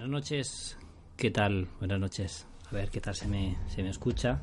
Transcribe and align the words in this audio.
Buenas 0.00 0.12
noches. 0.12 0.78
¿Qué 1.14 1.30
tal? 1.30 1.68
Buenas 1.78 2.00
noches. 2.00 2.46
A 2.70 2.74
ver 2.74 2.88
qué 2.88 3.02
tal 3.02 3.14
se 3.14 3.28
me, 3.28 3.58
se 3.68 3.82
me 3.82 3.90
escucha. 3.90 4.40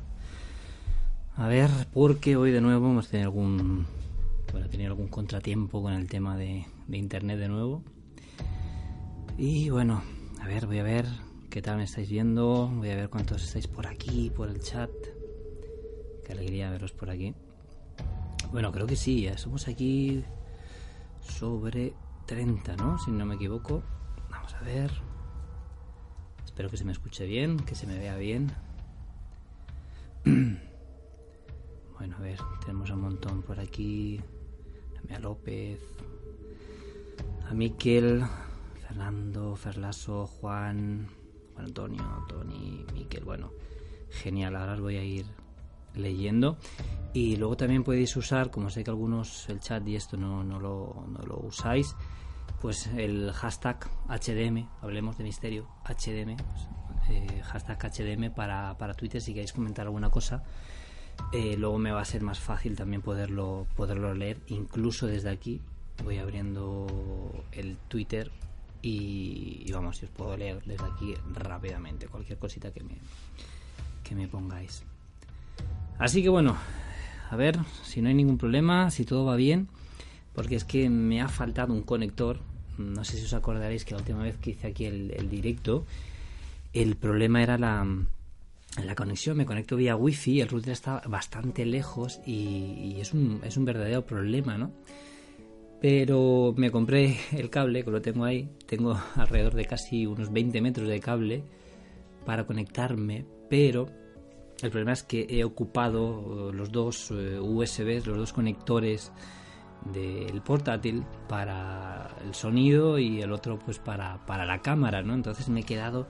A 1.34 1.48
ver, 1.48 1.68
porque 1.92 2.36
hoy 2.36 2.52
de 2.52 2.60
nuevo 2.60 2.88
hemos 2.88 3.08
tenido 3.08 3.30
algún, 3.30 3.84
bueno, 4.52 4.68
tenido 4.68 4.90
algún 4.92 5.08
contratiempo 5.08 5.82
con 5.82 5.94
el 5.94 6.08
tema 6.08 6.36
de, 6.36 6.64
de 6.86 6.96
internet 6.96 7.40
de 7.40 7.48
nuevo. 7.48 7.82
Y 9.36 9.68
bueno, 9.70 10.00
a 10.40 10.46
ver, 10.46 10.66
voy 10.66 10.78
a 10.78 10.84
ver 10.84 11.06
qué 11.50 11.60
tal 11.60 11.78
me 11.78 11.82
estáis 11.82 12.08
viendo. 12.08 12.68
Voy 12.68 12.90
a 12.90 12.94
ver 12.94 13.08
cuántos 13.08 13.42
estáis 13.42 13.66
por 13.66 13.88
aquí, 13.88 14.30
por 14.30 14.50
el 14.50 14.60
chat. 14.60 14.90
Qué 16.24 16.34
alegría 16.34 16.70
veros 16.70 16.92
por 16.92 17.10
aquí. 17.10 17.34
Bueno, 18.52 18.70
creo 18.70 18.86
que 18.86 18.94
sí, 18.94 19.22
ya 19.22 19.36
somos 19.36 19.66
aquí 19.66 20.22
sobre 21.20 21.94
30, 22.26 22.76
¿no? 22.76 22.96
Si 23.00 23.10
no 23.10 23.26
me 23.26 23.34
equivoco. 23.34 23.82
Vamos 24.30 24.54
a 24.54 24.60
ver. 24.60 25.07
Espero 26.58 26.72
que 26.72 26.76
se 26.76 26.84
me 26.84 26.90
escuche 26.90 27.24
bien, 27.24 27.56
que 27.56 27.76
se 27.76 27.86
me 27.86 27.96
vea 27.96 28.16
bien. 28.16 28.50
Bueno, 31.96 32.16
a 32.16 32.20
ver, 32.20 32.40
tenemos 32.60 32.90
un 32.90 33.00
montón 33.00 33.42
por 33.42 33.60
aquí. 33.60 34.20
A 35.14 35.18
López, 35.20 35.80
a 37.48 37.54
Miquel, 37.54 38.24
Fernando, 38.88 39.54
Ferlaso, 39.54 40.26
Juan, 40.26 41.06
Juan 41.54 41.66
Antonio, 41.66 42.02
Tony, 42.28 42.84
Miquel. 42.92 43.22
Bueno, 43.22 43.52
genial. 44.10 44.56
Ahora 44.56 44.74
os 44.74 44.80
voy 44.80 44.96
a 44.96 45.04
ir 45.04 45.26
leyendo. 45.94 46.58
Y 47.14 47.36
luego 47.36 47.56
también 47.56 47.84
podéis 47.84 48.16
usar, 48.16 48.50
como 48.50 48.68
sé 48.68 48.82
que 48.82 48.90
algunos 48.90 49.48
el 49.48 49.60
chat 49.60 49.86
y 49.86 49.94
esto 49.94 50.16
no, 50.16 50.42
no, 50.42 50.58
lo, 50.58 51.06
no 51.08 51.20
lo 51.24 51.38
usáis, 51.38 51.94
pues 52.60 52.88
el 52.96 53.32
hashtag 53.32 53.88
HDM, 54.08 54.68
hablemos 54.82 55.16
de 55.18 55.24
misterio, 55.24 55.68
HDM, 55.84 56.36
pues, 56.36 56.68
eh, 57.10 57.40
hashtag 57.44 57.78
HDM 57.78 58.30
para, 58.34 58.76
para 58.78 58.94
Twitter 58.94 59.20
si 59.20 59.32
queréis 59.32 59.52
comentar 59.52 59.86
alguna 59.86 60.10
cosa. 60.10 60.42
Eh, 61.32 61.56
luego 61.56 61.78
me 61.78 61.90
va 61.90 62.00
a 62.00 62.04
ser 62.04 62.22
más 62.22 62.38
fácil 62.38 62.76
también 62.76 63.02
poderlo, 63.02 63.66
poderlo 63.76 64.14
leer, 64.14 64.38
incluso 64.48 65.06
desde 65.06 65.30
aquí. 65.30 65.60
Voy 66.04 66.18
abriendo 66.18 66.86
el 67.52 67.76
Twitter 67.88 68.30
y, 68.82 69.64
y 69.66 69.72
vamos, 69.72 69.98
si 69.98 70.06
os 70.06 70.10
puedo 70.12 70.36
leer 70.36 70.62
desde 70.64 70.84
aquí 70.84 71.14
rápidamente 71.34 72.06
cualquier 72.06 72.38
cosita 72.38 72.70
que 72.72 72.84
me, 72.84 72.96
que 74.04 74.14
me 74.14 74.28
pongáis. 74.28 74.84
Así 75.98 76.22
que 76.22 76.28
bueno, 76.28 76.56
a 77.30 77.36
ver 77.36 77.58
si 77.82 78.00
no 78.00 78.08
hay 78.08 78.14
ningún 78.14 78.38
problema, 78.38 78.90
si 78.90 79.04
todo 79.04 79.24
va 79.24 79.34
bien, 79.34 79.68
porque 80.38 80.54
es 80.54 80.62
que 80.62 80.88
me 80.88 81.20
ha 81.20 81.26
faltado 81.26 81.74
un 81.74 81.82
conector. 81.82 82.38
No 82.78 83.02
sé 83.02 83.16
si 83.16 83.24
os 83.24 83.34
acordaréis 83.34 83.84
que 83.84 83.94
la 83.94 83.98
última 83.98 84.22
vez 84.22 84.36
que 84.36 84.50
hice 84.50 84.68
aquí 84.68 84.84
el, 84.84 85.28
directo, 85.28 85.84
el 86.72 86.94
problema 86.94 87.42
era 87.42 87.58
la, 87.58 87.84
la 88.84 88.94
conexión. 88.94 89.36
Me 89.36 89.46
conecto 89.46 89.74
vía 89.74 89.96
wifi, 89.96 90.40
el 90.40 90.48
router 90.48 90.74
está 90.74 91.02
bastante 91.08 91.66
lejos 91.66 92.20
y, 92.24 92.92
y 92.94 93.00
es, 93.00 93.14
un, 93.14 93.40
es 93.42 93.56
un 93.56 93.64
verdadero 93.64 94.06
problema, 94.06 94.56
¿no? 94.56 94.70
Pero 95.80 96.54
me 96.56 96.70
compré 96.70 97.18
el 97.32 97.50
cable, 97.50 97.82
que 97.82 97.90
lo 97.90 98.00
tengo 98.00 98.24
ahí. 98.24 98.48
Tengo 98.64 98.96
alrededor 99.16 99.54
de 99.54 99.64
casi 99.64 100.06
unos 100.06 100.32
20 100.32 100.60
metros 100.60 100.86
de 100.86 101.00
cable 101.00 101.42
para 102.24 102.46
conectarme, 102.46 103.26
pero 103.50 103.88
el 104.62 104.70
problema 104.70 104.92
es 104.92 105.02
que 105.02 105.26
he 105.28 105.42
ocupado 105.42 106.52
los 106.52 106.70
dos 106.70 107.10
eh, 107.10 107.40
USBs, 107.40 108.06
los 108.06 108.18
dos 108.18 108.32
conectores 108.32 109.10
del 109.92 110.40
portátil 110.42 111.04
para 111.28 112.10
el 112.24 112.34
sonido 112.34 112.98
y 112.98 113.22
el 113.22 113.32
otro 113.32 113.58
pues 113.58 113.78
para, 113.78 114.24
para 114.26 114.44
la 114.44 114.60
cámara, 114.60 115.02
¿no? 115.02 115.14
Entonces 115.14 115.48
me 115.48 115.60
he 115.60 115.64
quedado 115.64 116.06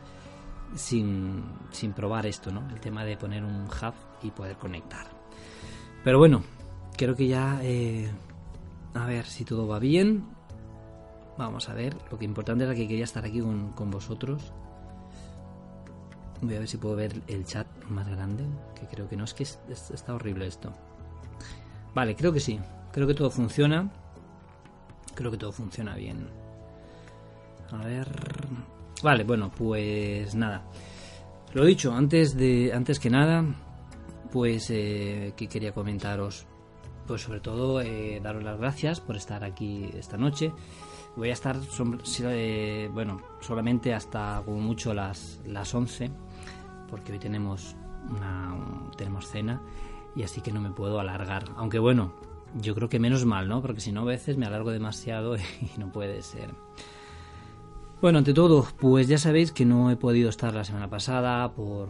sin, 0.75 1.45
sin 1.71 1.93
probar 1.93 2.27
esto, 2.27 2.51
¿no? 2.51 2.69
El 2.71 2.81
tema 2.81 3.05
de 3.05 3.17
poner 3.17 3.45
un 3.45 3.65
hub 3.65 3.95
y 4.23 4.31
poder 4.31 4.57
conectar. 4.57 5.07
Pero 6.05 6.19
bueno, 6.19 6.43
creo 6.97 7.15
que 7.15 7.27
ya... 7.27 7.61
Eh, 7.63 8.11
a 8.95 9.07
ver 9.07 9.27
si 9.27 9.45
todo 9.45 9.67
va 9.67 9.79
bien. 9.79 10.25
Vamos 11.37 11.69
a 11.69 11.75
ver. 11.75 11.97
Lo 12.11 12.19
que 12.19 12.25
importante 12.25 12.65
era 12.65 12.75
que 12.75 12.89
quería 12.89 13.05
estar 13.05 13.25
aquí 13.25 13.41
con, 13.41 13.73
con 13.73 13.91
vosotros. 13.91 14.53
Voy 16.41 16.57
a 16.57 16.59
ver 16.61 16.69
si 16.69 16.79
puedo 16.79 16.97
ver 16.97 17.23
el 17.27 17.45
chat 17.45 17.67
más 17.89 18.09
grande. 18.09 18.45
Que 18.75 18.87
creo 18.87 19.09
que 19.09 19.17
no. 19.17 19.25
Es 19.25 19.35
que 19.35 19.45
es, 19.45 19.59
es, 19.69 19.91
está 19.91 20.15
horrible 20.15 20.47
esto. 20.47 20.73
Vale, 21.95 22.17
creo 22.17 22.33
que 22.33 22.41
sí. 22.41 22.59
Creo 22.93 23.07
que 23.07 23.15
todo 23.15 23.31
funciona. 23.31 23.91
Creo 25.15 25.31
que 25.31 25.37
todo 25.37 25.53
funciona 25.53 25.95
bien. 25.95 26.29
A 27.71 27.85
ver. 27.85 28.09
Vale, 29.03 29.25
bueno, 29.25 29.51
pues 29.51 30.35
nada. 30.35 30.65
Lo 31.55 31.65
dicho, 31.65 31.93
antes 31.93 32.37
de. 32.37 32.73
Antes 32.73 32.99
que 32.99 33.11
nada. 33.11 33.45
Pues 34.33 34.71
eh, 34.71 35.33
que 35.37 35.49
quería 35.49 35.73
comentaros. 35.73 36.47
Pues 37.07 37.23
sobre 37.23 37.41
todo 37.41 37.81
eh, 37.81 38.21
daros 38.23 38.43
las 38.43 38.59
gracias 38.59 39.01
por 39.01 39.17
estar 39.17 39.43
aquí 39.43 39.89
esta 39.95 40.19
noche. 40.19 40.53
Voy 41.17 41.31
a 41.31 41.33
estar, 41.33 41.57
eh, 42.21 42.91
bueno, 42.93 43.21
solamente 43.41 43.93
hasta 43.93 44.43
como 44.45 44.61
mucho 44.61 44.95
las, 44.95 45.41
las 45.47 45.75
11, 45.75 46.11
porque 46.89 47.13
hoy 47.13 47.19
tenemos, 47.19 47.75
una, 48.09 48.55
tenemos 48.97 49.27
cena 49.27 49.61
y 50.15 50.23
así 50.23 50.41
que 50.43 50.53
no 50.53 50.61
me 50.61 50.71
puedo 50.71 51.01
alargar. 51.01 51.45
Aunque 51.57 51.79
bueno, 51.81 52.13
yo 52.55 52.75
creo 52.75 52.89
que 52.89 52.99
menos 52.99 53.25
mal, 53.25 53.49
¿no? 53.49 53.63
Porque 53.63 53.81
si 53.81 53.93
no, 53.93 54.03
a 54.03 54.05
veces 54.05 54.37
me 54.37 54.47
alargo 54.47 54.71
demasiado 54.71 55.37
y 55.37 55.79
no 55.79 55.91
puede 55.93 56.23
ser. 56.23 56.51
Bueno, 58.01 58.19
ante 58.19 58.33
todo, 58.33 58.67
pues 58.79 59.09
ya 59.09 59.19
sabéis 59.19 59.51
que 59.51 59.65
no 59.65 59.91
he 59.91 59.97
podido 59.97 60.31
estar 60.31 60.55
la 60.55 60.65
semana 60.65 60.89
pasada 60.89 61.51
por 61.53 61.89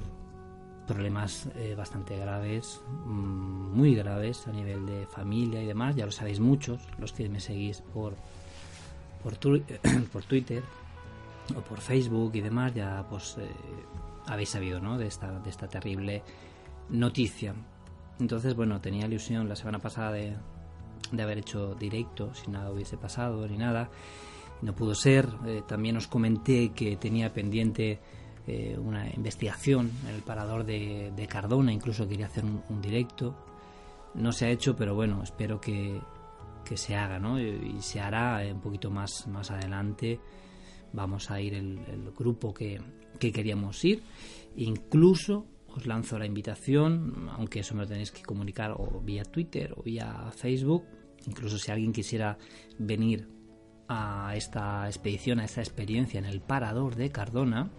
problemas 0.86 1.48
eh, 1.54 1.74
bastante 1.76 2.16
graves, 2.16 2.80
mmm, 3.04 3.76
muy 3.76 3.94
graves 3.94 4.48
a 4.48 4.52
nivel 4.52 4.86
de 4.86 5.06
familia 5.06 5.62
y 5.62 5.66
demás. 5.66 5.96
Ya 5.96 6.06
lo 6.06 6.12
sabéis 6.12 6.41
muchos, 6.41 6.80
los 6.98 7.12
que 7.12 7.28
me 7.28 7.40
seguís 7.40 7.82
por, 7.92 8.14
por 10.12 10.25
Twitter 10.25 10.62
o 11.54 11.60
por 11.60 11.80
Facebook 11.80 12.34
y 12.34 12.40
demás, 12.40 12.75
ya 12.75 13.04
pues 13.08 13.36
eh, 13.38 13.48
habéis 14.26 14.48
sabido 14.48 14.80
¿no? 14.80 14.96
de, 14.98 15.06
esta, 15.06 15.38
de 15.40 15.50
esta 15.50 15.69
terrible 15.69 16.22
noticia. 16.88 17.54
Entonces, 18.21 18.55
bueno, 18.55 18.81
tenía 18.81 19.06
ilusión 19.06 19.49
la 19.49 19.56
semana 19.56 19.79
pasada 19.79 20.12
de, 20.12 20.37
de 21.12 21.23
haber 21.23 21.39
hecho 21.39 21.75
directo, 21.75 22.34
si 22.34 22.51
nada 22.51 22.71
hubiese 22.71 22.97
pasado 22.97 23.47
ni 23.47 23.56
nada. 23.56 23.91
No 24.62 24.75
pudo 24.75 24.95
ser. 24.95 25.29
Eh, 25.47 25.62
también 25.67 25.97
os 25.97 26.09
comenté 26.09 26.71
que 26.71 26.97
tenía 26.97 27.33
pendiente 27.33 28.01
eh, 28.47 28.77
una 28.79 29.09
investigación 29.15 29.91
en 30.09 30.15
el 30.15 30.23
parador 30.23 30.65
de, 30.65 31.27
Cardona, 31.29 31.73
incluso 31.73 32.09
quería 32.09 32.27
hacer 32.27 32.45
un, 32.45 32.83
directo. 32.83 33.37
No 34.15 34.33
se 34.33 34.47
ha 34.47 34.50
hecho, 34.50 34.75
pero 34.75 34.95
bueno, 34.95 35.23
espero 35.23 35.61
que, 35.61 36.00
que 36.65 36.77
se 36.77 36.97
haga, 36.97 37.19
¿no? 37.19 37.39
Y, 37.41 37.81
se 37.81 38.00
hará 38.00 38.43
un 38.53 38.61
poquito 38.61 38.91
más, 38.91 39.27
más 39.29 39.50
adelante. 39.50 40.19
Vamos 40.93 41.31
a 41.31 41.41
ir 41.41 41.55
el, 41.55 41.79
el 41.87 42.11
grupo 42.12 42.53
que, 42.53 42.81
que 43.21 43.31
queríamos 43.31 43.85
ir. 43.85 44.03
Incluso 44.56 45.47
os 45.75 45.87
lanzo 45.87 46.19
la 46.19 46.26
invitación, 46.26 47.29
aunque 47.32 47.61
eso 47.61 47.75
me 47.75 47.82
lo 47.82 47.88
tenéis 47.88 48.11
que 48.11 48.23
comunicar 48.23 48.73
o 48.76 49.00
vía 49.00 49.25
Twitter 49.25 49.75
o 49.76 49.82
vía 49.82 50.31
Facebook. 50.35 50.85
Incluso 51.26 51.59
si 51.59 51.70
alguien 51.70 51.93
quisiera 51.93 52.38
venir 52.79 53.29
a 53.88 54.32
esta 54.37 54.87
expedición, 54.87 55.41
a 55.41 55.44
esta 55.44 55.61
experiencia 55.61 56.19
en 56.19 56.26
el 56.26 56.41
parador 56.41 56.94
de 56.94 57.11
Cardona, 57.11 57.70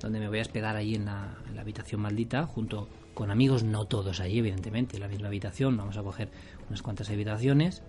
donde 0.00 0.20
me 0.20 0.28
voy 0.28 0.38
a 0.38 0.42
hospedar 0.42 0.76
allí 0.76 0.94
en 0.94 1.06
la, 1.06 1.36
habitación 1.58 2.00
maldita, 2.00 2.46
junto 2.46 2.88
con 3.14 3.30
amigos, 3.30 3.64
no 3.64 3.86
todos 3.86 4.20
allí, 4.20 4.38
evidentemente, 4.38 4.96
en 4.96 5.02
la 5.02 5.08
misma 5.08 5.26
habitación, 5.26 5.76
vamos 5.76 5.96
a 5.96 6.02
coger 6.02 6.30
unas 6.68 6.82
cuantas 6.82 7.10
habitaciones 7.10 7.82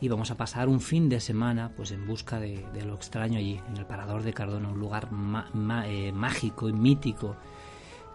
y 0.00 0.08
vamos 0.08 0.30
a 0.30 0.36
pasar 0.36 0.68
un 0.68 0.80
fin 0.80 1.08
de 1.08 1.20
semana 1.20 1.72
pues 1.74 1.90
en 1.90 2.06
busca 2.06 2.38
de, 2.38 2.62
lo 2.84 2.94
extraño 2.94 3.38
allí, 3.38 3.58
en 3.70 3.78
el 3.78 3.86
Parador 3.86 4.22
de 4.22 4.34
Cardona, 4.34 4.68
un 4.68 4.78
lugar 4.78 5.10
ma, 5.10 5.48
eh, 5.88 6.12
mágico 6.12 6.68
y 6.68 6.74
mítico 6.74 7.36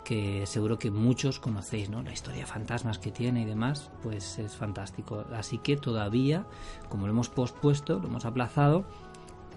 que 0.04 0.46
seguro 0.46 0.80
que 0.80 0.92
muchos 0.92 1.40
conocéis, 1.40 1.90
¿no? 1.90 2.02
La 2.02 2.12
historia 2.12 2.42
de 2.42 2.46
fantasmas 2.46 3.00
que 3.00 3.12
tiene 3.12 3.42
y 3.42 3.46
demás, 3.46 3.92
pues 4.02 4.40
es 4.40 4.56
fantástico. 4.56 5.26
Así 5.34 5.58
que 5.58 5.78
todavía, 5.78 6.46
como 6.90 7.08
lo 7.08 7.14
hemos 7.14 7.30
pospuesto, 7.30 8.00
lo 8.00 8.08
hemos 8.08 8.26
aplazado, 8.26 8.86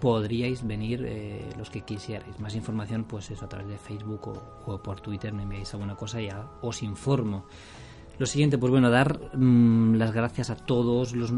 podríais 0.00 0.66
venir 0.66 1.04
eh, 1.06 1.48
los 1.56 1.70
que 1.70 1.80
quisierais. 1.80 2.38
Más 2.40 2.54
información, 2.54 3.04
pues 3.04 3.30
eso, 3.30 3.44
a 3.44 3.48
través 3.48 3.68
de 3.68 3.78
Facebook 3.78 4.28
o, 4.66 4.78
por 4.78 5.00
Twitter 5.00 5.32
me 5.32 5.44
enviáis 5.44 5.72
alguna 5.72 5.96
cosa 5.96 6.20
y 6.20 6.26
ya 6.26 6.46
os 6.60 6.82
informo. 6.82 7.46
Lo 8.18 8.26
siguiente, 8.26 8.58
pues 8.58 8.70
bueno, 8.70 8.90
dar 8.90 9.34
mm, 9.34 9.94
las 9.94 10.12
gracias 10.12 10.50
a 10.50 10.56
todos 10.56 11.14
los, 11.14 11.32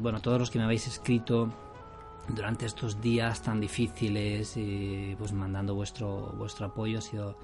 bueno, 0.00 0.18
a 0.18 0.20
todos 0.20 0.38
los 0.38 0.50
que 0.50 0.58
me 0.58 0.64
habéis 0.64 0.86
escrito 0.86 1.48
durante 2.28 2.66
estos 2.66 3.00
días 3.00 3.40
tan 3.40 3.58
difíciles 3.58 4.52
pues 5.18 5.32
mandando 5.32 5.74
vuestro 5.74 6.34
vuestro 6.36 6.66
apoyo 6.66 6.98
ha 6.98 7.00
sido 7.00 7.36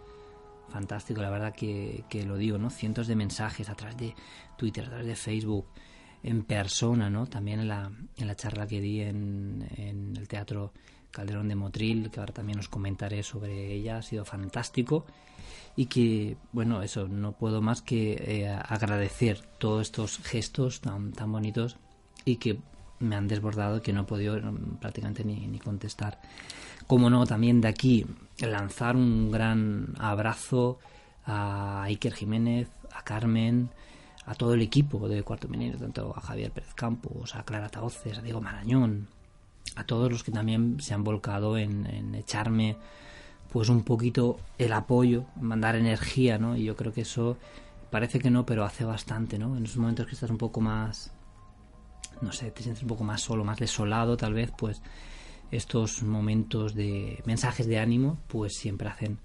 fantástico, 0.75 1.23
la 1.23 1.31
verdad 1.31 1.55
que, 1.55 2.05
que 2.09 2.25
lo 2.25 2.37
digo, 2.37 2.59
¿no? 2.59 2.69
Cientos 2.69 3.07
de 3.07 3.15
mensajes 3.15 3.69
a 3.69 3.77
través 3.77 3.97
de 3.97 4.15
Twitter, 4.57 4.85
a 4.85 4.89
través 4.89 5.07
de 5.07 5.15
Facebook, 5.15 5.67
en 6.25 6.43
persona, 6.43 7.09
¿no? 7.09 7.29
También 7.29 7.61
en 7.61 7.69
la, 7.69 7.93
en 8.17 8.27
la 8.27 8.35
charla 8.35 8.67
que 8.67 8.81
di 8.81 9.01
en, 9.01 9.65
en 9.77 10.17
el 10.17 10.27
Teatro 10.27 10.73
Calderón 11.13 11.47
de 11.47 11.55
Motril, 11.55 12.11
que 12.11 12.19
ahora 12.19 12.35
también 12.35 12.59
os 12.59 12.69
comentaré 12.69 13.23
sobre 13.23 13.73
ella, 13.73 13.99
ha 13.99 14.03
sido 14.03 14.25
fantástico 14.25 15.07
y 15.77 15.87
que, 15.87 16.37
bueno, 16.51 16.83
eso, 16.83 17.07
no 17.07 17.33
puedo 17.33 17.63
más 17.63 17.81
que 17.81 18.15
eh, 18.15 18.49
agradecer 18.49 19.41
todos 19.59 19.83
estos 19.83 20.19
gestos 20.19 20.81
tan, 20.81 21.13
tan 21.13 21.31
bonitos 21.31 21.77
y 22.25 22.37
que 22.37 22.59
me 22.99 23.15
han 23.15 23.29
desbordado 23.29 23.81
que 23.81 23.93
no 23.93 24.01
he 24.03 24.05
podido 24.05 24.37
mm, 24.41 24.79
prácticamente 24.81 25.25
ni, 25.25 25.47
ni 25.47 25.61
contestar. 25.61 26.21
Como 26.87 27.09
no, 27.11 27.27
también 27.27 27.61
de 27.61 27.69
aquí 27.69 28.07
lanzar 28.39 28.97
un 28.97 29.31
gran 29.31 29.95
abrazo 29.99 30.79
a 31.27 31.83
Iker 31.85 32.13
Jiménez, 32.13 32.69
a 32.93 33.03
Carmen, 33.03 33.71
a 34.27 34.35
todo 34.35 34.55
el 34.55 34.63
equipo 34.63 35.09
de 35.09 35.23
Cuarto 35.23 35.49
Milenio, 35.49 35.79
tanto 35.79 36.15
a 36.17 36.21
Javier 36.21 36.51
Pérez 36.51 36.75
Campos, 36.75 37.35
a 37.35 37.45
Clara 37.45 37.69
Taoces, 37.69 38.19
a 38.19 38.23
Diego 38.23 38.41
Marañón, 38.41 39.09
a 39.77 39.85
todos 39.85 40.11
los 40.11 40.23
que 40.25 40.33
también 40.33 40.81
se 40.81 40.95
han 40.95 41.05
volcado 41.05 41.59
en, 41.59 42.15
echarme 42.15 42.77
pues 43.53 43.69
un 43.69 43.85
poquito 43.85 44.39
el 44.59 44.73
apoyo, 44.73 45.27
mandar 45.41 45.77
energía, 45.77 46.39
¿no? 46.39 46.57
Y 46.57 46.65
yo 46.65 46.75
creo 46.75 46.93
que 46.93 47.03
eso 47.03 47.37
parece 47.91 48.19
que 48.19 48.31
no, 48.31 48.45
pero 48.45 48.65
hace 48.65 48.85
bastante, 48.85 49.39
¿no? 49.39 49.57
En 49.57 49.65
esos 49.65 49.77
momentos 49.77 50.07
que 50.07 50.15
estás 50.15 50.31
un 50.31 50.39
poco 50.39 50.61
más, 50.61 51.13
no 52.21 52.33
sé, 52.33 52.51
te 52.51 52.63
sientes 52.63 52.83
un 52.83 52.89
poco 52.89 53.05
más 53.05 53.21
solo, 53.21 53.45
más 53.45 53.59
desolado, 53.59 54.17
tal 54.17 54.35
vez, 54.35 54.51
pues 54.57 54.83
estos 55.57 56.03
momentos 56.03 56.75
de 56.75 57.23
mensajes 57.27 57.67
de 57.67 57.79
ánimo, 57.79 58.19
pues 58.29 58.55
siempre 58.55 58.89
hacen, 58.89 59.19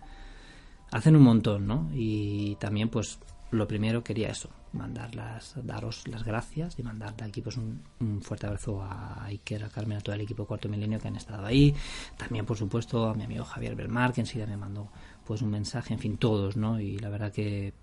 hacen 0.91 1.15
un 1.15 1.23
montón, 1.23 1.67
¿no? 1.67 1.89
Y 1.93 2.55
también, 2.55 2.89
pues, 2.89 3.19
lo 3.51 3.67
primero 3.67 4.03
quería 4.03 4.29
eso, 4.29 4.49
mandarlas, 4.73 5.55
daros 5.63 6.07
las 6.07 6.23
gracias 6.23 6.77
y 6.77 6.83
mandar 6.83 7.15
de 7.15 7.25
aquí 7.25 7.41
pues 7.41 7.57
un, 7.57 7.81
fuerte 8.21 8.45
abrazo 8.45 8.81
a 8.81 9.25
Iker, 9.25 9.63
a 9.63 9.69
Carmen, 9.69 9.97
a 9.97 10.01
todo 10.01 10.15
el 10.15 10.21
equipo 10.21 10.45
Cuarto 10.45 10.69
Milenio 10.69 10.99
que 10.99 11.07
han 11.07 11.15
estado 11.15 11.45
ahí. 11.45 11.73
También, 12.17 12.45
por 12.45 12.57
supuesto, 12.57 13.09
a 13.09 13.13
mi 13.15 13.23
amigo 13.23 13.43
Javier 13.43 13.75
Belmar, 13.75 14.13
que 14.13 14.21
enseguida 14.21 14.45
me 14.45 14.57
mandó 14.57 14.89
pues 15.25 15.41
un 15.41 15.49
mensaje, 15.49 15.93
en 15.93 15.99
fin, 15.99 16.17
todos, 16.17 16.57
¿no? 16.57 16.79
Y 16.79 16.99
la 16.99 17.09
verdad 17.09 17.31
que 17.31 17.73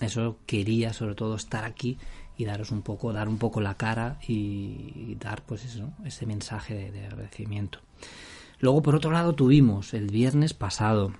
eso 0.00 0.38
quería 0.46 0.92
sobre 0.92 1.14
todo 1.14 1.36
estar 1.36 1.64
aquí 1.64 1.98
y 2.36 2.44
daros 2.44 2.70
un 2.70 2.82
poco, 2.82 3.12
dar 3.12 3.28
un 3.28 3.38
poco 3.38 3.60
la 3.60 3.74
cara 3.74 4.18
y, 4.26 5.16
dar 5.20 5.42
pues 5.42 5.64
eso, 5.64 5.90
ese 6.04 6.26
mensaje 6.26 6.74
de, 6.74 6.90
de 6.92 7.06
agradecimiento. 7.06 7.80
Luego, 8.58 8.82
por 8.82 8.94
otro 8.94 9.10
lado, 9.10 9.34
tuvimos 9.34 9.94
el 9.94 10.08
viernes 10.08 10.54
pasado 10.54 11.12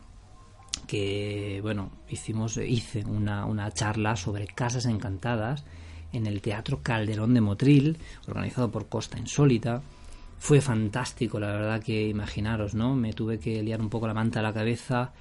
que 0.86 1.60
bueno, 1.62 1.90
hicimos, 2.08 2.56
hice 2.56 3.04
una, 3.04 3.44
una 3.46 3.70
charla 3.72 4.16
sobre 4.16 4.46
casas 4.46 4.86
encantadas 4.86 5.64
en 6.12 6.26
el 6.26 6.40
Teatro 6.40 6.80
Calderón 6.82 7.34
de 7.34 7.40
Motril, 7.40 7.98
organizado 8.28 8.70
por 8.70 8.88
Costa 8.88 9.18
Insólita. 9.18 9.82
Fue 10.38 10.60
fantástico, 10.60 11.40
la 11.40 11.48
verdad 11.48 11.82
que 11.82 12.08
imaginaros, 12.08 12.74
¿no? 12.74 12.94
Me 12.94 13.12
tuve 13.12 13.38
que 13.38 13.62
liar 13.62 13.80
un 13.80 13.88
poco 13.88 14.06
la 14.06 14.14
manta 14.14 14.40
a 14.40 14.42
la 14.42 14.52
cabeza 14.52 15.12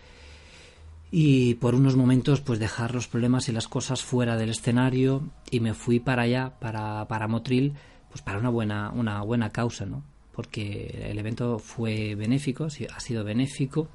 y 1.12 1.56
por 1.56 1.76
unos 1.76 1.96
momentos 1.96 2.42
pues 2.42 2.60
dejar 2.60 2.94
los 2.94 3.08
problemas 3.08 3.48
y 3.50 3.52
las 3.52 3.68
cosas 3.68 4.04
fuera 4.04 4.38
del 4.38 4.50
escenario 4.50 5.30
y 5.52 5.60
me 5.60 5.74
fui 5.74 6.00
para 6.00 6.24
allá, 6.24 6.54
para, 6.60 7.08
para 7.08 7.28
Motril, 7.28 7.74
pues 8.10 8.22
para 8.22 8.40
una 8.40 8.50
buena, 8.50 8.92
una 8.92 9.22
buena 9.22 9.50
causa, 9.52 9.86
¿no? 9.86 10.04
Porque 10.32 11.08
el 11.10 11.18
evento 11.18 11.60
fue 11.60 12.16
benéfico, 12.16 12.66
ha 12.66 13.00
sido 13.00 13.24
benéfico 13.24 13.90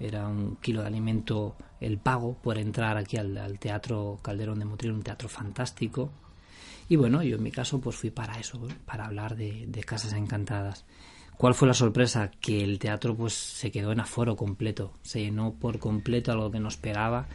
era 0.00 0.28
un 0.28 0.56
kilo 0.56 0.82
de 0.82 0.86
alimento 0.86 1.56
el 1.80 1.98
pago 1.98 2.34
por 2.34 2.58
entrar 2.58 2.96
aquí 2.96 3.16
al, 3.16 3.58
Teatro 3.58 4.18
Calderón 4.22 4.58
de 4.58 4.64
Motril, 4.64 4.92
un 4.92 5.02
teatro 5.02 5.28
fantástico. 5.28 6.10
Y 6.88 6.96
bueno, 6.96 7.22
yo 7.22 7.36
en 7.36 7.42
mi 7.42 7.50
caso 7.50 7.80
pues 7.80 7.96
fui 7.96 8.10
para 8.10 8.38
eso, 8.38 8.60
para 8.86 9.06
hablar 9.06 9.36
de, 9.36 9.84
Casas 9.86 10.12
Encantadas. 10.12 10.84
¿Cuál 11.38 11.54
fue 11.54 11.68
la 11.68 11.74
sorpresa? 11.74 12.32
Que 12.40 12.64
el 12.64 12.80
teatro 12.80 13.14
pues 13.14 13.32
se 13.32 13.70
quedó 13.70 13.92
en 13.92 14.00
aforo 14.00 14.34
completo, 14.34 14.92
se 15.02 15.20
llenó 15.20 15.54
por 15.54 15.78
completo 15.78 16.32
a 16.32 16.34
lo 16.34 16.50
que 16.50 16.58
nos 16.58 16.74
esperaba 16.74 17.28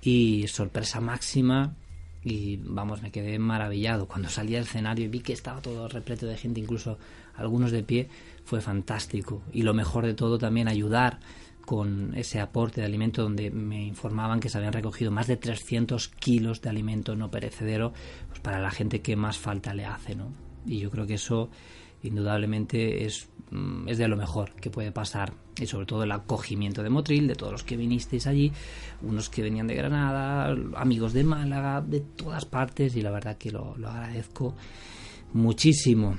y 0.00 0.46
sorpresa 0.46 1.00
máxima 1.00 1.74
y 2.22 2.58
vamos, 2.58 3.02
me 3.02 3.10
quedé 3.10 3.40
maravillado. 3.40 4.06
Cuando 4.06 4.28
salí 4.28 4.54
al 4.54 4.62
escenario 4.62 5.06
y 5.06 5.08
vi 5.08 5.18
que 5.18 5.32
estaba 5.32 5.60
todo 5.60 5.88
repleto 5.88 6.26
de 6.26 6.36
gente, 6.36 6.60
incluso 6.60 6.98
algunos 7.34 7.72
de 7.72 7.82
pie, 7.82 8.08
fue 8.44 8.60
fantástico. 8.60 9.42
Y 9.52 9.62
lo 9.62 9.74
mejor 9.74 10.06
de 10.06 10.14
todo 10.14 10.38
también 10.38 10.68
ayudar 10.68 11.18
con 11.66 12.14
ese 12.14 12.38
aporte 12.38 12.80
de 12.80 12.86
alimento 12.86 13.22
donde 13.22 13.50
me 13.50 13.82
informaban 13.84 14.38
que 14.38 14.48
se 14.48 14.58
habían 14.58 14.74
recogido 14.74 15.10
más 15.10 15.26
de 15.26 15.36
300 15.36 16.08
kilos 16.08 16.60
de 16.62 16.68
alimento 16.68 17.16
no 17.16 17.30
perecedero 17.30 17.92
pues 18.28 18.40
para 18.40 18.60
la 18.60 18.70
gente 18.70 19.02
que 19.02 19.16
más 19.16 19.38
falta 19.38 19.74
le 19.74 19.86
hace, 19.86 20.14
¿no? 20.14 20.32
Y 20.66 20.78
yo 20.78 20.90
creo 20.90 21.06
que 21.06 21.14
eso 21.14 21.50
indudablemente 22.02 23.04
es, 23.04 23.28
es 23.86 23.98
de 23.98 24.06
lo 24.06 24.16
mejor 24.16 24.52
que 24.52 24.70
puede 24.70 24.92
pasar 24.92 25.32
y 25.58 25.66
sobre 25.66 25.86
todo 25.86 26.04
el 26.04 26.12
acogimiento 26.12 26.82
de 26.82 26.90
Motril, 26.90 27.26
de 27.26 27.34
todos 27.34 27.52
los 27.52 27.64
que 27.64 27.76
vinisteis 27.76 28.26
allí, 28.26 28.52
unos 29.02 29.28
que 29.28 29.42
venían 29.42 29.66
de 29.66 29.74
Granada, 29.74 30.54
amigos 30.76 31.12
de 31.12 31.24
Málaga, 31.24 31.80
de 31.80 32.00
todas 32.00 32.44
partes 32.44 32.94
y 32.96 33.02
la 33.02 33.10
verdad 33.10 33.36
que 33.36 33.50
lo, 33.50 33.74
agradezco 33.84 34.54
muchísimo. 35.32 36.16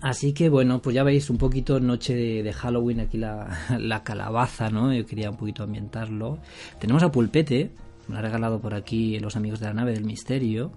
Así 0.00 0.32
que 0.32 0.48
bueno, 0.48 0.80
pues 0.80 0.94
ya 0.94 1.02
veis 1.02 1.28
un 1.30 1.36
poquito 1.36 1.78
noche 1.80 2.14
de, 2.14 2.52
Halloween 2.52 3.00
aquí 3.00 3.18
la, 3.18 4.02
calabaza, 4.02 4.70
¿no? 4.70 4.94
Yo 4.94 5.04
quería 5.04 5.30
un 5.30 5.36
poquito 5.36 5.62
ambientarlo. 5.62 6.38
Tenemos 6.78 7.02
a 7.02 7.12
Pulpete, 7.12 7.70
me 8.08 8.14
lo 8.14 8.18
ha 8.20 8.22
regalado 8.22 8.60
por 8.60 8.74
aquí 8.74 9.18
los 9.18 9.36
amigos 9.36 9.60
de 9.60 9.66
la 9.66 9.74
nave 9.74 9.92
del 9.92 10.04
misterio. 10.04 10.72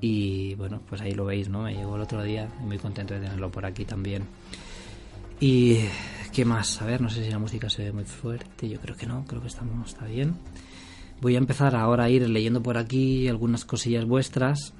Y 0.00 0.54
bueno, 0.54 0.80
pues 0.88 1.00
ahí 1.00 1.12
lo 1.12 1.26
veis, 1.26 1.48
¿no? 1.48 1.62
Me 1.62 1.74
llegó 1.74 1.96
el 1.96 2.02
otro 2.02 2.22
día 2.22 2.48
y 2.60 2.64
muy 2.64 2.78
contento 2.78 3.14
de 3.14 3.20
tenerlo 3.20 3.50
por 3.50 3.66
aquí 3.66 3.84
también. 3.84 4.24
Y 5.40 5.78
qué 6.32 6.44
más, 6.44 6.80
a 6.80 6.86
ver, 6.86 7.00
no 7.00 7.08
sé 7.08 7.24
si 7.24 7.30
la 7.30 7.38
música 7.38 7.68
se 7.68 7.84
ve 7.84 7.92
muy 7.92 8.04
fuerte, 8.04 8.68
yo 8.68 8.80
creo 8.80 8.96
que 8.96 9.06
no, 9.06 9.24
creo 9.26 9.40
que 9.40 9.48
estamos, 9.48 9.90
está 9.90 10.06
bien. 10.06 10.36
Voy 11.20 11.34
a 11.34 11.38
empezar 11.38 11.76
ahora 11.76 12.04
a 12.04 12.10
ir 12.10 12.28
leyendo 12.28 12.62
por 12.62 12.78
aquí 12.78 13.28
algunas 13.28 13.64
cosillas 13.64 14.06
vuestras 14.06 14.72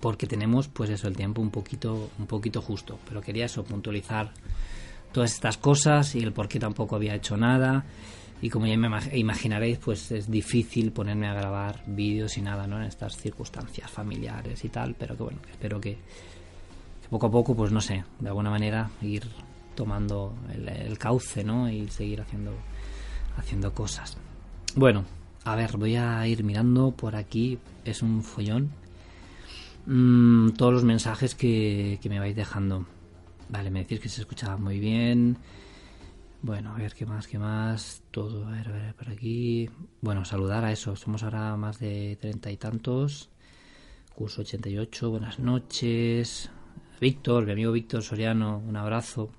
porque 0.00 0.26
tenemos 0.26 0.68
pues 0.68 0.90
eso 0.90 1.08
el 1.08 1.16
tiempo 1.16 1.42
un 1.42 1.50
poquito 1.50 2.10
un 2.18 2.26
poquito 2.26 2.62
justo 2.62 2.98
pero 3.08 3.20
quería 3.20 3.46
eso 3.46 3.64
puntualizar 3.64 4.32
todas 5.12 5.32
estas 5.32 5.58
cosas 5.58 6.14
y 6.14 6.20
el 6.20 6.32
por 6.32 6.48
qué 6.48 6.58
tampoco 6.58 6.96
había 6.96 7.14
hecho 7.14 7.36
nada 7.36 7.84
y 8.42 8.48
como 8.48 8.66
ya 8.66 8.76
me 8.76 8.88
imaginaréis 9.12 9.78
pues 9.78 10.10
es 10.12 10.30
difícil 10.30 10.92
ponerme 10.92 11.28
a 11.28 11.34
grabar 11.34 11.82
vídeos 11.86 12.36
y 12.38 12.42
nada 12.42 12.66
no 12.66 12.78
en 12.78 12.84
estas 12.84 13.16
circunstancias 13.16 13.90
familiares 13.90 14.64
y 14.64 14.68
tal 14.68 14.94
pero 14.94 15.16
que 15.16 15.22
bueno 15.22 15.40
espero 15.50 15.80
que, 15.80 15.98
poco 17.08 17.26
a 17.26 17.30
poco 17.30 17.54
pues 17.54 17.72
no 17.72 17.80
sé 17.80 18.04
de 18.18 18.28
alguna 18.28 18.50
manera 18.50 18.90
ir 19.02 19.24
tomando 19.74 20.34
el, 20.52 20.96
cauce 20.98 21.44
no 21.44 21.68
y 21.68 21.88
seguir 21.88 22.20
haciendo 22.20 22.52
haciendo 23.36 23.72
cosas 23.72 24.16
bueno 24.74 25.04
a 25.44 25.56
ver 25.56 25.76
voy 25.76 25.96
a 25.96 26.26
ir 26.26 26.44
mirando 26.44 26.92
por 26.92 27.16
aquí 27.16 27.58
es 27.84 28.02
un 28.02 28.22
follón 28.22 28.70
Mm, 29.86 30.50
todos 30.50 30.72
los 30.72 30.84
mensajes 30.84 31.34
que, 31.34 31.98
me 32.08 32.18
vais 32.18 32.36
dejando. 32.36 32.86
Vale, 33.48 33.70
me 33.70 33.80
decís 33.80 34.00
que 34.00 34.08
se 34.08 34.20
escuchaba 34.20 34.56
muy 34.56 34.78
bien. 34.78 35.36
Bueno, 36.42 36.70
a 36.70 36.78
ver 36.78 36.94
qué 36.94 37.04
más, 37.04 37.26
qué 37.26 37.38
más. 37.38 38.02
Todo, 38.10 38.46
a 38.46 38.52
ver, 38.52 38.68
a 38.68 38.72
ver, 38.72 38.94
por 38.94 39.10
aquí. 39.10 39.68
Bueno, 40.00 40.24
saludar 40.24 40.64
a 40.64 40.72
eso. 40.72 40.96
Somos 40.96 41.22
ahora 41.22 41.54
más 41.56 41.78
de 41.78 42.16
treinta 42.18 42.50
y 42.50 42.56
tantos. 42.56 43.28
Curso 44.14 44.40
88. 44.40 45.10
Buenas 45.10 45.38
noches. 45.38 46.50
Víctor, 46.98 47.44
mi 47.44 47.52
amigo 47.52 47.72
Víctor 47.72 48.02
Soriano, 48.02 48.56
un 48.58 48.74
abrazo 48.74 49.30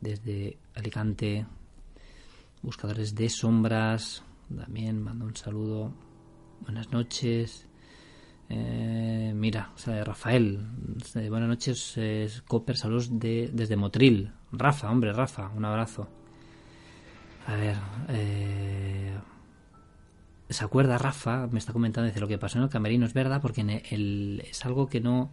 desde 0.00 0.58
Alicante. 0.76 1.44
Buscadores 2.62 3.16
de 3.16 3.28
sombras. 3.28 4.22
También 4.56 5.02
mando 5.02 5.24
un 5.24 5.34
saludo. 5.34 5.92
Buenas 6.60 6.92
noches. 6.92 7.66
Eh, 8.48 9.32
mira, 9.34 9.72
o 9.74 9.78
sea, 9.78 10.04
Rafael, 10.04 10.66
buenas 11.28 11.48
noches, 11.48 11.98
es 11.98 12.40
Copper, 12.42 12.78
saludos 12.78 13.18
de, 13.18 13.50
desde 13.52 13.76
Motril. 13.76 14.32
Rafa, 14.52 14.90
hombre, 14.90 15.12
Rafa, 15.12 15.48
un 15.48 15.66
abrazo. 15.66 16.08
A 17.48 17.56
ver, 17.56 17.76
eh, 18.08 19.10
¿se 20.50 20.64
acuerda 20.64 20.98
Rafa? 20.98 21.46
Me 21.46 21.58
está 21.58 21.72
comentando, 21.72 22.06
dice, 22.06 22.20
lo 22.20 22.28
que 22.28 22.36
pasó 22.36 22.58
en 22.58 22.64
el 22.64 22.70
camerino 22.70 23.06
es 23.06 23.14
verdad, 23.14 23.40
porque 23.40 23.64
es 24.50 24.66
algo 24.66 24.86
que 24.86 25.00
no, 25.00 25.30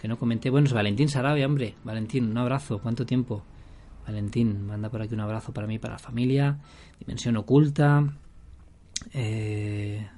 que 0.00 0.08
no 0.08 0.18
comenté. 0.18 0.48
Bueno, 0.48 0.66
es 0.66 0.72
Valentín 0.72 1.10
Sarabia, 1.10 1.44
hombre, 1.44 1.74
Valentín, 1.84 2.30
un 2.30 2.38
abrazo, 2.38 2.78
¿cuánto 2.78 3.04
tiempo? 3.04 3.42
Valentín 4.06 4.66
manda 4.66 4.88
por 4.88 5.02
aquí 5.02 5.12
un 5.12 5.20
abrazo 5.20 5.52
para 5.52 5.66
mí, 5.66 5.78
para 5.78 5.94
la 5.94 5.98
familia. 5.98 6.58
Dimensión 6.98 7.36
oculta. 7.36 8.02
Eh, 9.12 10.08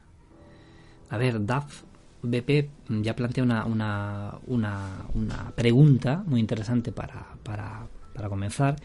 a 1.10 1.18
ver, 1.18 1.44
DAF 1.44 1.82
BP 2.22 2.70
ya 3.02 3.16
plantea 3.16 3.42
una, 3.42 3.66
una, 3.66 4.38
una, 4.46 5.50
pregunta 5.56 6.22
muy 6.26 6.38
interesante 6.38 6.92
para, 6.92 7.26
para, 7.42 7.88
para 8.14 8.28
comenzar 8.28 8.76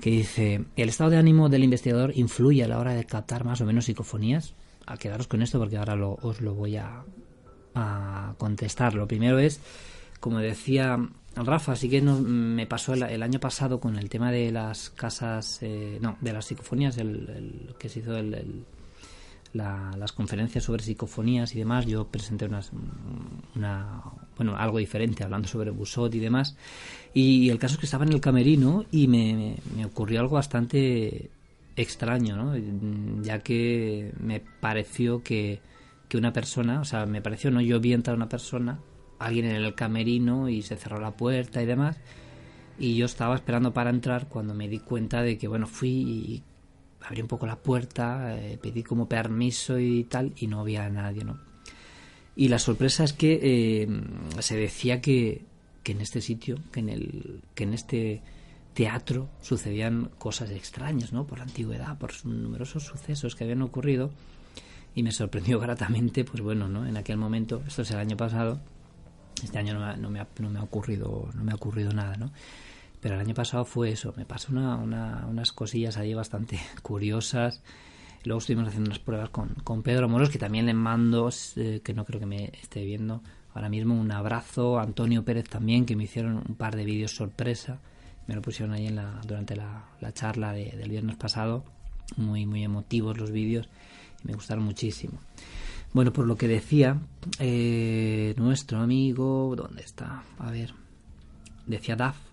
que 0.00 0.10
dice, 0.10 0.64
¿el 0.76 0.88
estado 0.88 1.10
de 1.10 1.16
ánimo 1.16 1.48
del 1.48 1.64
investigador 1.64 2.12
influye 2.14 2.64
a 2.64 2.68
la 2.68 2.78
hora 2.78 2.94
de 2.94 3.04
captar 3.04 3.44
más 3.44 3.60
o 3.60 3.66
menos 3.66 3.86
psicofonías? 3.86 4.54
A 4.86 4.96
quedaros 4.96 5.26
con 5.26 5.42
esto 5.42 5.58
porque 5.58 5.76
ahora 5.76 5.96
lo, 5.96 6.18
os 6.22 6.40
lo 6.40 6.54
voy 6.54 6.76
a, 6.76 7.04
a 7.74 8.34
contestar. 8.38 8.94
Lo 8.94 9.06
primero 9.06 9.38
es, 9.38 9.60
como 10.20 10.38
decía 10.38 10.98
Rafa, 11.44 11.76
sí 11.76 11.88
que 11.88 12.00
me 12.02 12.66
pasó 12.66 12.94
el, 12.94 13.22
año 13.22 13.40
pasado 13.40 13.80
con 13.80 13.96
el 13.96 14.08
tema 14.08 14.32
de 14.32 14.50
las 14.50 14.90
casas, 14.90 15.58
eh, 15.62 15.98
no, 16.00 16.16
de 16.20 16.32
las 16.32 16.46
psicofonías, 16.46 16.98
el, 16.98 17.74
que 17.78 17.88
se 17.88 18.00
hizo 18.00 18.16
el, 18.16 18.64
las 19.52 20.12
conferencias 20.12 20.64
sobre 20.64 20.82
psicofonías 20.82 21.54
y 21.54 21.58
demás. 21.58 21.86
Yo 21.86 22.06
presenté 22.06 22.46
unas, 22.46 22.70
una, 23.54 24.02
bueno, 24.36 24.56
algo 24.56 24.78
diferente, 24.78 25.24
hablando 25.24 25.48
sobre 25.48 25.70
Busot 25.70 26.14
y 26.14 26.18
demás. 26.18 26.56
Y, 27.14 27.50
el 27.50 27.58
caso 27.58 27.74
es 27.74 27.80
que 27.80 27.86
estaba 27.86 28.04
en 28.04 28.12
el 28.12 28.20
camerino 28.20 28.84
y 28.90 29.08
me, 29.08 29.56
me, 29.74 29.84
ocurrió 29.84 30.20
algo 30.20 30.34
bastante 30.36 31.30
extraño, 31.76 32.36
¿no? 32.36 33.22
ya 33.22 33.38
que 33.38 34.12
me 34.18 34.40
pareció 34.40 35.22
que, 35.22 35.60
que 36.08 36.18
una 36.18 36.32
persona, 36.32 36.80
o 36.80 36.84
sea, 36.84 37.06
me 37.06 37.22
pareció, 37.22 37.50
no 37.50 37.60
yo 37.60 37.78
vi 37.78 37.92
entrar 37.92 38.16
una 38.16 38.28
persona 38.28 38.80
alguien 39.18 39.46
en 39.46 39.56
el 39.56 39.74
camerino 39.74 40.48
y 40.48 40.62
se 40.62 40.76
cerró 40.76 41.00
la 41.00 41.16
puerta 41.16 41.62
y 41.62 41.66
demás. 41.66 41.98
Y 42.78 42.96
yo 42.96 43.06
estaba 43.06 43.34
esperando 43.34 43.72
para 43.72 43.90
entrar 43.90 44.28
cuando 44.28 44.54
me 44.54 44.68
di 44.68 44.78
cuenta 44.78 45.22
de 45.22 45.36
que, 45.36 45.48
bueno, 45.48 45.66
fui 45.66 45.90
y 45.90 46.42
abrí 47.02 47.22
un 47.22 47.28
poco 47.28 47.46
la 47.46 47.56
puerta, 47.56 48.36
eh, 48.36 48.58
pedí 48.60 48.82
como 48.82 49.08
permiso 49.08 49.78
y 49.78 50.04
tal, 50.04 50.32
y 50.36 50.46
no 50.46 50.60
había 50.60 50.88
nadie, 50.88 51.24
¿no? 51.24 51.38
Y 52.36 52.48
la 52.48 52.58
sorpresa 52.58 53.04
es 53.04 53.12
que 53.12 53.40
eh, 53.42 53.88
se 54.40 54.56
decía 54.56 55.00
que, 55.00 55.44
que, 55.82 55.92
en 55.92 56.00
este 56.00 56.20
sitio, 56.20 56.58
que 56.72 56.80
en, 56.80 56.88
el, 56.88 57.42
que 57.54 57.64
en 57.64 57.74
este 57.74 58.22
teatro 58.74 59.28
sucedían 59.40 60.10
cosas 60.18 60.50
extrañas, 60.50 61.12
¿no? 61.12 61.26
Por 61.26 61.38
la 61.38 61.44
antigüedad, 61.44 61.98
por 61.98 62.12
numerosos 62.24 62.84
sucesos 62.84 63.34
que 63.34 63.44
habían 63.44 63.62
ocurrido. 63.62 64.12
Y 64.94 65.02
me 65.02 65.10
sorprendió 65.10 65.58
gratamente, 65.60 66.24
pues 66.24 66.40
bueno, 66.40 66.68
¿no? 66.68 66.86
En 66.86 66.96
aquel 66.96 67.16
momento, 67.16 67.62
esto 67.66 67.82
es 67.82 67.90
el 67.90 67.98
año 67.98 68.16
pasado, 68.16 68.60
este 69.42 69.58
año 69.58 69.74
no 69.74 69.80
me, 69.80 69.96
no 69.96 70.10
me, 70.10 70.20
ha, 70.20 70.28
no 70.38 70.50
me 70.50 70.58
ha 70.58 70.62
ocurrido 70.62 71.28
no 71.34 71.44
me 71.44 71.52
ha 71.52 71.54
ocurrido 71.54 71.92
nada, 71.92 72.16
¿no? 72.16 72.30
Pero 73.00 73.14
el 73.14 73.20
año 73.20 73.34
pasado 73.34 73.64
fue 73.64 73.90
eso, 73.90 74.12
me 74.16 74.24
pasó 74.24 74.52
una, 74.52 74.76
unas 74.76 75.52
cosillas 75.52 75.96
ahí 75.96 76.14
bastante 76.14 76.58
curiosas. 76.82 77.62
Luego 78.24 78.40
estuvimos 78.40 78.68
haciendo 78.68 78.88
unas 78.88 78.98
pruebas 78.98 79.30
con, 79.30 79.82
Pedro 79.82 80.08
Moros, 80.08 80.30
que 80.30 80.38
también 80.38 80.66
le 80.66 80.74
mando, 80.74 81.30
eh, 81.56 81.80
que 81.84 81.94
no 81.94 82.04
creo 82.04 82.18
que 82.18 82.26
me 82.26 82.50
esté 82.60 82.84
viendo 82.84 83.22
ahora 83.54 83.68
mismo, 83.68 83.98
un 83.98 84.10
abrazo. 84.10 84.80
Antonio 84.80 85.24
Pérez 85.24 85.48
también, 85.48 85.86
que 85.86 85.94
me 85.94 86.04
hicieron 86.04 86.42
un 86.48 86.56
par 86.56 86.74
de 86.74 86.84
vídeos 86.84 87.14
sorpresa. 87.14 87.78
Me 88.26 88.34
lo 88.34 88.42
pusieron 88.42 88.74
ahí 88.74 88.88
en 88.88 88.96
la, 88.96 89.20
durante 89.26 89.56
la, 89.56 89.84
la 90.00 90.12
charla 90.12 90.52
del 90.52 90.90
viernes 90.90 91.16
pasado. 91.16 91.64
Muy, 92.16 92.44
muy 92.46 92.64
emotivos 92.64 93.16
los 93.16 93.30
vídeos 93.30 93.68
y 94.24 94.28
me 94.28 94.34
gustaron 94.34 94.64
muchísimo. 94.64 95.20
Bueno, 95.92 96.12
por 96.12 96.26
lo 96.26 96.36
que 96.36 96.48
decía 96.48 96.98
eh, 97.38 98.34
nuestro 98.36 98.80
amigo, 98.80 99.54
¿dónde 99.56 99.82
está? 99.82 100.22
A 100.38 100.50
ver, 100.50 100.74
decía 101.66 101.96
Daf 101.96 102.27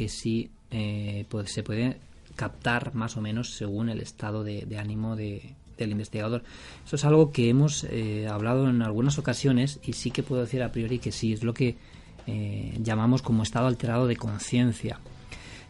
que 0.00 0.08
sí 0.08 0.50
eh, 0.70 1.26
se 1.44 1.62
puede 1.62 1.98
captar 2.34 2.94
más 2.94 3.18
o 3.18 3.20
menos 3.20 3.50
según 3.50 3.90
el 3.90 4.00
estado 4.00 4.42
de, 4.42 4.64
ánimo 4.78 5.14
de, 5.14 5.52
del 5.76 5.90
investigador. 5.90 6.42
Eso 6.86 6.96
es 6.96 7.04
algo 7.04 7.32
que 7.32 7.50
hemos 7.50 7.84
eh, 7.84 8.26
hablado 8.26 8.70
en 8.70 8.80
algunas 8.80 9.18
ocasiones 9.18 9.78
y 9.84 9.92
sí 9.92 10.10
que 10.10 10.22
puedo 10.22 10.40
decir 10.40 10.62
a 10.62 10.72
priori 10.72 11.00
que 11.00 11.12
sí, 11.12 11.34
es 11.34 11.44
lo 11.44 11.52
que 11.52 11.76
llamamos 12.78 13.20
como 13.20 13.42
estado 13.42 13.66
alterado 13.66 14.06
de 14.06 14.16
conciencia. 14.16 15.00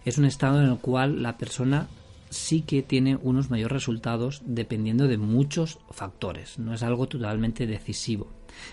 Es 0.04 0.16
un 0.16 0.26
estado 0.26 0.62
en 0.62 0.68
el 0.68 0.78
cual 0.78 1.22
la 1.22 1.38
persona 1.38 1.88
sí 2.28 2.60
que 2.62 2.82
tiene 2.82 3.16
unos 3.16 3.50
mayores 3.50 3.72
resultados 3.72 4.42
dependiendo 4.44 5.08
de 5.08 5.18
muchos 5.18 5.80
factores, 5.90 6.60
no 6.60 6.72
es 6.72 6.84
algo 6.84 7.08
totalmente 7.08 7.66
decisivo. 7.66 8.28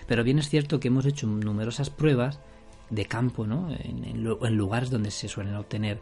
Pero 0.06 0.22
bien 0.22 0.38
es 0.38 0.50
cierto 0.50 0.78
que 0.78 0.88
hemos 0.88 1.06
hecho 1.06 1.26
numerosas 1.26 1.90
pruebas 1.90 2.38
de 2.90 3.06
campo, 3.06 3.46
¿no? 3.46 3.68
en, 3.70 4.24
lugares 4.56 4.90
donde 4.90 5.10
se 5.10 5.28
suelen 5.28 5.54
obtener 5.54 6.00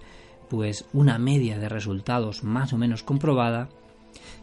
pues 0.48 0.84
una 0.92 1.18
media 1.18 1.58
de 1.58 1.68
resultados 1.68 2.44
más 2.44 2.72
o 2.72 2.78
menos 2.78 3.02
comprobada 3.02 3.68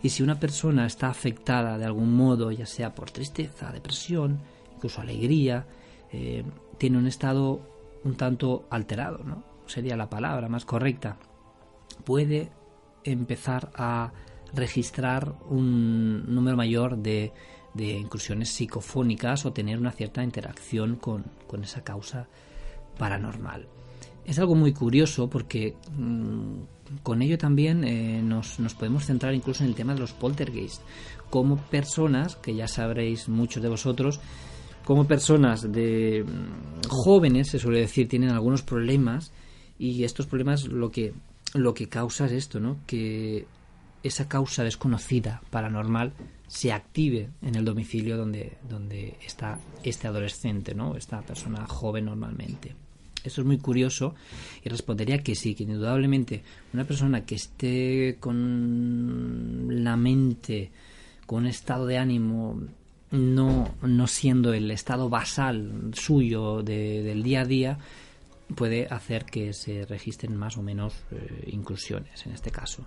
y 0.01 0.09
si 0.09 0.21
una 0.21 0.39
persona 0.39 0.85
está 0.85 1.07
afectada 1.07 1.77
de 1.77 1.85
algún 1.85 2.13
modo, 2.15 2.51
ya 2.51 2.65
sea 2.65 2.93
por 2.93 3.11
tristeza, 3.11 3.71
depresión, 3.71 4.39
incluso 4.75 5.01
alegría, 5.01 5.65
eh, 6.11 6.43
tiene 6.77 6.97
un 6.97 7.07
estado 7.07 7.61
un 8.03 8.15
tanto 8.15 8.65
alterado, 8.69 9.23
¿no? 9.23 9.43
Sería 9.65 9.95
la 9.95 10.09
palabra 10.09 10.49
más 10.49 10.65
correcta. 10.65 11.17
Puede 12.03 12.51
empezar 13.05 13.71
a 13.75 14.11
registrar 14.53 15.35
un 15.49 16.25
número 16.27 16.57
mayor 16.57 16.97
de, 16.97 17.31
de 17.73 17.91
incursiones 17.97 18.49
psicofónicas 18.49 19.45
o 19.45 19.53
tener 19.53 19.79
una 19.79 19.91
cierta 19.91 20.23
interacción 20.23 20.95
con, 20.95 21.25
esa 21.61 21.83
causa 21.83 22.27
paranormal. 22.97 23.67
Es 24.25 24.39
algo 24.39 24.55
muy 24.55 24.73
curioso 24.73 25.29
porque 25.29 25.75
mm, 25.95 26.99
con 27.03 27.21
ello 27.21 27.37
también 27.37 27.83
eh, 27.83 28.21
nos, 28.23 28.59
nos, 28.59 28.73
podemos 28.73 29.05
centrar 29.05 29.33
incluso 29.33 29.63
en 29.63 29.69
el 29.69 29.75
tema 29.75 29.93
de 29.93 29.99
los 29.99 30.13
poltergeist, 30.13 30.81
como 31.29 31.57
personas, 31.57 32.35
que 32.35 32.55
ya 32.55 32.67
sabréis 32.67 33.27
muchos 33.29 33.61
de 33.61 33.69
vosotros, 33.69 34.19
como 34.83 35.07
personas 35.07 35.71
de 35.71 36.23
mm, 36.23 36.87
jóvenes, 36.89 37.49
se 37.49 37.59
suele 37.59 37.79
decir, 37.79 38.07
tienen 38.07 38.29
algunos 38.29 38.61
problemas 38.61 39.31
y 39.77 40.03
estos 40.03 40.27
problemas 40.27 40.65
lo 40.65 40.91
que 40.91 41.13
lo 41.53 41.73
que 41.73 41.87
causa 41.87 42.25
es 42.25 42.31
esto, 42.31 42.59
¿no? 42.59 42.77
Que 42.87 43.45
esa 44.01 44.27
causa 44.27 44.63
desconocida 44.63 45.41
paranormal 45.49 46.13
se 46.53 46.71
active 46.71 47.31
en 47.41 47.55
el 47.55 47.65
domicilio 47.65 48.15
donde, 48.15 48.57
donde 48.69 49.17
está 49.25 49.57
este 49.83 50.07
adolescente, 50.07 50.75
¿no? 50.75 50.95
Esta 50.95 51.19
persona 51.23 51.65
joven 51.65 52.05
normalmente. 52.05 52.75
Eso 53.23 53.41
es 53.41 53.47
muy 53.47 53.57
curioso 53.57 54.13
y 54.63 54.69
respondería 54.69 55.23
que 55.23 55.33
sí, 55.33 55.55
que 55.55 55.63
indudablemente 55.63 56.43
una 56.71 56.83
persona 56.83 57.25
que 57.25 57.33
esté 57.33 58.17
con 58.19 59.83
la 59.83 59.97
mente, 59.97 60.69
con 61.25 61.39
un 61.39 61.47
estado 61.47 61.87
de 61.87 61.97
ánimo 61.97 62.61
no, 63.09 63.73
no 63.81 64.05
siendo 64.05 64.53
el 64.53 64.69
estado 64.69 65.09
basal 65.09 65.89
suyo 65.93 66.61
del 66.61 67.23
día 67.23 67.41
a 67.41 67.45
día, 67.45 67.79
puede 68.53 68.85
hacer 68.91 69.25
que 69.25 69.53
se 69.53 69.87
registren 69.87 70.37
más 70.37 70.55
o 70.57 70.61
menos 70.61 70.93
eh, 71.09 71.49
inclusiones 71.51 72.27
en 72.27 72.33
este 72.33 72.51
caso. 72.51 72.85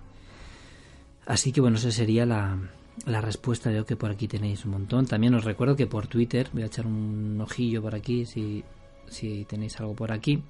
Así 1.25 1.51
que 1.51 1.59
bueno, 1.59 1.75
esa 1.75 1.91
sería 1.91 2.25
la, 2.25 2.57
la 3.05 3.21
respuesta. 3.21 3.71
Yo 3.71 3.85
que 3.85 3.95
por 3.95 4.11
aquí 4.11 4.27
tenéis 4.27 4.65
un 4.65 4.71
montón. 4.71 5.05
También 5.05 5.33
os 5.35 5.43
recuerdo 5.43 5.75
que 5.75 5.87
por 5.87 6.07
Twitter, 6.07 6.49
voy 6.53 6.63
a 6.63 6.67
echar 6.67 6.87
un 6.87 7.39
ojillo 7.41 7.81
por 7.81 7.95
aquí 7.95 8.25
si, 8.25 8.63
si 9.07 9.45
tenéis 9.45 9.79
algo 9.79 9.95
por 9.95 10.11
aquí. 10.11 10.41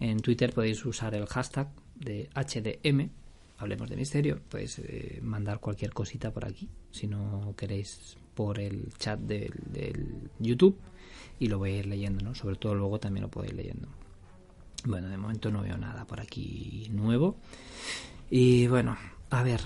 En 0.00 0.20
Twitter 0.20 0.52
podéis 0.52 0.84
usar 0.84 1.14
el 1.14 1.26
hashtag 1.26 1.68
de 1.94 2.28
HDM, 2.34 3.08
hablemos 3.58 3.88
de 3.88 3.96
misterio. 3.96 4.40
Podéis 4.48 4.78
eh, 4.80 5.20
mandar 5.22 5.60
cualquier 5.60 5.92
cosita 5.92 6.30
por 6.30 6.44
aquí, 6.44 6.68
si 6.90 7.06
no 7.06 7.54
queréis 7.56 8.16
por 8.34 8.60
el 8.60 8.92
chat 8.98 9.18
del, 9.18 9.52
del 9.64 10.30
YouTube 10.38 10.78
y 11.38 11.48
lo 11.48 11.58
voy 11.58 11.72
a 11.72 11.78
ir 11.78 11.86
leyendo, 11.86 12.24
¿no? 12.24 12.34
Sobre 12.34 12.56
todo 12.56 12.74
luego 12.74 12.98
también 12.98 13.22
lo 13.22 13.30
podéis 13.30 13.54
leyendo. 13.54 13.88
Bueno, 14.84 15.08
de 15.08 15.16
momento 15.16 15.50
no 15.50 15.62
veo 15.62 15.76
nada 15.76 16.04
por 16.06 16.20
aquí 16.20 16.88
nuevo. 16.92 17.36
Y 18.30 18.66
bueno, 18.66 18.96
a 19.30 19.42
ver, 19.42 19.60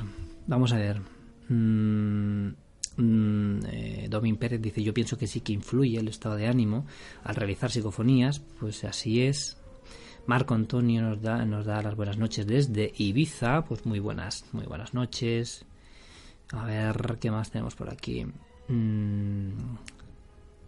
vamos 0.47 0.73
a 0.73 0.77
ver. 0.77 1.20
Mm, 1.51 2.55
mm, 2.97 3.59
eh, 3.73 4.07
Domin 4.09 4.37
Pérez 4.37 4.63
dice, 4.63 4.83
yo 4.83 4.95
pienso 4.95 5.19
que 5.19 5.27
sí 5.27 5.41
que 5.41 5.53
influye 5.53 5.99
el 5.99 6.09
estado 6.09 6.37
de 6.37 6.47
ánimo 6.47 6.87
al 7.25 7.35
realizar 7.35 7.71
psicofonías, 7.71 8.41
pues 8.61 8.85
así 8.85 9.23
es. 9.23 9.57
Marco 10.27 10.55
Antonio 10.55 11.03
nos 11.03 11.21
da, 11.21 11.45
nos 11.45 11.67
da 11.67 11.83
las 11.83 11.97
buenas 11.97 12.19
noches 12.19 12.47
desde 12.47 12.93
Ibiza, 12.97 13.65
pues 13.65 13.85
muy 13.85 13.99
buenas, 13.99 14.45
muy 14.53 14.65
buenas 14.65 14.95
noches. 14.95 15.65
A 16.53 16.65
ver, 16.65 17.19
¿qué 17.21 17.33
más 17.33 17.51
tenemos 17.51 17.75
por 17.75 17.91
aquí? 17.91 18.27
Mm, 18.69 19.51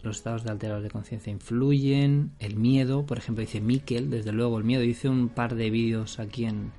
los 0.01 0.17
estados 0.17 0.43
de 0.43 0.51
alterados 0.51 0.83
de 0.83 0.89
conciencia 0.89 1.31
influyen, 1.31 2.33
el 2.39 2.57
miedo, 2.57 3.05
por 3.05 3.17
ejemplo, 3.17 3.41
dice 3.41 3.61
Miquel, 3.61 4.09
desde 4.09 4.33
luego 4.33 4.57
el 4.57 4.65
miedo, 4.65 4.83
hice 4.83 5.07
un 5.07 5.29
par 5.29 5.55
de 5.55 5.69
vídeos 5.69 6.19
aquí 6.19 6.43
en, 6.43 6.73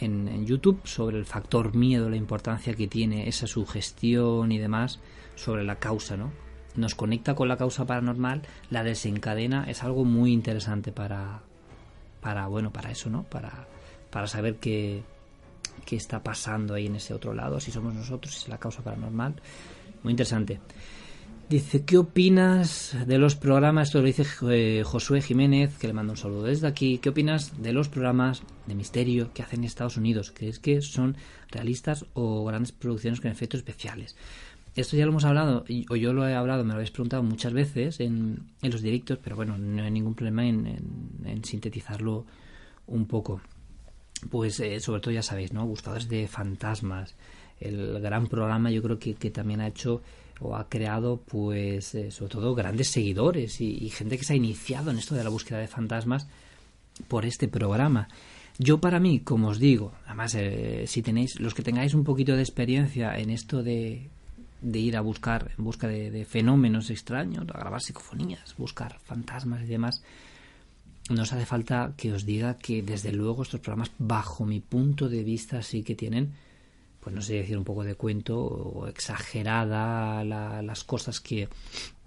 en, 0.00 0.46
YouTube 0.46 0.80
sobre 0.84 1.18
el 1.18 1.24
factor 1.24 1.74
miedo, 1.74 2.08
la 2.08 2.16
importancia 2.16 2.74
que 2.74 2.88
tiene 2.88 3.28
esa 3.28 3.46
sugestión 3.46 4.52
y 4.52 4.58
demás 4.58 5.00
sobre 5.34 5.64
la 5.64 5.76
causa, 5.76 6.16
¿no? 6.16 6.32
Nos 6.74 6.94
conecta 6.94 7.34
con 7.34 7.48
la 7.48 7.56
causa 7.56 7.84
paranormal, 7.84 8.42
la 8.70 8.82
desencadena, 8.82 9.64
es 9.68 9.82
algo 9.82 10.04
muy 10.04 10.32
interesante 10.32 10.90
para, 10.90 11.42
para 12.20 12.46
bueno, 12.46 12.72
para 12.72 12.90
eso, 12.90 13.10
¿no? 13.10 13.24
Para, 13.24 13.66
para 14.10 14.26
saber 14.26 14.56
qué, 14.56 15.02
qué 15.84 15.96
está 15.96 16.22
pasando 16.22 16.74
ahí 16.74 16.86
en 16.86 16.96
ese 16.96 17.12
otro 17.12 17.34
lado, 17.34 17.60
si 17.60 17.70
somos 17.70 17.94
nosotros, 17.94 18.34
si 18.34 18.42
es 18.44 18.48
la 18.48 18.58
causa 18.58 18.82
paranormal. 18.82 19.34
Muy 20.02 20.12
interesante. 20.12 20.60
Dice, 21.52 21.84
¿qué 21.84 21.98
opinas 21.98 22.96
de 23.06 23.18
los 23.18 23.36
programas? 23.36 23.88
Esto 23.88 24.00
lo 24.00 24.06
dice 24.06 24.24
eh, 24.50 24.84
Josué 24.86 25.20
Jiménez, 25.20 25.76
que 25.76 25.86
le 25.86 25.92
mando 25.92 26.14
un 26.14 26.16
saludo 26.16 26.44
desde 26.44 26.66
aquí. 26.66 26.96
¿Qué 26.96 27.10
opinas 27.10 27.62
de 27.62 27.74
los 27.74 27.90
programas 27.90 28.42
de 28.66 28.74
misterio 28.74 29.34
que 29.34 29.42
hacen 29.42 29.60
en 29.60 29.64
Estados 29.64 29.98
Unidos? 29.98 30.32
¿Crees 30.34 30.58
que 30.58 30.80
son 30.80 31.14
realistas 31.50 32.06
o 32.14 32.46
grandes 32.46 32.72
producciones 32.72 33.20
con 33.20 33.30
efectos 33.30 33.58
especiales? 33.58 34.16
Esto 34.76 34.96
ya 34.96 35.04
lo 35.04 35.10
hemos 35.10 35.26
hablado, 35.26 35.66
o 35.90 35.96
yo 35.96 36.14
lo 36.14 36.26
he 36.26 36.34
hablado, 36.34 36.64
me 36.64 36.68
lo 36.68 36.76
habéis 36.76 36.90
preguntado 36.90 37.22
muchas 37.22 37.52
veces 37.52 38.00
en, 38.00 38.46
los 38.62 38.80
directos, 38.80 39.18
pero 39.22 39.36
bueno, 39.36 39.58
no 39.58 39.82
hay 39.82 39.90
ningún 39.90 40.14
problema 40.14 40.46
en, 40.46 41.44
sintetizarlo 41.44 42.24
un 42.86 43.04
poco. 43.04 43.42
Pues 44.30 44.58
eh, 44.60 44.80
sobre 44.80 45.02
todo 45.02 45.12
ya 45.12 45.22
sabéis, 45.22 45.52
¿no? 45.52 45.66
Buscadores 45.66 46.08
de 46.08 46.26
fantasmas. 46.28 47.14
El 47.60 48.00
gran 48.00 48.26
programa 48.28 48.70
yo 48.70 48.82
creo 48.82 48.98
que, 48.98 49.16
que 49.16 49.30
también 49.30 49.60
ha 49.60 49.66
hecho 49.66 50.00
o 50.42 50.56
ha 50.56 50.68
creado 50.68 51.18
pues 51.18 51.94
eh, 51.94 52.10
sobre 52.10 52.32
todo 52.32 52.54
grandes 52.54 52.88
seguidores 52.88 53.60
y, 53.60 53.88
gente 53.90 54.18
que 54.18 54.24
se 54.24 54.32
ha 54.32 54.36
iniciado 54.36 54.90
en 54.90 54.98
esto 54.98 55.14
de 55.14 55.24
la 55.24 55.30
búsqueda 55.30 55.58
de 55.58 55.68
fantasmas 55.68 56.26
por 57.08 57.24
este 57.24 57.48
programa. 57.48 58.08
Yo 58.58 58.78
para 58.78 59.00
mí, 59.00 59.20
como 59.20 59.48
os 59.48 59.58
digo, 59.58 59.92
además 60.06 60.34
eh, 60.34 60.84
si 60.86 61.02
tenéis 61.02 61.40
los 61.40 61.54
que 61.54 61.62
tengáis 61.62 61.94
un 61.94 62.04
poquito 62.04 62.36
de 62.36 62.42
experiencia 62.42 63.16
en 63.16 63.30
esto 63.30 63.62
de, 63.62 64.10
de 64.62 64.78
ir 64.78 64.96
a 64.96 65.00
buscar 65.00 65.50
en 65.58 65.64
busca 65.64 65.88
de, 65.88 66.24
fenómenos 66.24 66.90
extraños, 66.90 67.44
a 67.52 67.58
grabar 67.58 67.80
psicofonías, 67.80 68.54
buscar 68.56 68.98
fantasmas 69.00 69.62
y 69.62 69.66
demás, 69.66 70.02
no 71.10 71.22
os 71.22 71.32
hace 71.32 71.46
falta 71.46 71.94
que 71.96 72.12
os 72.12 72.24
diga 72.24 72.56
que 72.56 72.82
desde 72.82 73.12
luego 73.12 73.42
estos 73.42 73.60
programas 73.60 73.90
bajo 73.98 74.46
mi 74.46 74.60
punto 74.60 75.08
de 75.08 75.24
vista 75.24 75.62
sí 75.62 75.82
que 75.82 75.96
tienen 75.96 76.32
pues 77.02 77.16
no 77.16 77.20
sé 77.20 77.34
decir 77.34 77.58
un 77.58 77.64
poco 77.64 77.82
de 77.82 77.96
cuento 77.96 78.38
o 78.38 78.86
exagerada 78.86 80.22
las 80.24 80.84
cosas 80.84 81.20
que, 81.20 81.48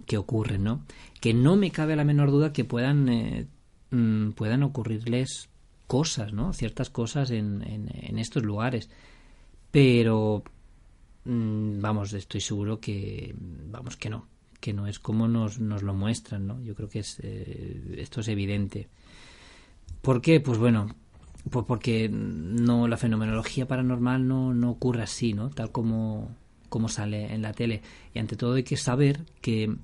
que, 0.06 0.16
ocurren, 0.16 0.64
¿no? 0.64 0.86
Que 1.20 1.34
no 1.34 1.54
me 1.56 1.70
cabe 1.70 1.96
la 1.96 2.04
menor 2.04 2.30
duda 2.30 2.54
que 2.54 2.64
puedan, 2.64 3.10
eh, 3.10 3.46
mm, 3.90 4.30
puedan 4.30 4.62
ocurrirles 4.62 5.50
cosas, 5.86 6.32
¿no? 6.32 6.54
Ciertas 6.54 6.88
cosas 6.88 7.30
en, 7.30 7.62
en, 7.62 8.18
estos 8.18 8.42
lugares. 8.42 8.88
Pero, 9.70 10.42
mm, 11.26 11.78
vamos, 11.78 12.14
estoy 12.14 12.40
seguro 12.40 12.80
que, 12.80 13.34
vamos, 13.38 13.98
que 13.98 14.08
no, 14.08 14.26
que 14.60 14.72
no 14.72 14.86
es 14.86 14.98
como 14.98 15.28
nos, 15.28 15.60
nos 15.60 15.82
lo 15.82 15.92
muestran, 15.92 16.46
¿no? 16.46 16.62
Yo 16.62 16.74
creo 16.74 16.88
que 16.88 17.00
es, 17.00 17.20
eh, 17.22 17.96
esto 17.98 18.22
es 18.22 18.28
evidente. 18.28 18.88
¿Por 20.00 20.22
qué? 20.22 20.40
Pues 20.40 20.56
bueno, 20.56 20.88
pues 21.50 21.64
porque 21.66 22.08
no 22.08 22.88
la 22.88 22.96
fenomenología 22.96 23.66
paranormal 23.66 24.26
no, 24.26 24.52
no 24.52 24.70
ocurre 24.70 25.02
así, 25.02 25.32
¿no? 25.32 25.50
Tal 25.50 25.70
como, 25.70 26.34
como 26.68 26.88
sale 26.88 27.32
en 27.32 27.42
la 27.42 27.52
tele. 27.52 27.82
Y 28.14 28.18
ante 28.18 28.36
todo 28.36 28.54
hay 28.54 28.64
que 28.64 28.76
saber 28.76 29.20
que 29.40 29.74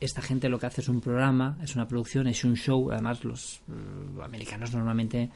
esta 0.00 0.20
gente 0.20 0.48
lo 0.48 0.58
que 0.58 0.66
hace 0.66 0.80
es 0.80 0.88
un 0.88 1.00
programa, 1.00 1.58
es 1.62 1.74
una 1.74 1.88
producción, 1.88 2.26
es 2.26 2.44
un 2.44 2.56
show. 2.56 2.90
Además, 2.90 3.24
los 3.24 3.60
eh, 3.68 4.22
americanos 4.22 4.74
normalmente 4.74 5.30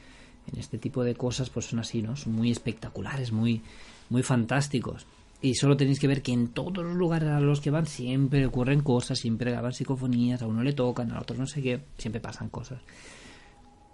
en 0.51 0.59
este 0.59 0.77
tipo 0.77 1.03
de 1.03 1.15
cosas 1.15 1.49
pues 1.49 1.67
son 1.67 1.79
así, 1.79 2.01
¿no? 2.01 2.15
Son 2.15 2.33
muy 2.33 2.51
espectaculares, 2.51 3.31
muy, 3.31 3.61
muy 4.09 4.23
fantásticos. 4.23 5.05
Y 5.41 5.55
solo 5.55 5.75
tenéis 5.75 5.99
que 5.99 6.07
ver 6.07 6.21
que 6.21 6.33
en 6.33 6.49
todos 6.49 6.85
los 6.85 6.95
lugares 6.95 7.29
a 7.29 7.39
los 7.39 7.61
que 7.61 7.71
van 7.71 7.87
siempre 7.87 8.45
ocurren 8.45 8.81
cosas, 8.81 9.17
siempre 9.17 9.49
graban 9.49 9.73
psicofonías, 9.73 10.41
a 10.41 10.47
uno 10.47 10.61
le 10.61 10.73
tocan, 10.73 11.11
a 11.11 11.19
otro 11.19 11.35
no 11.35 11.47
sé 11.47 11.63
qué, 11.63 11.81
siempre 11.97 12.21
pasan 12.21 12.49
cosas. 12.49 12.79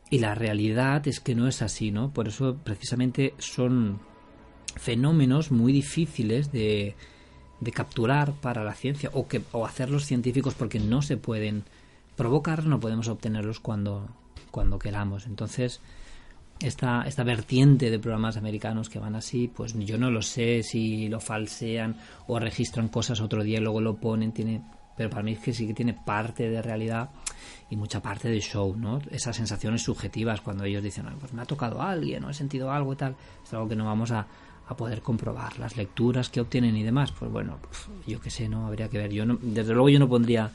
Y 0.10 0.20
la 0.20 0.36
realidad 0.36 1.08
es 1.08 1.20
que 1.20 1.36
no 1.36 1.48
es 1.48 1.62
así, 1.62 1.92
¿no? 1.92 2.12
Por 2.12 2.28
eso 2.28 2.56
precisamente 2.64 3.34
son 3.40 4.00
fenómenos 4.76 5.52
muy 5.52 5.74
difíciles 5.74 6.52
de, 6.52 6.96
de 7.60 7.72
capturar 7.72 8.34
para 8.34 8.64
la 8.64 8.74
ciencia 8.74 9.10
o, 9.14 9.28
que, 9.28 9.42
o 9.52 9.66
hacer 9.66 9.90
los 9.90 10.06
científicos 10.06 10.54
porque 10.54 10.80
no 10.80 11.02
se 11.02 11.18
pueden 11.18 11.64
provocar, 12.16 12.66
no 12.66 12.80
podemos 12.80 13.08
obtenerlos 13.08 13.60
cuando, 13.60 14.08
cuando 14.52 14.80
queramos. 14.80 15.26
Entonces, 15.26 15.82
esta, 16.60 17.04
esta 17.04 17.24
vertiente 17.24 17.90
de 17.90 18.00
programas 18.00 18.38
americanos 18.38 18.90
que 18.90 19.00
van 19.00 19.16
así, 19.16 19.48
pues 19.48 19.74
yo 19.78 19.98
no 19.98 20.10
lo 20.10 20.22
sé 20.22 20.64
si 20.64 21.08
lo 21.10 21.20
falsean 21.20 21.98
o 22.28 22.40
registran 22.40 22.88
cosas 22.88 23.22
otro 23.22 23.44
día 23.44 23.60
y 23.60 23.62
luego 23.62 23.82
lo 23.82 23.98
ponen, 23.98 24.32
tiene, 24.32 24.62
pero 24.98 25.10
para 25.10 25.24
mí 25.24 25.34
es 25.34 25.40
que 25.40 25.54
sí 25.54 25.68
que 25.68 25.74
tiene 25.74 25.94
parte 25.94 26.50
de 26.50 26.62
realidad 26.62 27.12
y 27.70 27.76
mucha 27.76 28.02
parte 28.02 28.30
de 28.30 28.42
show, 28.42 28.76
¿no? 28.76 29.00
Esas 29.12 29.36
sensaciones 29.36 29.84
subjetivas 29.84 30.42
cuando 30.42 30.64
ellos 30.64 30.84
dicen, 30.84 31.06
pues 31.20 31.32
me 31.34 31.42
ha 31.42 31.46
tocado 31.46 31.82
alguien, 31.82 32.24
o 32.24 32.30
he 32.30 32.34
sentido 32.34 32.72
algo 32.72 32.94
y 32.94 32.96
tal, 32.96 33.16
es 33.44 33.54
algo 33.54 33.70
que 33.70 33.76
no 33.76 33.86
vamos 33.86 34.12
a, 34.12 34.26
a 34.68 34.76
poder 34.76 35.02
comprobar. 35.02 35.60
Las 35.60 35.78
lecturas 35.78 36.30
que 36.30 36.42
obtienen 36.42 36.76
y 36.76 36.84
demás, 36.84 37.12
pues 37.12 37.32
bueno, 37.32 37.60
yo 38.06 38.20
qué 38.20 38.30
sé, 38.30 38.50
no 38.50 38.68
habría 38.68 38.90
que 38.90 38.98
ver. 38.98 39.12
Yo 39.12 39.26
no, 39.26 39.38
desde 39.42 39.74
luego 39.74 39.90
yo 39.90 40.00
no 40.00 40.10
pondría 40.10 40.52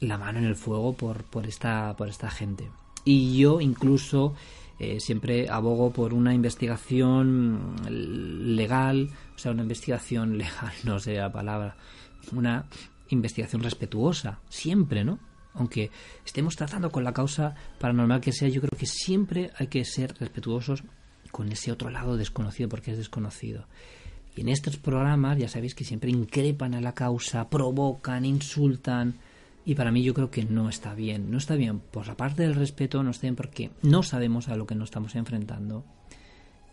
la 0.00 0.18
mano 0.18 0.38
en 0.38 0.44
el 0.44 0.56
fuego 0.56 0.92
por, 0.92 1.24
por 1.24 1.46
esta, 1.46 1.94
por 1.96 2.08
esta 2.08 2.30
gente. 2.30 2.68
Y 3.04 3.38
yo 3.38 3.60
incluso 3.60 4.34
eh, 4.78 5.00
siempre 5.00 5.48
abogo 5.48 5.90
por 5.90 6.12
una 6.12 6.34
investigación 6.34 7.76
legal, 8.56 9.10
o 9.34 9.38
sea, 9.38 9.52
una 9.52 9.62
investigación 9.62 10.38
legal, 10.38 10.72
no 10.84 11.00
sé 11.00 11.14
la 11.14 11.32
palabra, 11.32 11.76
una 12.32 12.64
investigación 13.08 13.62
respetuosa, 13.62 14.40
siempre, 14.48 15.04
¿no? 15.04 15.18
aunque 15.56 15.90
estemos 16.24 16.54
tratando 16.54 16.90
con 16.90 17.04
la 17.04 17.12
causa 17.12 17.54
paranormal 17.78 18.20
que 18.20 18.32
sea, 18.32 18.48
yo 18.48 18.60
creo 18.60 18.78
que 18.78 18.86
siempre 18.86 19.50
hay 19.56 19.68
que 19.68 19.84
ser 19.84 20.14
respetuosos 20.18 20.84
con 21.32 21.50
ese 21.50 21.72
otro 21.72 21.90
lado 21.90 22.16
desconocido, 22.16 22.68
porque 22.68 22.92
es 22.92 22.98
desconocido. 22.98 23.66
Y 24.34 24.42
en 24.42 24.48
estos 24.48 24.76
programas 24.76 25.38
ya 25.38 25.48
sabéis 25.48 25.74
que 25.74 25.84
siempre 25.84 26.10
increpan 26.10 26.74
a 26.74 26.80
la 26.80 26.94
causa, 26.94 27.48
provocan, 27.48 28.24
insultan. 28.24 29.14
Y 29.64 29.74
para 29.74 29.90
mí 29.90 30.02
yo 30.02 30.14
creo 30.14 30.30
que 30.30 30.44
no 30.44 30.68
está 30.68 30.94
bien. 30.94 31.30
No 31.30 31.38
está 31.38 31.56
bien 31.56 31.80
por 31.80 32.06
la 32.06 32.16
parte 32.16 32.42
del 32.42 32.54
respeto, 32.54 33.02
no 33.02 33.10
está 33.10 33.22
bien 33.22 33.36
porque 33.36 33.70
no 33.82 34.02
sabemos 34.02 34.48
a 34.48 34.56
lo 34.56 34.66
que 34.66 34.74
nos 34.74 34.88
estamos 34.88 35.14
enfrentando. 35.14 35.84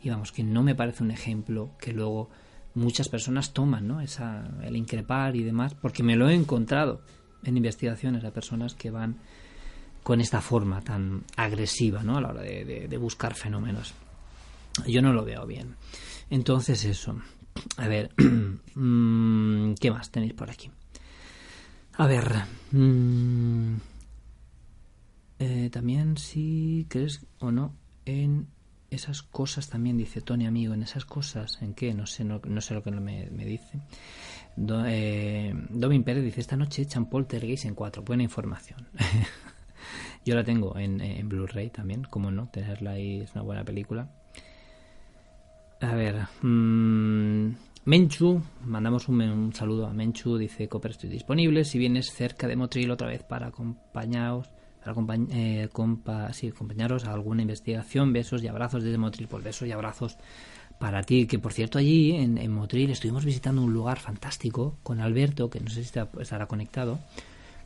Y 0.01 0.09
vamos, 0.09 0.33
que 0.33 0.43
no 0.43 0.61
me 0.61 0.75
parece 0.75 1.03
un 1.03 1.11
ejemplo 1.11 1.71
que 1.79 1.93
luego 1.93 2.29
muchas 2.75 3.09
personas 3.09 3.53
toman, 3.53 3.87
¿no? 3.87 4.01
Esa, 4.01 4.49
el 4.63 4.75
increpar 4.75 5.35
y 5.35 5.43
demás, 5.43 5.73
porque 5.73 6.03
me 6.03 6.15
lo 6.15 6.29
he 6.29 6.33
encontrado 6.33 7.01
en 7.43 7.57
investigaciones 7.57 8.23
a 8.23 8.31
personas 8.31 8.73
que 8.73 8.89
van 8.89 9.17
con 10.03 10.19
esta 10.19 10.41
forma 10.41 10.81
tan 10.81 11.23
agresiva 11.37 12.03
¿no? 12.03 12.17
a 12.17 12.21
la 12.21 12.29
hora 12.29 12.41
de, 12.41 12.97
buscar 12.97 13.33
fenómenos. 13.35 13.93
Yo 14.87 15.01
no 15.01 15.13
lo 15.13 15.23
veo 15.23 15.45
bien. 15.45 15.75
Entonces 16.29 16.83
eso. 16.85 17.15
A 17.77 17.87
ver, 17.87 18.11
mm, 18.75 19.73
¿qué 19.75 19.91
más 19.91 20.11
tenéis 20.11 20.33
por 20.33 20.49
aquí? 20.49 20.69
A 21.93 22.07
ver, 22.07 22.25
mm, 22.71 23.75
eh, 25.39 25.69
también 25.71 26.17
si 26.17 26.85
crees 26.89 27.25
o 27.39 27.51
no 27.51 27.75
en 28.05 28.47
esas 28.95 29.23
cosas 29.23 29.69
también, 29.69 29.97
dice 29.97 30.21
Tony 30.21 30.45
amigo, 30.45 30.73
en 30.73 30.83
esas 30.83 31.05
cosas, 31.05 31.61
¿en 31.61 31.73
qué? 31.73 31.93
No 31.93 32.05
sé, 32.05 32.23
no, 32.23 32.39
sé 32.61 32.73
lo 32.73 32.83
que 32.83 32.91
me, 32.91 33.29
me 33.29 33.45
dice. 33.45 33.79
Do, 34.55 34.85
eh, 34.85 35.53
Domin 35.69 36.03
Pérez 36.03 36.23
dice, 36.23 36.41
esta 36.41 36.55
noche 36.55 36.83
echan 36.83 37.09
Poltergeist 37.09 37.65
en 37.65 37.75
4. 37.75 38.03
Buena 38.03 38.23
información. 38.23 38.87
Yo 40.25 40.35
la 40.35 40.43
tengo 40.43 40.77
en, 40.77 41.01
en 41.01 41.27
Blu-ray 41.27 41.69
también, 41.69 42.03
como 42.03 42.31
no, 42.31 42.47
tenerla 42.47 42.91
ahí 42.91 43.21
es 43.21 43.33
una 43.33 43.43
buena 43.43 43.63
película. 43.63 44.09
A 45.81 45.95
ver, 45.95 46.27
mmm, 46.41 47.51
Menchu, 47.85 48.41
mandamos 48.63 49.09
un, 49.09 49.53
saludo 49.53 49.87
a 49.87 49.93
Menchu, 49.93 50.37
dice 50.37 50.69
Cooper 50.69 50.91
estoy 50.91 51.09
disponible, 51.09 51.65
si 51.65 51.77
vienes 51.77 52.13
cerca 52.13 52.47
de 52.47 52.55
Motril 52.55 52.89
otra 52.91 53.09
vez 53.09 53.23
para 53.23 53.47
acompañaros, 53.47 54.49
para 54.83 54.95
eh, 55.31 55.69
acompañaros 55.71 57.05
a 57.05 57.13
alguna 57.13 57.41
investigación, 57.41 58.13
besos 58.13 58.43
y 58.43 58.47
abrazos 58.47 58.83
desde 58.83 58.97
Motril, 58.97 59.27
por 59.27 59.41
besos 59.41 59.67
y 59.67 59.71
abrazos 59.71 60.17
para 60.79 61.03
ti, 61.03 61.27
que 61.27 61.39
por 61.39 61.53
cierto 61.53 61.77
allí 61.77 62.11
en, 62.15 62.51
Motril 62.51 62.89
estuvimos 62.89 63.23
visitando 63.23 63.61
un 63.61 63.73
lugar 63.73 63.99
fantástico 63.99 64.77
con 64.83 64.99
Alberto, 64.99 65.49
que 65.49 65.59
no 65.59 65.69
sé 65.69 65.83
si 65.83 65.99
estará 66.19 66.47
conectado, 66.47 66.99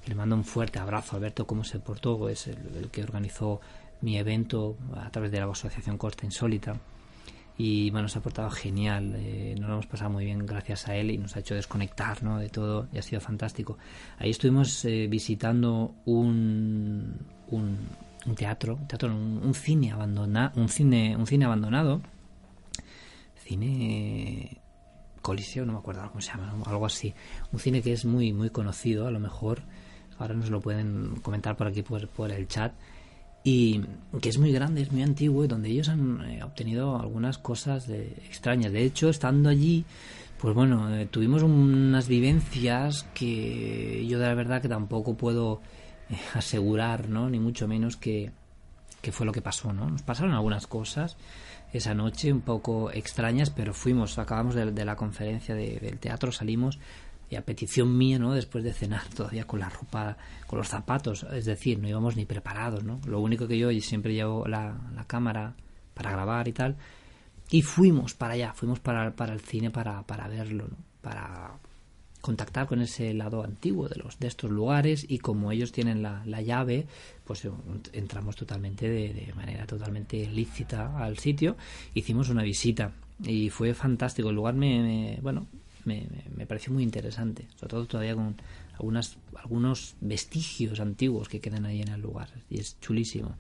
que 0.04 0.10
le 0.10 0.16
mando 0.16 0.36
un 0.36 0.44
fuerte 0.44 0.80
abrazo. 0.80 1.16
Alberto, 1.16 1.48
cómo 1.48 1.64
se 1.64 1.80
portó, 1.80 2.30
es 2.30 2.48
el, 2.48 2.90
que 2.92 3.04
organizó 3.04 3.60
mi 4.02 4.18
evento 4.18 4.78
a 4.96 5.10
través 5.10 5.32
de 5.32 5.40
la 5.40 5.46
Asociación 5.46 5.98
Costa 5.98 6.26
Insólita. 6.26 6.80
Y 7.58 7.90
bueno, 7.90 8.08
se 8.08 8.20
ha 8.20 8.22
portado 8.22 8.50
genial, 8.52 9.16
eh, 9.18 9.56
nos 9.60 9.68
lo 9.68 9.74
hemos 9.76 9.88
pasado 9.88 10.12
muy 10.12 10.26
bien 10.26 10.46
gracias 10.46 10.88
a 10.88 10.96
él 10.96 11.10
y 11.10 11.18
nos 11.18 11.36
ha 11.36 11.40
hecho 11.40 11.56
desconectar 11.56 12.22
¿no? 12.22 12.38
de 12.38 12.50
todo 12.50 12.88
y 12.94 13.00
ha 13.00 13.02
sido 13.02 13.20
fantástico. 13.20 13.78
Ahí 14.20 14.30
estuvimos 14.30 14.86
eh, 14.86 15.08
visitando 15.10 15.96
un, 16.06 17.18
un, 17.50 18.36
teatro, 18.36 18.76
un, 18.76 18.88
teatro 18.88 19.16
un, 19.16 19.54
cine 19.56 19.92
abandonado, 19.92 20.52
un 20.60 20.70
cine, 20.70 21.16
un 21.18 21.26
cine 21.26 21.46
abandonado 21.46 22.02
cine 23.48 24.62
Coliseo, 25.22 25.66
no 25.66 25.74
me 25.74 25.80
acuerdo 25.80 26.08
cómo 26.10 26.22
se 26.22 26.32
llama, 26.32 26.54
algo 26.66 26.86
así. 26.86 27.14
Un 27.52 27.60
cine 27.60 27.82
que 27.82 27.92
es 27.92 28.06
muy, 28.06 28.34
muy 28.34 28.50
conocido, 28.50 29.08
a 29.08 29.12
lo 29.12 29.20
mejor 29.20 29.64
ahora 30.20 30.36
nos 30.36 30.50
lo 30.50 30.62
pueden 30.62 31.16
comentar 31.22 31.56
por 31.58 31.68
aquí 31.68 31.82
por, 31.82 32.08
por 32.08 32.32
el 32.32 32.48
chat. 32.48 32.74
Y 33.50 33.82
que 34.20 34.28
es 34.28 34.40
muy 34.40 34.52
grande, 34.52 34.82
es 34.82 34.92
muy 34.92 35.04
antiguo 35.04 35.46
y 35.46 35.48
donde 35.48 35.70
ellos 35.70 35.88
han 35.88 36.20
eh, 36.30 36.44
obtenido 36.44 37.00
algunas 37.00 37.38
cosas 37.38 37.88
de, 37.88 38.08
extrañas. 38.28 38.74
De 38.74 38.84
hecho, 38.84 39.08
estando 39.08 39.48
allí, 39.48 39.86
pues 40.38 40.54
bueno, 40.54 40.94
eh, 40.94 41.06
tuvimos 41.06 41.44
unas 41.44 42.10
vivencias 42.10 43.04
que 43.14 44.06
yo 44.06 44.20
de 44.20 44.28
la 44.28 44.34
verdad 44.34 44.62
que 44.62 44.68
tampoco 44.68 45.16
puedo 45.16 45.62
eh, 46.10 46.18
asegurar, 46.34 47.08
¿no? 47.08 47.30
Ni 47.30 47.40
mucho 47.40 47.70
menos 47.70 47.96
que, 47.96 48.34
que 49.02 49.14
fue 49.14 49.26
lo 49.26 49.32
que 49.32 49.42
pasó, 49.42 49.72
¿no? 49.72 49.90
Nos 49.90 50.02
pasaron 50.02 50.34
algunas 50.34 50.68
cosas 50.68 51.16
esa 51.72 51.94
noche 51.94 52.34
un 52.34 52.42
poco 52.42 52.92
extrañas, 52.92 53.50
pero 53.50 53.74
fuimos, 53.74 54.20
acabamos 54.20 54.56
de, 54.56 54.84
la 54.84 54.98
conferencia 54.98 55.56
del 55.56 56.00
teatro, 56.00 56.34
salimos 56.34 56.80
y 57.30 57.36
a 57.36 57.46
petición 57.46 57.98
mía, 57.98 58.20
¿no? 58.20 58.34
Después 58.34 58.64
de 58.64 58.74
cenar 58.74 59.08
todavía 59.16 59.46
con 59.46 59.60
la 59.60 59.70
ropa, 59.70 60.18
con 60.46 60.60
los 60.60 60.68
zapatos, 60.68 61.26
es 61.32 61.46
decir, 61.46 61.80
no 61.80 61.88
íbamos 61.88 62.16
ni 62.16 62.26
preparados, 62.26 62.84
¿no? 62.84 63.00
Lo 63.06 63.20
único 63.20 63.48
que 63.48 63.58
yo 63.58 63.70
siempre 63.82 64.14
llevo 64.14 64.48
la, 64.48 64.78
la 64.96 65.06
cámara 65.06 65.56
para 65.94 66.12
grabar 66.12 66.48
y 66.48 66.54
tal. 66.54 66.78
Y 67.50 67.62
fuimos 67.62 68.14
para 68.14 68.34
allá, 68.34 68.54
fuimos 68.54 68.80
para, 68.80 69.08
el 69.08 69.40
cine 69.40 69.72
para, 69.72 70.04
verlo. 70.30 70.68
Para 71.02 71.54
contactar 72.22 72.68
con 72.68 72.82
ese 72.82 73.14
lado 73.14 73.44
antiguo 73.44 73.88
de 73.88 73.96
los 73.96 74.20
de 74.20 74.28
estos 74.28 74.52
lugares 74.52 75.06
y 75.08 75.20
como 75.20 75.52
ellos 75.52 75.72
tienen 75.72 76.02
la, 76.02 76.24
la 76.26 76.42
llave 76.42 76.86
pues 77.24 77.46
eh, 77.46 77.52
entramos 77.94 78.36
totalmente 78.36 78.90
de, 78.90 79.32
manera 79.34 79.66
totalmente 79.66 80.28
lícita 80.28 80.98
al 80.98 81.20
sitio 81.20 81.56
hicimos 81.94 82.28
una 82.28 82.44
visita 82.44 82.92
y 83.24 83.50
fue 83.50 83.74
fantástico 83.74 84.30
el 84.30 84.36
lugar 84.36 84.56
me 84.56 85.20
bueno 85.22 85.48
me, 85.88 86.08
me, 86.36 86.46
pareció 86.46 86.74
muy 86.74 86.84
interesante, 86.84 87.48
sobre 87.56 87.70
todo 87.70 87.86
todavía 87.86 88.14
con 88.14 88.36
algunas, 88.74 89.18
algunos 89.36 89.96
vestigios 90.02 90.80
antiguos 90.80 91.30
que 91.30 91.40
quedan 91.40 91.66
ahí 91.66 91.82
en 91.82 91.88
el 91.88 92.02
lugar, 92.02 92.30
y 92.50 92.60
es 92.60 92.80
chulísimo. 92.80 93.36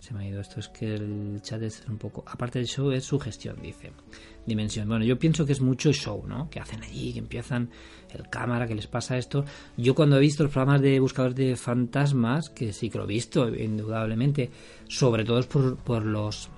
Se 0.00 0.14
me 0.14 0.24
ha 0.24 0.28
ido 0.28 0.40
esto, 0.40 0.58
es 0.58 0.68
que 0.68 0.94
el 0.94 1.40
chat 1.42 1.60
es 1.62 1.84
un 1.86 1.98
poco... 1.98 2.24
Aparte 2.26 2.58
del 2.58 2.66
show 2.66 2.90
es 2.90 3.04
su 3.04 3.18
gestión, 3.18 3.56
dice. 3.62 3.92
Dimensión. 4.46 4.88
Bueno, 4.88 5.04
yo 5.04 5.18
pienso 5.18 5.44
que 5.44 5.52
es 5.52 5.60
mucho 5.60 5.92
show, 5.92 6.24
¿no? 6.26 6.48
Que 6.48 6.58
hacen 6.58 6.82
allí, 6.82 7.12
que 7.12 7.18
empiezan 7.18 7.68
el 8.08 8.30
cámara, 8.30 8.66
que 8.66 8.74
les 8.74 8.86
pasa 8.86 9.18
esto. 9.18 9.44
Yo 9.76 9.94
cuando 9.94 10.16
he 10.16 10.20
visto 10.20 10.42
los 10.42 10.52
programas 10.52 10.80
de 10.80 10.98
buscadores 11.00 11.36
de 11.36 11.54
fantasmas, 11.54 12.48
que 12.48 12.72
sí 12.72 12.88
que 12.88 12.96
lo 12.96 13.04
he 13.04 13.08
visto, 13.08 13.54
indudablemente, 13.54 14.50
sobre 14.88 15.22
todo 15.22 15.38
es 15.38 15.46
por, 15.46 15.76
por 15.76 16.06
los 16.06 16.48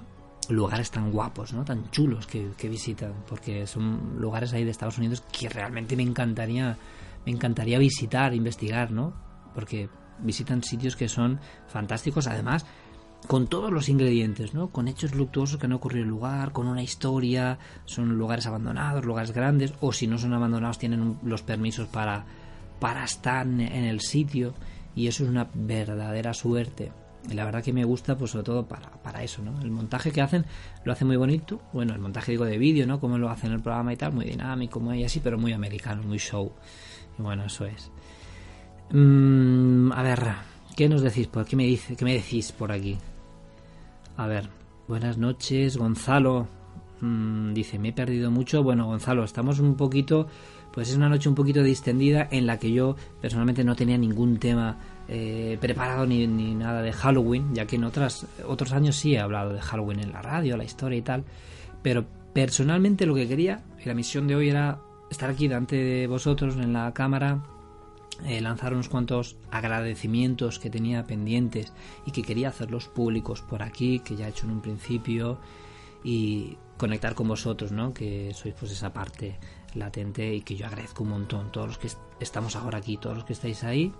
lugares 0.53 0.91
tan 0.91 1.11
guapos, 1.11 1.53
¿no? 1.53 1.65
tan 1.65 1.91
chulos 1.91 2.27
que, 2.27 2.69
visitan, 2.69 3.12
porque 3.29 3.67
son 3.67 4.17
lugares 4.19 4.53
ahí 4.53 4.65
de 4.65 4.71
Estados 4.71 4.99
Unidos 4.99 5.23
que 5.33 5.49
realmente 5.49 5.97
me 5.97 6.03
encantaría, 6.03 6.77
me 7.25 7.33
encantaría 7.33 7.79
visitar, 7.79 8.35
investigar, 8.35 8.91
¿no? 8.91 9.12
Porque 9.55 9.88
visitan 10.21 10.62
sitios 10.62 10.97
que 10.97 11.09
son 11.09 11.41
fantásticos, 11.67 12.27
además 12.27 12.67
con 13.27 13.47
todos 13.47 13.71
los 13.71 13.88
ingredientes, 13.88 14.53
¿no? 14.53 14.71
Con 14.71 14.88
hechos 14.88 15.15
luctuosos 15.15 15.61
que 15.61 15.69
no 15.69 15.77
ocurrido 15.77 16.03
en 16.03 16.09
el 16.09 16.15
lugar, 16.15 16.53
con 16.53 16.67
una 16.67 16.83
historia, 16.83 17.59
son 17.85 18.19
lugares 18.19 18.47
abandonados, 18.47 19.05
lugares 19.05 19.33
grandes, 19.33 19.75
o 19.81 19.93
si 19.93 20.09
no 20.09 20.19
son 20.19 20.33
abandonados 20.35 20.79
tienen 20.79 21.19
los 21.23 21.43
permisos 21.43 21.87
para, 21.87 22.25
para 22.81 23.05
estar 23.05 23.47
en 23.47 23.61
el 23.61 24.01
sitio, 24.01 24.55
y 24.97 25.07
eso 25.07 25.23
es 25.23 25.31
una 25.31 25.49
verdadera 25.55 26.35
suerte 26.35 26.91
y 27.31 27.35
la 27.35 27.45
verdad 27.45 27.63
que 27.63 27.73
me 27.73 27.85
gusta, 27.85 28.17
pues 28.17 28.33
sobre 28.33 28.45
todo 28.45 28.67
para, 28.67 28.91
para 29.03 29.23
eso, 29.23 29.43
¿no? 29.43 29.61
El 29.63 29.71
montaje 29.71 30.11
que 30.11 30.21
hacen 30.21 30.45
lo 30.85 30.93
hace 30.93 31.05
muy 31.05 31.17
bonito. 31.17 31.61
Bueno, 31.73 31.95
el 31.95 32.01
montaje, 32.01 32.33
digo, 32.33 32.45
de 32.45 32.59
vídeo, 32.59 32.87
¿no? 32.87 32.99
Como 32.99 33.19
lo 33.19 33.31
hacen 33.31 33.51
en 33.51 33.57
el 33.57 33.63
programa 33.63 33.93
y 33.93 33.97
tal, 33.97 34.13
muy 34.13 34.25
dinámico, 34.25 34.81
muy 34.81 35.05
así, 35.05 35.21
pero 35.21 35.39
muy 35.39 35.53
americano, 35.53 36.03
muy 36.03 36.19
show. 36.19 36.53
Y 37.19 37.23
bueno, 37.23 37.45
eso 37.45 37.65
es. 37.67 37.91
Mm, 38.91 39.93
a 39.93 40.03
ver, 40.03 40.21
¿qué 40.77 40.89
nos 40.89 41.03
decís? 41.03 41.29
¿Por 41.29 41.45
qué 41.45 41.57
me, 41.57 41.65
dice, 41.65 41.97
qué 41.97 42.05
me 42.05 42.15
decís 42.15 42.51
por 42.51 42.73
aquí? 42.73 42.99
A 44.17 44.27
ver, 44.27 44.51
buenas 44.89 45.17
noches, 45.17 45.77
Gonzalo. 45.77 46.49
Mm, 47.01 47.55
dice, 47.55 47.79
me 47.79 47.91
he 47.91 47.93
perdido 47.93 48.31
mucho. 48.31 48.63
Bueno, 48.65 48.87
Gonzalo, 48.87 49.23
estamos 49.23 49.61
un 49.61 49.77
poquito, 49.77 50.27
pues 50.73 50.91
es 50.91 50.97
una 50.97 51.09
noche 51.09 51.29
un 51.29 51.35
poquito 51.37 51.63
distendida 51.63 52.27
en 52.31 52.47
la 52.47 52.59
que 52.59 52.73
yo 52.73 52.97
personalmente 53.21 53.63
no 53.65 53.77
tenía 53.77 53.97
ningún 53.97 54.39
tema 54.39 54.79
eh, 55.09 55.59
preparado 55.61 56.07
ni, 56.07 56.27
ni, 56.27 56.55
nada 56.55 56.83
de 56.83 56.93
Halloween, 56.93 57.55
ya 57.55 57.67
que 57.67 57.77
en 57.77 57.85
otras, 57.85 58.27
otros 58.47 58.73
años 58.73 58.97
sí 58.97 59.15
he 59.15 59.19
hablado 59.19 59.53
de 59.53 59.61
Halloween 59.61 60.01
en 60.01 60.12
la 60.12 60.23
radio, 60.23 60.57
la 60.57 60.65
historia 60.65 60.99
y 60.99 61.03
tal, 61.03 61.25
pero 61.83 62.05
personalmente 62.33 63.07
lo 63.07 63.15
que 63.15 63.29
quería, 63.29 63.62
y 63.83 63.88
la 63.88 63.95
misión 63.95 64.27
de 64.27 64.37
hoy 64.37 64.49
era 64.49 64.79
estar 65.11 65.31
aquí 65.31 65.49
delante 65.49 65.77
de 65.77 66.07
vosotros 66.07 66.57
en 66.57 66.73
la 66.73 66.93
cámara, 66.95 67.43
eh, 68.25 68.41
lanzar 68.41 68.73
unos 68.73 68.88
cuantos 68.88 69.37
agradecimientos 69.51 70.59
que 70.59 70.71
tenía 70.71 71.05
pendientes 71.05 71.73
y 72.07 72.12
que 72.12 72.23
quería 72.23 72.49
hacerlos 72.49 72.88
públicos 72.88 73.43
por 73.43 73.62
aquí, 73.62 74.01
que 74.01 74.17
ya 74.17 74.27
he 74.27 74.31
hecho 74.31 74.47
en 74.47 74.53
un 74.53 74.61
principio, 74.61 75.38
y 76.05 76.57
conectar 76.77 77.15
con 77.15 77.29
vosotros, 77.29 77.73
¿no? 77.73 77.93
Que 77.95 78.33
sois 78.35 78.55
pues 78.55 78.73
esa 78.73 78.93
parte 78.93 79.38
latente 79.75 80.35
y 80.35 80.43
que 80.43 80.57
yo 80.57 80.67
agradezco 80.67 81.05
un 81.05 81.11
montón, 81.11 81.53
todos 81.53 81.69
los 81.69 81.79
que 81.79 81.88
estamos 82.21 82.57
ahora 82.57 82.79
aquí, 82.79 82.97
todos 82.97 83.17
los 83.17 83.25
que 83.25 83.33
estáis 83.33 83.65
ahí 83.65 83.93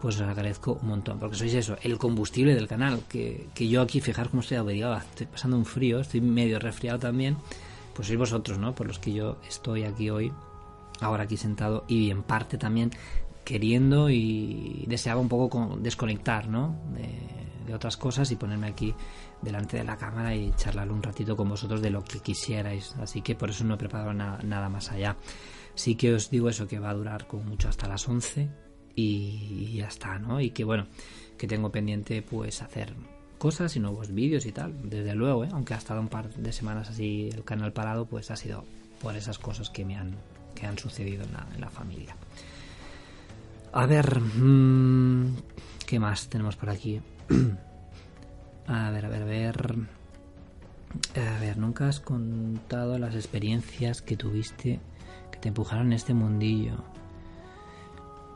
pues 0.00 0.16
os 0.16 0.22
agradezco 0.22 0.78
un 0.82 0.88
montón, 0.88 1.18
porque 1.18 1.36
sois 1.36 1.54
eso, 1.54 1.76
el 1.82 1.98
combustible 1.98 2.54
del 2.54 2.68
canal, 2.68 3.00
que, 3.08 3.48
que 3.54 3.68
yo 3.68 3.80
aquí, 3.80 4.00
fijar 4.00 4.28
cómo 4.28 4.42
estoy 4.42 4.58
averiguado, 4.58 4.96
estoy 4.98 5.26
pasando 5.26 5.56
un 5.56 5.64
frío, 5.64 6.00
estoy 6.00 6.20
medio 6.20 6.58
resfriado 6.58 6.98
también, 6.98 7.36
pues 7.94 8.08
sois 8.08 8.18
vosotros, 8.18 8.58
¿no? 8.58 8.74
Por 8.74 8.86
los 8.86 8.98
que 8.98 9.12
yo 9.12 9.38
estoy 9.48 9.84
aquí 9.84 10.10
hoy, 10.10 10.32
ahora 11.00 11.24
aquí 11.24 11.36
sentado, 11.36 11.84
y 11.88 12.10
en 12.10 12.22
parte 12.22 12.58
también 12.58 12.90
queriendo 13.44 14.10
y 14.10 14.84
deseaba 14.88 15.20
un 15.20 15.28
poco 15.28 15.76
desconectar, 15.80 16.48
¿no? 16.48 16.76
De, 16.94 17.44
otras 17.74 17.96
cosas 17.96 18.30
y 18.30 18.36
ponerme 18.36 18.68
aquí 18.68 18.94
delante 19.42 19.78
de 19.78 19.84
la 19.84 19.96
cámara 19.96 20.34
y 20.36 20.52
charlar 20.54 20.92
un 20.92 21.02
ratito 21.02 21.34
con 21.34 21.48
vosotros 21.48 21.80
de 21.80 21.90
lo 21.90 22.04
que 22.04 22.20
quisierais. 22.20 22.94
Así 23.00 23.20
que 23.22 23.34
por 23.34 23.50
eso 23.50 23.64
no 23.64 23.74
he 23.74 23.78
preparado 23.78 24.12
nada 24.12 24.68
más 24.68 24.92
allá. 24.92 25.16
Sí 25.74 25.96
que 25.96 26.14
os 26.14 26.30
digo 26.30 26.48
eso 26.48 26.68
que 26.68 26.78
va 26.78 26.90
a 26.90 26.94
durar 26.94 27.26
como 27.26 27.42
mucho 27.44 27.68
hasta 27.68 27.88
las 27.88 28.06
11 28.06 28.63
y 28.94 29.74
ya 29.74 29.88
está, 29.88 30.18
¿no? 30.18 30.40
Y 30.40 30.50
que 30.50 30.64
bueno, 30.64 30.86
que 31.36 31.46
tengo 31.46 31.70
pendiente 31.70 32.22
pues 32.22 32.62
hacer 32.62 32.94
cosas 33.38 33.76
y 33.76 33.80
nuevos 33.80 34.14
vídeos 34.14 34.46
y 34.46 34.52
tal, 34.52 34.74
desde 34.88 35.14
luego, 35.14 35.44
¿eh? 35.44 35.48
aunque 35.52 35.74
ha 35.74 35.76
estado 35.76 36.00
un 36.00 36.08
par 36.08 36.32
de 36.32 36.52
semanas 36.52 36.88
así 36.88 37.28
el 37.30 37.44
canal 37.44 37.72
parado, 37.72 38.06
pues 38.06 38.30
ha 38.30 38.36
sido 38.36 38.64
por 39.02 39.16
esas 39.16 39.38
cosas 39.38 39.68
que 39.68 39.84
me 39.84 39.96
han, 39.96 40.14
que 40.54 40.66
han 40.66 40.78
sucedido 40.78 41.24
en 41.24 41.60
la, 41.60 41.68
familia. 41.68 42.16
A 43.72 43.84
ver, 43.86 44.20
mmm, 44.20 45.36
¿qué 45.86 45.98
más 45.98 46.28
tenemos 46.28 46.56
por 46.56 46.70
aquí? 46.70 47.02
a 48.66 48.90
ver, 48.90 49.04
a 49.04 49.08
ver, 49.10 49.22
a 49.22 49.26
ver. 49.26 49.76
A 51.16 51.40
ver, 51.40 51.58
nunca 51.58 51.88
has 51.88 52.00
contado 52.00 52.98
las 52.98 53.14
experiencias 53.14 54.00
que 54.00 54.16
tuviste 54.16 54.80
que 55.30 55.38
te 55.38 55.48
empujaron 55.48 55.88
en 55.88 55.92
este 55.94 56.14
mundillo. 56.14 56.82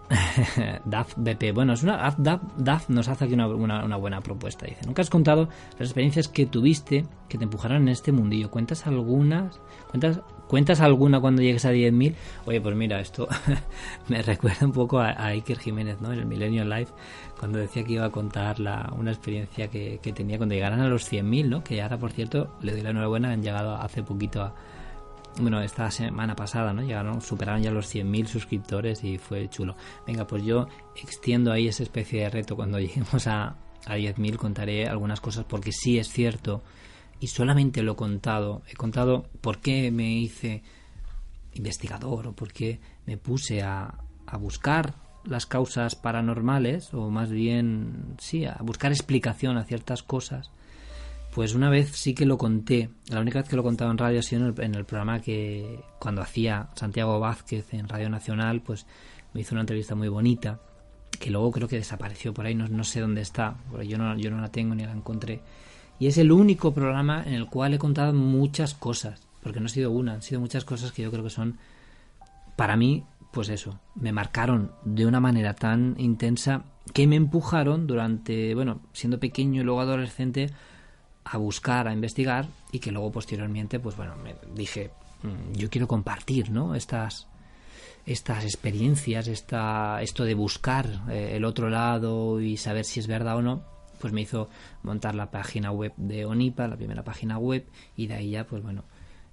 DAF 0.84 1.14
BP. 1.16 1.52
Bueno, 1.52 1.74
es 1.74 1.82
una, 1.82 2.14
DAF, 2.16 2.88
nos 2.88 3.08
hace 3.08 3.24
aquí 3.24 3.34
una, 3.34 3.46
una, 3.48 3.96
buena 3.96 4.20
propuesta. 4.20 4.66
Dice: 4.66 4.80
Nunca 4.86 5.02
has 5.02 5.10
contado 5.10 5.48
las 5.72 5.88
experiencias 5.88 6.28
que 6.28 6.46
tuviste 6.46 7.04
que 7.28 7.38
te 7.38 7.44
empujaron 7.44 7.82
en 7.82 7.88
este 7.88 8.12
mundillo. 8.12 8.50
¿Cuentas 8.50 8.86
algunas? 8.86 9.60
¿Cuentas, 9.90 10.20
¿Cuentas 10.48 10.80
alguna 10.80 11.20
cuando 11.20 11.42
llegues 11.42 11.66
a 11.66 11.72
10.000? 11.72 12.14
Oye, 12.46 12.60
pues 12.60 12.74
mira, 12.74 13.00
esto 13.00 13.28
me 14.08 14.22
recuerda 14.22 14.64
un 14.64 14.72
poco 14.72 14.98
a, 14.98 15.12
Iker 15.26 15.58
Jiménez, 15.58 16.00
¿no? 16.00 16.12
En 16.12 16.20
el 16.20 16.26
Millennium 16.26 16.68
Life, 16.68 16.92
cuando 17.38 17.58
decía 17.58 17.84
que 17.84 17.92
iba 17.92 18.06
a 18.06 18.10
contar 18.10 18.58
la, 18.58 18.90
una 18.96 19.10
experiencia 19.10 19.68
que, 19.68 20.00
que 20.02 20.12
tenía 20.12 20.38
cuando 20.38 20.54
llegaran 20.54 20.80
a 20.80 20.88
los 20.88 21.10
100.000, 21.12 21.48
¿no? 21.48 21.62
Que 21.62 21.82
ahora, 21.82 21.98
por 21.98 22.12
cierto, 22.12 22.54
le 22.62 22.72
doy 22.72 22.80
la 22.80 22.90
enhorabuena, 22.90 23.30
han 23.30 23.42
llegado 23.42 23.76
hace 23.76 24.02
poquito 24.02 24.42
a 24.42 24.54
bueno, 25.40 25.60
esta 25.60 25.90
semana 25.90 26.34
pasada, 26.34 26.72
¿no? 26.72 26.82
Llegaron, 26.82 27.20
superaron 27.20 27.62
ya 27.62 27.70
los 27.70 27.94
100.000 27.94 28.26
suscriptores 28.26 29.04
y 29.04 29.18
fue 29.18 29.48
chulo. 29.48 29.76
Venga, 30.06 30.26
pues 30.26 30.44
yo 30.44 30.68
extiendo 30.96 31.52
ahí 31.52 31.68
esa 31.68 31.82
especie 31.82 32.22
de 32.22 32.30
reto. 32.30 32.56
Cuando 32.56 32.78
lleguemos 32.80 33.26
a, 33.26 33.56
a 33.86 33.96
10.000 33.96 34.36
contaré 34.36 34.86
algunas 34.86 35.20
cosas 35.20 35.44
porque 35.44 35.72
sí 35.72 35.98
es 35.98 36.08
cierto 36.08 36.62
y 37.20 37.28
solamente 37.28 37.82
lo 37.82 37.92
he 37.92 37.96
contado. 37.96 38.62
He 38.68 38.74
contado 38.74 39.26
por 39.40 39.58
qué 39.58 39.90
me 39.90 40.12
hice 40.12 40.62
investigador 41.54 42.28
o 42.28 42.32
por 42.32 42.52
qué 42.52 42.80
me 43.06 43.16
puse 43.16 43.62
a, 43.62 43.94
a 44.26 44.36
buscar 44.36 44.94
las 45.24 45.46
causas 45.46 45.94
paranormales 45.94 46.94
o 46.94 47.10
más 47.10 47.30
bien, 47.30 48.14
sí, 48.18 48.44
a 48.44 48.58
buscar 48.62 48.92
explicación 48.92 49.56
a 49.56 49.64
ciertas 49.64 50.02
cosas 50.02 50.50
pues 51.34 51.54
una 51.54 51.70
vez 51.70 51.90
sí 51.92 52.14
que 52.14 52.26
lo 52.26 52.38
conté. 52.38 52.90
La 53.08 53.20
única 53.20 53.40
vez 53.40 53.48
que 53.48 53.56
lo 53.56 53.62
he 53.62 53.64
contado 53.64 53.90
en 53.90 53.98
radio 53.98 54.20
ha 54.20 54.22
sido 54.22 54.54
en 54.58 54.74
el, 54.74 54.84
programa 54.84 55.20
que 55.20 55.80
cuando 55.98 56.22
hacía 56.22 56.68
Santiago 56.74 57.20
Vázquez 57.20 57.74
en 57.74 57.88
Radio 57.88 58.08
Nacional, 58.10 58.62
pues 58.62 58.86
me 59.34 59.42
hizo 59.42 59.54
una 59.54 59.60
entrevista 59.60 59.94
muy 59.94 60.08
bonita, 60.08 60.60
que 61.18 61.30
luego 61.30 61.50
creo 61.52 61.68
que 61.68 61.76
desapareció 61.76 62.32
por 62.32 62.46
ahí, 62.46 62.54
no, 62.54 62.66
no 62.68 62.84
sé 62.84 63.00
dónde 63.00 63.20
está, 63.20 63.56
porque 63.70 63.86
yo 63.86 63.98
no, 63.98 64.16
yo 64.16 64.30
no 64.30 64.40
la 64.40 64.48
tengo 64.48 64.74
ni 64.74 64.84
la 64.84 64.92
encontré. 64.92 65.40
Y 65.98 66.06
es 66.06 66.16
el 66.18 66.32
único 66.32 66.72
programa 66.72 67.22
en 67.26 67.34
el 67.34 67.46
cual 67.46 67.74
he 67.74 67.78
contado 67.78 68.12
muchas 68.12 68.74
cosas, 68.74 69.20
porque 69.42 69.60
no 69.60 69.66
ha 69.66 69.70
sido 69.70 69.90
una, 69.90 70.14
han 70.14 70.22
sido 70.22 70.40
muchas 70.40 70.64
cosas 70.64 70.92
que 70.92 71.02
yo 71.02 71.10
creo 71.10 71.24
que 71.24 71.30
son, 71.30 71.58
para 72.56 72.76
mí, 72.76 73.04
pues 73.32 73.48
eso, 73.48 73.78
me 73.94 74.12
marcaron 74.12 74.72
de 74.84 75.06
una 75.06 75.20
manera 75.20 75.54
tan 75.54 75.96
intensa 75.98 76.64
que 76.94 77.06
me 77.06 77.16
empujaron 77.16 77.86
durante, 77.86 78.54
bueno, 78.54 78.80
siendo 78.92 79.20
pequeño 79.20 79.60
y 79.60 79.64
luego 79.64 79.80
adolescente, 79.80 80.50
a 81.30 81.36
buscar, 81.36 81.88
a 81.88 81.92
investigar 81.92 82.46
y 82.72 82.78
que 82.78 82.90
luego 82.90 83.12
posteriormente, 83.12 83.78
pues 83.78 83.96
bueno, 83.96 84.16
me 84.16 84.34
dije, 84.54 84.90
mm, 85.22 85.52
yo 85.54 85.68
quiero 85.70 85.86
compartir, 85.86 86.50
¿no? 86.50 86.74
Estas, 86.74 87.26
estas 88.06 88.44
experiencias, 88.44 89.28
esta, 89.28 90.00
esto 90.00 90.24
de 90.24 90.34
buscar 90.34 90.86
eh, 91.10 91.32
el 91.34 91.44
otro 91.44 91.68
lado 91.68 92.40
y 92.40 92.56
saber 92.56 92.84
si 92.84 93.00
es 93.00 93.06
verdad 93.06 93.36
o 93.36 93.42
no, 93.42 93.62
pues 94.00 94.12
me 94.12 94.22
hizo 94.22 94.48
montar 94.82 95.14
la 95.14 95.30
página 95.30 95.70
web 95.72 95.92
de 95.96 96.24
Onipa, 96.24 96.68
la 96.68 96.76
primera 96.76 97.02
página 97.02 97.38
web, 97.38 97.66
y 97.96 98.06
de 98.06 98.14
ahí 98.14 98.30
ya, 98.30 98.46
pues 98.46 98.62
bueno, 98.62 98.84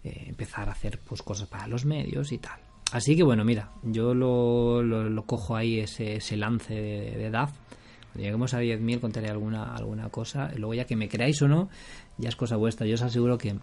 eh, 0.03 0.25
empezar 0.27 0.67
a 0.69 0.73
hacer 0.73 0.99
pues 0.99 1.21
cosas 1.21 1.47
para 1.47 1.67
los 1.67 1.85
medios 1.85 2.31
y 2.31 2.39
tal. 2.39 2.59
Así 2.91 3.15
que 3.15 3.23
bueno, 3.23 3.43
mira, 3.43 3.71
yo 3.83 4.13
lo, 4.13 4.81
lo, 4.83 5.25
cojo 5.25 5.55
ahí 5.55 5.79
ese, 5.79 6.17
ese 6.17 6.37
lance 6.37 6.73
de, 6.73 7.11
de 7.17 7.29
DAF. 7.31 7.51
Lleguemos 8.15 8.53
a 8.53 8.61
10.000 8.61 8.99
contaré 8.99 9.29
alguna, 9.29 9.75
alguna 9.75 10.09
cosa. 10.09 10.51
Y 10.55 10.59
luego 10.59 10.73
ya 10.73 10.85
que 10.85 10.95
me 10.95 11.09
creáis 11.09 11.41
o 11.41 11.47
no, 11.47 11.69
ya 12.17 12.29
es 12.29 12.35
cosa 12.35 12.55
vuestra. 12.55 12.87
Yo 12.87 12.95
os 12.95 13.01
aseguro 13.01 13.37
que 13.37 13.57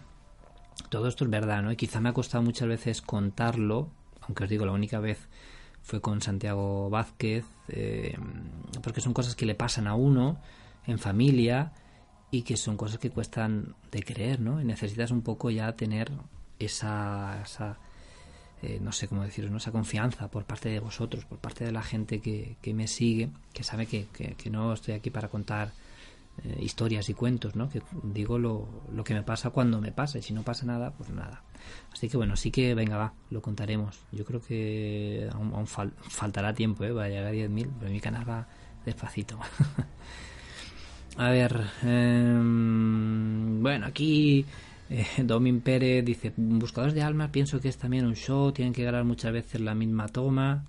todo 0.89 1.07
esto 1.07 1.25
es 1.25 1.29
verdad, 1.29 1.61
¿no? 1.61 1.71
Y 1.71 1.75
quizá 1.75 1.99
me 1.99 2.09
ha 2.09 2.13
costado 2.13 2.43
muchas 2.43 2.67
veces 2.67 3.01
contarlo 3.01 3.89
aunque 4.27 4.43
os 4.43 4.49
digo, 4.49 4.65
la 4.65 4.71
única 4.71 4.99
vez 4.99 5.27
fue 5.81 6.01
con 6.01 6.21
Santiago 6.21 6.89
Vázquez, 6.89 7.45
eh, 7.67 8.17
porque 8.81 9.01
son 9.01 9.13
cosas 9.13 9.35
que 9.35 9.45
le 9.45 9.55
pasan 9.55 9.87
a 9.87 9.95
uno 9.95 10.39
en 10.85 10.97
familia 10.97 11.73
y 12.31 12.43
que 12.43 12.57
son 12.57 12.77
cosas 12.77 12.99
que 12.99 13.09
cuestan 13.09 13.75
de 13.91 14.03
creer, 14.03 14.39
¿no? 14.39 14.61
Y 14.61 14.65
necesitas 14.65 15.11
un 15.11 15.21
poco 15.21 15.49
ya 15.49 15.73
tener 15.75 16.11
esa 16.59 17.43
eh, 18.63 18.79
no 18.81 18.91
sé 18.91 19.07
cómo 19.07 19.23
decirlo, 19.23 19.51
¿no? 19.51 19.57
esa 19.57 19.71
confianza 19.71 20.29
por 20.29 20.45
parte 20.45 20.69
de 20.69 20.79
vosotros, 20.79 21.25
por 21.25 21.37
parte 21.37 21.65
de 21.65 21.71
la 21.71 21.83
gente 21.83 22.19
que, 22.19 22.55
que 22.61 22.73
me 22.73 22.87
sigue, 22.87 23.29
que 23.53 23.63
sabe 23.63 23.85
que, 23.85 24.07
que 24.07 24.49
no 24.49 24.73
estoy 24.73 24.95
aquí 24.95 25.09
para 25.09 25.27
contar 25.27 25.71
eh, 26.41 26.57
historias 26.61 27.07
y 27.09 27.13
cuentos, 27.13 27.55
¿no? 27.55 27.69
Que 27.69 27.83
digo 28.01 28.39
lo, 28.39 28.67
lo, 28.91 29.03
que 29.03 29.13
me 29.13 29.21
pasa 29.21 29.51
cuando 29.51 29.79
me 29.79 29.91
pasa 29.91 30.17
y 30.17 30.23
si 30.23 30.33
no 30.33 30.41
pasa 30.41 30.65
nada, 30.65 30.91
pues 30.91 31.11
nada. 31.11 31.43
Así 31.91 32.09
que 32.09 32.17
bueno, 32.17 32.35
sí 32.35 32.49
que 32.49 32.73
venga, 32.73 32.97
va, 32.97 33.13
lo 33.29 33.39
contaremos. 33.41 33.99
Yo 34.11 34.25
creo 34.25 34.41
que 34.41 35.29
aún, 35.31 35.67
faltará 35.67 36.53
tiempo, 36.55 36.83
¿eh? 36.85 36.91
Va 36.91 37.03
a 37.05 37.09
llegar 37.09 37.27
a 37.27 37.31
10.000, 37.31 37.69
pero 37.79 37.91
mi 37.91 38.01
canal 38.01 38.27
va 38.27 38.47
despacito. 38.83 39.39
a 41.17 41.29
ver, 41.29 41.67
em, 41.83 43.61
bueno, 43.61 43.85
aquí 43.85 44.43
eh, 44.89 45.05
Domin 45.23 45.61
Pérez 45.61 46.03
dice, 46.05 46.33
Buscadores 46.35 46.93
de 46.93 47.01
Almas, 47.01 47.29
pienso 47.31 47.59
que 47.59 47.69
es 47.69 47.77
también 47.77 48.05
un 48.05 48.15
show, 48.15 48.51
tienen 48.51 48.73
que 48.73 48.83
ganar 48.83 49.03
muchas 49.03 49.33
veces 49.33 49.61
la 49.61 49.75
misma 49.75 50.07
toma. 50.07 50.65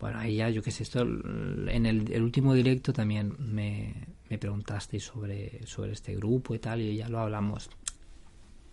Bueno, 0.00 0.18
ahí 0.18 0.36
ya, 0.36 0.48
yo 0.48 0.62
qué 0.62 0.70
sé, 0.70 0.84
esto, 0.84 1.00
en 1.02 1.86
el 1.86 2.22
último 2.22 2.54
directo 2.54 2.92
también 2.92 3.34
me, 3.38 3.94
me 4.28 4.38
preguntasteis 4.38 5.04
sobre, 5.04 5.66
sobre 5.66 5.92
este 5.92 6.14
grupo 6.14 6.54
y 6.54 6.58
tal, 6.58 6.80
y 6.80 6.96
ya 6.96 7.08
lo 7.08 7.20
hablamos. 7.20 7.70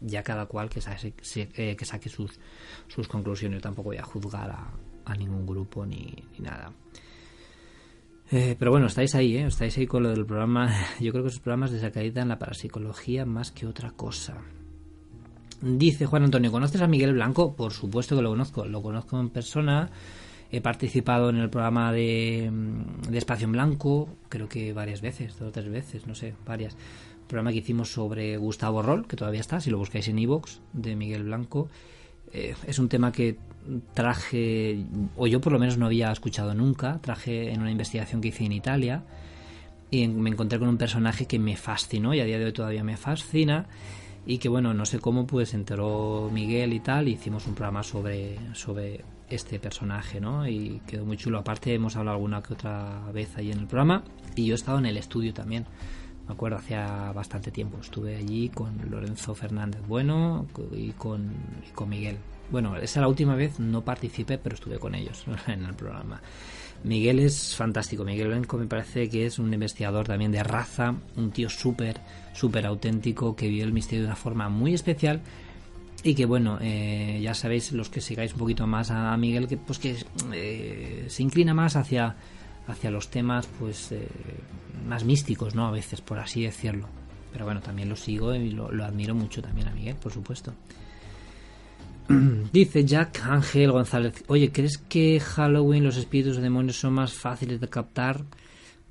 Ya 0.01 0.23
cada 0.23 0.45
cual 0.45 0.69
que 0.69 0.81
saque, 0.81 1.13
eh, 1.55 1.75
que 1.75 1.85
saque 1.85 2.09
sus, 2.09 2.39
sus 2.88 3.07
conclusiones. 3.07 3.57
Yo 3.57 3.61
tampoco 3.61 3.89
voy 3.89 3.97
a 3.97 4.03
juzgar 4.03 4.51
a, 4.51 5.15
ningún 5.15 5.45
grupo 5.45 5.85
ni, 5.85 6.13
nada. 6.39 6.71
Eh, 8.31 8.55
pero 8.57 8.71
bueno, 8.71 8.88
estáis 8.88 9.15
ahí, 9.15 9.38
¿eh? 9.38 9.45
Estáis 9.45 9.77
ahí 9.77 9.88
con 9.88 10.03
lo 10.03 10.09
del 10.09 10.25
programa. 10.25 10.69
Yo 10.99 11.11
creo 11.11 11.23
que 11.23 11.29
esos 11.29 11.39
programas 11.39 11.71
en 11.71 12.27
la 12.27 12.39
parapsicología 12.39 13.25
más 13.25 13.51
que 13.51 13.65
otra 13.65 13.91
cosa. 13.91 14.41
Dice 15.65 16.06
Juan 16.06 16.21
Antonio, 16.21 16.51
¿conoces 16.51 16.80
a 16.82 16.86
Miguel 16.86 17.13
Blanco? 17.13 17.56
Por 17.56 17.73
supuesto 17.73 18.15
que 18.15 18.21
lo 18.21 18.30
conozco. 18.30 18.65
Lo 18.65 18.84
conozco 18.84 19.19
en 19.19 19.32
persona. 19.32 19.89
He 20.51 20.62
participado 20.62 21.32
en 21.32 21.38
el 21.38 21.49
programa 21.49 21.91
de, 21.91 22.51
mm, 22.51 23.15
Espacio 23.15 23.45
en 23.45 23.54
Blanco, 23.54 24.08
creo 24.30 24.47
que 24.47 24.73
varias 24.73 25.01
veces, 25.01 25.39
dos 25.39 25.49
o 25.49 25.51
tres 25.51 25.67
veces, 25.67 26.06
no 26.06 26.13
sé, 26.13 26.36
varias. 26.45 26.75
Un 26.75 27.28
programa 27.28 27.51
que 27.51 27.58
hicimos 27.58 27.91
sobre 27.91 28.38
Gustavo 28.38 28.84
Roll, 28.84 29.08
que 29.08 29.15
todavía 29.15 29.41
está, 29.41 29.60
si 29.60 29.71
lo 29.71 29.80
buscáis 29.80 30.08
en 30.08 30.19
Evox, 30.19 30.62
de 30.71 30.95
Miguel 30.95 31.23
Blanco. 31.23 31.67
Eh, 32.32 32.54
es 32.67 32.78
un 32.78 32.88
tema 32.88 33.12
que 33.12 33.39
traje, 33.95 34.86
o 35.17 35.25
yo 35.25 35.41
por 35.41 35.51
lo 35.51 35.58
menos 35.58 35.80
no 35.80 35.88
había 35.88 36.12
escuchado 36.12 36.54
nunca, 36.54 36.99
traje 37.01 37.51
en 37.51 37.62
una 37.62 37.71
investigación 37.71 38.21
que 38.21 38.28
hice 38.28 38.45
en 38.45 38.51
Italia 38.51 39.04
y 39.89 40.08
me 40.08 40.30
encontré 40.30 40.60
con 40.60 40.69
un 40.69 40.78
personaje 40.78 41.25
que 41.25 41.39
me 41.39 41.58
fascinó 41.58 42.13
y 42.13 42.19
a 42.19 42.25
día 42.25 42.38
de 42.38 42.45
hoy 42.45 42.54
todavía 42.54 42.84
me 42.84 42.97
fascina 42.97 43.65
y 44.25 44.38
que 44.39 44.49
bueno, 44.49 44.73
no 44.73 44.85
sé 44.85 44.99
cómo 44.99 45.27
pues 45.27 45.53
enteró 45.53 46.29
Miguel 46.31 46.73
y 46.73 46.79
tal, 46.79 47.07
y 47.07 47.13
hicimos 47.13 47.45
un 47.47 47.53
programa 47.53 47.83
sobre, 47.83 48.38
sobre 48.53 49.03
este 49.29 49.59
personaje, 49.59 50.19
¿no? 50.19 50.47
Y 50.47 50.81
quedó 50.88 51.05
muy 51.05 51.17
chulo. 51.17 51.39
Aparte 51.39 51.73
hemos 51.73 51.95
hablado 51.95 52.15
alguna 52.15 52.41
que 52.41 52.53
otra 52.53 53.01
vez 53.13 53.35
ahí 53.38 53.51
en 53.51 53.59
el 53.59 53.67
programa 53.67 54.03
y 54.35 54.45
yo 54.45 54.53
he 54.53 54.55
estado 54.55 54.79
en 54.79 54.85
el 54.88 54.97
estudio 54.97 55.33
también. 55.33 55.65
Me 56.27 56.33
acuerdo, 56.33 56.57
hacía 56.57 57.11
bastante 57.13 57.51
tiempo. 57.51 57.77
Estuve 57.79 58.15
allí 58.15 58.49
con 58.49 58.89
Lorenzo 58.89 59.35
Fernández 59.35 59.81
Bueno 59.88 60.47
y 60.71 60.91
con, 60.91 61.31
con 61.75 61.89
Miguel. 61.89 62.17
Bueno, 62.49 62.77
esa 62.77 63.01
la 63.01 63.07
última 63.07 63.35
vez 63.35 63.59
no 63.59 63.83
participé, 63.83 64.38
pero 64.38 64.55
estuve 64.55 64.79
con 64.79 64.95
ellos 64.95 65.25
en 65.47 65.65
el 65.65 65.75
programa. 65.75 66.21
Miguel 66.83 67.19
es 67.19 67.55
fantástico. 67.55 68.03
Miguel 68.03 68.27
Blanco 68.27 68.57
me 68.57 68.67
parece 68.67 69.09
que 69.09 69.25
es 69.25 69.39
un 69.39 69.53
investigador 69.53 70.07
también 70.07 70.31
de 70.31 70.43
raza, 70.43 70.95
un 71.15 71.31
tío 71.31 71.49
súper, 71.49 71.99
súper 72.35 72.65
auténtico 72.65 73.35
que 73.35 73.47
vive 73.47 73.63
el 73.63 73.73
misterio 73.73 74.03
de 74.03 74.07
una 74.07 74.15
forma 74.15 74.49
muy 74.49 74.73
especial 74.73 75.21
y 76.03 76.13
que 76.13 76.25
bueno 76.25 76.59
eh, 76.61 77.19
ya 77.21 77.33
sabéis 77.33 77.71
los 77.71 77.89
que 77.89 78.01
sigáis 78.01 78.33
un 78.33 78.39
poquito 78.39 78.67
más 78.67 78.91
a 78.91 79.15
Miguel 79.17 79.47
que 79.47 79.57
pues 79.57 79.79
que 79.79 79.95
eh, 80.33 81.05
se 81.07 81.23
inclina 81.23 81.53
más 81.53 81.75
hacia 81.75 82.15
hacia 82.67 82.91
los 82.91 83.09
temas 83.09 83.47
pues 83.59 83.91
eh, 83.91 84.07
más 84.87 85.05
místicos 85.05 85.55
no 85.55 85.65
a 85.65 85.71
veces 85.71 86.01
por 86.01 86.19
así 86.19 86.43
decirlo. 86.43 86.87
Pero 87.31 87.45
bueno 87.45 87.61
también 87.61 87.89
lo 87.89 87.95
sigo 87.95 88.35
y 88.35 88.51
lo, 88.51 88.67
admiro 88.83 89.15
mucho 89.15 89.41
también 89.41 89.67
a 89.67 89.71
Miguel 89.71 89.95
por 89.95 90.11
supuesto. 90.11 90.53
Dice 92.53 92.85
Jack 92.85 93.23
Ángel 93.25 93.71
González 93.71 94.23
oye 94.27 94.51
crees 94.51 94.77
que 94.77 95.19
Halloween 95.19 95.85
los 95.85 95.97
espíritus 95.97 96.37
o 96.37 96.41
demonios 96.41 96.77
son 96.77 96.93
más 96.93 97.13
fáciles 97.13 97.61
de 97.61 97.69
captar 97.69 98.23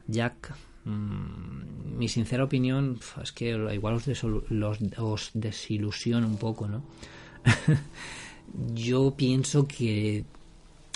Jack 0.09 0.53
Mm, 0.85 1.97
mi 1.97 2.09
sincera 2.09 2.45
opinión 2.45 2.99
es 3.23 3.33
que 3.33 3.51
igual 3.73 3.95
os, 3.95 4.07
los, 4.51 4.81
un 4.81 6.37
poco, 6.39 6.69
¿no? 6.69 6.83
yo 8.75 9.15
pienso 9.17 9.67
que 9.67 10.25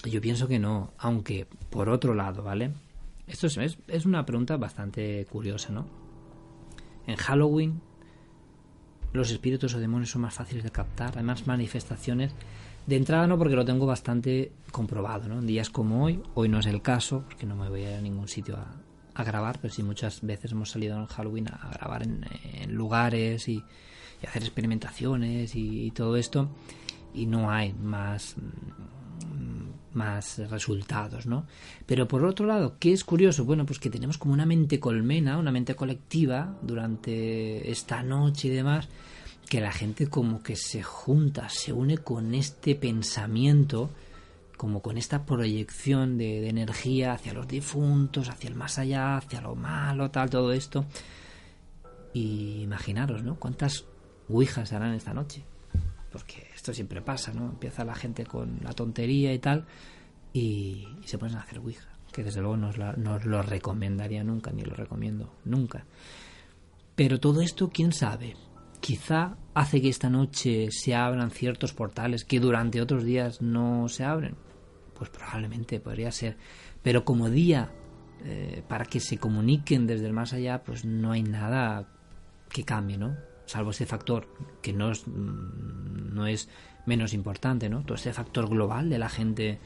yo 0.04 0.20
pienso 0.20 0.46
que 0.46 0.58
no, 0.58 0.92
aunque 0.98 1.46
por 1.70 1.88
otro 1.88 2.14
lado, 2.14 2.42
¿vale? 2.42 2.72
Esto 3.26 3.46
es, 3.46 3.78
es 3.88 4.06
una 4.06 4.24
pregunta 4.24 4.56
bastante 4.56 5.26
curiosa, 5.30 5.72
¿no? 5.72 5.86
En 7.06 7.16
Halloween 7.16 7.80
los 9.12 9.30
espíritus 9.30 9.74
o 9.74 9.80
demonios 9.80 10.10
son 10.10 10.22
más 10.22 10.34
fáciles 10.34 10.64
de 10.64 10.70
captar, 10.70 11.16
hay 11.16 11.24
más 11.24 11.46
manifestaciones. 11.46 12.32
De 12.86 12.96
entrada 12.96 13.26
no, 13.26 13.36
porque 13.36 13.54
lo 13.54 13.64
tengo 13.64 13.86
bastante 13.86 14.52
comprobado, 14.70 15.28
¿no? 15.28 15.38
En 15.38 15.46
días 15.46 15.70
como 15.70 16.04
hoy, 16.04 16.22
hoy 16.34 16.48
no 16.48 16.58
es 16.58 16.66
el 16.66 16.80
caso, 16.82 17.24
porque 17.26 17.46
no 17.46 17.56
me 17.56 17.68
voy 17.68 17.84
a 17.84 17.90
ir 17.90 17.96
a 17.96 18.00
ningún 18.00 18.28
sitio 18.28 18.56
a, 18.56 18.74
a 19.18 19.24
grabar, 19.24 19.58
pero 19.60 19.74
sí 19.74 19.82
muchas 19.82 20.22
veces 20.22 20.52
hemos 20.52 20.70
salido 20.70 20.96
en 20.96 21.06
Halloween 21.06 21.48
a 21.48 21.70
grabar 21.72 22.04
en, 22.04 22.24
lugares 22.72 23.48
y, 23.48 23.62
hacer 24.26 24.42
experimentaciones 24.42 25.54
y, 25.54 25.90
todo 25.92 26.16
esto 26.16 26.48
y 27.14 27.26
no 27.26 27.50
hay 27.50 27.72
más 27.72 28.36
mm, 28.36 29.94
más 29.94 30.38
resultados, 30.50 31.26
¿no? 31.26 31.46
Pero 31.86 32.06
por 32.06 32.24
otro 32.24 32.46
lado, 32.46 32.76
¿qué 32.78 32.92
es 32.92 33.04
curioso? 33.04 33.44
Bueno, 33.44 33.66
pues 33.66 33.78
que 33.78 33.90
tenemos 33.90 34.18
como 34.18 34.34
una 34.34 34.46
mente 34.46 34.78
colmena, 34.78 35.38
una 35.38 35.50
mente 35.50 35.74
colectiva 35.74 36.56
durante 36.62 37.70
esta 37.70 38.02
noche 38.02 38.48
y 38.48 38.52
demás, 38.52 38.88
que 39.48 39.60
la 39.60 39.72
gente 39.72 40.06
como 40.06 40.42
que 40.42 40.56
se 40.56 40.82
junta, 40.82 41.48
se 41.48 41.72
une 41.72 41.98
con 41.98 42.34
este 42.34 42.74
pensamiento 42.76 43.90
como 44.58 44.82
con 44.82 44.98
esta 44.98 45.24
proyección 45.24 46.18
de, 46.18 46.48
energía 46.48 47.12
hacia 47.12 47.32
los 47.32 47.48
difuntos, 47.48 48.28
hacia 48.28 48.48
el 48.48 48.56
más 48.56 48.78
allá, 48.78 49.16
hacia 49.16 49.40
lo 49.40 49.54
malo, 49.54 50.10
tal, 50.10 50.28
todo 50.28 50.52
esto. 50.52 50.84
Y 52.12 52.62
imaginaros, 52.62 53.22
¿no? 53.22 53.36
¿Cuántas 53.36 53.86
ouijas 54.28 54.72
harán 54.72 54.92
esta 54.94 55.14
noche? 55.14 55.44
Porque 56.10 56.48
esto 56.54 56.74
siempre 56.74 57.00
pasa, 57.00 57.32
¿no? 57.32 57.46
Empieza 57.46 57.84
la 57.84 57.94
gente 57.94 58.26
con 58.26 58.58
la 58.62 58.72
tontería 58.72 59.32
y 59.32 59.38
tal, 59.38 59.64
y, 60.32 60.88
se 61.04 61.18
ponen 61.18 61.36
a 61.36 61.40
hacer 61.40 61.60
ouija, 61.60 61.88
que 62.12 62.24
desde 62.24 62.40
luego 62.40 62.56
no 62.56 62.68
os, 62.68 63.24
lo 63.24 63.42
recomendaría 63.42 64.24
nunca, 64.24 64.50
ni 64.50 64.62
lo 64.62 64.74
recomiendo 64.74 65.32
nunca. 65.44 65.84
Pero 66.96 67.20
todo 67.20 67.42
esto, 67.42 67.70
¿quién 67.70 67.92
sabe? 67.92 68.34
Quizá 68.80 69.36
hace 69.54 69.80
que 69.80 69.88
esta 69.88 70.10
noche 70.10 70.68
se 70.72 70.96
abran 70.96 71.30
ciertos 71.30 71.72
portales 71.72 72.24
que 72.24 72.40
durante 72.40 72.82
otros 72.82 73.04
días 73.04 73.40
no 73.40 73.88
se 73.88 74.02
abren. 74.02 74.47
Pues 74.98 75.10
probablemente 75.10 75.80
podría 75.80 76.10
ser. 76.10 76.36
Pero 76.82 77.04
como 77.04 77.30
día 77.30 77.70
eh, 78.24 78.64
para 78.66 78.84
que 78.84 78.98
se 78.98 79.18
comuniquen 79.18 79.86
desde 79.86 80.06
el 80.06 80.12
más 80.12 80.32
allá, 80.32 80.62
pues 80.64 80.84
no 80.84 81.12
hay 81.12 81.22
nada 81.22 81.86
que 82.48 82.64
cambie, 82.64 82.98
¿no? 82.98 83.16
Salvo 83.46 83.70
ese 83.70 83.86
factor 83.86 84.26
que 84.60 84.72
no 84.72 84.90
es, 84.90 85.06
mm, 85.06 86.14
no 86.14 86.26
es 86.26 86.48
menos 86.84 87.14
importante, 87.14 87.68
¿no? 87.68 87.82
Todo 87.82 87.94
ese 87.94 88.12
factor 88.12 88.48
global 88.48 88.90
de 88.90 88.98
la 88.98 89.08
gente 89.08 89.58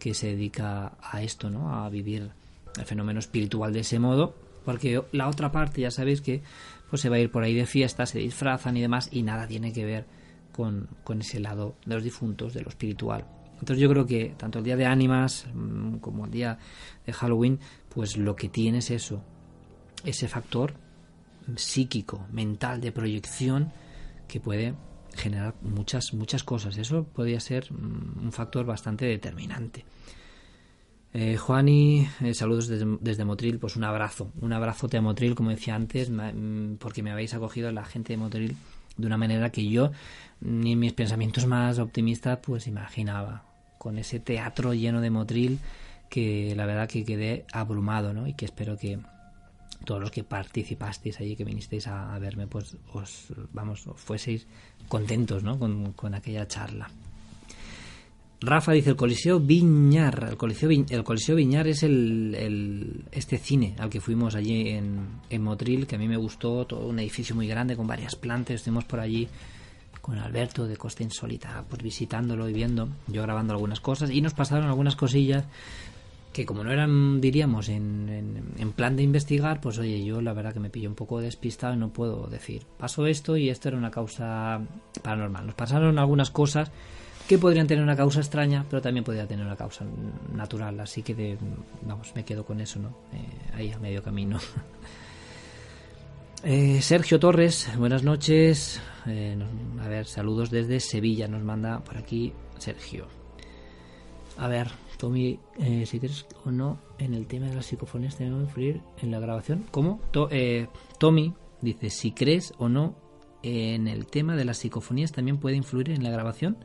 que 0.00 0.14
se 0.14 0.28
dedica 0.28 0.96
a 1.00 1.22
esto, 1.22 1.48
¿no? 1.48 1.74
A 1.74 1.88
vivir 1.88 2.30
el 2.76 2.84
fenómeno 2.84 3.20
espiritual 3.20 3.72
de 3.72 3.80
ese 3.80 4.00
modo, 4.00 4.34
porque 4.64 5.02
la 5.12 5.28
otra 5.28 5.52
parte 5.52 5.82
ya 5.82 5.90
sabéis 5.90 6.20
que 6.20 6.42
pues 6.90 7.02
se 7.02 7.08
va 7.08 7.16
a 7.16 7.20
ir 7.20 7.30
por 7.30 7.44
ahí 7.44 7.54
de 7.54 7.66
fiesta, 7.66 8.04
se 8.04 8.18
disfrazan 8.18 8.76
y 8.76 8.80
demás, 8.80 9.08
y 9.12 9.22
nada 9.22 9.46
tiene 9.46 9.72
que 9.72 9.84
ver 9.84 10.06
con, 10.52 10.88
con 11.04 11.20
ese 11.20 11.38
lado 11.38 11.76
de 11.84 11.94
los 11.94 12.04
difuntos, 12.04 12.52
de 12.52 12.62
lo 12.62 12.68
espiritual. 12.68 13.26
Entonces 13.58 13.78
yo 13.78 13.88
creo 13.88 14.06
que 14.06 14.34
tanto 14.36 14.58
el 14.58 14.64
día 14.64 14.76
de 14.76 14.86
ánimas 14.86 15.46
mm, 15.52 15.96
como 15.96 16.26
el 16.26 16.30
día 16.30 16.58
de 17.04 17.12
Halloween, 17.12 17.58
pues 17.88 18.16
lo 18.16 18.36
que 18.36 18.48
tiene 18.48 18.78
es 18.78 18.90
eso, 18.90 19.22
ese 20.04 20.28
factor 20.28 20.74
psíquico, 21.56 22.26
mental, 22.32 22.80
de 22.80 22.92
proyección 22.92 23.72
que 24.28 24.40
puede 24.40 24.74
generar 25.14 25.54
muchas, 25.62 26.12
muchas 26.12 26.42
cosas. 26.44 26.76
Eso 26.76 27.04
podría 27.04 27.40
ser 27.40 27.72
mm, 27.72 28.24
un 28.24 28.32
factor 28.32 28.66
bastante 28.66 29.06
determinante. 29.06 29.84
Eh, 31.14 31.36
Juani, 31.38 32.06
eh, 32.20 32.34
saludos 32.34 32.68
desde, 32.68 33.24
Motril, 33.24 33.58
pues 33.58 33.76
un 33.76 33.84
abrazo, 33.84 34.32
un 34.42 34.52
abrazote 34.52 34.98
a 34.98 35.00
Motril, 35.00 35.34
como 35.34 35.48
decía 35.48 35.74
antes, 35.74 36.10
mm, 36.10 36.74
porque 36.74 37.02
me 37.02 37.10
habéis 37.10 37.32
acogido 37.32 37.72
la 37.72 37.84
gente 37.86 38.12
de 38.12 38.16
Motril 38.18 38.56
de 38.96 39.06
una 39.06 39.16
manera 39.16 39.50
que 39.50 39.68
yo 39.68 39.92
ni 40.40 40.72
en 40.72 40.78
mis 40.78 40.92
pensamientos 40.92 41.46
más 41.46 41.78
optimistas 41.78 42.38
pues 42.42 42.66
imaginaba, 42.66 43.44
con 43.78 43.98
ese 43.98 44.20
teatro 44.20 44.74
lleno 44.74 45.00
de 45.00 45.10
Motril 45.10 45.58
que 46.08 46.54
la 46.56 46.66
verdad 46.66 46.88
que 46.88 47.04
quedé 47.04 47.44
abrumado, 47.52 48.12
¿no? 48.12 48.26
Y 48.26 48.34
que 48.34 48.44
espero 48.44 48.78
que 48.78 48.98
todos 49.84 50.00
los 50.00 50.10
que 50.10 50.24
participasteis 50.24 51.20
allí, 51.20 51.36
que 51.36 51.44
vinisteis 51.44 51.86
a, 51.88 52.18
verme, 52.18 52.46
pues 52.46 52.76
os, 52.92 53.32
vamos, 53.52 53.88
fueseis 53.96 54.46
contentos, 54.88 55.42
¿no? 55.42 55.58
Con, 55.58 55.92
con 55.92 56.14
aquella 56.14 56.46
charla. 56.46 56.90
Rafa 58.40 58.72
dice 58.72 58.90
el 58.90 58.96
Coliseo 58.96 59.40
Viñar. 59.40 60.28
El 60.30 60.36
Coliseo, 60.36 60.70
el 60.70 61.04
Coliseo 61.04 61.36
Viñar 61.36 61.66
es 61.68 61.82
el, 61.82 63.04
este 63.10 63.38
cine 63.38 63.74
al 63.78 63.88
que 63.88 64.00
fuimos 64.00 64.34
allí 64.34 64.68
en, 64.68 65.06
en, 65.30 65.42
Motril, 65.42 65.86
que 65.86 65.96
a 65.96 65.98
mí 65.98 66.06
me 66.06 66.16
gustó, 66.16 66.66
todo 66.66 66.86
un 66.86 66.98
edificio 66.98 67.34
muy 67.34 67.48
grande 67.48 67.76
con 67.76 67.86
varias 67.86 68.14
plantas. 68.14 68.56
Estuvimos 68.56 68.84
por 68.84 69.00
allí 69.00 69.28
con 70.02 70.18
Alberto 70.18 70.66
de 70.66 70.76
Costa 70.76 71.02
Insólita, 71.02 71.64
pues 71.68 71.82
visitándolo 71.82 72.48
y 72.48 72.52
viendo, 72.52 72.88
yo 73.08 73.22
grabando 73.22 73.54
algunas 73.54 73.80
cosas 73.80 74.10
y 74.10 74.20
nos 74.20 74.34
pasaron 74.34 74.66
algunas 74.66 74.94
cosillas 74.94 75.44
que 76.32 76.44
como 76.46 76.62
no 76.62 76.70
eran, 76.70 77.20
diríamos, 77.20 77.70
en, 77.70 78.52
en, 78.58 78.72
plan 78.72 78.94
de 78.94 79.02
investigar, 79.02 79.60
pues 79.60 79.78
oye, 79.78 80.04
yo 80.04 80.20
la 80.20 80.34
verdad 80.34 80.52
que 80.52 80.60
me 80.60 80.68
pillo 80.68 80.90
un 80.90 80.94
poco 80.94 81.18
despistado 81.18 81.72
y 81.72 81.78
no 81.78 81.94
puedo 81.94 82.26
decir, 82.26 82.66
pasó 82.78 83.06
esto 83.06 83.38
y 83.38 83.48
esto 83.48 83.68
era 83.68 83.78
una 83.78 83.90
causa 83.90 84.60
paranormal. 85.02 85.46
Nos 85.46 85.54
pasaron 85.54 85.98
algunas 85.98 86.30
cosas 86.30 86.70
que 87.26 87.38
podrían 87.38 87.66
tener 87.66 87.82
una 87.82 87.96
causa 87.96 88.20
extraña, 88.20 88.64
pero 88.70 88.80
también 88.80 89.04
podría 89.04 89.26
tener 89.26 89.44
una 89.44 89.56
causa 89.56 89.84
natural. 90.32 90.78
Así 90.80 91.02
que, 91.02 91.14
de, 91.14 91.38
vamos, 91.82 92.12
me 92.14 92.24
quedo 92.24 92.44
con 92.44 92.60
eso, 92.60 92.78
¿no? 92.78 92.88
Eh, 93.12 93.54
ahí 93.54 93.72
a 93.72 93.78
medio 93.78 94.02
camino. 94.02 94.38
Eh, 96.44 96.80
Sergio 96.80 97.18
Torres, 97.18 97.68
buenas 97.76 98.04
noches. 98.04 98.80
Eh, 99.06 99.36
a 99.82 99.88
ver, 99.88 100.06
saludos 100.06 100.48
desde 100.50 100.78
Sevilla. 100.78 101.26
Nos 101.26 101.42
manda 101.42 101.80
por 101.80 101.96
aquí 101.96 102.32
Sergio. 102.58 103.08
A 104.36 104.46
ver, 104.46 104.68
Tommy, 104.96 105.40
si 105.86 105.98
crees 105.98 106.26
o 106.44 106.52
no 106.52 106.78
en 106.98 107.14
el 107.14 107.26
tema 107.26 107.46
de 107.48 107.54
las 107.56 107.66
psicofonías 107.66 108.16
tenemos 108.16 108.40
que 108.40 108.44
influir 108.44 108.80
en 109.02 109.10
la 109.10 109.18
grabación. 109.18 109.64
¿Cómo? 109.72 109.98
Tommy 110.98 111.34
dice, 111.62 111.90
si 111.90 112.12
crees 112.12 112.52
o 112.58 112.68
no 112.68 112.94
en 113.42 113.88
el 113.88 114.06
tema 114.06 114.36
de 114.36 114.44
las 114.44 114.58
psicofonías 114.58 115.12
también 115.12 115.38
puede 115.38 115.56
influir 115.56 115.90
en 115.90 116.04
la 116.04 116.10
grabación 116.10 116.58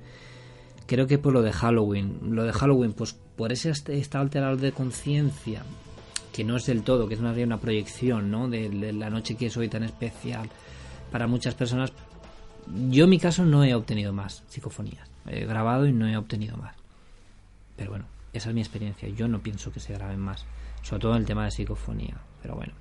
creo 0.92 1.08
que 1.08 1.18
por 1.18 1.32
lo 1.32 1.42
de 1.42 1.54
Halloween. 1.54 2.36
Lo 2.36 2.44
de 2.44 2.52
Halloween, 2.52 2.92
pues 2.92 3.14
por 3.14 3.54
ese 3.54 3.70
estado 3.70 4.24
alterado 4.24 4.58
de 4.58 4.74
conciencia, 4.74 5.64
que 6.34 6.44
no 6.44 6.58
es 6.58 6.66
del 6.66 6.84
todo, 6.84 7.08
que 7.08 7.14
es 7.14 7.22
más 7.22 7.34
bien 7.34 7.48
una 7.48 7.62
proyección, 7.62 8.30
¿no? 8.30 8.50
De, 8.50 8.92
la 8.92 9.10
noche 9.10 9.38
que 9.38 9.46
es 9.46 9.56
hoy 9.56 9.70
tan 9.70 9.84
especial 9.84 10.50
para 11.10 11.28
muchas 11.28 11.56
personas. 11.56 11.94
Yo 12.90 13.06
en 13.06 13.10
mi 13.10 13.20
caso 13.20 13.46
no 13.46 13.64
he 13.64 13.74
obtenido 13.74 14.12
más 14.12 14.44
psicofonías. 14.50 15.10
He 15.28 15.46
grabado 15.46 15.86
y 15.86 15.94
no 15.94 16.10
he 16.10 16.18
obtenido 16.18 16.58
más. 16.58 16.76
Pero 17.78 17.92
bueno, 17.92 18.06
esa 18.34 18.50
es 18.50 18.56
mi 18.56 18.60
experiencia. 18.60 19.08
Yo 19.08 19.30
no 19.30 19.40
pienso 19.40 19.72
que 19.72 19.80
se 19.80 19.94
graben 19.94 20.20
más. 20.20 20.46
Sobre 20.82 21.00
todo 21.00 21.14
en 21.14 21.20
el 21.20 21.26
tema 21.26 21.46
de 21.46 21.52
psicofonía. 21.52 22.18
Pero 22.42 22.56
bueno. 22.56 22.74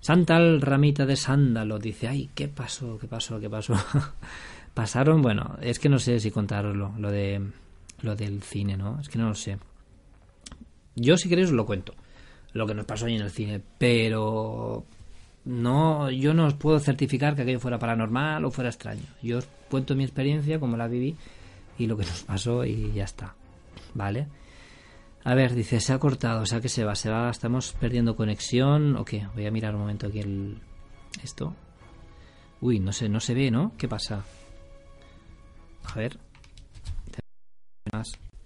Santal 0.00 0.62
Ramita 0.62 1.04
de 1.04 1.16
Sándalo 1.16 1.78
dice, 1.78 2.08
ay, 2.08 2.30
¿qué 2.34 2.48
pasó? 2.48 2.98
¿Qué 2.98 3.06
pasó? 3.06 3.38
¿Qué 3.38 3.50
pasó? 3.50 3.74
Pasaron, 4.78 5.22
bueno, 5.22 5.58
es 5.60 5.80
que 5.80 5.88
no 5.88 5.98
sé 5.98 6.20
si 6.20 6.30
contarlo, 6.30 6.94
lo 6.96 7.10
de 7.10 7.42
lo 8.02 8.14
del 8.14 8.44
cine, 8.44 8.76
¿no? 8.76 9.00
Es 9.00 9.08
que 9.08 9.18
no 9.18 9.26
lo 9.26 9.34
sé. 9.34 9.58
Yo 10.94 11.16
si 11.16 11.28
queréis 11.28 11.48
os 11.48 11.54
lo 11.54 11.66
cuento, 11.66 11.94
lo 12.52 12.64
que 12.64 12.74
nos 12.74 12.86
pasó 12.86 13.06
ahí 13.06 13.16
en 13.16 13.22
el 13.22 13.32
cine, 13.32 13.60
pero 13.76 14.84
no, 15.46 16.12
yo 16.12 16.32
no 16.32 16.46
os 16.46 16.54
puedo 16.54 16.78
certificar 16.78 17.34
que 17.34 17.42
aquello 17.42 17.58
fuera 17.58 17.80
paranormal 17.80 18.44
o 18.44 18.52
fuera 18.52 18.70
extraño. 18.70 19.02
Yo 19.20 19.38
os 19.38 19.48
cuento 19.68 19.96
mi 19.96 20.04
experiencia, 20.04 20.60
como 20.60 20.76
la 20.76 20.86
viví 20.86 21.16
y 21.76 21.88
lo 21.88 21.96
que 21.96 22.06
nos 22.06 22.22
pasó 22.22 22.64
y 22.64 22.92
ya 22.92 23.02
está, 23.02 23.34
¿vale? 23.94 24.28
A 25.24 25.34
ver, 25.34 25.56
dice, 25.56 25.80
se 25.80 25.92
ha 25.92 25.98
cortado, 25.98 26.42
o 26.42 26.46
sea 26.46 26.60
que 26.60 26.68
se 26.68 26.84
va, 26.84 26.94
se 26.94 27.10
va, 27.10 27.30
estamos 27.30 27.72
perdiendo 27.80 28.14
conexión, 28.14 28.94
o 28.94 29.04
qué, 29.04 29.26
voy 29.34 29.44
a 29.44 29.50
mirar 29.50 29.74
un 29.74 29.80
momento 29.80 30.06
aquí 30.06 30.20
el 30.20 30.60
esto. 31.20 31.52
Uy, 32.60 32.78
no 32.78 32.92
sé, 32.92 33.08
no 33.08 33.18
se 33.18 33.34
ve, 33.34 33.50
¿no? 33.50 33.72
¿Qué 33.76 33.88
pasa? 33.88 34.24
A 35.92 35.98
ver. 35.98 36.18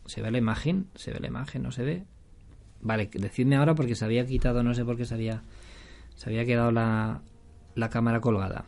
¿Se 0.06 0.22
ve 0.22 0.30
la 0.30 0.38
imagen? 0.38 0.88
¿Se 0.94 1.12
ve 1.12 1.20
la 1.20 1.26
imagen? 1.26 1.62
¿No 1.62 1.72
se 1.72 1.84
ve? 1.84 2.04
Vale, 2.80 3.08
decidme 3.12 3.56
ahora 3.56 3.74
porque 3.74 3.94
se 3.94 4.04
había 4.04 4.26
quitado, 4.26 4.62
no 4.62 4.74
sé 4.74 4.84
por 4.84 4.96
qué 4.96 5.04
se 5.04 5.14
había, 5.14 5.42
se 6.14 6.28
había 6.28 6.44
quedado 6.44 6.72
la, 6.72 7.22
la 7.74 7.88
cámara 7.88 8.20
colgada. 8.20 8.64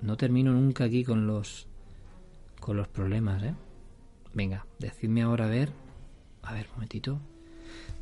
No 0.00 0.16
termino 0.16 0.52
nunca 0.52 0.84
aquí 0.84 1.04
con 1.04 1.26
los 1.26 1.68
con 2.60 2.76
los 2.76 2.88
problemas, 2.88 3.42
¿eh? 3.42 3.54
Venga, 4.34 4.66
decidme 4.78 5.22
ahora 5.22 5.46
a 5.46 5.48
ver. 5.48 5.72
A 6.42 6.52
ver, 6.52 6.66
un 6.68 6.74
momentito. 6.74 7.20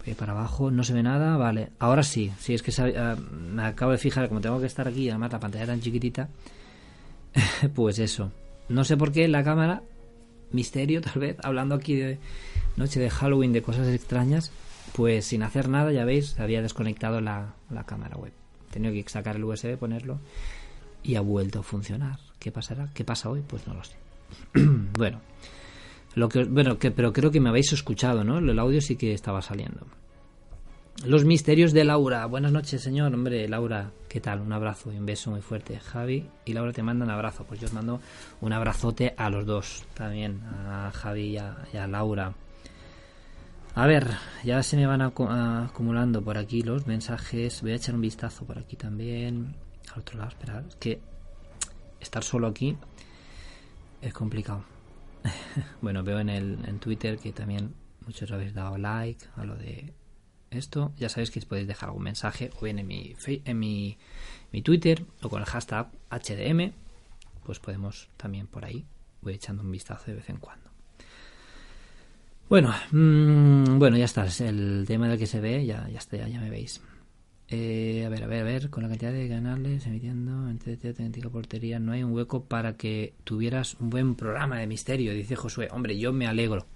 Voy 0.04 0.14
para 0.14 0.32
abajo, 0.32 0.70
no 0.70 0.84
se 0.84 0.92
ve 0.92 1.02
nada, 1.02 1.36
vale. 1.36 1.70
Ahora 1.78 2.02
sí, 2.02 2.32
sí, 2.38 2.54
es 2.54 2.62
que 2.62 2.72
ah, 2.96 3.16
me 3.16 3.64
acabo 3.64 3.92
de 3.92 3.98
fijar, 3.98 4.28
como 4.28 4.40
tengo 4.40 4.60
que 4.60 4.66
estar 4.66 4.86
aquí, 4.86 5.08
además 5.08 5.32
la 5.32 5.40
pantalla 5.40 5.66
tan 5.66 5.80
chiquitita, 5.80 6.28
pues 7.74 7.98
eso. 7.98 8.30
No 8.68 8.84
sé 8.84 8.96
por 8.96 9.12
qué 9.12 9.28
la 9.28 9.44
cámara, 9.44 9.82
misterio 10.52 11.00
tal 11.00 11.20
vez, 11.20 11.36
hablando 11.42 11.74
aquí 11.74 11.94
de 11.94 12.18
noche 12.76 13.00
de 13.00 13.10
Halloween, 13.10 13.52
de 13.52 13.62
cosas 13.62 13.88
extrañas, 13.88 14.52
pues 14.94 15.26
sin 15.26 15.42
hacer 15.42 15.68
nada, 15.68 15.92
ya 15.92 16.04
veis, 16.04 16.38
había 16.38 16.62
desconectado 16.62 17.20
la, 17.20 17.54
cámara 17.86 18.16
web. 18.16 18.32
Tenía 18.70 18.92
que 18.92 19.04
sacar 19.08 19.36
el 19.36 19.44
USB, 19.44 19.76
ponerlo 19.76 20.18
y 21.02 21.16
ha 21.16 21.20
vuelto 21.20 21.60
a 21.60 21.62
funcionar. 21.62 22.18
¿Qué 22.38 22.50
pasará? 22.50 22.88
¿Qué 22.94 23.04
pasa 23.04 23.28
hoy? 23.28 23.42
Pues 23.46 23.66
no 23.66 23.74
lo 23.74 23.84
sé. 23.84 23.96
bueno, 24.98 25.20
lo 26.14 26.28
que, 26.28 26.44
bueno, 26.44 26.78
que, 26.78 26.90
pero 26.90 27.12
creo 27.12 27.30
que 27.30 27.40
me 27.40 27.50
habéis 27.50 27.72
escuchado, 27.72 28.24
¿no? 28.24 28.38
El 28.38 28.58
audio 28.58 28.80
sí 28.80 28.96
que 28.96 29.12
estaba 29.12 29.42
saliendo. 29.42 29.86
Los 31.02 31.24
misterios 31.24 31.72
de 31.72 31.84
Laura. 31.84 32.24
Buenas 32.24 32.52
noches, 32.52 32.80
señor. 32.80 33.12
Hombre, 33.12 33.46
Laura, 33.46 33.90
¿qué 34.08 34.20
tal? 34.20 34.40
Un 34.40 34.52
abrazo 34.54 34.90
y 34.90 34.96
un 34.96 35.04
beso 35.04 35.30
muy 35.30 35.42
fuerte. 35.42 35.78
Javi 35.78 36.30
y 36.46 36.54
Laura 36.54 36.72
te 36.72 36.82
mandan 36.82 37.10
abrazo. 37.10 37.44
Pues 37.44 37.60
yo 37.60 37.66
os 37.66 37.74
mando 37.74 38.00
un 38.40 38.52
abrazote 38.54 39.12
a 39.18 39.28
los 39.28 39.44
dos 39.44 39.84
también, 39.92 40.40
a 40.44 40.90
Javi 40.94 41.36
y 41.36 41.36
a, 41.36 41.86
Laura. 41.88 42.32
A 43.74 43.86
ver, 43.86 44.06
ya 44.44 44.62
se 44.62 44.76
me 44.76 44.86
van 44.86 45.02
acumulando 45.02 46.22
por 46.22 46.38
aquí 46.38 46.62
los 46.62 46.86
mensajes. 46.86 47.60
Voy 47.60 47.72
a 47.72 47.74
echar 47.74 47.96
un 47.96 48.00
vistazo 48.00 48.46
por 48.46 48.58
aquí 48.58 48.76
también. 48.76 49.56
Al 49.92 50.00
otro 50.00 50.16
lado, 50.16 50.30
esperar. 50.30 50.64
Es 50.66 50.76
que 50.76 51.00
estar 52.00 52.24
solo 52.24 52.46
aquí 52.46 52.78
es 54.00 54.14
complicado. 54.14 54.64
bueno, 55.82 56.02
veo 56.02 56.20
en, 56.20 56.30
el, 56.30 56.58
en 56.66 56.78
Twitter 56.78 57.18
que 57.18 57.32
también 57.32 57.74
muchos 58.06 58.30
habéis 58.30 58.54
dado 58.54 58.78
like 58.78 59.26
a 59.36 59.44
lo 59.44 59.56
de 59.56 59.92
esto, 60.56 60.92
ya 60.96 61.08
sabéis 61.08 61.30
que 61.30 61.40
podéis 61.40 61.66
dejar 61.66 61.88
algún 61.88 62.04
mensaje 62.04 62.50
o 62.58 62.64
bien 62.64 62.78
en 62.78 62.86
mi, 62.86 63.14
en 63.26 63.58
mi, 63.58 63.98
mi 64.52 64.62
Twitter 64.62 65.04
o 65.22 65.28
con 65.28 65.40
el 65.40 65.46
hashtag 65.46 65.88
HDM, 66.10 66.72
pues 67.44 67.58
podemos 67.58 68.08
también 68.16 68.46
por 68.46 68.64
ahí, 68.64 68.86
voy 69.22 69.34
echando 69.34 69.62
un 69.62 69.70
vistazo 69.70 70.06
de 70.06 70.14
vez 70.16 70.28
en 70.30 70.38
cuando. 70.38 70.70
Bueno, 72.48 72.74
mmm, 72.92 73.78
bueno, 73.78 73.96
ya 73.96 74.04
está, 74.04 74.26
el 74.40 74.84
tema 74.86 75.08
del 75.08 75.18
que 75.18 75.26
se 75.26 75.40
ve, 75.40 75.64
ya, 75.64 75.88
ya 75.88 75.98
está, 75.98 76.28
ya 76.28 76.40
me 76.40 76.50
veis. 76.50 76.80
Eh, 77.48 78.04
a 78.06 78.08
ver, 78.08 78.24
a 78.24 78.26
ver, 78.26 78.40
a 78.40 78.44
ver, 78.44 78.70
con 78.70 78.82
la 78.82 78.88
cantidad 78.88 79.12
de 79.12 79.28
canales 79.28 79.86
emitiendo 79.86 80.48
entre 80.48 80.78
auténtica 80.88 81.28
portería, 81.28 81.78
no 81.78 81.92
hay 81.92 82.02
un 82.02 82.12
hueco 82.12 82.44
para 82.44 82.76
que 82.76 83.14
tuvieras 83.24 83.74
un 83.80 83.90
buen 83.90 84.14
programa 84.14 84.58
de 84.58 84.66
misterio, 84.66 85.12
dice 85.12 85.36
Josué. 85.36 85.68
Hombre, 85.70 85.98
yo 85.98 86.12
me 86.12 86.26
alegro 86.26 86.66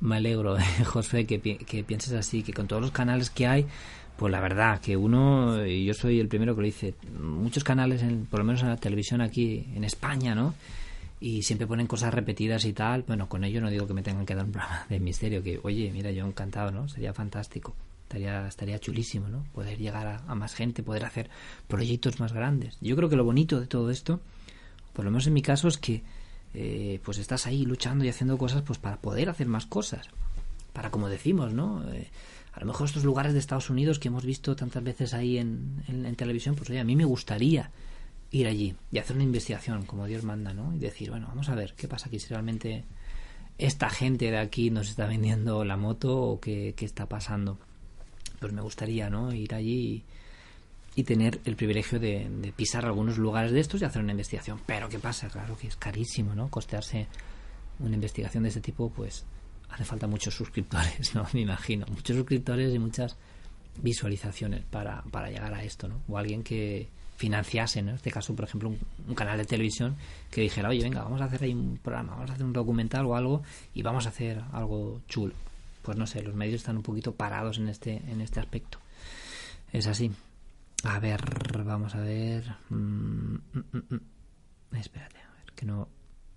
me 0.00 0.16
alegro, 0.16 0.56
José, 0.84 1.26
que, 1.26 1.40
que 1.40 1.84
pienses 1.84 2.12
así, 2.12 2.42
que 2.42 2.52
con 2.52 2.66
todos 2.66 2.82
los 2.82 2.90
canales 2.90 3.30
que 3.30 3.46
hay, 3.46 3.66
pues 4.16 4.32
la 4.32 4.40
verdad, 4.40 4.80
que 4.80 4.96
uno, 4.96 5.64
y 5.66 5.84
yo 5.84 5.94
soy 5.94 6.20
el 6.20 6.28
primero 6.28 6.54
que 6.54 6.62
lo 6.62 6.66
dice, 6.66 6.94
muchos 7.20 7.64
canales, 7.64 8.02
en, 8.02 8.26
por 8.26 8.40
lo 8.40 8.46
menos 8.46 8.62
en 8.62 8.68
la 8.68 8.76
televisión 8.76 9.20
aquí 9.20 9.66
en 9.74 9.84
España, 9.84 10.34
¿no? 10.34 10.54
Y 11.20 11.42
siempre 11.42 11.66
ponen 11.66 11.86
cosas 11.86 12.12
repetidas 12.12 12.64
y 12.64 12.72
tal. 12.72 13.02
Bueno, 13.02 13.28
con 13.28 13.44
ello 13.44 13.60
no 13.60 13.70
digo 13.70 13.86
que 13.86 13.94
me 13.94 14.02
tengan 14.02 14.26
que 14.26 14.34
dar 14.34 14.44
un 14.44 14.52
programa 14.52 14.86
de 14.88 15.00
misterio, 15.00 15.42
que 15.42 15.60
oye, 15.62 15.90
mira, 15.92 16.10
yo 16.10 16.26
encantado, 16.26 16.70
¿no? 16.70 16.88
Sería 16.88 17.12
fantástico. 17.12 17.74
Estaría, 18.04 18.46
estaría 18.46 18.78
chulísimo, 18.78 19.28
¿no? 19.28 19.44
Poder 19.52 19.78
llegar 19.78 20.22
a, 20.26 20.34
más 20.34 20.54
gente, 20.54 20.82
poder 20.82 21.04
hacer 21.04 21.28
proyectos 21.68 22.20
más 22.20 22.32
grandes. 22.32 22.78
Yo 22.80 22.96
creo 22.96 23.08
que 23.08 23.16
lo 23.16 23.24
bonito 23.24 23.60
de 23.60 23.66
todo 23.66 23.90
esto, 23.90 24.20
por 24.92 25.04
lo 25.04 25.10
menos 25.10 25.26
en 25.26 25.32
mi 25.34 25.42
caso, 25.42 25.68
es 25.68 25.76
que 25.76 26.02
eh, 26.58 27.00
pues 27.04 27.18
estás 27.18 27.46
ahí 27.46 27.66
luchando 27.66 28.02
y 28.02 28.08
haciendo 28.08 28.38
cosas 28.38 28.62
pues 28.62 28.78
para 28.78 28.96
poder 28.96 29.28
hacer 29.28 29.46
más 29.46 29.66
cosas. 29.66 30.08
Para, 30.72 30.90
como 30.90 31.10
decimos, 31.10 31.52
¿no? 31.52 31.86
Eh, 31.92 32.08
a 32.54 32.60
lo 32.60 32.66
mejor 32.66 32.86
estos 32.86 33.04
lugares 33.04 33.34
de 33.34 33.38
Estados 33.38 33.68
Unidos 33.68 33.98
que 33.98 34.08
hemos 34.08 34.24
visto 34.24 34.56
tantas 34.56 34.82
veces 34.82 35.12
ahí 35.12 35.36
en, 35.36 35.84
en, 35.86 36.16
televisión, 36.16 36.54
pues 36.54 36.70
oye, 36.70 36.80
a 36.80 36.84
mí 36.84 36.96
me 36.96 37.04
gustaría 37.04 37.70
ir 38.30 38.46
allí 38.46 38.74
y 38.90 38.98
hacer 38.98 39.16
una 39.16 39.24
investigación 39.24 39.84
como 39.84 40.06
Dios 40.06 40.24
manda, 40.24 40.54
¿no? 40.54 40.74
Y 40.74 40.78
decir, 40.78 41.10
bueno, 41.10 41.26
vamos 41.28 41.50
a 41.50 41.54
ver 41.54 41.74
qué 41.76 41.88
pasa 41.88 42.08
aquí, 42.08 42.18
si 42.18 42.28
realmente 42.28 42.84
esta 43.58 43.90
gente 43.90 44.30
de 44.30 44.38
aquí 44.38 44.70
nos 44.70 44.88
está 44.88 45.06
vendiendo 45.06 45.64
la 45.64 45.76
moto 45.76 46.18
o 46.18 46.40
qué, 46.40 46.72
qué 46.74 46.86
está 46.86 47.06
pasando 47.06 47.58
pues 48.38 48.52
me 48.52 48.62
gustaría 48.62 49.10
no 49.10 49.32
ir 49.32 49.54
allí 49.54 50.04
y, 50.96 51.04
tener 51.04 51.40
el 51.44 51.56
privilegio 51.56 52.00
de, 52.00 52.52
pisar 52.56 52.84
algunos 52.84 53.18
lugares 53.18 53.52
de 53.52 53.60
estos 53.60 53.80
y 53.82 53.84
hacer 53.84 54.02
una 54.02 54.12
investigación. 54.12 54.60
Pero 54.66 54.88
¿qué 54.88 54.98
pasa? 54.98 55.28
Claro 55.28 55.56
que 55.56 55.68
es 55.68 55.76
carísimo, 55.76 56.34
¿no? 56.34 56.48
Costearse 56.48 57.06
una 57.78 57.94
investigación 57.94 58.42
de 58.42 58.48
este 58.48 58.60
tipo, 58.60 58.90
pues 58.90 59.24
hace 59.68 59.84
falta 59.84 60.06
muchos 60.06 60.34
suscriptores, 60.34 61.14
¿no? 61.14 61.26
Me 61.32 61.40
imagino. 61.40 61.86
Muchos 61.88 62.16
suscriptores 62.16 62.74
y 62.74 62.78
muchas 62.78 63.16
visualizaciones 63.82 64.64
para, 64.64 65.02
para 65.02 65.30
llegar 65.30 65.52
a 65.52 65.62
esto, 65.62 65.88
¿no? 65.88 66.00
O 66.08 66.16
alguien 66.18 66.42
que 66.42 66.88
financiase, 67.16 67.82
¿no? 67.82 67.90
En 67.90 67.96
este 67.96 68.10
caso, 68.10 68.34
por 68.34 68.44
ejemplo, 68.44 68.70
un, 68.70 68.78
un, 69.08 69.14
canal 69.14 69.38
de 69.38 69.44
televisión 69.44 69.96
que 70.30 70.42
dijera, 70.42 70.68
oye, 70.68 70.82
venga, 70.82 71.02
vamos 71.02 71.20
a 71.20 71.24
hacer 71.24 71.44
ahí 71.44 71.52
un 71.52 71.78
programa, 71.78 72.12
vamos 72.14 72.30
a 72.30 72.34
hacer 72.34 72.44
un 72.44 72.52
documental 72.52 73.06
o 73.06 73.16
algo 73.16 73.42
y 73.74 73.82
vamos 73.82 74.06
a 74.06 74.10
hacer 74.10 74.42
algo 74.52 75.00
chulo 75.08 75.34
pues 75.86 75.96
no 75.96 76.06
sé, 76.08 76.20
los 76.20 76.34
medios 76.34 76.56
están 76.56 76.76
un 76.76 76.82
poquito 76.82 77.14
parados 77.14 77.58
en 77.58 77.68
este, 77.68 78.02
en 78.08 78.20
este 78.20 78.40
aspecto. 78.40 78.80
Es 79.72 79.86
así. 79.86 80.10
A 80.84 80.98
ver, 81.00 81.20
vamos 81.64 81.94
a 81.94 82.00
ver. 82.00 82.56
Mm, 82.68 83.36
mm, 83.52 83.64
mm, 83.90 84.76
Espérate, 84.76 85.18
a 85.18 85.32
ver, 85.32 85.52
que 85.54 85.66
no 85.66 85.88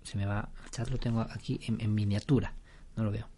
se 0.02 0.16
me 0.18 0.26
va. 0.26 0.50
El 0.64 0.70
chat 0.70 0.88
lo 0.88 0.98
tengo 0.98 1.20
aquí 1.20 1.60
en, 1.66 1.94
miniatura, 1.94 2.54
no 2.96 3.04
lo 3.04 3.10
veo. 3.10 3.28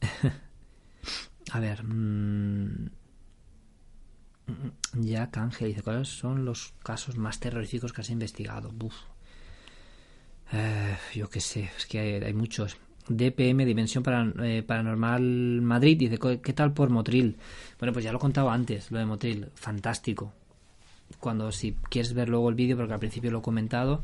a 1.52 1.60
ver. 1.60 1.82
Ya 4.94 5.30
Ángel 5.34 5.68
dice: 5.68 5.82
¿Cuáles 5.82 6.08
son 6.08 6.44
los 6.44 6.74
casos 6.82 7.16
más 7.16 7.40
terroríficos 7.40 7.92
que 7.92 8.02
has 8.02 8.10
investigado? 8.10 8.72
Uf. 8.82 8.94
Eh, 10.52 10.96
yo 11.14 11.28
qué 11.28 11.40
sé, 11.40 11.70
es 11.76 11.86
que 11.86 11.98
hay 12.24 12.34
muchos. 12.34 12.76
DPM, 13.08 13.64
Dimensión 13.64 14.04
eh, 14.42 14.62
Paranormal 14.66 15.22
Madrid, 15.62 15.98
dice, 15.98 16.18
¿qué 16.18 16.52
tal 16.52 16.72
por 16.72 16.90
Motril? 16.90 17.36
Bueno, 17.78 17.92
pues 17.92 18.04
ya 18.04 18.12
lo 18.12 18.18
he 18.18 18.20
contado 18.20 18.50
antes, 18.50 18.90
lo 18.90 18.98
de 18.98 19.06
Motril, 19.06 19.46
fantástico. 19.54 20.32
Cuando 21.20 21.52
si 21.52 21.72
quieres 21.88 22.14
ver 22.14 22.28
luego 22.28 22.48
el 22.48 22.54
vídeo, 22.54 22.76
porque 22.76 22.94
al 22.94 22.98
principio 22.98 23.30
lo 23.30 23.38
he 23.38 23.42
comentado, 23.42 24.02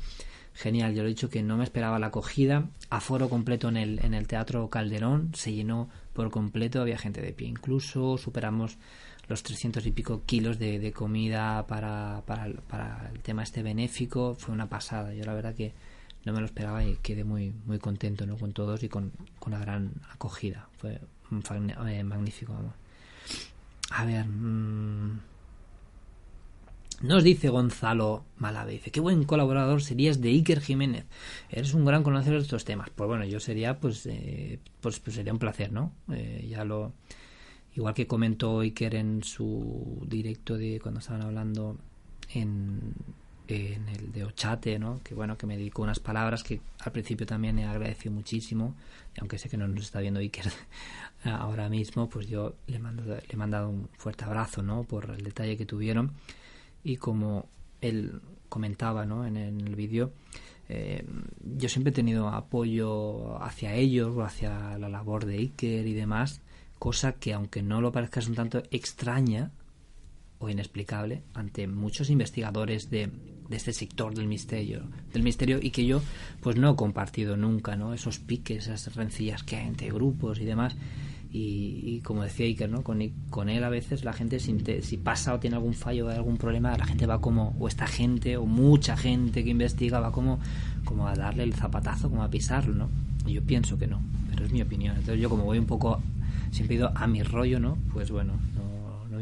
genial, 0.54 0.94
yo 0.94 1.02
lo 1.02 1.08
he 1.08 1.10
dicho 1.10 1.30
que 1.30 1.42
no 1.42 1.56
me 1.56 1.64
esperaba 1.64 1.98
la 1.98 2.08
acogida, 2.08 2.68
aforo 2.90 3.28
completo 3.28 3.68
en 3.68 3.76
el, 3.76 4.04
en 4.04 4.14
el 4.14 4.28
Teatro 4.28 4.68
Calderón, 4.70 5.32
se 5.34 5.52
llenó 5.52 5.88
por 6.12 6.30
completo, 6.30 6.80
había 6.80 6.98
gente 6.98 7.20
de 7.20 7.32
pie 7.32 7.48
incluso, 7.48 8.18
superamos 8.18 8.78
los 9.28 9.42
300 9.42 9.84
y 9.86 9.92
pico 9.92 10.22
kilos 10.26 10.58
de, 10.58 10.92
comida 10.92 11.66
para, 11.66 12.22
para, 12.26 12.52
para 12.68 13.10
el 13.12 13.20
tema 13.20 13.42
este 13.42 13.62
benéfico, 13.62 14.34
fue 14.34 14.54
una 14.54 14.68
pasada, 14.68 15.14
yo 15.14 15.24
la 15.24 15.34
verdad 15.34 15.54
que 15.54 15.72
no 16.24 16.32
me 16.32 16.40
lo 16.40 16.46
esperaba 16.46 16.84
y 16.84 16.96
quedé 16.96 17.24
muy 17.24 17.52
muy 17.66 17.78
contento 17.78 18.26
¿no? 18.26 18.36
con 18.36 18.52
todos 18.52 18.82
y 18.82 18.88
con, 18.88 19.12
con 19.38 19.52
la 19.52 19.58
gran 19.58 19.92
acogida. 20.10 20.68
Fue 20.78 21.00
eh, 21.32 22.04
magnífico 22.04 22.54
a 23.90 24.04
ver 24.04 24.26
mmm, 24.26 25.20
nos 27.02 27.24
dice 27.24 27.48
Gonzalo 27.48 28.24
Malave 28.36 28.72
dice 28.72 28.90
qué 28.90 29.00
buen 29.00 29.24
colaborador 29.24 29.82
serías 29.82 30.20
de 30.20 30.28
Iker 30.28 30.60
Jiménez. 30.60 31.06
Eres 31.50 31.74
un 31.74 31.84
gran 31.84 32.02
conocedor 32.02 32.38
de 32.38 32.44
estos 32.44 32.64
temas 32.64 32.90
pues 32.90 33.08
bueno 33.08 33.24
yo 33.24 33.40
sería 33.40 33.80
pues 33.80 34.06
eh, 34.06 34.58
pues, 34.80 35.00
pues, 35.00 35.16
sería 35.16 35.32
un 35.32 35.38
placer 35.38 35.72
no 35.72 35.92
eh, 36.12 36.46
ya 36.48 36.64
lo 36.64 36.92
igual 37.74 37.94
que 37.94 38.06
comentó 38.06 38.60
Iker 38.60 38.94
en 38.94 39.24
su 39.24 40.04
directo 40.06 40.56
de 40.56 40.80
cuando 40.80 41.00
estaban 41.00 41.22
hablando 41.22 41.78
en 42.34 42.94
en 43.52 43.88
el 43.88 44.12
de 44.12 44.24
Ochate, 44.24 44.78
¿no? 44.78 45.00
que 45.02 45.14
bueno, 45.14 45.36
que 45.36 45.46
me 45.46 45.56
dedicó 45.56 45.82
unas 45.82 46.00
palabras 46.00 46.42
que 46.42 46.60
al 46.80 46.92
principio 46.92 47.26
también 47.26 47.58
he 47.58 47.64
agradecido 47.64 48.14
muchísimo, 48.14 48.74
y 49.16 49.20
aunque 49.20 49.38
sé 49.38 49.48
que 49.48 49.56
no 49.56 49.68
nos 49.68 49.84
está 49.84 50.00
viendo 50.00 50.20
Iker 50.20 50.50
ahora 51.24 51.68
mismo, 51.68 52.08
pues 52.08 52.26
yo 52.28 52.54
le, 52.66 52.78
mando, 52.78 53.02
le 53.04 53.22
he 53.28 53.36
mandado 53.36 53.68
un 53.68 53.88
fuerte 53.96 54.24
abrazo 54.24 54.62
¿no? 54.62 54.84
por 54.84 55.10
el 55.10 55.22
detalle 55.22 55.56
que 55.56 55.66
tuvieron 55.66 56.12
y 56.84 56.96
como 56.96 57.46
él 57.80 58.20
comentaba 58.48 59.06
¿no? 59.06 59.26
en, 59.26 59.36
el 59.36 59.74
vídeo, 59.76 60.12
eh, 60.68 61.04
yo 61.56 61.68
siempre 61.68 61.90
he 61.90 61.94
tenido 61.94 62.28
apoyo 62.28 63.42
hacia 63.42 63.74
ellos 63.74 64.16
o 64.16 64.22
hacia 64.22 64.78
la 64.78 64.88
labor 64.88 65.26
de 65.26 65.36
Iker 65.38 65.86
y 65.86 65.94
demás, 65.94 66.40
cosa 66.78 67.12
que 67.12 67.32
aunque 67.32 67.62
no 67.62 67.80
lo 67.80 67.92
parezca 67.92 68.20
es 68.20 68.28
un 68.28 68.34
tanto 68.34 68.62
extraña 68.70 69.50
o 70.38 70.48
inexplicable 70.48 71.22
ante 71.34 71.68
muchos 71.68 72.10
investigadores 72.10 72.90
de, 72.90 73.10
de, 73.52 73.56
este 73.56 73.72
sector 73.72 74.14
del 74.14 74.26
misterio 74.26 74.82
del 75.12 75.22
misterio 75.22 75.58
y 75.62 75.70
que 75.70 75.86
yo 75.86 76.02
pues 76.40 76.56
no 76.56 76.72
he 76.72 76.76
compartido 76.76 77.36
nunca 77.36 77.76
no 77.76 77.94
esos 77.94 78.18
piques 78.18 78.66
esas 78.66 78.94
rencillas 78.96 79.42
que 79.42 79.56
hay 79.56 79.68
entre 79.68 79.90
grupos 79.90 80.40
y 80.40 80.44
demás. 80.44 80.76
Y, 81.34 82.00
como 82.04 82.24
decía 82.24 82.44
Iker 82.44 82.68
no 82.68 82.82
con, 82.82 83.00
con 83.30 83.48
él 83.48 83.64
a 83.64 83.70
veces 83.70 84.04
la 84.04 84.12
gente 84.12 84.38
si, 84.38 84.54
si 84.82 84.98
pasa 84.98 85.32
o 85.32 85.40
tiene 85.40 85.56
algún 85.56 85.72
fallo 85.72 86.06
o 86.06 86.10
algún 86.10 86.36
problema 86.36 86.76
la 86.76 86.84
gente 86.84 87.06
va 87.06 87.22
como 87.22 87.56
o 87.58 87.68
esta 87.68 87.86
gente 87.86 88.36
o 88.36 88.44
mucha 88.44 88.98
gente 88.98 89.42
que 89.42 89.48
investiga 89.48 89.98
va 89.98 90.12
como 90.12 90.40
como 90.84 91.08
a 91.08 91.14
darle 91.14 91.44
el 91.44 91.54
zapatazo 91.54 92.10
como 92.10 92.22
a 92.22 92.28
pisarlo 92.28 92.74
no 92.74 92.90
y 93.26 93.32
yo 93.32 93.42
pienso 93.42 93.78
que 93.78 93.86
no 93.86 94.02
pero 94.28 94.44
es 94.44 94.52
mi 94.52 94.60
opinión. 94.60 94.96
Entonces 94.96 95.22
yo 95.22 95.30
como 95.30 95.44
voy 95.44 95.58
un 95.58 95.64
poco 95.64 96.02
siempre 96.50 96.76
he 96.76 96.78
ido 96.78 96.92
a 96.94 97.06
mi 97.06 97.22
rollo 97.22 97.58
no 97.58 97.78
pues 97.94 98.10
bueno 98.10 98.34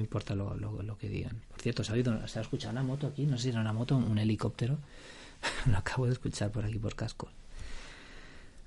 importa 0.01 0.35
lo, 0.35 0.55
lo, 0.55 0.99
que 0.99 1.09
digan. 1.09 1.41
Por 1.49 1.61
cierto, 1.61 1.85
¿se 1.85 1.93
ha, 1.93 1.95
oído, 1.95 2.27
¿se 2.29 2.39
ha 2.39 2.43
escuchado 2.43 2.73
una 2.73 2.83
moto 2.83 3.07
aquí? 3.07 3.27
No 3.27 3.37
sé 3.37 3.45
si 3.45 3.49
era 3.51 3.61
una 3.61 3.73
moto 3.73 3.97
un 3.97 4.19
helicóptero. 4.19 4.79
lo 5.71 5.77
acabo 5.77 6.07
de 6.07 6.13
escuchar 6.13 6.51
por 6.51 6.65
aquí 6.65 6.79
por 6.79 6.95
cascos. 6.95 7.31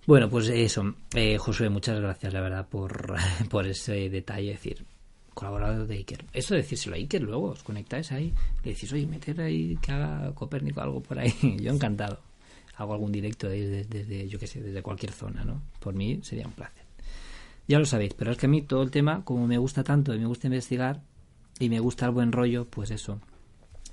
Bueno, 0.06 0.30
pues 0.30 0.50
eso. 0.50 0.96
Eh, 1.16 1.38
Josué, 1.38 1.70
muchas 1.70 2.00
gracias, 2.00 2.34
la 2.34 2.42
verdad, 2.42 2.68
por, 2.68 3.16
por 3.50 3.68
ese 3.68 4.10
detalle. 4.10 4.52
decir, 4.52 4.86
colaborador 5.34 5.88
de 5.88 5.96
Iker. 5.96 6.26
Eso 6.34 6.56
decírselo 6.56 6.96
a 6.96 6.98
Iker 6.98 7.22
luego, 7.22 7.50
os 7.50 7.64
conectáis 7.64 8.12
ahí, 8.12 8.34
le 8.64 8.74
decís, 8.74 8.92
oye, 8.94 9.08
meter 9.08 9.42
ahí 9.42 9.78
que 9.82 9.92
haga 9.92 10.34
Copérnico 10.36 10.82
algo 10.82 11.02
por 11.02 11.20
ahí. 11.20 11.34
Yo 11.62 11.72
encantado. 11.72 12.20
Hago 12.76 12.94
algún 12.94 13.12
directo 13.12 13.48
desde, 13.48 13.84
desde, 13.84 14.28
yo 14.28 14.40
qué 14.40 14.48
sé, 14.48 14.60
desde 14.60 14.82
cualquier 14.82 15.12
zona, 15.12 15.46
¿no? 15.46 15.62
Por 15.80 15.94
mí 15.94 16.22
sería 16.24 16.48
un 16.48 16.54
placer. 16.54 16.84
Ya 17.68 17.78
lo 17.78 17.86
sabéis, 17.86 18.16
pero 18.16 18.32
es 18.32 18.38
que 18.40 18.48
a 18.48 18.50
mí 18.50 18.64
todo 18.64 18.82
el 18.82 18.90
tema, 18.90 19.24
como 19.24 19.46
me 19.46 19.60
gusta 19.60 19.84
tanto 19.84 20.16
y 20.16 20.18
me 20.18 20.26
gusta 20.26 20.48
investigar, 20.48 21.00
y 21.60 21.70
me 21.70 21.80
gusta 21.80 22.06
el 22.06 22.12
buen 22.12 22.32
rollo, 22.32 22.66
pues 22.66 22.91
eso. 22.91 23.20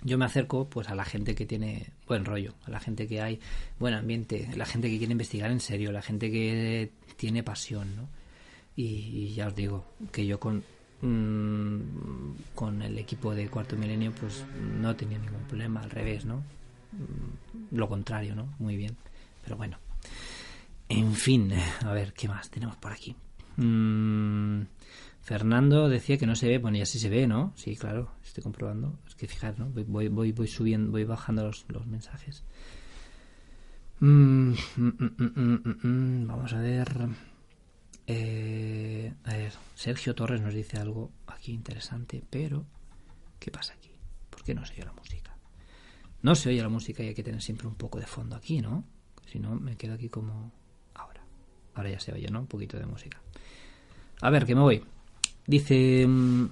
Yo 0.02 0.16
me 0.16 0.24
acerco 0.24 0.68
pues 0.68 0.88
a 0.88 0.94
la 0.94 1.04
gente 1.04 1.34
que 1.34 1.44
tiene 1.44 1.92
buen 2.06 2.24
rollo, 2.24 2.54
a 2.64 2.70
la 2.70 2.80
gente 2.80 3.06
que 3.06 3.20
hay 3.20 3.38
buen 3.78 3.92
ambiente, 3.92 4.48
la 4.56 4.64
gente 4.64 4.88
que 4.88 4.96
quiere 4.96 5.12
investigar 5.12 5.50
en 5.50 5.61
serio, 5.61 5.92
la 5.92 6.00
gente 6.00 6.30
que 6.30 6.90
tiene 7.16 7.42
pasión, 7.42 7.96
¿no? 7.96 8.08
Y, 8.76 9.34
ya 9.34 9.48
os 9.48 9.54
digo 9.54 9.84
que 10.11 10.26
yo 10.26 10.40
con 10.40 10.64
mm, 11.02 12.54
con 12.54 12.80
el 12.80 12.98
equipo 12.98 13.34
de 13.34 13.48
Cuarto 13.48 13.76
Milenio 13.76 14.12
pues 14.12 14.44
no 14.80 14.96
tenía 14.96 15.18
ningún 15.18 15.42
problema, 15.42 15.82
al 15.82 15.90
revés, 15.90 16.24
¿no? 16.24 16.36
Mm, 16.92 17.76
lo 17.76 17.88
contrario, 17.88 18.34
¿no? 18.34 18.54
Muy 18.58 18.76
bien. 18.76 18.96
Pero 19.44 19.56
bueno. 19.56 19.78
En 20.88 21.14
fin, 21.14 21.52
a 21.84 21.92
ver, 21.92 22.14
¿qué 22.14 22.26
más 22.26 22.48
tenemos 22.50 22.76
por 22.76 22.92
aquí? 22.92 23.14
Mmm 23.56 24.62
Fernando 25.30 25.88
decía 25.88 26.18
que 26.18 26.26
no 26.26 26.34
se 26.34 26.48
ve, 26.48 26.58
bueno, 26.58 26.76
ya 26.76 26.84
sí 26.84 26.98
se 26.98 27.08
ve, 27.08 27.28
¿no? 27.28 27.52
Sí, 27.54 27.76
claro, 27.76 28.10
estoy 28.20 28.42
comprobando. 28.42 28.98
Es 29.06 29.14
que 29.14 29.28
fijar, 29.28 29.56
¿no? 29.60 29.66
Voy, 29.70 30.08
voy, 30.08 30.32
voy 30.32 30.48
subiendo, 30.48 30.90
voy 30.90 31.04
bajando 31.04 31.44
los, 31.44 31.66
los 31.68 31.86
mensajes. 31.86 32.42
Mm, 34.00 34.54
mm, 34.76 35.86
mm, 35.86 36.26
vamos 36.26 36.52
a 36.52 36.58
ver. 36.58 36.88
Eh, 38.08 39.14
a 39.22 39.34
ver, 39.34 39.52
Sergio 39.76 40.16
Torres 40.16 40.40
nos 40.40 40.52
dice 40.52 40.78
algo 40.78 41.12
aquí 41.28 41.52
interesante, 41.52 42.24
pero 42.28 42.66
¿qué 43.38 43.52
pasa 43.52 43.74
aquí? 43.74 43.92
¿Por 44.30 44.42
qué 44.42 44.52
no 44.52 44.66
se 44.66 44.72
oye 44.72 44.84
la 44.84 44.94
música? 44.94 45.36
No 46.22 46.34
se 46.34 46.48
oye 46.48 46.60
la 46.60 46.68
música 46.68 47.04
y 47.04 47.06
hay 47.06 47.14
que 47.14 47.22
tener 47.22 47.40
siempre 47.40 47.68
un 47.68 47.76
poco 47.76 48.00
de 48.00 48.06
fondo 48.06 48.34
aquí, 48.34 48.60
¿no? 48.60 48.82
Si 49.26 49.38
no, 49.38 49.54
me 49.54 49.76
quedo 49.76 49.94
aquí 49.94 50.08
como 50.08 50.50
ahora. 50.92 51.22
Ahora 51.74 51.90
ya 51.90 52.00
se 52.00 52.12
oye, 52.12 52.28
¿no? 52.32 52.40
Un 52.40 52.48
poquito 52.48 52.76
de 52.80 52.86
música. 52.86 53.22
A 54.22 54.30
ver, 54.30 54.44
que 54.44 54.56
me 54.56 54.62
voy. 54.62 54.82
Dice, 55.51 56.07
mm, 56.07 56.44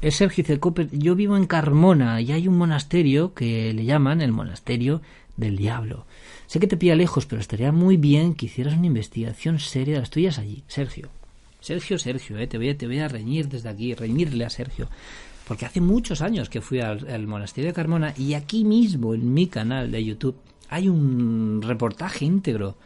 es 0.00 0.14
Sergio 0.14 0.60
Cooper, 0.60 0.88
yo 0.92 1.16
vivo 1.16 1.36
en 1.36 1.46
Carmona 1.46 2.20
y 2.20 2.30
hay 2.30 2.46
un 2.46 2.56
monasterio 2.56 3.34
que 3.34 3.72
le 3.74 3.84
llaman 3.84 4.20
el 4.20 4.30
monasterio 4.30 5.02
del 5.36 5.56
diablo. 5.56 6.06
Sé 6.46 6.60
que 6.60 6.68
te 6.68 6.76
pilla 6.76 6.94
lejos, 6.94 7.26
pero 7.26 7.40
estaría 7.40 7.72
muy 7.72 7.96
bien 7.96 8.34
que 8.34 8.46
hicieras 8.46 8.74
una 8.74 8.86
investigación 8.86 9.58
seria 9.58 9.94
de 9.94 10.00
las 10.00 10.10
tuyas 10.10 10.38
allí, 10.38 10.62
Sergio. 10.68 11.08
Sergio, 11.60 11.98
Sergio, 11.98 12.38
eh, 12.38 12.46
te, 12.46 12.58
voy 12.58 12.98
a, 13.00 13.06
a 13.06 13.08
reñir 13.08 13.48
desde 13.48 13.68
aquí, 13.68 13.92
reñirle 13.92 14.44
a 14.44 14.50
Sergio. 14.50 14.88
Porque 15.48 15.66
hace 15.66 15.80
muchos 15.80 16.22
años 16.22 16.48
que 16.48 16.60
fui 16.60 16.78
al, 16.78 17.08
al 17.08 17.26
monasterio 17.26 17.70
de 17.70 17.74
Carmona 17.74 18.14
y 18.16 18.34
aquí 18.34 18.64
mismo 18.64 19.14
en 19.14 19.34
mi 19.34 19.48
canal 19.48 19.90
de 19.90 20.04
YouTube 20.04 20.36
hay 20.68 20.88
un 20.88 21.60
reportaje 21.60 22.24
íntegro 22.24 22.76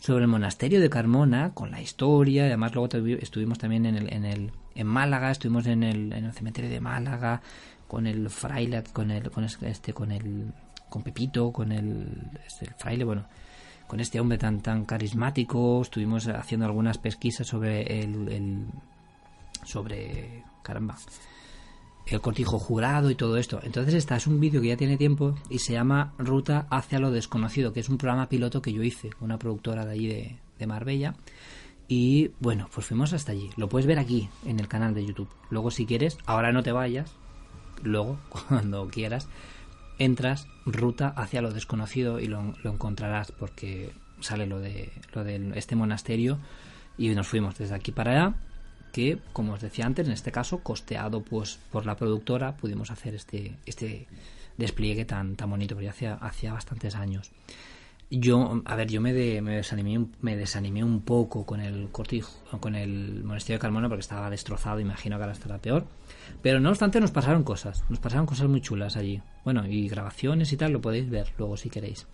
sobre 0.00 0.24
el 0.24 0.28
monasterio 0.28 0.80
de 0.80 0.90
Carmona 0.90 1.52
con 1.54 1.70
la 1.70 1.80
historia. 1.80 2.46
Además 2.46 2.74
luego 2.74 2.88
estuvimos 3.20 3.58
también 3.58 3.86
en 3.86 3.94
el, 3.94 4.12
en 4.12 4.24
el 4.24 4.50
en 4.74 4.86
Málaga, 4.86 5.30
estuvimos 5.30 5.66
en 5.66 5.82
el, 5.82 6.12
en 6.12 6.24
el 6.24 6.32
cementerio 6.32 6.70
de 6.70 6.80
Málaga 6.80 7.40
con 7.86 8.06
el 8.06 8.30
fraile, 8.30 8.82
con 8.92 9.10
el 9.10 9.30
con 9.30 9.44
este 9.44 9.92
con 9.92 10.12
el 10.12 10.52
con 10.88 11.02
Pepito, 11.02 11.52
con 11.52 11.72
el, 11.72 12.30
este, 12.46 12.66
fraile, 12.76 13.04
bueno, 13.04 13.24
con 13.86 14.00
este 14.00 14.20
hombre 14.20 14.38
tan 14.38 14.60
tan 14.60 14.84
carismático. 14.84 15.82
Estuvimos 15.82 16.28
haciendo 16.28 16.66
algunas 16.66 16.98
pesquisas 16.98 17.46
sobre 17.46 18.02
el, 18.02 18.66
sobre 19.64 20.44
caramba 20.62 20.96
el 22.06 22.20
cortijo 22.20 22.58
jurado 22.58 23.10
y 23.10 23.14
todo 23.14 23.36
esto. 23.36 23.60
Entonces 23.62 23.94
esta 23.94 24.16
es 24.16 24.26
un 24.26 24.40
vídeo 24.40 24.60
que 24.60 24.68
ya 24.68 24.76
tiene 24.76 24.96
tiempo 24.96 25.36
y 25.48 25.58
se 25.60 25.72
llama 25.72 26.14
Ruta 26.18 26.66
hacia 26.70 26.98
lo 26.98 27.10
desconocido, 27.10 27.72
que 27.72 27.80
es 27.80 27.88
un 27.88 27.98
programa 27.98 28.28
piloto 28.28 28.60
que 28.60 28.72
yo 28.72 28.82
hice, 28.82 29.10
una 29.20 29.38
productora 29.38 29.84
de 29.86 29.92
allí 29.92 30.06
de, 30.08 30.36
de 30.58 30.66
Marbella. 30.66 31.14
Y 31.94 32.30
bueno, 32.40 32.70
pues 32.72 32.86
fuimos 32.86 33.12
hasta 33.12 33.32
allí. 33.32 33.50
Lo 33.58 33.68
puedes 33.68 33.86
ver 33.86 33.98
aquí, 33.98 34.30
en 34.46 34.58
el 34.60 34.66
canal 34.66 34.94
de 34.94 35.04
YouTube. 35.04 35.28
Luego 35.50 35.70
si 35.70 35.84
quieres, 35.84 36.16
ahora 36.24 36.50
no 36.50 36.62
te 36.62 36.72
vayas, 36.72 37.12
luego, 37.82 38.18
cuando 38.48 38.88
quieras, 38.88 39.28
entras 39.98 40.48
ruta 40.64 41.08
hacia 41.08 41.42
lo 41.42 41.52
desconocido 41.52 42.18
y 42.18 42.28
lo, 42.28 42.54
encontrarás 42.64 43.30
porque 43.32 43.92
sale 44.20 44.46
lo 44.46 44.58
de, 44.58 44.90
lo 45.12 45.22
de 45.22 45.52
este 45.54 45.76
monasterio 45.76 46.38
y 46.96 47.10
nos 47.10 47.28
fuimos 47.28 47.58
desde 47.58 47.74
aquí 47.74 47.92
para 47.92 48.12
allá 48.12 48.34
que, 48.90 49.18
como 49.34 49.52
os 49.52 49.60
decía 49.60 49.84
antes, 49.84 50.06
en 50.06 50.14
este 50.14 50.32
caso, 50.32 50.60
costeado 50.60 51.22
pues 51.22 51.58
por 51.70 51.84
la 51.84 51.96
productora, 51.96 52.56
pudimos 52.56 52.90
hacer 52.90 53.14
este, 53.14 53.58
este 53.66 54.08
despliegue 54.56 55.04
tan, 55.04 55.36
tan 55.36 55.50
bonito, 55.50 55.78
ya 55.78 55.90
hacía, 55.90 56.52
bastantes 56.54 56.94
años. 56.94 57.30
Yo, 58.14 58.60
a 58.66 58.76
ver, 58.76 58.88
yo 58.88 59.00
me, 59.00 59.40
me, 59.40 59.56
desanimé, 59.56 60.06
me 60.20 60.36
desanimé 60.36 60.84
un 60.84 61.00
poco 61.00 61.46
con 61.46 61.60
el 61.60 61.88
cortijo, 61.90 62.30
con 62.60 62.74
el 62.74 63.24
monasterio 63.24 63.56
de 63.56 63.62
Carmona 63.62 63.88
porque 63.88 64.02
estaba 64.02 64.28
destrozado, 64.28 64.80
imagino 64.80 65.16
que 65.16 65.22
ahora 65.22 65.32
estará 65.32 65.56
peor. 65.58 65.86
Pero 66.42 66.60
no 66.60 66.68
obstante 66.68 67.00
nos 67.00 67.10
pasaron 67.10 67.42
cosas, 67.42 67.84
nos 67.88 68.00
pasaron 68.00 68.26
cosas 68.26 68.48
muy 68.48 68.60
chulas 68.60 68.96
allí. 68.96 69.22
Bueno, 69.44 69.66
y 69.66 69.88
grabaciones 69.88 70.52
y 70.52 70.58
tal, 70.58 70.72
lo 70.72 70.82
podéis 70.82 71.08
ver 71.08 71.32
luego 71.38 71.56
si 71.56 71.70
queréis. 71.70 72.06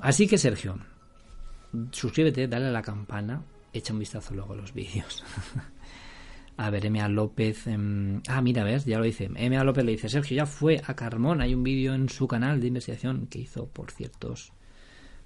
Así 0.00 0.26
que 0.26 0.36
Sergio, 0.36 0.78
suscríbete, 1.92 2.48
dale 2.48 2.66
a 2.66 2.72
la 2.72 2.82
campana 2.82 3.42
echa 3.78 3.92
un 3.92 3.98
vistazo 3.98 4.34
luego 4.34 4.54
a 4.54 4.56
los 4.56 4.72
vídeos. 4.72 5.24
a 6.56 6.70
ver, 6.70 6.86
M.A. 6.86 7.08
López. 7.08 7.66
Em, 7.66 8.22
ah, 8.28 8.40
mira, 8.40 8.64
ves, 8.64 8.84
ya 8.84 8.98
lo 8.98 9.04
dice. 9.04 9.30
M.A. 9.34 9.64
López 9.64 9.84
le 9.84 9.92
dice: 9.92 10.08
Sergio 10.08 10.36
ya 10.36 10.46
fue 10.46 10.80
a 10.84 10.94
Carmón. 10.94 11.40
Hay 11.40 11.54
un 11.54 11.62
vídeo 11.62 11.94
en 11.94 12.08
su 12.08 12.26
canal 12.26 12.60
de 12.60 12.68
investigación 12.68 13.26
que 13.26 13.40
hizo 13.40 13.66
por 13.68 13.90
ciertos. 13.90 14.52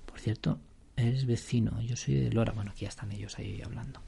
Por 0.07 0.19
cierto, 0.19 0.59
eres 0.97 1.27
vecino. 1.27 1.81
Yo 1.83 1.97
soy 1.97 2.15
de 2.15 2.31
Lora. 2.33 2.53
Bueno, 2.53 2.73
aquí 2.73 2.83
ya 2.83 2.89
están 2.89 3.13
ellos 3.13 3.39
ahí 3.39 3.63
hablando. 3.65 4.01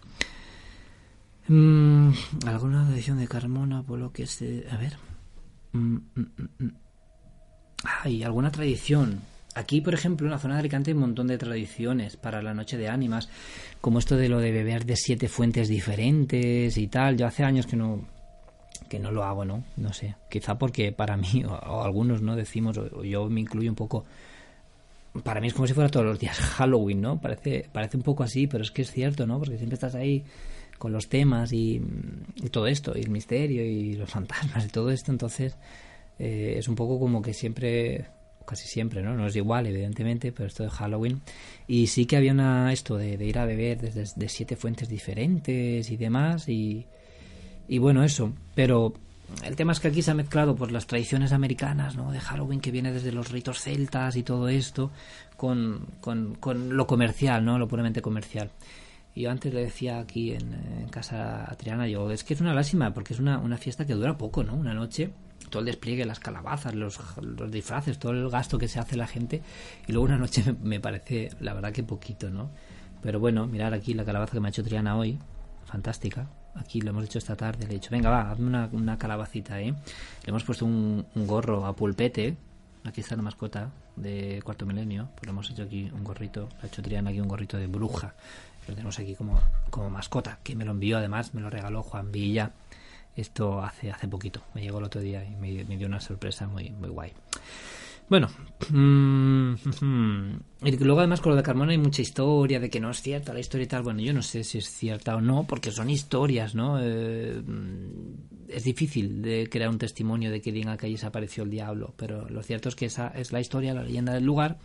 Mm, 1.49 2.11
¿Alguna 2.47 2.87
tradición 2.87 3.19
de 3.19 3.29
Carmona 3.29 3.83
por 3.83 3.99
lo 3.99 4.13
que 4.13 4.27
se. 4.27 4.67
A 4.71 4.77
ver. 4.77 4.97
Mm, 5.73 5.97
mm, 6.15 6.69
Ay, 7.85 8.23
alguna 8.23 8.51
tradición. 8.51 9.23
Aquí, 9.55 9.81
por 9.81 9.93
ejemplo, 9.93 10.27
en 10.27 10.33
la 10.33 10.39
zona 10.39 10.55
de 10.55 10.61
Alicante 10.61 10.91
hay 10.91 10.95
un 10.95 11.01
montón 11.01 11.27
de 11.27 11.37
tradiciones 11.37 12.17
para 12.17 12.43
la 12.43 12.55
noche 12.55 12.79
de 12.79 12.89
ánimas, 12.89 13.29
como 13.81 13.99
esto 13.99 14.17
de 14.17 14.29
lo 14.29 14.39
de 14.41 14.51
beber 14.51 14.87
de 14.87 14.97
siete 14.97 15.29
fuentes 15.29 15.69
diferentes 15.69 16.77
y 16.79 16.87
tal. 16.89 17.17
Yo 17.17 17.27
hace 17.27 17.45
años 17.45 17.67
que 17.67 17.77
no 17.77 18.07
que 18.89 18.99
no 18.99 19.11
lo 19.11 19.25
hago, 19.25 19.45
¿no? 19.45 19.65
No 19.77 19.93
sé. 19.93 20.17
Quizá 20.29 20.59
porque 20.59 20.93
para 20.93 21.17
mí, 21.17 21.45
o, 21.47 21.83
algunos, 21.83 22.21
¿no? 22.21 22.37
Decimos, 22.37 22.77
o, 22.77 23.03
yo 23.03 23.29
me 23.31 23.41
incluyo 23.41 23.71
un 23.71 23.77
poco. 23.77 24.05
Para 25.23 25.41
mí 25.41 25.49
es 25.49 25.55
como 25.55 25.67
si 25.67 25.75
fuera 25.75 25.91
todos 25.91 26.07
los 26.07 26.19
días 26.19 26.39
Halloween, 26.39 27.01
¿no? 27.01 27.21
Parece, 27.21 27.69
parece 27.73 27.97
un 27.97 28.03
poco 28.03 28.23
así, 28.23 28.47
pero 28.47 28.63
es 28.63 28.71
que 28.71 28.83
es 28.83 28.91
cierto, 28.91 29.27
¿no? 29.27 29.39
Porque 29.39 29.57
siempre 29.57 29.75
estás 29.75 29.95
ahí 29.95 30.25
con 30.79 30.93
los 30.93 31.09
temas 31.09 31.53
y, 31.53 31.81
todo 32.51 32.67
esto, 32.67 32.93
y 32.97 33.03
el 33.03 33.11
misterio 33.11 33.65
y 33.65 33.95
los 33.95 34.11
fantasmas 34.11 34.65
y 34.65 34.69
todo 34.69 34.91
esto, 34.91 35.13
entonces 35.13 35.57
eh, 36.19 36.57
es 36.59 36.67
un 36.67 36.75
poco 36.75 36.99
como 36.99 37.23
que 37.23 37.33
siempre 37.35 38.07
casi 38.45 38.67
siempre, 38.69 39.03
¿no? 39.03 39.15
No 39.15 39.27
es 39.27 39.37
igual, 39.37 39.67
evidentemente, 39.67 40.33
pero 40.33 40.47
esto 40.47 40.63
de 40.63 40.71
Halloween. 40.71 41.21
Y 41.67 41.87
sí 41.87 42.07
que 42.07 42.17
había 42.17 42.33
una, 42.33 42.73
esto 42.73 42.97
de, 42.97 43.15
ir 43.25 43.39
a 43.39 43.45
beber 43.45 43.81
desde 43.81 44.05
de 44.15 44.29
siete 44.29 44.57
fuentes 44.57 44.89
diferentes 44.89 45.91
y 45.91 45.97
demás. 45.97 46.49
Y, 46.49 46.87
y 47.69 47.79
bueno, 47.79 48.05
eso. 48.05 48.33
Pero 48.55 48.95
el 49.45 49.57
tema 49.57 49.73
es 49.73 49.81
que 49.81 49.89
aquí 49.89 50.03
se 50.03 50.11
ha 50.11 50.15
mezclado 50.15 50.55
por 50.55 50.73
las 50.73 50.87
tradiciones 50.87 51.33
americanas, 51.33 51.97
¿no? 51.97 52.13
De 52.13 52.21
Halloween 52.21 52.61
que 52.61 52.71
viene 52.71 52.93
desde 52.93 53.13
los 53.13 53.31
ritos 53.31 53.61
celtas 53.61 54.17
y 54.17 54.23
todo 54.23 54.49
esto, 54.49 54.91
con, 55.37 55.87
con, 56.01 56.35
con 56.37 56.77
lo 56.77 56.87
comercial, 56.87 57.45
¿no? 57.45 57.59
Lo 57.59 57.69
puramente 57.69 58.03
comercial. 58.03 58.51
Y 59.15 59.23
yo 59.23 59.31
antes 59.31 59.53
le 59.53 59.63
decía 59.63 59.99
aquí 59.99 60.33
en, 60.33 60.55
en 60.81 60.89
casa 60.89 61.51
a 61.51 61.55
Triana, 61.57 61.87
yo, 61.87 62.11
es 62.11 62.25
que 62.25 62.35
es 62.35 62.41
una 62.41 62.55
lástima, 62.55 62.95
porque 62.95 63.13
es 63.13 63.21
una, 63.21 63.39
una 63.39 63.59
fiesta 63.59 63.87
que 63.87 63.95
dura 63.95 64.17
poco, 64.17 64.43
¿no? 64.43 64.55
Una 64.55 64.75
noche 64.75 65.11
todo 65.53 65.61
el 65.61 65.67
despliegue, 65.67 66.05
las 66.05 66.19
calabazas, 66.19 66.75
los, 66.75 66.99
disfraces, 67.51 67.99
todo 67.99 68.13
el 68.13 68.29
gasto 68.29 68.59
que 68.59 68.67
se 68.67 68.81
hace 68.81 68.97
la 68.97 69.07
gente. 69.07 69.43
Y 69.87 69.93
luego 69.93 70.07
una 70.07 70.19
noche 70.19 70.43
me, 70.63 70.81
parece, 70.81 71.31
la 71.39 71.55
verdad, 71.55 71.73
que 71.73 71.85
poquito, 71.85 72.31
¿no? 72.31 72.51
Pero 73.03 73.21
bueno, 73.21 73.47
mirar 73.47 73.75
aquí 73.75 73.95
la 73.95 74.05
calabaza 74.05 74.33
que 74.33 74.41
me 74.41 74.49
ha 74.49 74.51
hecho 74.51 74.65
Triana 74.65 74.97
hoy, 74.97 75.19
fantástica. 75.67 76.27
Aquí 76.55 76.81
lo 76.81 76.91
hemos 76.91 77.05
hecho 77.05 77.19
esta 77.19 77.37
tarde. 77.37 77.67
Le 77.67 77.73
he 77.73 77.75
dicho, 77.75 77.91
venga, 77.91 78.11
va, 78.11 78.31
hazme 78.31 78.47
una, 78.47 78.69
una 78.73 78.99
calabacita, 78.99 79.61
¿eh? 79.61 79.73
Le 80.25 80.31
hemos 80.31 80.43
puesto 80.43 80.65
un, 80.65 81.07
gorro 81.15 81.67
a 81.67 81.77
pulpete. 81.77 82.37
Aquí 82.85 83.01
está 83.01 83.15
la 83.15 83.23
mascota 83.23 83.71
de 83.97 84.41
Cuarto 84.43 84.67
Milenio. 84.67 85.11
Pues 85.17 85.29
hemos 85.29 85.51
hecho 85.51 85.65
aquí 85.65 85.91
un 85.93 86.03
gorrito. 86.03 86.49
Le 86.59 86.63
ha 86.63 86.67
hecho 86.67 86.83
Triana 86.83 87.11
aquí 87.11 87.21
un 87.21 87.29
gorrito 87.29 87.59
de 87.59 87.67
bruja. 87.67 88.15
Lo 88.67 88.75
tenemos 88.75 88.99
aquí 88.99 89.15
como, 89.15 89.41
como 89.71 89.91
mascota. 89.91 90.39
Que 90.43 90.57
me 90.57 90.65
lo 90.65 90.71
envió, 90.71 90.99
además, 90.99 91.35
me 91.35 91.41
lo 91.41 91.51
regaló 91.51 91.83
Juan 91.83 92.11
Villa 92.11 92.53
esto 93.17 93.61
hace, 93.63 93.91
hace 93.91 94.09
poquito. 94.09 94.43
Me 94.55 94.63
llegó 94.63 94.79
el 94.79 94.85
otro 94.85 95.01
día 95.01 95.25
y 95.25 95.37
me, 95.37 95.77
dio 95.77 95.87
una 95.87 96.01
sorpresa 96.01 96.47
muy, 96.47 96.71
muy 96.71 96.89
guay. 96.89 97.13
Bueno, 98.09 98.29
mm, 98.69 99.55
y 100.65 100.77
luego 100.79 101.01
además 101.01 101.21
con 101.21 101.31
lo 101.31 101.37
de 101.37 101.43
Carmona 101.43 101.73
hay 101.73 101.79
mucha 101.79 102.03
historia 102.03 102.61
de 102.61 102.69
que 102.69 102.81
no 102.81 102.91
es 102.91 103.01
cierta 103.01 103.33
la 103.33 103.41
historia 103.41 103.65
y 103.65 103.69
tal. 103.69 103.83
Bueno, 103.83 104.01
yo 104.01 104.13
no 104.13 104.23
sé 104.23 104.45
si 104.45 104.59
es 104.59 104.69
cierta 104.69 105.17
o 105.17 105.21
no, 105.21 105.45
porque 105.47 105.71
son 105.71 105.89
historias, 105.89 106.55
¿no? 106.55 106.79
Eh, 106.81 107.43
es 108.49 108.65
difícil 108.65 109.23
de 109.23 109.49
crear 109.51 109.71
un 109.71 109.79
testimonio 109.79 110.31
de 110.31 110.43
que 110.43 110.53
diga 110.53 110.77
que 110.77 110.87
allí 110.87 110.99
se 110.99 111.07
apareció 111.07 111.45
el 111.45 111.51
diablo, 111.51 111.95
pero 111.97 112.29
lo 112.29 112.43
cierto 112.43 112.69
es 112.69 112.75
que 112.75 112.87
esa 112.87 113.09
es 113.09 113.33
la 113.33 113.41
historia, 113.41 113.73
la 113.73 113.83
leyenda 113.83 114.13
del 114.13 114.25
lugar, 114.25 114.59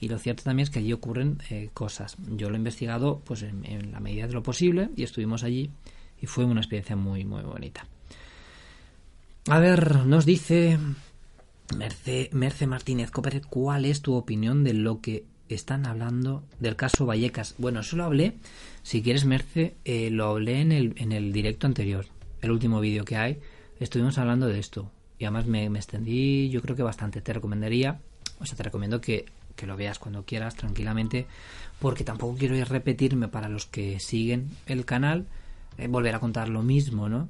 y 0.00 0.08
lo 0.08 0.18
cierto 0.18 0.44
también 0.44 0.64
es 0.64 0.70
que 0.70 0.78
allí 0.78 0.92
ocurren 0.92 1.38
eh, 1.50 1.68
cosas. 1.74 2.16
Yo 2.36 2.48
lo 2.48 2.54
he 2.54 2.58
investigado 2.58 3.20
pues 3.24 3.42
en, 3.42 3.66
en 3.66 3.92
la 3.92 4.00
medida 4.00 4.26
de 4.26 4.32
lo 4.32 4.42
posible 4.42 4.88
y 4.96 5.02
estuvimos 5.02 5.44
allí 5.44 5.70
y 6.20 6.26
fue 6.26 6.46
una 6.46 6.60
experiencia 6.60 6.96
muy, 6.96 7.24
muy 7.26 7.42
bonita. 7.42 7.86
A 9.46 9.58
ver, 9.58 10.06
nos 10.06 10.24
dice 10.24 10.78
Merce, 11.76 12.30
Merce 12.32 12.66
Martínez 12.66 13.10
Copper, 13.10 13.42
¿cuál 13.42 13.84
es 13.84 14.00
tu 14.00 14.14
opinión 14.14 14.64
de 14.64 14.72
lo 14.72 15.02
que 15.02 15.26
están 15.50 15.84
hablando 15.84 16.42
del 16.60 16.76
caso 16.76 17.04
Vallecas? 17.04 17.54
Bueno, 17.58 17.80
eso 17.80 17.96
lo 17.96 18.04
hablé, 18.04 18.36
si 18.82 19.02
quieres 19.02 19.26
Merce, 19.26 19.74
eh, 19.84 20.08
lo 20.10 20.28
hablé 20.28 20.62
en 20.62 20.72
el, 20.72 20.94
en 20.96 21.12
el 21.12 21.30
directo 21.30 21.66
anterior, 21.66 22.06
el 22.40 22.52
último 22.52 22.80
vídeo 22.80 23.04
que 23.04 23.18
hay, 23.18 23.38
estuvimos 23.80 24.16
hablando 24.16 24.46
de 24.46 24.58
esto. 24.58 24.90
Y 25.18 25.26
además 25.26 25.44
me, 25.44 25.66
extendí, 25.66 26.48
yo 26.48 26.62
creo 26.62 26.74
que 26.74 26.82
bastante. 26.82 27.20
Te 27.20 27.34
recomendaría, 27.34 28.00
o 28.40 28.46
sea, 28.46 28.56
te 28.56 28.62
recomiendo 28.62 29.02
que, 29.02 29.26
que 29.56 29.66
lo 29.66 29.76
veas 29.76 29.98
cuando 29.98 30.24
quieras, 30.24 30.56
tranquilamente, 30.56 31.26
porque 31.80 32.02
tampoco 32.02 32.38
quiero 32.38 32.56
ir 32.56 32.66
repetirme 32.66 33.28
para 33.28 33.50
los 33.50 33.66
que 33.66 34.00
siguen 34.00 34.48
el 34.64 34.86
canal, 34.86 35.26
eh, 35.76 35.86
volver 35.86 36.14
a 36.14 36.20
contar 36.20 36.48
lo 36.48 36.62
mismo, 36.62 37.10
¿no? 37.10 37.28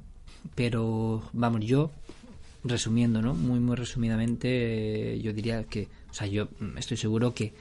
Pero, 0.53 1.23
vamos, 1.33 1.65
yo 1.65 1.91
resumiendo, 2.63 3.21
¿no? 3.21 3.33
Muy, 3.33 3.59
muy 3.59 3.75
resumidamente, 3.75 5.19
yo 5.21 5.33
diría 5.33 5.63
que, 5.63 5.87
o 6.09 6.13
sea, 6.13 6.27
yo 6.27 6.47
estoy 6.77 6.97
seguro 6.97 7.33
que 7.33 7.53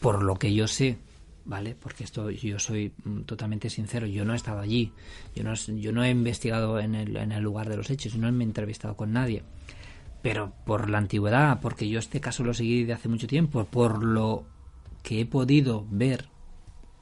por 0.00 0.22
lo 0.22 0.36
que 0.36 0.52
yo 0.52 0.66
sé, 0.66 0.98
¿vale? 1.44 1.74
Porque 1.74 2.04
esto 2.04 2.30
yo 2.30 2.58
soy 2.58 2.92
mm, 3.04 3.20
totalmente 3.22 3.70
sincero, 3.70 4.06
yo 4.06 4.24
no 4.24 4.32
he 4.32 4.36
estado 4.36 4.60
allí, 4.60 4.92
yo 5.34 5.44
no, 5.44 5.54
yo 5.54 5.92
no 5.92 6.04
he 6.04 6.10
investigado 6.10 6.78
en 6.80 6.94
el, 6.94 7.16
en 7.16 7.32
el 7.32 7.42
lugar 7.42 7.68
de 7.68 7.76
los 7.76 7.90
hechos, 7.90 8.16
no 8.16 8.30
me 8.32 8.44
he 8.44 8.46
entrevistado 8.46 8.96
con 8.96 9.12
nadie. 9.12 9.42
Pero 10.20 10.52
por 10.66 10.90
la 10.90 10.98
antigüedad, 10.98 11.60
porque 11.60 11.88
yo 11.88 11.98
este 11.98 12.20
caso 12.20 12.42
lo 12.42 12.52
seguí 12.52 12.84
de 12.84 12.92
hace 12.92 13.08
mucho 13.08 13.26
tiempo, 13.26 13.64
por 13.64 14.02
lo 14.02 14.44
que 15.02 15.20
he 15.20 15.26
podido 15.26 15.86
ver 15.90 16.26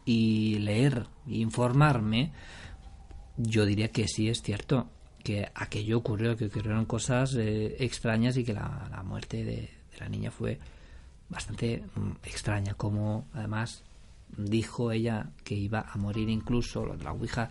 y 0.05 0.59
leer 0.59 1.07
e 1.27 1.37
informarme, 1.37 2.33
yo 3.37 3.67
diría 3.67 3.89
que 3.89 4.09
sí 4.09 4.29
es 4.29 4.43
cierto 4.43 4.89
que 5.23 5.49
aquello 5.55 5.99
ocurrió, 5.99 6.37
que 6.37 6.47
ocurrieron 6.47 6.85
cosas 6.85 7.35
eh, 7.35 7.77
extrañas 7.81 8.37
y 8.37 8.45
que 8.45 8.53
la, 8.53 9.03
muerte 9.05 9.45
de, 9.45 9.71
la 9.99 10.09
niña 10.09 10.31
fue 10.31 10.59
bastante 11.29 11.83
mm, 11.95 12.11
extraña, 12.23 12.75
como 12.75 13.27
además 13.35 13.83
dijo 14.37 14.93
ella 14.93 15.31
que 15.45 15.55
iba 15.55 15.81
a 15.81 15.97
morir 15.97 16.29
incluso, 16.29 16.85
lo 16.85 16.97
de 16.97 17.05
la 17.05 17.13
Ouija, 17.13 17.51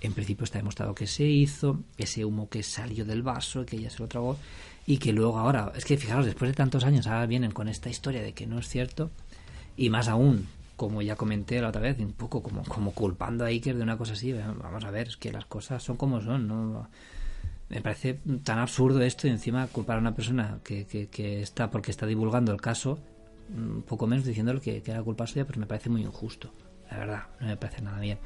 en 0.00 0.14
principio 0.14 0.44
está 0.44 0.58
demostrado 0.58 0.94
que 0.94 1.06
se 1.06 1.24
hizo, 1.24 1.80
ese 1.98 2.24
humo 2.24 2.48
que 2.48 2.62
salió 2.62 3.04
del 3.04 3.22
vaso, 3.22 3.66
que 3.66 3.76
ella 3.76 3.90
se 3.90 3.98
lo 3.98 4.08
tragó, 4.08 4.38
y 4.86 4.96
que 4.96 5.12
luego 5.12 5.38
ahora, 5.38 5.72
es 5.76 5.84
que 5.84 5.98
fijaros, 5.98 6.24
después 6.24 6.50
de 6.50 6.54
tantos 6.54 6.84
años, 6.84 7.06
ahora 7.06 7.26
vienen 7.26 7.52
con 7.52 7.68
esta 7.68 7.90
historia 7.90 8.22
de 8.22 8.32
que 8.32 8.46
no 8.46 8.58
es 8.58 8.68
cierto, 8.68 9.10
y 9.76 9.90
más 9.90 10.08
aún, 10.08 10.48
como 10.80 11.02
ya 11.02 11.14
comenté 11.14 11.60
la 11.60 11.68
otra 11.68 11.82
vez, 11.82 11.98
un 11.98 12.14
poco 12.14 12.42
como, 12.42 12.64
como 12.64 12.92
culpando 12.92 13.44
a 13.44 13.48
Iker 13.48 13.76
de 13.76 13.82
una 13.82 13.98
cosa 13.98 14.14
así, 14.14 14.32
vamos 14.32 14.82
a 14.82 14.90
ver, 14.90 15.08
es 15.08 15.18
que 15.18 15.30
las 15.30 15.44
cosas 15.44 15.82
son 15.82 15.98
como 15.98 16.22
son, 16.22 16.48
¿no? 16.48 16.88
Me 17.68 17.82
parece 17.82 18.18
tan 18.44 18.58
absurdo 18.58 19.02
esto 19.02 19.26
y 19.26 19.30
encima 19.30 19.66
culpar 19.66 19.98
a 19.98 20.00
una 20.00 20.14
persona 20.14 20.60
que, 20.64 20.86
que, 20.86 21.42
está, 21.42 21.70
porque 21.70 21.90
está 21.90 22.06
divulgando 22.06 22.50
el 22.50 22.62
caso, 22.62 22.98
un 23.54 23.82
poco 23.82 24.06
menos 24.06 24.24
diciéndole 24.24 24.62
que, 24.62 24.80
que 24.80 24.90
era 24.90 25.02
culpa 25.02 25.26
suya, 25.26 25.44
pero 25.44 25.60
me 25.60 25.66
parece 25.66 25.90
muy 25.90 26.00
injusto, 26.00 26.50
la 26.90 26.96
verdad, 26.96 27.22
no 27.40 27.48
me 27.48 27.58
parece 27.58 27.82
nada 27.82 28.00
bien. 28.00 28.16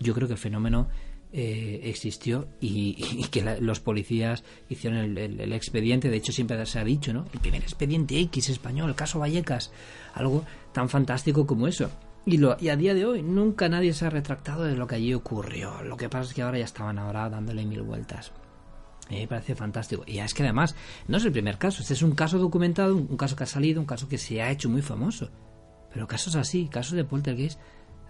Yo 0.00 0.14
creo 0.14 0.28
que 0.28 0.32
el 0.32 0.40
fenómeno 0.40 0.88
eh, 1.30 1.80
existió 1.84 2.48
y, 2.58 2.94
que 3.30 3.42
los 3.60 3.80
policías 3.80 4.44
hicieron 4.70 5.18
el, 5.18 5.52
expediente. 5.52 6.08
De 6.08 6.16
hecho, 6.16 6.32
siempre 6.32 6.64
se 6.64 6.78
ha 6.78 6.84
dicho, 6.84 7.12
¿no? 7.12 7.26
El 7.34 7.40
primer 7.40 7.60
expediente 7.60 8.18
X 8.18 8.48
español, 8.48 8.88
el 8.88 8.96
caso 8.96 9.18
Vallecas. 9.18 9.70
Algo 10.14 10.46
tan 10.78 10.88
fantástico 10.88 11.44
como 11.44 11.66
eso. 11.66 11.90
Y, 12.24 12.36
lo, 12.38 12.52
a 12.52 12.76
día 12.76 12.94
de 12.94 13.04
hoy 13.04 13.20
nunca 13.20 13.68
nadie 13.68 13.92
se 13.92 14.06
ha 14.06 14.10
retractado 14.10 14.62
de 14.62 14.76
lo 14.76 14.86
que 14.86 14.94
allí 14.94 15.12
ocurrió. 15.12 15.82
Lo 15.82 15.96
que 15.96 16.08
pasa 16.08 16.28
es 16.28 16.34
que 16.34 16.42
ahora 16.42 16.56
ya 16.56 16.66
estaban 16.66 17.00
ahora 17.00 17.28
dándole 17.28 17.64
mil 17.64 17.82
vueltas. 17.82 18.30
Me 19.10 19.26
parece 19.26 19.56
fantástico. 19.56 20.04
Y 20.06 20.20
es 20.20 20.32
que 20.34 20.44
además 20.44 20.76
no 21.08 21.16
es 21.16 21.24
el 21.24 21.32
primer 21.32 21.58
caso. 21.58 21.82
Este 21.82 21.94
es 21.94 22.02
un 22.02 22.12
caso 22.12 22.38
documentado, 22.38 22.94
un 22.94 23.16
caso 23.16 23.34
que 23.34 23.42
ha 23.42 23.46
salido, 23.46 23.80
un 23.80 23.88
caso 23.88 24.08
que 24.08 24.18
se 24.18 24.40
ha 24.40 24.52
hecho 24.52 24.68
muy 24.68 24.82
famoso. 24.82 25.30
Pero 25.92 26.06
casos 26.06 26.36
así, 26.36 26.68
casos 26.68 26.92
de 26.92 27.02
poltergeist, 27.02 27.58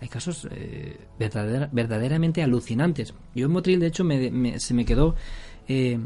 hay 0.02 0.08
casos 0.08 0.46
eh, 0.50 0.98
verdaderamente 1.18 2.42
alucinantes. 2.42 3.14
Yo 3.34 3.46
en 3.46 3.52
Motril, 3.52 3.80
de 3.80 3.86
hecho, 3.86 4.04
se 4.58 4.74
me 4.74 4.84
quedó 4.84 5.14
eh, 5.68 5.98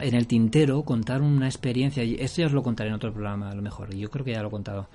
en 0.00 0.14
el 0.14 0.26
tintero 0.26 0.82
contar 0.82 1.22
una 1.22 1.46
experiencia, 1.46 2.02
esto 2.02 2.42
ya 2.42 2.46
os 2.46 2.52
lo 2.52 2.64
contaré 2.64 2.90
en 2.90 2.96
otro 2.96 3.12
programa 3.12 3.50
a 3.50 3.54
lo 3.54 3.62
mejor, 3.62 3.94
yo 3.94 4.10
creo 4.10 4.24
que 4.24 4.32
ya 4.32 4.42
lo 4.42 4.48
he 4.48 4.50
contado, 4.50 4.88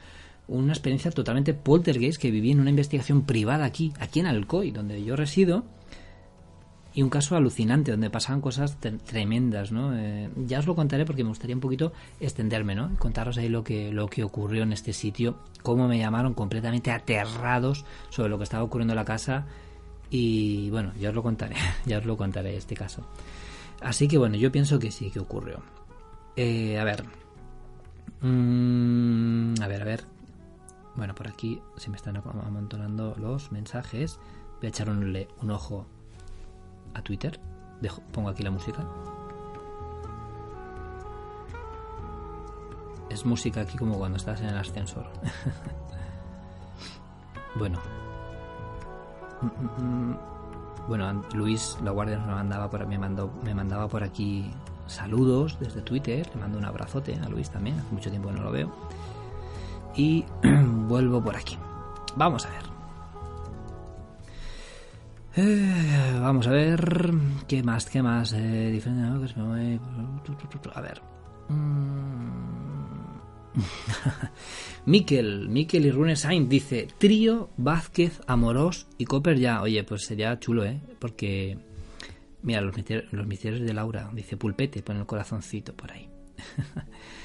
una 0.50 0.74
experiencia 0.74 1.12
totalmente 1.12 1.54
poltergeist 1.54 2.20
que 2.20 2.32
viví 2.32 2.52
en 2.52 2.60
una 2.60 2.72
investigación 2.72 3.24
privada 3.24 3.66
aquí, 3.66 3.94
aquí 4.00 4.20
en 4.20 4.26
Alcoy, 4.26 4.72
donde 4.72 5.04
yo 5.04 5.16
resido, 5.16 5.64
y 6.94 7.04
un 7.04 7.10
caso 7.10 7.36
alucinante 7.36 7.92
donde 7.92 8.10
pasaban 8.10 8.42
cosas 8.42 8.78
tremendas, 9.06 9.72
¿no? 9.72 9.96
Eh, 9.96 10.30
ya 10.48 10.60
os 10.60 10.66
lo 10.66 10.76
contaré 10.76 11.06
porque 11.06 11.24
me 11.24 11.30
gustaría 11.30 11.56
un 11.56 11.62
poquito 11.62 11.94
extenderme, 12.20 12.76
¿no? 12.76 12.96
Contaros 12.98 13.38
ahí 13.38 13.48
lo 13.48 13.64
que 13.64 13.92
lo 13.94 14.08
que 14.08 14.24
ocurrió 14.24 14.64
en 14.64 14.74
este 14.74 14.94
sitio, 14.94 15.38
cómo 15.62 15.88
me 15.88 16.00
llamaron 16.00 16.34
completamente 16.34 16.92
aterrados 16.92 17.86
sobre 18.10 18.30
lo 18.30 18.38
que 18.38 18.44
estaba 18.44 18.64
ocurriendo 18.64 18.94
en 18.94 18.98
la 18.98 19.06
casa 19.06 19.46
y 20.10 20.70
bueno, 20.72 20.92
ya 21.00 21.10
os 21.10 21.16
lo 21.16 21.22
contaré, 21.22 21.56
ya 21.86 22.00
os 22.00 22.06
lo 22.06 22.18
contaré 22.18 22.58
este 22.58 22.76
caso. 22.76 23.08
Así 23.82 24.08
que 24.08 24.18
bueno, 24.18 24.36
yo 24.36 24.52
pienso 24.52 24.80
que 24.80 24.92
sí 24.92 25.12
que 25.12 25.20
ocurrió. 25.20 25.62
Eh, 26.36 26.80
a 26.80 26.84
ver, 26.84 27.04
mm, 28.22 29.54
a 29.62 29.68
ver, 29.68 29.82
a 29.82 29.86
ver. 29.86 30.19
Bueno, 31.00 31.16
por 31.16 31.30
aquí 31.30 31.62
se 31.78 31.90
me 31.90 31.96
están 31.96 32.18
amontonando 32.18 33.16
los 33.18 33.54
mensajes. 33.54 34.20
Voy 34.58 34.66
a 34.66 34.68
echar 34.68 34.90
un, 34.90 35.50
ojo 35.50 35.88
a 36.94 37.02
Twitter. 37.02 37.40
Dejo, 37.80 38.02
pongo 38.12 38.28
aquí 38.28 38.44
la 38.44 38.52
música. 38.52 38.86
Es 43.10 43.26
música 43.26 43.62
aquí 43.62 43.78
como 43.78 43.98
cuando 43.98 44.18
estás 44.18 44.42
en 44.42 44.48
el 44.48 44.58
ascensor. 44.58 45.10
bueno. 47.56 47.80
Bueno, 50.90 51.24
Luis 51.34 51.78
La 51.82 51.92
Guardia 51.92 52.20
me 52.20 52.34
mandaba 52.34 52.70
por, 52.70 52.86
me 52.86 53.00
mandó, 53.00 53.32
me 53.42 53.56
mandaba 53.56 53.88
por 53.88 54.04
aquí 54.04 54.52
saludos 54.88 55.58
desde 55.62 55.82
Twitter. 55.82 56.30
Le 56.36 56.42
mando 56.42 56.58
un 56.58 56.66
abrazote 56.66 57.18
a 57.24 57.30
Luis 57.30 57.50
también. 57.50 57.80
Hace 57.80 57.94
mucho 57.94 58.10
tiempo 58.10 58.28
que 58.28 58.36
no 58.36 58.44
lo 58.44 58.52
veo. 58.52 58.70
Y 59.96 60.26
vuelvo 60.88 61.22
por 61.24 61.36
aquí. 61.36 61.58
Vamos 62.16 62.46
a 62.46 62.50
ver. 62.50 62.70
Eh, 65.36 66.20
vamos 66.20 66.48
a 66.48 66.52
ver. 66.52 67.12
¿Qué 67.48 67.64
más? 67.64 67.86
¿Qué 67.86 68.02
más? 68.02 68.34
Eh, 68.34 68.70
diferente. 68.72 69.82
A 70.74 70.82
ver. 70.82 71.02
Mm. 71.50 72.50
Miquel, 74.86 75.50
Miquel 75.50 75.86
y 75.86 75.92
Rune 75.92 76.16
Sainz 76.16 76.50
dice: 76.50 76.88
Trío, 76.98 77.50
Vázquez, 77.58 78.22
Amorós 78.28 78.88
y 78.98 79.06
Copper 79.06 79.38
ya. 79.38 79.62
Oye, 79.62 79.84
pues 79.84 80.06
sería 80.06 80.40
chulo, 80.40 80.66
¿eh? 80.66 80.80
Porque. 81.00 81.58
Mira, 82.42 82.62
los 82.62 82.76
misterios, 82.76 83.12
los 83.12 83.28
misterios 83.28 83.62
de 83.62 83.74
Laura. 83.74 84.10
Dice 84.14 84.38
Pulpete, 84.38 84.82
pone 84.82 85.00
el 85.00 85.06
corazoncito 85.06 85.74
por 85.74 85.92
ahí. 85.92 86.10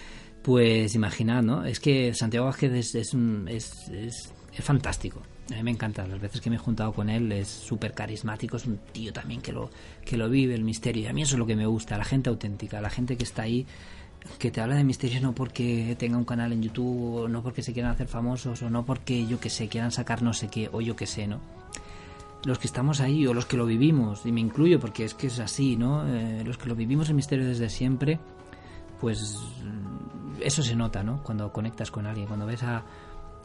pues 0.45 0.95
imaginad, 0.95 1.43
¿no? 1.43 1.65
Es 1.65 1.81
que 1.81 2.13
Santiago 2.13 2.45
Vázquez 2.47 2.73
es, 2.73 2.95
es, 2.95 3.15
es, 3.49 3.91
es 3.91 4.65
fantástico. 4.65 5.23
A 5.51 5.55
mí 5.57 5.63
me 5.63 5.71
encanta, 5.71 6.07
las 6.07 6.21
veces 6.21 6.43
que 6.43 6.51
me 6.51 6.57
he 6.57 6.59
juntado 6.59 6.93
con 6.93 7.09
él 7.09 7.33
es 7.33 7.49
súper 7.49 7.95
carismático, 7.95 8.59
es 8.59 8.67
un 8.67 8.79
tío 8.93 9.11
también 9.11 9.41
que 9.41 9.53
lo, 9.53 9.71
que 10.05 10.19
lo 10.19 10.29
vive, 10.29 10.55
el 10.55 10.63
misterio. 10.63 11.05
Y 11.05 11.07
a 11.07 11.15
mí 11.15 11.23
eso 11.23 11.37
es 11.37 11.39
lo 11.39 11.47
que 11.47 11.57
me 11.57 11.65
gusta, 11.65 11.97
la 11.97 12.05
gente 12.05 12.29
auténtica, 12.29 12.83
la 12.83 12.91
gente 12.91 13.17
que 13.17 13.25
está 13.25 13.43
ahí, 13.43 13.67
que 14.39 14.51
te 14.51 14.61
habla 14.61 14.77
de 14.77 14.85
misterios 14.85 15.23
no 15.23 15.35
porque 15.35 15.97
tenga 15.99 16.19
un 16.19 16.27
canal 16.27 16.53
en 16.53 16.63
YouTube, 16.63 17.23
o 17.23 17.29
no 17.29 17.43
porque 17.43 17.63
se 17.63 17.73
quieran 17.73 17.93
hacer 17.93 18.07
famosos, 18.09 18.61
o 18.61 18.69
no 18.69 18.85
porque 18.85 19.27
yo 19.27 19.41
que 19.41 19.49
sé, 19.49 19.69
quieran 19.69 19.93
sacar 19.93 20.23
no 20.23 20.35
sé 20.35 20.49
qué, 20.49 20.69
o 20.71 20.83
yo 20.83 20.95
que 20.95 21.07
sé, 21.07 21.27
¿no? 21.27 21.41
Los 22.45 22.59
que 22.59 22.67
estamos 22.67 23.01
ahí, 23.01 23.27
o 23.27 23.33
los 23.33 23.47
que 23.47 23.57
lo 23.57 23.65
vivimos, 23.65 24.27
y 24.27 24.33
me 24.33 24.43
incluyo 24.43 24.79
porque 24.79 25.07
es 25.07 25.15
que 25.15 25.29
es 25.29 25.39
así, 25.39 25.77
¿no? 25.77 26.07
Eh, 26.07 26.43
los 26.45 26.59
que 26.59 26.69
lo 26.69 26.75
vivimos 26.75 27.09
el 27.09 27.15
misterio 27.15 27.47
desde 27.47 27.71
siempre, 27.71 28.21
pues 29.01 29.39
eso 30.41 30.63
se 30.63 30.77
nota, 30.77 31.03
¿no? 31.03 31.23
Cuando 31.23 31.53
conectas 31.53 31.91
con 31.91 32.07
alguien, 32.07 32.27
cuando 32.27 32.47
ves 32.47 32.63
a 32.63 32.85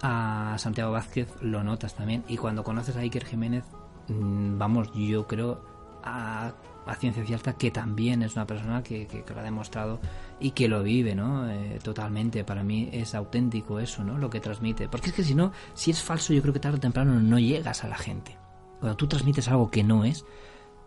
a 0.02 0.56
Santiago 0.58 0.92
Vázquez 0.92 1.30
lo 1.42 1.64
notas 1.64 1.96
también. 1.96 2.24
Y 2.28 2.38
cuando 2.38 2.64
conoces 2.64 2.96
a 2.96 3.02
Iker 3.02 3.26
Jiménez, 3.26 3.66
mm, 4.08 4.58
vamos, 4.58 4.92
yo 4.94 5.28
creo 5.28 5.62
a, 6.04 6.54
ciencia 6.98 7.24
cierta 7.24 7.54
que 7.54 7.70
también 7.70 8.24
es 8.24 8.36
una 8.36 8.48
persona 8.48 8.82
que, 8.82 9.24
lo 9.32 9.40
ha 9.40 9.44
demostrado 9.44 10.00
y 10.40 10.52
que 10.52 10.68
lo 10.68 10.82
vive, 10.82 11.14
¿no? 11.14 11.48
Eh, 11.48 11.78
totalmente. 11.84 12.44
Para 12.44 12.64
mí 12.64 12.90
es 12.92 13.14
auténtico 13.14 13.80
eso, 13.80 14.04
¿no? 14.04 14.18
Lo 14.18 14.30
que 14.30 14.40
transmite. 14.40 14.88
Porque 14.88 15.10
es 15.10 15.14
que 15.16 15.24
si 15.24 15.36
no, 15.36 15.52
si 15.76 15.92
es 15.92 16.02
falso, 16.02 16.34
yo 16.34 16.42
creo 16.42 16.54
que 16.54 16.60
tarde 16.60 16.78
o 16.78 16.80
temprano 16.80 17.20
no 17.20 17.38
llegas 17.38 17.84
a 17.84 17.88
la 17.88 17.98
gente. 17.98 18.38
Cuando 18.80 18.98
tú 18.98 19.08
transmites 19.08 19.48
algo 19.50 19.70
que 19.70 19.84
no 19.84 20.04
es, 20.04 20.26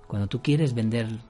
cuando 0.08 0.26
tú 0.26 0.42
quieres 0.42 0.74
vender 0.74 1.20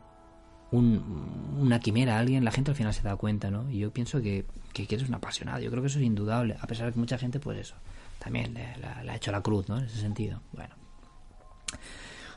una 0.72 1.78
quimera 1.80 2.16
a 2.16 2.20
alguien, 2.20 2.44
la 2.44 2.50
gente 2.50 2.70
al 2.70 2.76
final 2.76 2.94
se 2.94 3.02
da 3.02 3.16
cuenta, 3.16 3.50
¿no? 3.50 3.70
Y 3.70 3.78
yo 3.78 3.90
pienso 3.92 4.22
que, 4.22 4.46
que, 4.72 4.86
eres 4.88 5.08
un 5.08 5.14
apasionado, 5.14 5.60
yo 5.60 5.70
creo 5.70 5.82
que 5.82 5.88
eso 5.88 5.98
es 5.98 6.04
indudable, 6.04 6.56
a 6.58 6.66
pesar 6.66 6.86
de 6.86 6.92
que 6.92 6.98
mucha 6.98 7.18
gente, 7.18 7.38
pues 7.38 7.58
eso, 7.58 7.74
también 8.18 8.54
le, 8.54 8.62
ha 9.10 9.16
hecho 9.16 9.30
la 9.32 9.42
cruz, 9.42 9.68
¿no? 9.68 9.78
En 9.78 9.84
ese 9.84 10.00
sentido. 10.00 10.40
Bueno. 10.52 10.74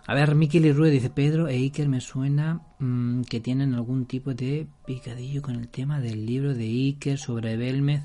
A 0.07 0.13
ver, 0.13 0.36
Miquel 0.36 0.65
y 0.65 0.71
Rue 0.71 0.91
dice 0.91 1.09
Pedro 1.09 1.47
e 1.47 1.55
Iker 1.55 1.88
me 1.89 1.99
suena 1.99 2.61
mm, 2.77 3.21
que 3.23 3.39
tienen 3.39 3.73
algún 3.73 4.05
tipo 4.05 4.33
de 4.33 4.67
picadillo 4.86 5.41
con 5.41 5.55
el 5.55 5.67
tema 5.69 5.99
del 5.99 6.25
libro 6.25 6.53
de 6.53 6.65
Iker 6.65 7.17
sobre 7.17 7.57
Belmez. 7.57 8.03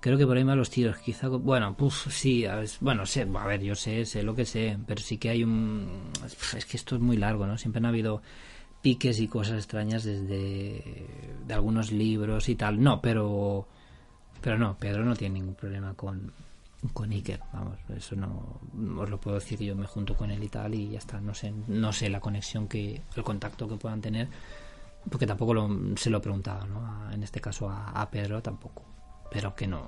Creo 0.00 0.16
que 0.16 0.26
por 0.26 0.36
ahí 0.36 0.44
van 0.44 0.58
los 0.58 0.70
tiros. 0.70 0.96
Quizá, 0.98 1.28
bueno, 1.28 1.76
pues 1.76 1.94
sí, 2.08 2.44
bueno, 2.80 3.04
sé, 3.06 3.28
a 3.32 3.46
ver, 3.46 3.62
yo 3.62 3.74
sé, 3.74 4.06
sé 4.06 4.22
lo 4.22 4.34
que 4.34 4.46
sé, 4.46 4.78
pero 4.86 5.00
sí 5.00 5.18
que 5.18 5.28
hay 5.28 5.44
un... 5.44 6.10
Es 6.56 6.64
que 6.64 6.76
esto 6.78 6.96
es 6.96 7.02
muy 7.02 7.18
largo, 7.18 7.46
¿no? 7.46 7.58
Siempre 7.58 7.78
han 7.78 7.86
habido 7.86 8.22
piques 8.82 9.20
y 9.20 9.28
cosas 9.28 9.56
extrañas 9.56 10.04
desde 10.04 11.06
de 11.46 11.54
algunos 11.54 11.92
libros 11.92 12.48
y 12.48 12.54
tal. 12.54 12.82
No, 12.82 13.00
pero 13.00 13.66
pero 14.40 14.58
no, 14.58 14.76
Pedro 14.78 15.04
no 15.04 15.14
tiene 15.14 15.34
ningún 15.40 15.54
problema 15.54 15.94
con 15.94 16.32
con 16.94 17.12
Iker, 17.12 17.40
vamos, 17.52 17.76
eso 17.94 18.16
no 18.16 18.58
os 18.98 19.10
lo 19.10 19.20
puedo 19.20 19.38
decir, 19.38 19.60
yo 19.60 19.76
me 19.76 19.86
junto 19.86 20.16
con 20.16 20.30
él 20.30 20.42
y 20.42 20.48
tal 20.48 20.74
y 20.74 20.88
ya 20.88 20.98
está, 20.98 21.20
no 21.20 21.34
sé, 21.34 21.52
no 21.68 21.92
sé 21.92 22.08
la 22.08 22.20
conexión 22.20 22.68
que 22.68 23.02
el 23.14 23.22
contacto 23.22 23.68
que 23.68 23.76
puedan 23.76 24.00
tener 24.00 24.28
porque 25.10 25.26
tampoco 25.26 25.54
se 25.96 26.08
lo 26.08 26.18
he 26.18 26.20
preguntado, 26.20 26.66
¿no? 26.66 27.10
En 27.10 27.22
este 27.22 27.40
caso 27.40 27.68
a, 27.68 27.90
a 27.90 28.10
Pedro 28.10 28.42
tampoco, 28.42 28.82
pero 29.30 29.54
que 29.54 29.66
no 29.66 29.82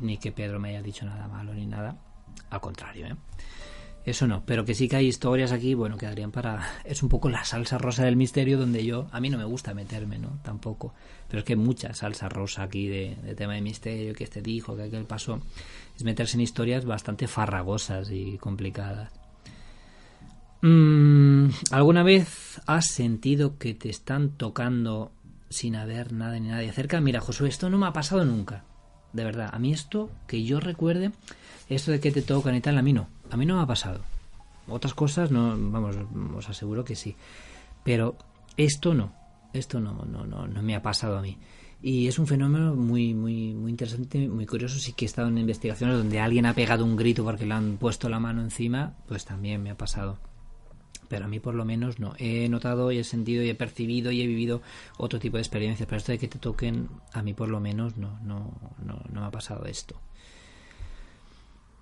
ni 0.00 0.18
que 0.18 0.32
Pedro 0.32 0.58
me 0.58 0.70
haya 0.70 0.82
dicho 0.82 1.04
nada 1.06 1.28
malo 1.28 1.54
ni 1.54 1.66
nada, 1.66 1.96
al 2.50 2.60
contrario, 2.60 3.06
¿eh? 3.06 3.16
Eso 4.04 4.26
no, 4.26 4.42
pero 4.44 4.64
que 4.64 4.74
sí 4.74 4.88
que 4.88 4.96
hay 4.96 5.06
historias 5.06 5.52
aquí, 5.52 5.74
bueno, 5.74 5.96
quedarían 5.96 6.32
para... 6.32 6.66
Es 6.84 7.02
un 7.02 7.08
poco 7.08 7.28
la 7.28 7.44
salsa 7.44 7.78
rosa 7.78 8.04
del 8.04 8.16
misterio 8.16 8.58
donde 8.58 8.84
yo... 8.84 9.06
A 9.12 9.20
mí 9.20 9.30
no 9.30 9.38
me 9.38 9.44
gusta 9.44 9.74
meterme, 9.74 10.18
¿no? 10.18 10.40
Tampoco. 10.42 10.92
Pero 11.28 11.40
es 11.40 11.44
que 11.44 11.52
hay 11.52 11.58
mucha 11.58 11.94
salsa 11.94 12.28
rosa 12.28 12.64
aquí 12.64 12.88
de, 12.88 13.16
tema 13.36 13.54
de 13.54 13.60
misterio, 13.60 14.14
que 14.14 14.24
este 14.24 14.42
dijo, 14.42 14.76
que 14.76 14.82
aquel 14.82 15.04
pasó. 15.04 15.40
Es 15.96 16.02
meterse 16.02 16.36
en 16.36 16.40
historias 16.40 16.84
bastante 16.84 17.28
farragosas 17.28 18.10
y 18.10 18.38
complicadas. 18.38 19.12
Mm, 20.62 21.50
¿Alguna 21.70 22.02
vez 22.02 22.60
has 22.66 22.86
sentido 22.86 23.56
que 23.58 23.74
te 23.74 23.88
están 23.88 24.30
tocando 24.30 25.12
sin 25.48 25.76
haber 25.76 26.12
nada 26.12 26.38
ni 26.38 26.48
nadie 26.48 26.72
cerca? 26.72 27.00
Mira, 27.00 27.20
Josué, 27.20 27.48
esto 27.48 27.70
no 27.70 27.78
me 27.78 27.86
ha 27.86 27.92
pasado 27.92 28.24
nunca. 28.24 28.64
De 29.12 29.24
verdad, 29.24 29.50
a 29.52 29.58
mí 29.58 29.72
esto, 29.72 30.10
que 30.26 30.42
yo 30.42 30.58
recuerde 30.58 31.12
esto 31.68 31.90
de 31.90 32.00
que 32.00 32.10
te 32.10 32.22
tocan 32.22 32.54
y 32.54 32.60
tal, 32.60 32.78
a 32.78 32.82
mí 32.82 32.92
no. 32.92 33.08
A 33.32 33.36
mí 33.38 33.46
no 33.46 33.56
me 33.56 33.62
ha 33.62 33.66
pasado. 33.66 34.00
Otras 34.68 34.92
cosas, 34.92 35.30
no, 35.30 35.56
vamos, 35.58 35.96
os 36.36 36.48
aseguro 36.50 36.84
que 36.84 36.94
sí. 36.94 37.16
Pero 37.82 38.14
esto 38.58 38.92
no. 38.92 39.14
Esto 39.54 39.80
no, 39.80 40.04
no, 40.04 40.26
no, 40.26 40.46
no 40.46 40.62
me 40.62 40.76
ha 40.76 40.82
pasado 40.82 41.16
a 41.16 41.22
mí. 41.22 41.38
Y 41.80 42.08
es 42.08 42.18
un 42.18 42.26
fenómeno 42.26 42.74
muy, 42.74 43.14
muy, 43.14 43.54
muy 43.54 43.70
interesante, 43.70 44.28
muy 44.28 44.44
curioso. 44.44 44.78
Sí 44.78 44.92
que 44.92 45.06
he 45.06 45.08
estado 45.08 45.28
en 45.28 45.38
investigaciones 45.38 45.96
donde 45.96 46.20
alguien 46.20 46.44
ha 46.44 46.54
pegado 46.54 46.84
un 46.84 46.94
grito 46.94 47.24
porque 47.24 47.46
le 47.46 47.54
han 47.54 47.78
puesto 47.78 48.10
la 48.10 48.20
mano 48.20 48.42
encima, 48.42 48.94
pues 49.08 49.24
también 49.24 49.62
me 49.62 49.70
ha 49.70 49.76
pasado. 49.78 50.18
Pero 51.08 51.24
a 51.24 51.28
mí 51.28 51.40
por 51.40 51.54
lo 51.54 51.64
menos 51.64 51.98
no. 51.98 52.12
He 52.18 52.50
notado 52.50 52.92
y 52.92 52.98
he 52.98 53.04
sentido 53.04 53.42
y 53.42 53.48
he 53.48 53.54
percibido 53.54 54.12
y 54.12 54.20
he 54.20 54.26
vivido 54.26 54.60
otro 54.98 55.18
tipo 55.18 55.38
de 55.38 55.42
experiencias. 55.42 55.88
Pero 55.88 55.96
esto 55.96 56.12
de 56.12 56.18
que 56.18 56.28
te 56.28 56.38
toquen, 56.38 56.88
a 57.14 57.22
mí 57.22 57.32
por 57.32 57.48
lo 57.48 57.60
menos 57.60 57.96
no, 57.96 58.20
no, 58.22 58.52
no, 58.84 59.02
no 59.10 59.20
me 59.22 59.26
ha 59.26 59.30
pasado 59.30 59.64
esto. 59.64 59.96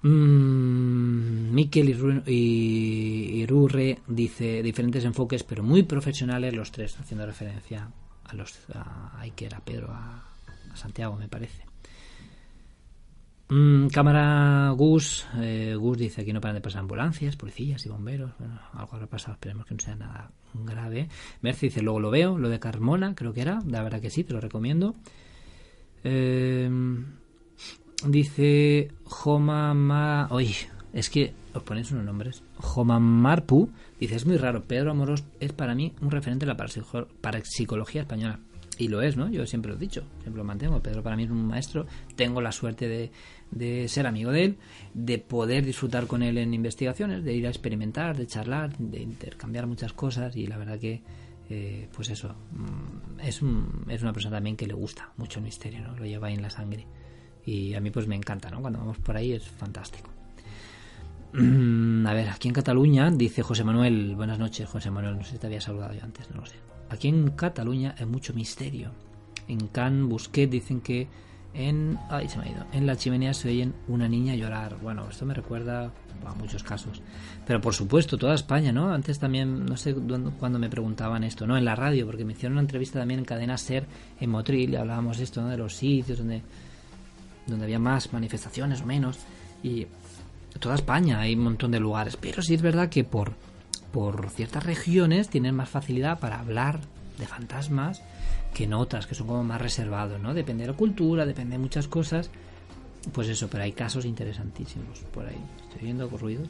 Mm, 0.03 1.53
Miquel 1.53 2.23
y, 2.27 3.45
Rurre 3.47 3.99
dice 4.07 4.63
diferentes 4.63 5.05
enfoques, 5.05 5.45
pero 5.45 5.63
muy 5.63 5.83
profesionales 5.83 6.55
los 6.55 6.73
tres, 6.73 6.99
haciendo 6.99 7.27
referencia 7.27 7.91
a 8.25 8.35
los 8.35 8.59
a 8.75 9.21
a 9.21 9.61
Pedro, 9.65 9.91
a, 9.91 10.25
Santiago, 10.75 11.17
me 11.17 11.29
parece. 11.29 11.65
Mm, 13.49 13.89
cámara 13.89 14.71
Gus, 14.77 15.27
eh, 15.41 15.75
Gus 15.77 15.99
dice 15.99 16.23
aquí 16.23 16.33
no 16.33 16.41
paran 16.41 16.55
de 16.55 16.61
pasar 16.61 16.81
ambulancias, 16.81 17.37
policías 17.37 17.85
y 17.85 17.89
bomberos. 17.89 18.31
Bueno, 18.39 18.59
algo 18.73 18.95
habrá 18.95 19.09
pasado, 19.09 19.35
esperemos 19.35 19.67
que 19.67 19.75
no 19.75 19.81
sea 19.81 19.97
nada 19.97 20.31
grave. 20.55 21.09
Merce 21.43 21.67
dice, 21.67 21.83
luego 21.83 22.01
lo 22.01 22.11
veo, 22.11 22.39
lo 22.39 22.49
de 22.49 22.61
Carmona, 22.61 23.15
creo 23.15 23.35
que 23.35 23.43
era, 23.43 23.59
la 23.67 23.83
verdad 23.83 24.01
que 24.01 24.11
sí, 24.11 24.25
te 24.25 24.33
lo 24.33 24.41
recomiendo. 24.41 24.95
Eh, 26.05 26.71
dice 28.07 28.91
Joma 29.05 30.29
Oye, 30.31 30.55
es 30.93 31.11
que 31.11 31.33
os 31.53 31.63
ponéis 31.63 31.91
unos 31.91 32.05
nombres. 32.05 32.43
Marpu 33.01 33.71
dice: 33.99 34.17
Es 34.17 34.27
muy 34.27 34.37
raro. 34.37 34.63
Pedro 34.65 34.91
Amoros 34.91 35.25
es 35.41 35.53
para 35.53 35.75
mí 35.75 35.93
un 36.01 36.11
referente 36.11 36.47
de 36.47 36.53
la 36.53 36.57
parapsicología 37.21 38.03
española. 38.03 38.41
Y 38.79 38.89
lo 38.89 39.03
es, 39.03 39.17
¿no? 39.17 39.29
Yo 39.29 39.45
siempre 39.47 39.71
lo 39.71 39.77
he 39.77 39.81
dicho, 39.81 40.03
siempre 40.23 40.39
lo 40.39 40.45
mantengo. 40.45 40.81
Pedro 40.81 41.03
para 41.03 41.15
mí 41.15 41.25
es 41.25 41.31
un 41.31 41.47
maestro. 41.47 41.87
Tengo 42.17 42.41
la 42.41 42.51
suerte 42.51 42.89
de, 42.89 43.11
de 43.51 43.89
ser 43.89 44.07
amigo 44.07 44.33
de 44.33 44.45
él, 44.45 44.57
de 44.95 45.19
poder 45.19 45.67
disfrutar 45.67 46.07
con 46.07 46.23
él 46.23 46.39
en 46.39 46.55
investigaciones, 46.55 47.23
de 47.23 47.35
ir 47.35 47.47
a 47.47 47.51
experimentar, 47.51 48.17
de 48.17 48.27
charlar, 48.27 48.77
de 48.79 49.03
intercambiar 49.03 49.67
muchas 49.67 49.93
cosas. 49.93 50.35
Y 50.35 50.47
la 50.47 50.57
verdad 50.57 50.79
que, 50.79 51.03
eh, 51.51 51.89
pues 51.95 52.09
eso, 52.09 52.35
mm, 52.53 53.21
es, 53.21 53.43
un, 53.43 53.85
es 53.89 54.01
una 54.01 54.15
persona 54.15 54.37
también 54.37 54.57
que 54.57 54.67
le 54.67 54.75
gusta 54.75 55.13
mucho 55.19 55.41
el 55.41 55.45
misterio, 55.45 55.83
¿no? 55.83 55.97
Lo 55.97 56.07
lleva 56.07 56.29
ahí 56.29 56.35
en 56.35 56.43
la 56.43 56.51
sangre. 56.51 56.87
Y 57.47 57.75
a 57.75 57.81
mí 57.81 57.91
pues 57.91 58.07
me 58.07 58.17
encanta, 58.17 58.51
¿no? 58.51 58.61
Cuando 58.61 58.79
vamos 58.79 58.99
por 58.99 59.17
ahí 59.17 59.33
es 59.33 59.49
fantástico. 59.49 60.11
A 61.33 62.13
ver, 62.13 62.29
aquí 62.29 62.49
en 62.49 62.55
Cataluña, 62.55 63.11
dice 63.11 63.43
José 63.43 63.63
Manuel, 63.63 64.17
buenas 64.17 64.39
noches 64.39 64.69
José 64.69 64.91
Manuel, 64.91 65.17
no 65.17 65.25
sé 65.25 65.33
si 65.33 65.39
te 65.39 65.47
había 65.47 65.61
saludado 65.61 65.95
yo 65.95 66.03
antes, 66.03 66.29
no 66.31 66.41
lo 66.41 66.47
sé. 66.47 66.57
Aquí 66.89 67.07
en 67.07 67.31
Cataluña 67.31 67.95
hay 67.99 68.07
mucho 68.07 68.35
misterio. 68.35 68.91
En 69.47 69.69
Can 69.69 70.09
Busquet 70.09 70.51
dicen 70.51 70.81
que 70.81 71.07
en... 71.55 71.99
Ay, 72.09 72.29
se 72.29 72.39
me 72.39 72.45
ha 72.45 72.51
ido. 72.51 72.67
En 72.73 72.87
la 72.87 72.97
chimenea 72.97 73.33
se 73.33 73.49
oyen 73.49 73.75
una 73.89 74.09
niña 74.09 74.35
llorar. 74.35 74.77
Bueno, 74.83 75.09
esto 75.09 75.25
me 75.25 75.35
recuerda 75.35 75.93
a 76.25 76.35
muchos 76.35 76.63
casos. 76.63 77.01
Pero 77.47 77.61
por 77.61 77.75
supuesto, 77.75 78.19
toda 78.19 78.35
España, 78.35 78.73
¿no? 78.73 78.93
Antes 78.93 79.19
también, 79.19 79.67
no 79.67 79.77
sé 79.77 79.95
cuándo 79.95 80.59
me 80.59 80.69
preguntaban 80.69 81.25
esto, 81.25 81.47
¿no? 81.47 81.57
En 81.57 81.65
la 81.65 81.77
radio, 81.77 82.07
porque 82.07 82.25
me 82.25 82.33
hicieron 82.33 82.53
una 82.53 82.63
entrevista 82.63 82.99
también 82.99 83.21
en 83.21 83.25
Cadena 83.25 83.57
Ser, 83.57 83.87
en 84.21 84.31
Motril, 84.31 84.71
y 84.71 84.77
hablábamos 84.77 85.19
de 85.19 85.25
esto, 85.25 85.43
¿no? 85.43 85.49
De 85.49 85.57
los 85.57 85.75
sitios 85.75 86.19
donde 86.19 86.43
donde 87.51 87.65
había 87.65 87.79
más 87.79 88.13
manifestaciones 88.13 88.83
o 88.83 88.87
menos. 88.87 89.19
Y 89.63 89.87
toda 90.59 90.75
España 90.75 91.21
hay 91.21 91.35
un 91.35 91.45
montón 91.45 91.71
de 91.71 91.81
lugares. 91.81 92.17
Pero 92.17 92.43
sí 92.43 92.55
es 92.55 92.63
verdad 92.63 92.89
que 92.89 93.05
por, 93.05 93.33
por 93.93 94.31
ciertas 94.31 94.65
regiones 94.65 95.29
tienen 95.29 95.55
más 95.55 95.69
facilidad 95.69 96.19
para 96.19 96.41
hablar 96.41 96.81
de 97.19 97.27
fantasmas 97.27 98.03
que 98.55 98.65
en 98.65 98.75
otras, 98.75 99.07
que 99.07 99.15
son 99.15 99.27
como 99.27 99.45
más 99.45 99.61
reservados, 99.61 100.21
¿no? 100.21 100.35
Depende 100.35 100.65
de 100.65 100.71
la 100.73 100.77
cultura, 100.77 101.27
depende 101.27 101.53
de 101.53 101.59
muchas 101.59 101.87
cosas. 101.89 102.31
Pues 103.13 103.29
eso, 103.29 103.49
pero 103.49 103.65
hay 103.65 103.73
casos 103.73 104.05
interesantísimos 104.05 105.01
por 105.13 105.27
ahí. 105.27 105.41
Estoy 105.69 105.85
viendo 105.85 106.09
ruidos. 106.09 106.49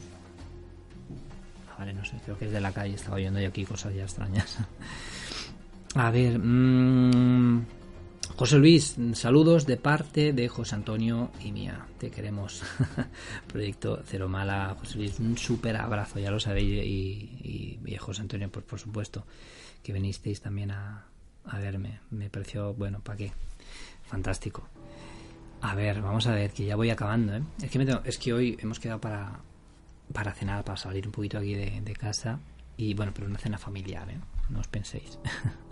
Ah, 1.69 1.75
vale, 1.79 1.93
no 1.93 2.03
sé, 2.03 2.17
creo 2.25 2.37
que 2.37 2.45
es 2.45 2.51
de 2.51 2.59
la 2.59 2.71
calle. 2.71 2.95
Estaba 2.95 3.17
oyendo 3.17 3.39
yo 3.39 3.49
aquí 3.49 3.65
cosas 3.65 3.93
ya 3.93 4.03
extrañas. 4.03 4.57
A 5.95 6.09
ver, 6.09 6.39
mmm, 6.39 7.61
José 8.35 8.57
Luis, 8.57 8.95
saludos 9.13 9.65
de 9.65 9.77
parte 9.77 10.33
de 10.33 10.47
José 10.47 10.75
Antonio 10.75 11.31
y 11.43 11.51
mía. 11.51 11.85
Te 11.97 12.09
queremos. 12.09 12.63
Proyecto 13.47 14.01
Cero 14.05 14.27
Mala. 14.27 14.75
José 14.79 14.97
Luis, 14.97 15.19
un 15.19 15.37
súper 15.37 15.77
abrazo, 15.77 16.19
ya 16.19 16.31
lo 16.31 16.39
sabéis. 16.39 16.85
Y, 16.85 17.97
José 17.99 18.21
Antonio, 18.21 18.49
pues 18.51 18.65
por 18.65 18.79
supuesto, 18.79 19.25
que 19.83 19.93
venisteis 19.93 20.41
también 20.41 20.71
a, 20.71 21.05
verme. 21.53 21.99
Me 22.09 22.29
pareció, 22.29 22.73
bueno, 22.73 22.99
¿para 23.01 23.17
qué? 23.17 23.31
Fantástico. 24.03 24.67
A 25.61 25.75
ver, 25.75 26.01
vamos 26.01 26.25
a 26.27 26.33
ver, 26.33 26.51
que 26.51 26.65
ya 26.65 26.75
voy 26.75 26.89
acabando. 26.89 27.35
¿eh? 27.35 27.43
Es, 27.61 27.69
que 27.69 27.99
es 28.05 28.17
que 28.17 28.33
hoy 28.33 28.57
hemos 28.59 28.79
quedado 28.79 28.99
para, 28.99 29.39
para 30.11 30.33
cenar, 30.33 30.63
para 30.63 30.77
salir 30.77 31.05
un 31.05 31.11
poquito 31.11 31.37
aquí 31.37 31.53
de, 31.53 31.81
de 31.81 31.93
casa. 31.93 32.39
Y 32.77 32.93
bueno, 32.93 33.11
pero 33.13 33.27
una 33.27 33.37
cena 33.37 33.57
familiar, 33.57 34.09
¿eh? 34.09 34.19
No 34.49 34.59
os 34.59 34.67
penséis. 34.67 35.19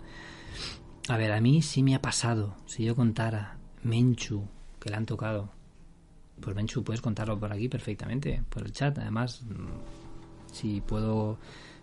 A 1.08 1.16
ver, 1.16 1.32
a 1.32 1.40
mí 1.40 1.62
sí 1.62 1.82
me 1.82 1.94
ha 1.94 2.02
pasado. 2.02 2.56
Si 2.66 2.84
yo 2.84 2.94
contara 2.94 3.56
Menchu, 3.82 4.46
que 4.78 4.90
le 4.90 4.96
han 4.96 5.06
tocado. 5.06 5.50
Pues 6.40 6.56
Menchu, 6.56 6.84
puedes 6.84 7.00
contarlo 7.00 7.38
por 7.38 7.52
aquí 7.52 7.68
perfectamente, 7.68 8.42
por 8.48 8.62
el 8.62 8.72
chat. 8.72 8.98
Además, 8.98 9.42
mm, 9.42 10.52
si 10.52 10.80
puedo 10.80 11.38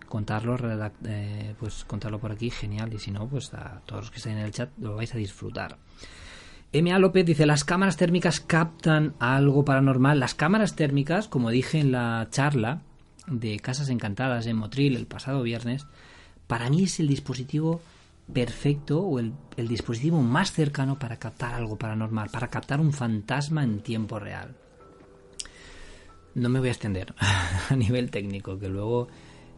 contarlo, 0.08 0.56
eh, 1.04 1.54
pues 1.58 1.84
contarlo 1.84 2.18
por 2.18 2.32
aquí, 2.32 2.50
genial. 2.50 2.92
Y 2.92 2.98
si 2.98 3.10
no, 3.10 3.28
pues 3.28 3.52
a 3.54 3.82
todos 3.86 4.04
los 4.04 4.10
que 4.10 4.18
estén 4.18 4.38
en 4.38 4.44
el 4.46 4.52
chat 4.52 4.70
lo 4.78 4.96
vais 4.96 5.14
a 5.14 5.18
disfrutar. 5.18 5.78
M.A. 6.70 6.98
López 6.98 7.24
dice, 7.24 7.46
las 7.46 7.64
cámaras 7.64 7.96
térmicas 7.96 8.40
captan 8.40 9.14
algo 9.18 9.64
paranormal. 9.64 10.20
Las 10.20 10.34
cámaras 10.34 10.76
térmicas, 10.76 11.26
como 11.26 11.50
dije 11.50 11.78
en 11.78 11.92
la 11.92 12.28
charla 12.30 12.82
de 13.26 13.58
Casas 13.58 13.88
Encantadas 13.88 14.46
en 14.46 14.56
Motril 14.56 14.96
el 14.96 15.06
pasado 15.06 15.42
viernes, 15.42 15.86
para 16.46 16.68
mí 16.68 16.84
es 16.84 17.00
el 17.00 17.08
dispositivo 17.08 17.80
perfecto 18.32 19.00
o 19.00 19.18
el, 19.18 19.34
dispositivo 19.56 20.20
más 20.22 20.52
cercano 20.52 20.98
para 20.98 21.18
captar 21.18 21.54
algo 21.54 21.76
paranormal, 21.76 22.30
para 22.30 22.48
captar 22.48 22.80
un 22.80 22.92
fantasma 22.92 23.64
en 23.64 23.80
tiempo 23.80 24.18
real. 24.18 24.56
No 26.34 26.48
me 26.48 26.60
voy 26.60 26.68
a 26.68 26.72
extender 26.72 27.14
a 27.70 27.74
nivel 27.74 28.10
técnico, 28.10 28.58
que 28.58 28.68
luego, 28.68 29.08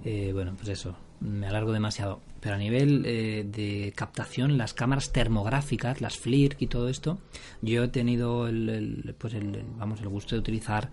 eh, 0.05 0.31
bueno, 0.33 0.55
pues 0.57 0.69
eso, 0.69 0.97
me 1.21 1.47
alargo 1.47 1.73
demasiado. 1.73 2.21
Pero 2.41 2.55
a 2.55 2.59
nivel 2.59 3.05
eh, 3.05 3.45
de 3.47 3.93
captación, 3.95 4.57
las 4.57 4.73
cámaras 4.73 5.13
termográficas, 5.13 6.01
las 6.01 6.17
FLIR 6.17 6.57
y 6.59 6.69
todo 6.69 6.89
esto, 6.89 7.19
yo 7.61 7.85
he 7.85 7.89
tenido 7.89 8.49
el, 8.49 9.15
pues 9.19 9.35
el, 9.35 9.63
vamos, 9.77 10.01
el 10.01 10.09
gusto 10.09 10.35
de 10.35 10.41
utilizar 10.41 10.91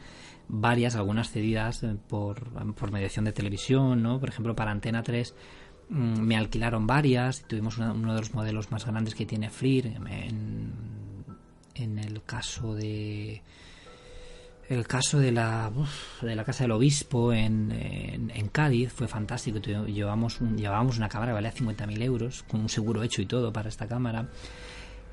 varias, 0.50 0.96
algunas 0.96 1.32
cedidas 1.32 1.84
eh, 1.84 1.96
por, 2.10 2.52
por 2.74 2.92
mediación 2.92 3.24
de 3.24 3.32
televisión, 3.32 4.04
¿no? 4.04 4.20
Por 4.20 4.28
ejemplo, 4.28 4.56
para 4.56 4.72
Antena 4.72 5.04
3 5.04 5.34
Mm, 5.90 6.22
me 6.22 6.38
alquilaron 6.38 6.86
varias, 6.86 7.44
tuvimos 7.48 7.78
uno 7.78 8.14
de 8.14 8.20
los 8.20 8.34
modelos 8.34 8.72
más 8.72 8.86
grandes 8.86 9.16
que 9.16 9.26
tiene 9.26 9.50
en, 9.62 10.74
en 11.76 12.00
el 12.00 12.22
caso 12.24 12.76
de 12.76 13.42
el 14.70 14.86
caso 14.86 15.20
de 15.20 15.32
la 15.32 15.72
de 16.22 16.36
la 16.36 16.44
casa 16.44 16.66
del 16.66 16.72
obispo 16.72 17.32
en, 17.32 17.72
en, 17.72 18.48
Cádiz 18.50 18.92
fue 18.92 19.08
fantástico. 19.08 19.60
Llevamos 19.60 20.40
llevábamos 20.58 20.98
una 20.98 21.08
cámara 21.08 21.32
que 21.32 21.36
valía 21.36 21.54
50.000 21.54 22.02
euros 22.04 22.44
con 22.44 22.62
un 22.62 22.70
seguro 22.70 23.02
hecho 23.04 23.22
y 23.22 23.26
todo 23.26 23.54
para 23.54 23.70
esta 23.70 23.88
cámara. 23.88 24.28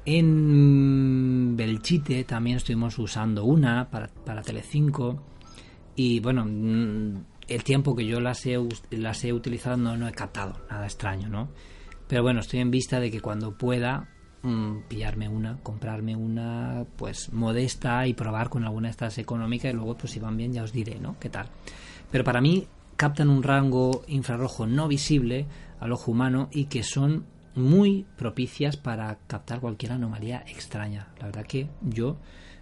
En 0.07 1.57
Belchite 1.57 2.25
también 2.25 2.57
estuvimos 2.57 2.99
usando 2.99 3.45
una 3.45 3.89
para, 3.91 4.09
para 4.09 4.43
Telecinco 4.43 5.22
y 5.95 6.18
bueno 6.20 6.45
mm, 6.45 7.25
el 7.49 7.64
tiempo 7.64 7.95
que 7.95 8.07
yo 8.07 8.20
las 8.20 8.45
he, 8.47 8.59
las 8.90 9.24
he 9.24 9.32
utilizado 9.32 9.76
no, 9.76 10.09
he 10.09 10.12
captado 10.12 10.61
nada 10.70 10.84
extraño, 10.84 11.28
¿no? 11.28 11.49
Pero 12.09 12.22
bueno, 12.22 12.40
estoy 12.40 12.61
en 12.61 12.70
vista 12.70 13.01
de 13.01 13.11
que 13.11 13.20
cuando 13.20 13.57
pueda 13.57 14.09
mm, 14.42 14.82
pillarme 14.88 15.28
una, 15.28 15.59
comprarme 15.62 16.16
una 16.16 16.84
pues 16.97 17.32
modesta 17.32 18.07
y 18.07 18.14
probar 18.14 18.51
con 18.51 18.64
alguna 18.64 18.88
de 18.88 18.92
estas 18.92 19.18
económicas 19.18 19.72
y 19.72 19.76
luego 19.76 19.97
pues 19.97 20.12
si 20.12 20.20
van 20.20 20.36
bien 20.36 20.53
ya 20.53 20.62
os 20.62 20.72
diré, 20.72 20.99
¿no? 20.99 21.18
¿Qué 21.18 21.30
tal? 21.30 21.49
Pero 22.11 22.24
para 22.24 22.40
mí 22.40 22.66
captan 22.97 23.28
un 23.28 23.42
rango 23.42 24.05
infrarrojo 24.07 24.66
no 24.66 24.88
visible 24.88 25.47
al 25.80 25.92
ojo 25.92 26.11
humano 26.11 26.49
y 26.53 26.66
que 26.66 26.82
son 26.82 27.26
muy 27.55 28.07
propicias 28.16 28.76
para 28.76 29.18
captar 29.26 29.61
cualquier 29.61 29.92
anomalía 29.92 30.45
extraña. 30.47 31.09
La 31.18 31.26
verdad 31.26 31.47
que 31.47 31.68
yo 31.82 32.18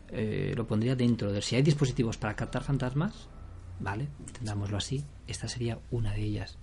eh, 0.08 0.52
lo 0.56 0.66
pondría 0.66 0.94
dentro 0.94 1.32
de 1.32 1.40
si 1.40 1.56
hay 1.56 1.62
dispositivos 1.62 2.18
para 2.18 2.36
captar 2.36 2.62
fantasmas, 2.62 3.28
¿vale? 3.82 4.08
Entendámoslo 4.26 4.76
así. 4.76 5.04
Esta 5.26 5.48
sería 5.48 5.78
una 5.90 6.12
de 6.12 6.22
ellas. 6.22 6.56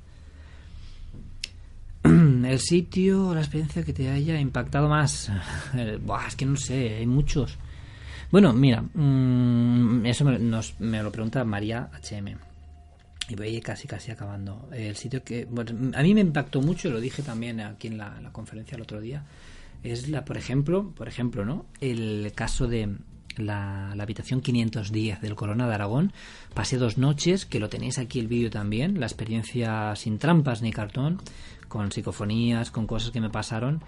El 2.03 2.59
sitio, 2.59 3.33
la 3.33 3.41
experiencia 3.41 3.83
que 3.83 3.93
te 3.93 4.09
haya 4.09 4.39
impactado 4.39 4.87
más. 4.87 5.31
Buah, 6.01 6.27
es 6.27 6.35
que 6.35 6.45
no 6.45 6.55
sé, 6.55 6.95
hay 6.95 7.05
muchos. 7.05 7.57
Bueno, 8.31 8.53
mira, 8.53 8.81
mm, 8.81 10.05
eso 10.05 10.23
me, 10.23 10.39
me 10.79 11.03
lo 11.03 11.11
pregunta 11.11 11.43
María 11.43 11.89
HM. 11.93 12.37
Y 13.29 13.35
voy 13.35 13.61
casi 13.61 13.87
casi 13.87 14.11
acabando. 14.11 14.67
El 14.71 14.95
sitio 14.95 15.23
que 15.23 15.45
bueno, 15.45 15.91
a 15.95 16.01
mí 16.01 16.13
me 16.13 16.21
impactó 16.21 16.61
mucho, 16.61 16.89
lo 16.89 16.99
dije 16.99 17.21
también 17.21 17.59
aquí 17.59 17.87
en 17.87 17.97
la, 17.97 18.15
en 18.17 18.23
la 18.23 18.31
conferencia 18.31 18.75
el 18.75 18.81
otro 18.81 18.99
día, 18.99 19.23
es 19.83 20.09
la, 20.09 20.25
por 20.25 20.37
ejemplo, 20.37 20.91
por 20.95 21.07
ejemplo, 21.07 21.45
¿no? 21.45 21.65
El 21.79 22.31
caso 22.33 22.67
de 22.67 22.95
la, 23.37 23.93
la 23.95 24.03
habitación 24.03 24.41
510 24.41 25.21
del 25.21 25.35
Corona 25.35 25.67
de 25.67 25.75
Aragón. 25.75 26.13
Pasé 26.53 26.77
dos 26.77 26.97
noches, 26.97 27.45
que 27.45 27.59
lo 27.59 27.69
tenéis 27.69 27.97
aquí 27.97 28.19
el 28.19 28.27
vídeo 28.27 28.49
también, 28.49 28.99
la 28.99 29.05
experiencia 29.05 29.95
sin 29.95 30.17
trampas 30.17 30.61
ni 30.61 30.71
cartón, 30.71 31.21
con 31.67 31.91
psicofonías, 31.91 32.71
con 32.71 32.87
cosas 32.87 33.11
que 33.11 33.21
me 33.21 33.29
pasaron. 33.29 33.81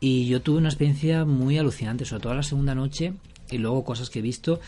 Y 0.00 0.26
yo 0.26 0.40
tuve 0.40 0.58
una 0.58 0.70
experiencia 0.70 1.24
muy 1.24 1.58
alucinante, 1.58 2.04
sobre 2.04 2.22
todo 2.22 2.34
la 2.34 2.42
segunda 2.42 2.74
noche 2.74 3.12
y 3.50 3.58
luego 3.58 3.84
cosas 3.84 4.08
que 4.08 4.20
he 4.20 4.22
visto. 4.22 4.60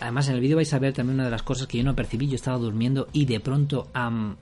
Además, 0.00 0.28
en 0.28 0.34
el 0.34 0.40
vídeo 0.40 0.56
vais 0.56 0.72
a 0.74 0.78
ver 0.78 0.92
también 0.92 1.14
una 1.14 1.24
de 1.24 1.30
las 1.30 1.42
cosas 1.42 1.66
que 1.66 1.78
yo 1.78 1.84
no 1.84 1.96
percibí. 1.96 2.28
Yo 2.28 2.34
estaba 2.34 2.58
durmiendo 2.58 3.08
y 3.12 3.24
de 3.24 3.40
pronto 3.40 3.88
am, 3.94 4.36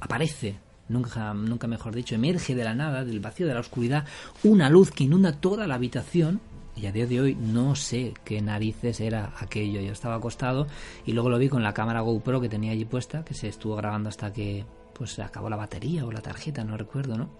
aparece, 0.00 0.58
nunca, 0.88 1.34
nunca 1.34 1.66
mejor 1.66 1.94
dicho, 1.94 2.14
emerge 2.14 2.54
de 2.54 2.64
la 2.64 2.74
nada, 2.74 3.04
del 3.04 3.20
vacío, 3.20 3.46
de 3.46 3.54
la 3.54 3.60
oscuridad, 3.60 4.06
una 4.44 4.70
luz 4.70 4.90
que 4.90 5.04
inunda 5.04 5.32
toda 5.32 5.66
la 5.66 5.74
habitación. 5.74 6.40
Y 6.80 6.86
a 6.86 6.92
día 6.92 7.06
de 7.06 7.20
hoy 7.20 7.34
no 7.34 7.74
sé 7.74 8.14
qué 8.24 8.40
narices 8.40 9.00
era 9.00 9.34
aquello. 9.38 9.80
Yo 9.80 9.92
estaba 9.92 10.14
acostado 10.14 10.66
y 11.04 11.12
luego 11.12 11.28
lo 11.28 11.38
vi 11.38 11.48
con 11.48 11.62
la 11.62 11.74
cámara 11.74 12.00
GoPro 12.00 12.40
que 12.40 12.48
tenía 12.48 12.72
allí 12.72 12.84
puesta, 12.84 13.24
que 13.24 13.34
se 13.34 13.48
estuvo 13.48 13.74
grabando 13.74 14.08
hasta 14.08 14.32
que 14.32 14.64
pues 14.92 15.12
se 15.12 15.22
acabó 15.22 15.48
la 15.48 15.56
batería 15.56 16.04
o 16.04 16.12
la 16.12 16.20
tarjeta, 16.20 16.64
no 16.64 16.76
recuerdo, 16.76 17.16
¿no? 17.16 17.30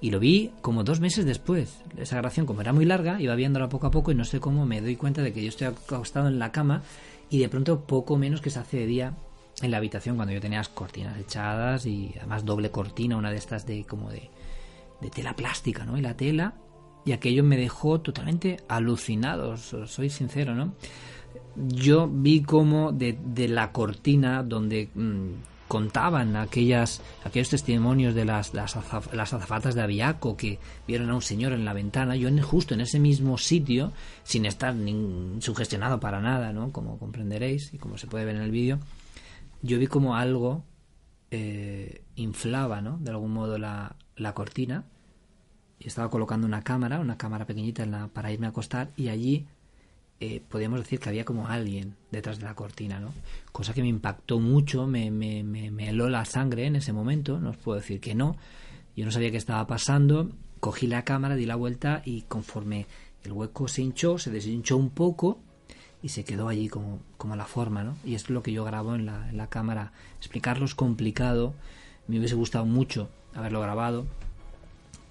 Y 0.00 0.10
lo 0.10 0.18
vi 0.18 0.52
como 0.62 0.82
dos 0.82 1.00
meses 1.00 1.24
después. 1.24 1.82
Esa 1.96 2.16
grabación, 2.16 2.44
como 2.44 2.60
era 2.60 2.72
muy 2.72 2.84
larga, 2.84 3.20
iba 3.20 3.34
viéndola 3.36 3.68
poco 3.68 3.86
a 3.86 3.90
poco 3.90 4.10
y 4.10 4.16
no 4.16 4.24
sé 4.24 4.40
cómo 4.40 4.66
me 4.66 4.80
doy 4.80 4.96
cuenta 4.96 5.22
de 5.22 5.32
que 5.32 5.42
yo 5.42 5.48
estoy 5.48 5.68
acostado 5.68 6.26
en 6.26 6.40
la 6.40 6.50
cama 6.50 6.82
y 7.30 7.38
de 7.38 7.48
pronto 7.48 7.86
poco 7.86 8.16
menos 8.16 8.40
que 8.40 8.50
se 8.50 8.58
hace 8.58 8.78
de 8.78 8.86
día 8.86 9.14
en 9.60 9.70
la 9.70 9.76
habitación 9.76 10.16
cuando 10.16 10.34
yo 10.34 10.40
tenía 10.40 10.58
las 10.58 10.68
cortinas 10.68 11.18
echadas 11.18 11.86
y 11.86 12.14
además 12.18 12.44
doble 12.44 12.70
cortina, 12.70 13.16
una 13.16 13.30
de 13.30 13.36
estas 13.36 13.64
de 13.64 13.84
como 13.84 14.10
de, 14.10 14.28
de 15.00 15.10
tela 15.10 15.36
plástica, 15.36 15.84
¿no? 15.84 15.96
Y 15.96 16.00
la 16.00 16.16
tela 16.16 16.54
y 17.04 17.12
aquello 17.12 17.42
me 17.44 17.56
dejó 17.56 18.00
totalmente 18.00 18.58
alucinado, 18.68 19.56
so- 19.56 19.86
soy 19.86 20.10
sincero, 20.10 20.54
¿no? 20.54 20.74
Yo 21.56 22.08
vi 22.10 22.42
como 22.42 22.92
de, 22.92 23.18
la 23.48 23.72
cortina 23.72 24.42
donde 24.42 24.88
mm, 24.94 25.68
contaban 25.68 26.36
aquellas, 26.36 27.02
aquellos 27.24 27.50
testimonios 27.50 28.14
de 28.14 28.24
las, 28.24 28.54
las, 28.54 28.76
las 29.12 29.32
azafatas 29.32 29.74
de 29.74 29.82
Aviaco 29.82 30.36
que 30.36 30.58
vieron 30.86 31.10
a 31.10 31.14
un 31.14 31.22
señor 31.22 31.52
en 31.52 31.64
la 31.64 31.72
ventana, 31.72 32.16
yo 32.16 32.28
en, 32.28 32.40
justo 32.40 32.74
en 32.74 32.80
ese 32.82 32.98
mismo 32.98 33.36
sitio, 33.38 33.92
sin 34.22 34.46
estar 34.46 34.74
ni 34.74 35.40
sugestionado 35.40 35.98
para 36.00 36.20
nada, 36.20 36.52
¿no? 36.52 36.72
Como 36.72 36.98
comprenderéis 36.98 37.72
y 37.74 37.78
como 37.78 37.98
se 37.98 38.06
puede 38.06 38.24
ver 38.24 38.36
en 38.36 38.42
el 38.42 38.50
vídeo, 38.50 38.78
yo 39.62 39.78
vi 39.78 39.86
como 39.86 40.16
algo 40.16 40.64
eh, 41.30 42.02
inflaba, 42.16 42.80
¿no? 42.80 42.98
De 42.98 43.10
algún 43.10 43.32
modo 43.32 43.58
la, 43.58 43.96
la 44.16 44.34
cortina 44.34 44.84
y 45.82 45.88
estaba 45.88 46.10
colocando 46.10 46.46
una 46.46 46.62
cámara, 46.62 47.00
una 47.00 47.16
cámara 47.16 47.44
pequeñita 47.44 47.82
en 47.82 47.90
la, 47.90 48.08
para 48.08 48.30
irme 48.30 48.46
a 48.46 48.50
acostar 48.50 48.90
y 48.96 49.08
allí 49.08 49.46
eh, 50.20 50.40
podíamos 50.48 50.78
decir 50.78 51.00
que 51.00 51.08
había 51.08 51.24
como 51.24 51.48
alguien 51.48 51.96
detrás 52.12 52.38
de 52.38 52.44
la 52.44 52.54
cortina, 52.54 53.00
¿no? 53.00 53.12
Cosa 53.50 53.74
que 53.74 53.82
me 53.82 53.88
impactó 53.88 54.38
mucho, 54.38 54.86
me, 54.86 55.10
me, 55.10 55.42
me, 55.42 55.72
me 55.72 55.88
heló 55.88 56.08
la 56.08 56.24
sangre 56.24 56.66
en 56.66 56.76
ese 56.76 56.92
momento, 56.92 57.40
no 57.40 57.50
os 57.50 57.56
puedo 57.56 57.80
decir 57.80 58.00
que 58.00 58.14
no. 58.14 58.36
Yo 58.96 59.04
no 59.04 59.10
sabía 59.10 59.32
qué 59.32 59.36
estaba 59.38 59.66
pasando, 59.66 60.30
cogí 60.60 60.86
la 60.86 61.02
cámara, 61.02 61.34
di 61.34 61.46
la 61.46 61.56
vuelta 61.56 62.02
y 62.04 62.22
conforme 62.22 62.86
el 63.24 63.32
hueco 63.32 63.66
se 63.66 63.82
hinchó, 63.82 64.18
se 64.18 64.30
deshinchó 64.30 64.76
un 64.76 64.90
poco 64.90 65.40
y 66.02 66.10
se 66.10 66.22
quedó 66.22 66.48
allí 66.48 66.68
como, 66.68 67.00
como 67.16 67.34
la 67.34 67.46
forma, 67.46 67.82
¿no? 67.82 67.96
Y 68.04 68.14
es 68.14 68.30
lo 68.30 68.44
que 68.44 68.52
yo 68.52 68.64
grabo 68.64 68.94
en 68.94 69.06
la, 69.06 69.28
en 69.28 69.36
la 69.36 69.48
cámara. 69.48 69.92
Explicarlo 70.18 70.64
es 70.64 70.76
complicado, 70.76 71.54
me 72.06 72.18
hubiese 72.18 72.36
gustado 72.36 72.66
mucho 72.66 73.08
haberlo 73.34 73.60
grabado, 73.60 74.06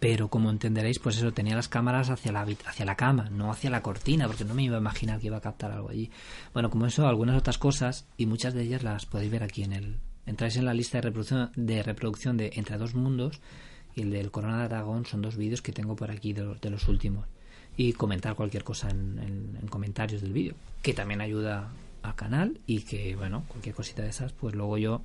pero 0.02 0.30
como 0.30 0.50
entenderéis, 0.50 0.98
pues 0.98 1.18
eso, 1.18 1.32
tenía 1.32 1.56
las 1.56 1.70
cámaras 1.70 2.10
hacia 2.10 2.32
la, 2.32 2.42
hacia 2.66 2.86
la 2.86 2.96
cama, 2.96 3.30
no 3.30 3.52
hacia 3.52 3.70
la 3.70 3.84
cortina, 3.84 4.26
porque 4.26 4.44
no 4.46 4.56
me 4.56 4.64
iba 4.64 4.76
a 4.78 4.80
imaginar 4.80 5.20
que 5.20 5.28
iba 5.28 5.38
a 5.38 5.42
captar 5.42 5.72
algo 5.72 5.90
allí. 5.90 6.10
Bueno, 6.54 6.72
como 6.72 6.88
eso, 6.88 7.06
algunas 7.08 7.38
otras 7.38 7.60
cosas, 7.60 8.08
y 8.18 8.26
muchas 8.26 8.56
de 8.56 8.64
ellas 8.64 8.82
las 8.82 9.06
podéis 9.06 9.32
ver 9.32 9.44
aquí 9.44 9.62
en 9.64 9.74
el... 9.74 9.98
Entráis 10.26 10.56
en 10.58 10.66
la 10.66 10.74
lista 10.74 10.98
de 10.98 11.02
reproducción 11.04 11.52
de, 11.56 11.84
reproducción 11.84 12.36
de 12.36 12.50
Entre 12.56 12.78
dos 12.80 12.96
mundos, 12.96 13.40
y 13.96 14.02
el 14.02 14.10
del 14.10 14.32
Corona 14.32 14.58
de 14.58 14.64
Aragón 14.66 15.06
son 15.06 15.22
dos 15.22 15.38
vídeos 15.38 15.62
que 15.62 15.72
tengo 15.72 15.96
por 15.96 16.10
aquí 16.10 16.34
de 16.34 16.46
los, 16.46 16.60
de 16.60 16.72
los 16.72 16.88
últimos. 16.88 17.28
Y 17.78 17.94
comentar 17.94 18.34
cualquier 18.34 18.64
cosa 18.64 18.90
en, 18.90 19.20
en- 19.20 19.58
en 19.62 19.68
comentarios 19.68 20.22
del 20.24 20.34
vídeo, 20.34 20.56
que 20.82 20.96
también 20.96 21.22
ayuda 21.22 21.70
al 22.02 22.16
canal, 22.16 22.60
y 22.66 22.82
que, 22.82 23.16
bueno, 23.16 23.44
cualquier 23.48 23.76
cosita 23.76 24.02
de 24.02 24.10
esas, 24.10 24.34
pues 24.34 24.56
luego 24.56 24.80
yo 24.80 25.04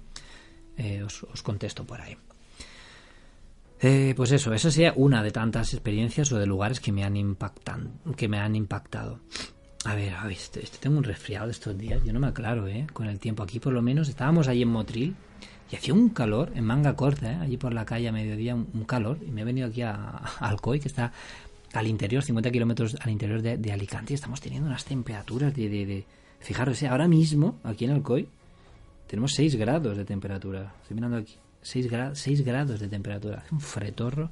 eh, 0.79 1.03
os 1.03 1.43
contesto 1.43 1.85
por 1.85 2.01
ahí. 2.01 2.17
Eh, 3.81 4.15
pues 4.17 4.33
eso, 4.33 4.55
esa 4.55 4.71
sería 4.71 4.95
una 4.97 5.23
de 5.23 5.31
tantas 5.31 5.75
experiencias 5.75 6.33
o 6.33 6.39
de 6.39 6.47
lugares 6.47 6.81
que 6.81 6.93
me 6.93 7.05
han 7.05 7.17
impactan, 7.17 8.01
que 8.17 8.29
me 8.29 8.39
han 8.39 8.57
impactado. 8.57 9.21
A 9.85 9.95
ver, 9.95 10.15
a 10.15 10.25
ver, 10.25 10.33
este, 10.33 10.63
este 10.63 10.79
tengo 10.79 10.99
un 10.99 11.05
resfriado 11.05 11.51
estos 11.51 11.77
días, 11.77 12.03
yo 12.03 12.13
no 12.13 12.19
me 12.19 12.29
aclaro, 12.29 12.67
¿eh? 12.67 12.87
Con 12.93 13.07
el 13.07 13.21
tiempo 13.21 13.43
aquí 13.43 13.61
por 13.61 13.73
lo 13.73 13.83
menos 13.83 14.09
estábamos 14.09 14.49
allí 14.49 14.63
en 14.63 14.69
Motril 14.69 15.15
y 15.71 15.77
hacía 15.77 15.95
un 15.95 16.09
calor 16.09 16.53
en 16.55 16.65
manga 16.65 16.97
corta, 16.97 17.33
¿eh? 17.33 17.37
Allí 17.37 17.57
por 17.57 17.75
la 17.75 17.85
calle 17.85 18.09
a 18.09 18.13
mediodía 18.13 18.55
un, 18.55 18.85
calor 18.85 19.19
y 19.25 19.31
me 19.31 19.43
he 19.43 19.45
venido 19.45 19.69
aquí 19.69 19.83
a, 19.83 19.93
a 19.93 20.49
Alcoy 20.49 20.81
que 20.81 20.89
está 20.89 21.13
al 21.75 21.87
interior, 21.87 22.23
50 22.23 22.51
kilómetros 22.51 22.97
al 23.01 23.11
interior 23.11 23.43
de, 23.43 23.59
de 23.59 23.73
Alicante 23.73 24.15
y 24.15 24.17
estamos 24.17 24.41
teniendo 24.41 24.69
unas 24.69 24.85
temperaturas 24.85 25.55
de, 25.55 25.69
de, 25.69 25.87
de... 25.87 26.05
Fijaros, 26.41 26.83
¿eh? 26.83 26.89
ahora 26.89 27.07
mismo 27.07 27.59
aquí 27.63 27.85
en 27.85 27.91
Alcoy 27.93 28.29
tenemos 29.07 29.35
6 29.35 29.57
grados 29.57 29.97
de 29.97 30.05
temperatura. 30.05 30.75
Estoy 30.83 30.95
mirando 30.95 31.19
aquí. 31.19 31.37
6, 31.67 31.91
gra 31.91 32.15
6 32.15 32.45
grados 32.45 32.79
de 32.79 32.87
temperatura. 32.87 33.43
Un 33.51 33.61
fretorro 33.61 34.31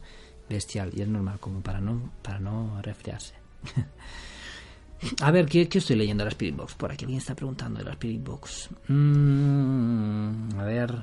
bestial. 0.48 0.92
Y 0.94 1.02
es 1.02 1.08
normal, 1.08 1.40
como 1.40 1.60
para 1.62 1.80
no, 1.80 2.12
para 2.22 2.38
no 2.38 2.80
resfriarse. 2.80 3.34
A 5.20 5.30
ver, 5.32 5.46
¿qué, 5.46 5.68
qué 5.68 5.78
estoy 5.78 5.96
leyendo 5.96 6.22
de 6.22 6.26
la 6.26 6.30
Spirit 6.30 6.56
Box? 6.56 6.74
Por 6.74 6.92
aquí 6.92 7.04
alguien 7.04 7.18
está 7.18 7.34
preguntando 7.34 7.80
de 7.80 7.84
la 7.84 7.90
Spirit 7.90 8.24
Box. 8.24 8.70
Mm, 8.88 10.58
a 10.58 10.64
ver. 10.64 10.94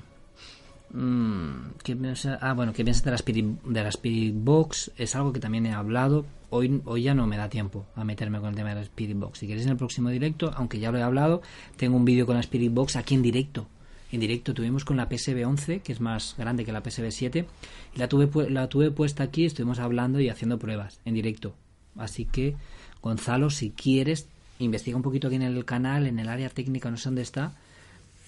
Mm, 0.91 1.73
¿qué? 1.83 1.97
Ah, 2.39 2.53
bueno, 2.53 2.73
¿qué 2.73 2.83
piensas 2.83 3.03
de 3.03 3.11
la, 3.11 3.17
Spirit, 3.17 3.45
de 3.63 3.83
la 3.83 3.89
Spirit 3.89 4.33
Box? 4.35 4.91
Es 4.97 5.15
algo 5.15 5.33
que 5.33 5.39
también 5.39 5.65
he 5.65 5.73
hablado. 5.73 6.25
Hoy, 6.49 6.81
hoy 6.85 7.03
ya 7.03 7.13
no 7.13 7.27
me 7.27 7.37
da 7.37 7.49
tiempo 7.49 7.85
a 7.95 8.03
meterme 8.03 8.39
con 8.39 8.49
el 8.49 8.55
tema 8.55 8.69
de 8.69 8.75
la 8.75 8.81
Spirit 8.81 9.17
Box. 9.19 9.39
Si 9.39 9.47
queréis 9.47 9.65
en 9.65 9.73
el 9.73 9.77
próximo 9.77 10.09
directo, 10.09 10.51
aunque 10.55 10.79
ya 10.79 10.91
lo 10.91 10.97
he 10.97 11.03
hablado, 11.03 11.41
tengo 11.75 11.97
un 11.97 12.05
vídeo 12.05 12.25
con 12.25 12.35
la 12.35 12.41
Spirit 12.41 12.73
Box 12.73 12.95
aquí 12.95 13.13
en 13.15 13.21
directo. 13.21 13.67
En 14.11 14.19
directo 14.19 14.53
tuvimos 14.53 14.83
con 14.83 14.97
la 14.97 15.07
PSB 15.07 15.45
11, 15.45 15.79
que 15.79 15.93
es 15.93 16.01
más 16.01 16.35
grande 16.37 16.65
que 16.65 16.73
la 16.73 16.81
PSB 16.83 17.11
7, 17.11 17.45
y 17.95 17.99
la 17.99 18.09
tuve, 18.09 18.49
la 18.49 18.67
tuve 18.67 18.91
puesta 18.91 19.23
aquí, 19.23 19.45
estuvimos 19.45 19.79
hablando 19.79 20.19
y 20.19 20.29
haciendo 20.29 20.59
pruebas 20.59 20.99
en 21.05 21.13
directo. 21.13 21.55
Así 21.97 22.25
que, 22.25 22.55
Gonzalo, 23.01 23.49
si 23.49 23.71
quieres, 23.71 24.27
investiga 24.59 24.97
un 24.97 25.03
poquito 25.03 25.27
aquí 25.27 25.37
en 25.37 25.43
el 25.43 25.63
canal, 25.65 26.07
en 26.07 26.19
el 26.19 26.27
área 26.27 26.49
técnica, 26.49 26.91
no 26.91 26.97
sé 26.97 27.05
dónde 27.05 27.21
está, 27.21 27.55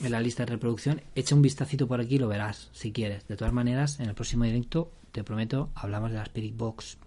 en 0.01 0.11
la 0.11 0.21
lista 0.21 0.45
de 0.45 0.53
reproducción, 0.53 1.01
echa 1.15 1.35
un 1.35 1.41
vistacito 1.41 1.87
por 1.87 1.99
aquí 1.99 2.15
y 2.15 2.19
lo 2.19 2.27
verás, 2.27 2.69
si 2.71 2.91
quieres. 2.91 3.27
De 3.27 3.35
todas 3.35 3.53
maneras, 3.53 3.99
en 3.99 4.07
el 4.07 4.15
próximo 4.15 4.45
directo, 4.45 4.89
te 5.11 5.23
prometo, 5.23 5.69
hablamos 5.75 6.11
de 6.11 6.17
la 6.17 6.23
Spirit 6.23 6.55
Box. 6.55 6.97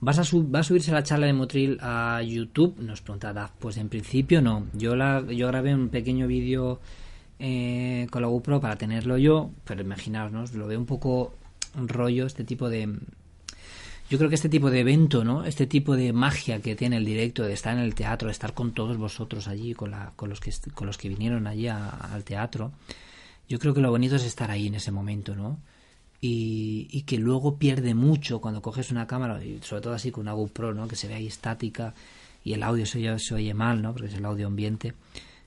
¿Vas 0.00 0.18
a 0.18 0.36
¿Va 0.36 0.58
a 0.58 0.62
subirse 0.64 0.90
la 0.90 1.04
charla 1.04 1.26
de 1.26 1.32
Motril 1.32 1.78
a 1.80 2.20
YouTube? 2.22 2.76
Nos 2.80 3.02
pregunta 3.02 3.32
Daf. 3.32 3.52
Pues 3.60 3.76
en 3.76 3.88
principio 3.88 4.42
no. 4.42 4.66
Yo, 4.72 4.96
la, 4.96 5.24
yo 5.30 5.46
grabé 5.46 5.72
un 5.74 5.90
pequeño 5.90 6.26
vídeo 6.26 6.80
eh, 7.42 8.06
con 8.10 8.22
la 8.22 8.28
GoPro 8.28 8.60
para 8.60 8.76
tenerlo 8.76 9.18
yo, 9.18 9.50
pero 9.64 9.82
imaginaos. 9.82 10.52
Lo 10.54 10.66
veo 10.68 10.78
un 10.78 10.86
poco 10.86 11.34
un 11.76 11.88
rollo 11.88 12.24
este 12.26 12.44
tipo 12.44 12.68
de... 12.70 12.88
Yo 14.08 14.18
creo 14.18 14.28
que 14.28 14.34
este 14.36 14.48
tipo 14.50 14.70
de 14.70 14.80
evento, 14.80 15.24
¿no? 15.24 15.44
Este 15.44 15.66
tipo 15.66 15.96
de 15.96 16.12
magia 16.12 16.60
que 16.60 16.76
tiene 16.76 16.98
el 16.98 17.04
directo, 17.04 17.42
de 17.44 17.54
estar 17.54 17.74
en 17.76 17.82
el 17.82 17.94
teatro, 17.94 18.28
de 18.28 18.32
estar 18.32 18.52
con 18.54 18.72
todos 18.72 18.96
vosotros 18.98 19.48
allí, 19.48 19.74
con, 19.74 19.90
la, 19.90 20.12
con, 20.16 20.28
los, 20.28 20.38
que, 20.38 20.52
con 20.74 20.86
los 20.86 20.98
que 20.98 21.08
vinieron 21.08 21.46
allí 21.46 21.66
a- 21.68 21.88
al 21.88 22.22
teatro, 22.22 22.72
yo 23.48 23.58
creo 23.58 23.72
que 23.74 23.80
lo 23.80 23.90
bonito 23.90 24.16
es 24.16 24.24
estar 24.24 24.50
ahí 24.50 24.66
en 24.66 24.74
ese 24.74 24.92
momento, 24.92 25.34
¿no? 25.34 25.58
Y, 26.20 26.88
y 26.90 27.02
que 27.02 27.16
luego 27.18 27.56
pierde 27.56 27.94
mucho 27.94 28.40
cuando 28.40 28.60
coges 28.62 28.90
una 28.92 29.06
cámara, 29.06 29.42
y 29.44 29.58
sobre 29.62 29.82
todo 29.82 29.94
así 29.94 30.10
con 30.12 30.22
una 30.22 30.32
GoPro, 30.34 30.74
¿no? 30.74 30.86
Que 30.88 30.96
se 30.96 31.08
ve 31.08 31.14
ahí 31.14 31.26
estática 31.26 31.94
y 32.44 32.52
el 32.52 32.62
audio 32.62 32.84
se 32.86 32.98
oye, 32.98 33.18
se 33.18 33.34
oye 33.34 33.54
mal, 33.54 33.80
¿no? 33.82 33.92
Porque 33.92 34.08
es 34.08 34.14
el 34.14 34.24
audio 34.26 34.46
ambiente. 34.46 34.92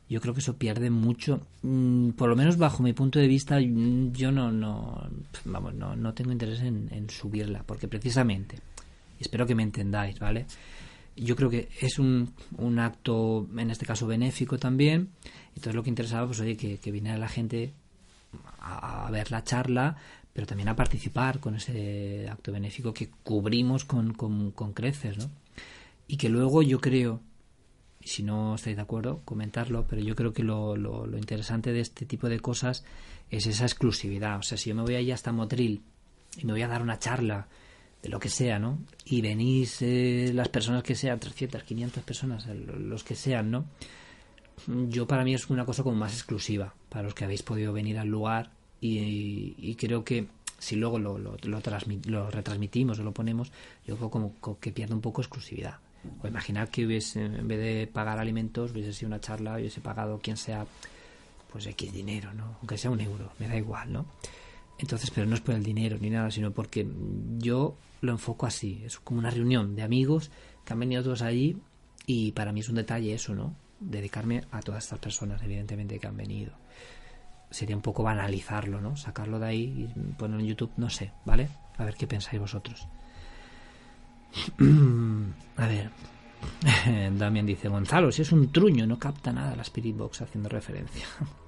Yo 0.08 0.22
creo 0.22 0.34
que 0.34 0.40
eso 0.40 0.58
pierde 0.58 0.90
mucho. 0.90 1.42
Mm, 1.64 2.10
Por 2.12 2.30
lo 2.30 2.36
menos 2.36 2.58
bajo 2.58 2.84
mi 2.84 2.94
punto 2.94 3.20
de 3.20 3.28
vista, 3.28 3.60
mm, 3.60 4.12
yo 4.14 4.32
no, 4.32 4.52
no, 4.52 5.10
vamos, 5.46 5.74
no, 5.74 5.96
no 5.96 6.14
tengo 6.14 6.32
interés 6.32 6.62
en, 6.62 6.90
en 6.92 7.10
subirla, 7.10 7.64
porque 7.64 7.88
precisamente, 7.88 8.60
espero 9.20 9.46
que 9.48 9.56
me 9.56 9.64
entendáis, 9.64 10.20
¿vale? 10.20 10.46
Yo 11.16 11.36
creo 11.36 11.50
que 11.50 11.70
es 11.82 11.98
un, 11.98 12.34
un 12.58 12.78
acto, 12.80 13.48
en 13.58 13.72
este 13.72 13.86
caso, 13.86 14.06
benéfico 14.06 14.58
también. 14.60 15.10
Entonces 15.50 15.74
lo 15.74 15.82
que 15.84 15.90
interesaba, 15.90 16.28
pues 16.28 16.40
oye, 16.42 16.58
que, 16.58 16.78
que 16.78 16.92
viniera 16.92 17.18
la 17.18 17.30
gente 17.30 17.74
a, 18.60 19.08
a 19.08 19.12
ver 19.12 19.32
la 19.32 19.44
charla, 19.44 19.96
pero 20.34 20.46
también 20.46 20.68
a 20.68 20.76
participar 20.76 21.40
con 21.40 21.56
ese 21.56 22.28
acto 22.30 22.52
benéfico 22.52 22.94
que 22.94 23.10
cubrimos 23.24 23.86
con, 23.86 24.14
con, 24.14 24.52
con 24.52 24.74
creces, 24.74 25.18
¿no? 25.18 25.32
Y 26.08 26.18
que 26.18 26.28
luego 26.30 26.62
yo 26.62 26.80
creo 26.82 27.22
si 28.06 28.24
no 28.24 28.56
estáis 28.56 28.76
de 28.76 28.82
acuerdo, 28.82 29.22
comentarlo. 29.26 29.86
Pero 29.88 30.02
yo 30.02 30.16
creo 30.16 30.34
que 30.34 30.44
lo, 30.44 30.76
lo, 30.76 31.06
lo 31.06 31.18
interesante 31.18 31.74
de 31.74 31.82
este 31.82 32.06
tipo 32.06 32.30
de 32.30 32.40
cosas 32.40 32.84
es 33.30 33.48
esa 33.48 33.66
exclusividad. 33.66 34.40
O 34.40 34.44
sea, 34.44 34.58
si 34.58 34.70
yo 34.70 34.76
me 34.76 34.84
voy 34.84 34.96
allí 34.96 35.12
hasta 35.12 35.32
Motril 35.32 35.82
y 36.38 36.46
me 36.46 36.54
voy 36.54 36.62
a 36.62 36.68
dar 36.68 36.82
una 36.82 37.00
charla 37.00 37.48
de 38.02 38.10
lo 38.10 38.20
que 38.20 38.30
sea, 38.30 38.60
¿no? 38.60 38.78
Y 39.06 39.22
venís 39.22 39.82
eh, 39.82 40.32
las 40.34 40.50
personas 40.50 40.84
que 40.84 40.96
sean, 40.96 41.20
300, 41.20 41.64
500 41.64 42.04
personas, 42.04 42.46
los 42.46 43.04
que 43.04 43.16
sean, 43.16 43.50
¿no? 43.50 43.66
Yo 44.68 45.08
para 45.08 45.24
mí 45.24 45.34
es 45.34 45.50
una 45.50 45.66
cosa 45.66 45.84
como 45.84 45.96
más 45.96 46.14
exclusiva, 46.14 46.74
para 46.90 47.04
los 47.04 47.14
que 47.14 47.26
habéis 47.26 47.44
podido 47.44 47.74
venir 47.74 47.98
al 47.98 48.08
lugar 48.08 48.52
y, 48.80 49.76
creo 49.76 50.04
que 50.04 50.28
si 50.60 50.76
luego 50.76 51.00
lo, 51.00 51.18
lo, 51.18 51.38
lo, 51.44 52.32
retransmitimos 52.32 53.00
o 53.00 53.04
lo 53.04 53.12
ponemos, 53.12 53.52
yo 53.86 53.98
como, 54.10 54.36
que 54.60 54.72
pierde 54.72 54.94
un 54.94 55.02
poco 55.02 55.22
exclusividad. 55.22 55.80
O 56.22 56.28
imaginar 56.28 56.70
que 56.70 56.86
hubiese, 56.86 57.26
en 57.26 57.48
vez 57.48 57.60
de 57.60 57.88
pagar 57.88 58.20
alimentos, 58.20 58.72
hubiese 58.72 58.94
sido 58.94 59.08
una 59.08 59.20
charla, 59.20 59.56
hubiese 59.56 59.82
pagado 59.82 60.20
quien 60.20 60.38
sea, 60.38 60.66
pues 61.52 61.68
X 61.68 61.94
dinero, 61.94 62.34
¿no? 62.34 62.58
Aunque 62.60 62.78
sea 62.78 62.92
un 62.92 63.02
euro, 63.02 63.32
me 63.40 63.48
da 63.48 63.56
igual, 63.56 63.92
¿no? 63.94 64.06
Entonces, 64.78 65.10
pero 65.12 65.26
no 65.26 65.36
es 65.36 65.42
por 65.42 65.56
el 65.56 65.64
dinero 65.64 65.98
ni 66.00 66.10
nada, 66.10 66.30
sino 66.32 66.52
porque 66.52 66.88
yo 67.38 67.78
lo 68.02 68.12
enfoco 68.12 68.46
así. 68.46 68.82
Es 68.86 69.00
como 69.00 69.20
una 69.20 69.30
reunión 69.30 69.76
de 69.76 69.84
amigos 69.84 70.32
que 70.64 70.74
han 70.74 70.80
venido 70.80 71.04
todos 71.04 71.22
allí 71.22 71.58
y 72.06 72.32
para 72.34 72.52
mí 72.52 72.60
es 72.60 72.70
un 72.70 72.76
detalle 72.76 73.14
eso, 73.14 73.34
¿no? 73.34 73.56
Dedicarme 73.80 74.44
a 74.52 74.62
todas 74.62 74.84
estas 74.84 75.00
personas, 75.00 75.42
evidentemente, 75.44 76.00
que 76.00 76.08
han 76.08 76.18
venido. 76.18 76.54
Sería 77.50 77.76
un 77.76 77.82
poco 77.82 78.04
banalizarlo, 78.04 78.82
¿no? 78.82 78.98
Sacarlo 78.98 79.40
de 79.40 79.48
ahí 79.48 79.90
y 79.96 80.14
ponerlo 80.14 80.42
en 80.42 80.50
YouTube, 80.50 80.72
no 80.78 80.90
sé, 80.90 81.12
¿vale? 81.26 81.50
A 81.78 81.86
ver 81.86 81.96
qué 81.96 82.08
pensáis 82.08 82.40
vosotros. 82.40 82.88
a 85.58 85.68
ver. 85.68 85.92
También 87.18 87.46
dice 87.46 87.70
Gonzalo, 87.70 88.12
si 88.12 88.22
es 88.22 88.32
un 88.32 88.52
truño, 88.52 88.86
no 88.88 89.00
capta 89.00 89.32
nada 89.32 89.56
la 89.56 89.62
Spirit 89.64 89.98
Box 89.98 90.22
haciendo 90.22 90.50
referencia. 90.50 91.06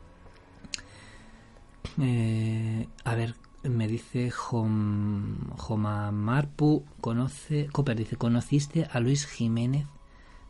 Eh, 1.99 2.87
a 3.05 3.15
ver, 3.15 3.33
me 3.63 3.87
dice 3.87 4.29
Joma 4.29 6.11
Marpu, 6.11 6.85
conoce, 7.01 7.69
Cooper 7.71 7.97
dice, 7.97 8.17
¿conociste 8.17 8.87
a 8.91 8.99
Luis 8.99 9.25
Jiménez 9.25 9.87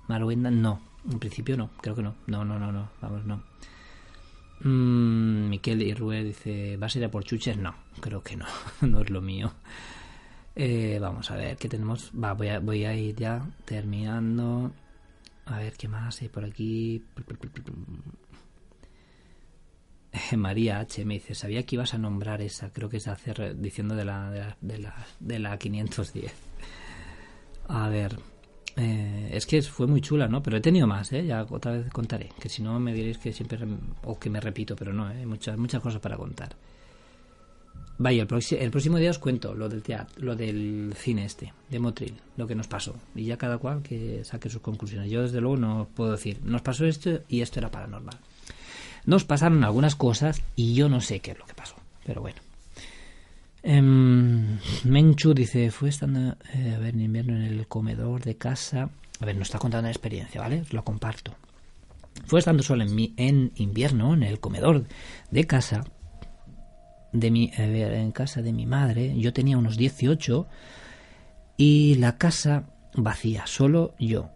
Maruenda? 0.07 0.51
No, 0.51 0.81
en 1.09 1.19
principio 1.19 1.55
no, 1.55 1.69
creo 1.79 1.95
que 1.95 2.03
no. 2.03 2.15
No, 2.25 2.43
no, 2.43 2.59
no, 2.59 2.73
no, 2.73 2.89
vamos, 3.01 3.25
no. 3.25 3.43
Mm, 4.61 5.49
Miquel 5.49 5.83
Irrué 5.83 6.23
dice, 6.23 6.75
¿vas 6.77 6.95
a 6.95 6.99
ir 6.99 7.05
a 7.05 7.11
por 7.11 7.23
chuches? 7.23 7.57
No, 7.57 7.75
creo 8.01 8.23
que 8.23 8.35
no, 8.35 8.45
no 8.81 9.01
es 9.01 9.09
lo 9.09 9.21
mío. 9.21 9.53
Eh, 10.59 10.97
vamos 10.99 11.29
a 11.29 11.35
ver, 11.35 11.55
¿qué 11.55 11.69
tenemos? 11.69 12.11
Va, 12.11 12.33
voy 12.33 12.47
a, 12.47 12.59
voy 12.59 12.83
a 12.83 12.95
ir 12.95 13.15
ya 13.15 13.47
terminando. 13.63 14.71
A 15.45 15.59
ver, 15.59 15.73
¿qué 15.73 15.87
más 15.87 16.19
hay 16.19 16.29
por 16.29 16.43
aquí? 16.43 17.03
María 20.35 20.79
H 20.79 21.05
me 21.05 21.15
dice, 21.15 21.35
sabía 21.35 21.63
que 21.63 21.75
ibas 21.75 21.93
a 21.93 21.99
nombrar 21.99 22.41
esa, 22.41 22.71
creo 22.73 22.89
que 22.89 22.97
es 22.97 23.07
hacer 23.07 23.55
diciendo 23.59 23.95
de 23.95 24.05
la, 24.05 24.57
de 24.59 24.79
la, 24.79 24.95
de 25.19 25.37
la, 25.37 25.59
510. 25.59 26.33
A 27.67 27.87
ver, 27.89 28.17
eh, 28.77 29.29
es 29.33 29.45
que 29.45 29.61
fue 29.61 29.85
muy 29.85 30.01
chula, 30.01 30.27
¿no? 30.27 30.41
Pero 30.41 30.57
he 30.57 30.61
tenido 30.61 30.87
más, 30.87 31.13
¿eh? 31.13 31.23
Ya 31.23 31.43
otra 31.47 31.73
vez 31.73 31.91
contaré, 31.91 32.31
que 32.39 32.49
si 32.49 32.63
no 32.63 32.79
me 32.79 32.95
diréis 32.95 33.19
que 33.19 33.31
siempre, 33.31 33.59
o 34.05 34.17
que 34.17 34.31
me 34.31 34.39
repito, 34.39 34.75
pero 34.75 34.91
no, 34.91 35.11
¿eh? 35.11 35.23
Muchas, 35.27 35.55
muchas 35.55 35.83
cosas 35.83 36.01
para 36.01 36.17
contar. 36.17 36.55
Vaya, 37.99 38.27
el, 38.29 38.59
el, 38.59 38.71
próximo 38.71 38.97
día 38.97 39.09
os 39.09 39.17
cuento 39.17 39.55
lo 39.55 39.69
del 39.69 39.81
teatro, 39.81 40.23
lo 40.23 40.35
del 40.35 40.93
cine 40.95 41.25
este, 41.25 41.51
de 41.69 41.79
Motril, 41.79 42.13
lo 42.35 42.45
que 42.45 42.53
nos 42.53 42.67
pasó. 42.67 42.95
Y 43.15 43.25
ya 43.25 43.37
cada 43.37 43.57
cual 43.57 43.81
que 43.81 44.23
saque 44.23 44.49
sus 44.49 44.61
conclusiones. 44.61 45.09
Yo 45.09 45.23
desde 45.23 45.41
luego 45.41 45.57
no 45.57 45.87
puedo 45.95 46.11
decir, 46.11 46.39
nos 46.43 46.61
pasó 46.61 46.85
esto 46.85 47.21
y 47.27 47.41
esto 47.41 47.59
era 47.59 47.71
paranormal. 47.71 48.17
Nos 49.05 49.23
pasaron 49.23 49.63
algunas 49.63 49.95
cosas 49.95 50.43
y 50.55 50.75
yo 50.75 50.89
no 50.89 51.01
sé 51.01 51.21
qué 51.21 51.31
es 51.31 51.39
lo 51.39 51.45
que 51.45 51.53
pasó, 51.55 51.75
pero 52.05 52.21
bueno. 52.21 52.39
Em, 53.63 54.59
Menchu 54.83 55.33
dice, 55.33 55.71
fue 55.71 55.89
estando 55.89 56.37
eh, 56.53 56.77
en 56.81 57.01
invierno 57.01 57.35
en 57.35 57.41
el 57.41 57.67
comedor 57.67 58.23
de 58.23 58.35
casa. 58.35 58.89
A 59.19 59.25
ver, 59.25 59.35
nos 59.35 59.47
está 59.47 59.57
contando 59.57 59.85
una 59.85 59.91
experiencia, 59.91 60.39
¿vale? 60.39 60.63
Lo 60.69 60.83
comparto. 60.83 61.33
Fue 62.25 62.39
estando 62.39 62.61
solo 62.61 62.83
en, 62.83 62.93
mi, 62.93 63.13
en 63.17 63.51
invierno 63.55 64.13
en 64.13 64.23
el 64.23 64.39
comedor 64.39 64.85
de 65.31 65.47
casa 65.47 65.83
de 67.11 67.31
mi, 67.31 67.51
en 67.55 68.11
casa 68.11 68.41
de 68.41 68.53
mi 68.53 68.65
madre. 68.65 69.17
Yo 69.17 69.33
tenía 69.33 69.57
unos 69.57 69.77
18 69.77 70.47
y 71.57 71.95
la 71.95 72.17
casa 72.17 72.63
vacía, 72.93 73.47
solo 73.47 73.93
yo, 73.99 74.29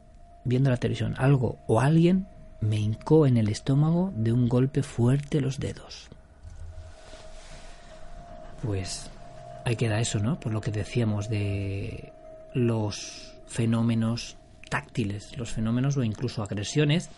viendo 0.43 0.69
la 0.69 0.77
televisión. 0.77 1.15
Algo 1.17 1.59
o 1.67 1.81
alguien 1.81 2.27
me 2.61 2.77
hincó 2.77 3.25
en 3.25 3.37
el 3.37 3.49
estómago 3.49 4.13
de 4.15 4.31
un 4.31 4.47
golpe 4.47 4.83
fuerte 4.83 5.41
los 5.41 5.59
dedos. 5.59 6.09
Pues 8.63 9.09
ahí 9.65 9.75
queda 9.75 9.99
eso, 9.99 10.19
¿no? 10.19 10.39
Por 10.39 10.53
lo 10.53 10.61
que 10.61 10.71
decíamos 10.71 11.29
de 11.29 12.13
los 12.53 13.33
fenómenos 13.47 14.37
táctiles, 14.69 15.37
los 15.37 15.51
fenómenos 15.51 15.97
o 15.97 16.03
incluso 16.03 16.43
agresiones, 16.43 17.09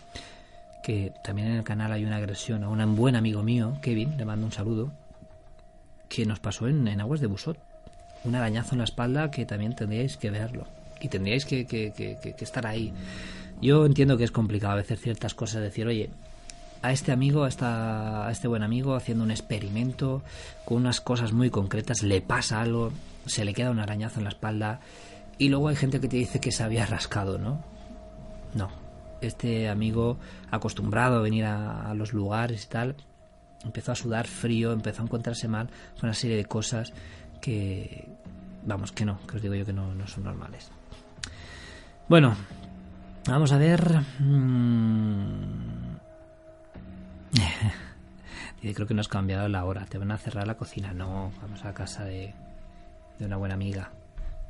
que 0.82 1.12
también 1.22 1.48
en 1.48 1.56
el 1.58 1.64
canal 1.64 1.92
hay 1.92 2.04
una 2.04 2.16
agresión 2.16 2.64
a 2.64 2.68
un 2.68 2.96
buen 2.96 3.14
amigo 3.16 3.42
mío, 3.42 3.78
Kevin, 3.80 4.16
le 4.16 4.24
mando 4.24 4.46
un 4.46 4.52
saludo, 4.52 4.92
que 6.14 6.26
nos 6.26 6.40
pasó 6.40 6.68
en, 6.68 7.00
Aguas 7.00 7.20
de 7.20 7.26
Busot. 7.26 7.58
Un 8.24 8.34
arañazo 8.34 8.74
en 8.74 8.78
la 8.78 8.84
espalda 8.84 9.30
que 9.30 9.44
también 9.44 9.74
tendríais 9.74 10.16
que 10.16 10.30
verlo 10.30 10.66
y 11.00 11.08
tendríais 11.08 11.44
que, 11.44 11.66
que 11.66 12.34
estar 12.40 12.66
ahí. 12.66 12.92
Yo 13.60 13.84
entiendo 13.86 14.16
que 14.16 14.24
es 14.24 14.30
complicado 14.30 14.72
a 14.72 14.76
veces 14.76 15.00
ciertas 15.00 15.34
cosas, 15.34 15.62
decir, 15.62 15.86
oye, 15.86 16.10
a 16.84 16.92
este 16.92 17.12
amigo, 17.12 17.44
a, 17.44 17.48
esta, 17.48 18.26
a 18.26 18.30
este 18.30 18.46
buen 18.46 18.62
amigo, 18.62 18.94
haciendo 18.94 19.24
un 19.24 19.30
experimento 19.30 20.22
con 20.66 20.76
unas 20.76 21.00
cosas 21.00 21.32
muy 21.32 21.48
concretas, 21.48 22.02
le 22.02 22.20
pasa 22.20 22.60
algo, 22.60 22.92
se 23.24 23.46
le 23.46 23.54
queda 23.54 23.70
un 23.70 23.80
arañazo 23.80 24.20
en 24.20 24.24
la 24.24 24.28
espalda 24.28 24.80
y 25.38 25.48
luego 25.48 25.68
hay 25.68 25.76
gente 25.76 25.98
que 25.98 26.08
te 26.08 26.18
dice 26.18 26.40
que 26.40 26.52
se 26.52 26.62
había 26.62 26.84
rascado, 26.84 27.38
¿no? 27.38 27.64
No. 28.52 28.68
Este 29.22 29.70
amigo, 29.70 30.18
acostumbrado 30.50 31.16
a 31.16 31.22
venir 31.22 31.46
a, 31.46 31.94
los 31.94 32.12
lugares 32.12 32.64
y 32.64 32.68
tal, 32.68 32.96
empezó 33.64 33.92
a 33.92 33.94
sudar 33.94 34.26
frío, 34.26 34.72
empezó 34.72 35.02
a 35.02 35.04
encontrarse 35.04 35.48
mal, 35.48 35.68
fue 35.96 36.08
una 36.08 36.14
serie 36.14 36.36
de 36.36 36.44
cosas 36.44 36.92
que, 37.40 38.08
vamos, 38.64 38.92
que 38.92 39.04
no, 39.04 39.18
que 39.26 39.36
os 39.36 39.42
digo 39.42 39.54
yo 39.54 39.64
que 39.64 39.72
no, 39.72 39.94
no 39.94 40.06
son 40.06 40.24
normales. 40.24 40.70
Bueno, 42.08 42.36
Vamos 43.26 43.52
a 43.52 43.58
ver. 43.58 44.00
Mm. 44.18 45.96
creo 48.74 48.86
que 48.86 48.94
no 48.94 49.00
has 49.00 49.08
cambiado 49.08 49.48
la 49.48 49.64
hora. 49.64 49.86
Te 49.86 49.96
van 49.98 50.12
a 50.12 50.18
cerrar 50.18 50.46
la 50.46 50.56
cocina. 50.56 50.92
No, 50.92 51.32
vamos 51.40 51.64
a 51.64 51.72
casa 51.72 52.04
de, 52.04 52.34
de 53.18 53.24
una 53.24 53.36
buena 53.36 53.54
amiga. 53.54 53.92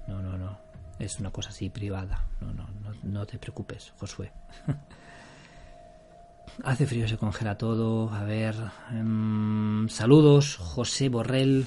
No, 0.08 0.20
no, 0.22 0.36
no. 0.36 0.58
Es 0.98 1.20
una 1.20 1.30
cosa 1.30 1.50
así 1.50 1.70
privada. 1.70 2.26
No, 2.40 2.52
no, 2.52 2.66
no, 2.82 2.92
no 3.02 3.26
te 3.26 3.38
preocupes, 3.38 3.92
Josué. 3.98 4.32
Hace 6.62 6.86
frío, 6.86 7.08
se 7.08 7.16
congela 7.16 7.58
todo. 7.58 8.10
A 8.10 8.24
ver. 8.24 8.54
Em, 8.90 9.88
saludos, 9.88 10.56
José 10.56 11.08
Borrell. 11.08 11.66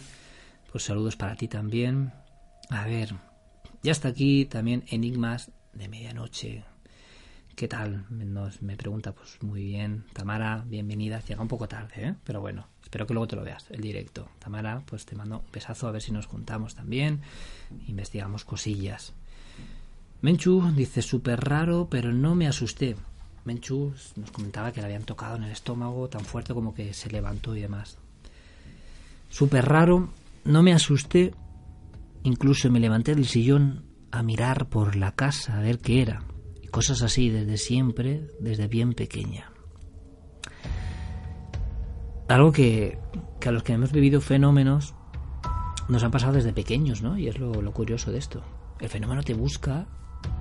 Pues 0.72 0.84
saludos 0.86 1.16
para 1.16 1.36
ti 1.36 1.48
también. 1.48 2.14
A 2.70 2.86
ver. 2.86 3.16
Ya 3.84 3.92
está 3.92 4.10
aquí 4.10 4.46
también 4.46 4.84
Enigmas 4.88 5.52
de 5.74 5.88
Medianoche. 5.88 6.66
¿Qué 7.56 7.68
tal? 7.68 8.06
Nos, 8.10 8.62
me 8.62 8.78
pregunta, 8.78 9.14
pues 9.14 9.42
muy 9.42 9.64
bien. 9.64 10.06
Tamara, 10.14 10.64
bienvenida. 10.68 11.22
Llega 11.22 11.42
un 11.42 11.48
poco 11.48 11.68
tarde, 11.68 11.94
¿eh? 11.96 12.16
Pero 12.24 12.40
bueno, 12.40 12.68
espero 12.84 13.08
que 13.08 13.14
luego 13.14 13.28
te 13.28 13.36
lo 13.36 13.44
veas, 13.44 13.66
el 13.72 13.82
directo. 13.82 14.30
Tamara, 14.38 14.84
pues 14.86 15.06
te 15.06 15.16
mando 15.16 15.40
un 15.40 15.52
besazo 15.52 15.88
a 15.88 15.92
ver 15.92 16.02
si 16.02 16.12
nos 16.12 16.28
juntamos 16.28 16.76
también. 16.76 17.22
Investigamos 17.88 18.46
cosillas. 18.46 19.14
Menchu 20.22 20.72
dice, 20.76 21.02
súper 21.02 21.40
raro, 21.40 21.88
pero 21.90 22.12
no 22.12 22.36
me 22.36 22.48
asusté. 22.48 22.96
Menchu 23.48 23.94
nos 24.16 24.32
comentaba 24.32 24.72
que 24.72 24.82
le 24.82 24.86
habían 24.86 25.04
tocado 25.04 25.38
en 25.38 25.44
el 25.44 25.52
estómago 25.52 26.08
tan 26.08 26.22
fuerte 26.22 26.54
como 26.54 26.74
que 26.74 26.94
se 26.94 27.10
levantó 27.10 27.56
y 27.56 27.62
demás. 27.62 27.98
Súper 29.30 29.66
raro, 29.66 30.10
no 30.44 30.62
me 30.62 30.74
asusté. 30.74 31.34
Incluso 32.24 32.70
me 32.70 32.80
levanté 32.80 33.16
del 33.16 33.26
sillón 33.26 33.86
a 34.12 34.22
mirar 34.22 34.68
por 34.68 34.96
la 34.96 35.14
casa 35.14 35.58
a 35.58 35.62
ver 35.62 35.80
qué 35.80 36.02
era 36.02 36.24
Cosas 36.72 37.02
así 37.02 37.30
desde 37.30 37.58
siempre, 37.58 38.30
desde 38.40 38.68
bien 38.68 38.94
pequeña. 38.94 39.52
Algo 42.28 42.52
que, 42.52 43.00
a 43.46 43.52
los 43.52 43.64
que 43.64 43.74
hemos 43.74 43.92
vivido 43.92 44.22
fenómenos 44.22 44.94
nos 45.88 46.04
han 46.04 46.12
pasado 46.12 46.34
desde 46.34 46.52
pequeños, 46.54 47.02
¿no? 47.02 47.18
Y 47.18 47.30
es 47.30 47.40
lo, 47.40 47.72
curioso 47.72 48.12
de 48.12 48.20
esto. 48.20 48.44
El 48.80 48.90
fenómeno 48.90 49.24
te 49.24 49.34
busca, 49.34 49.88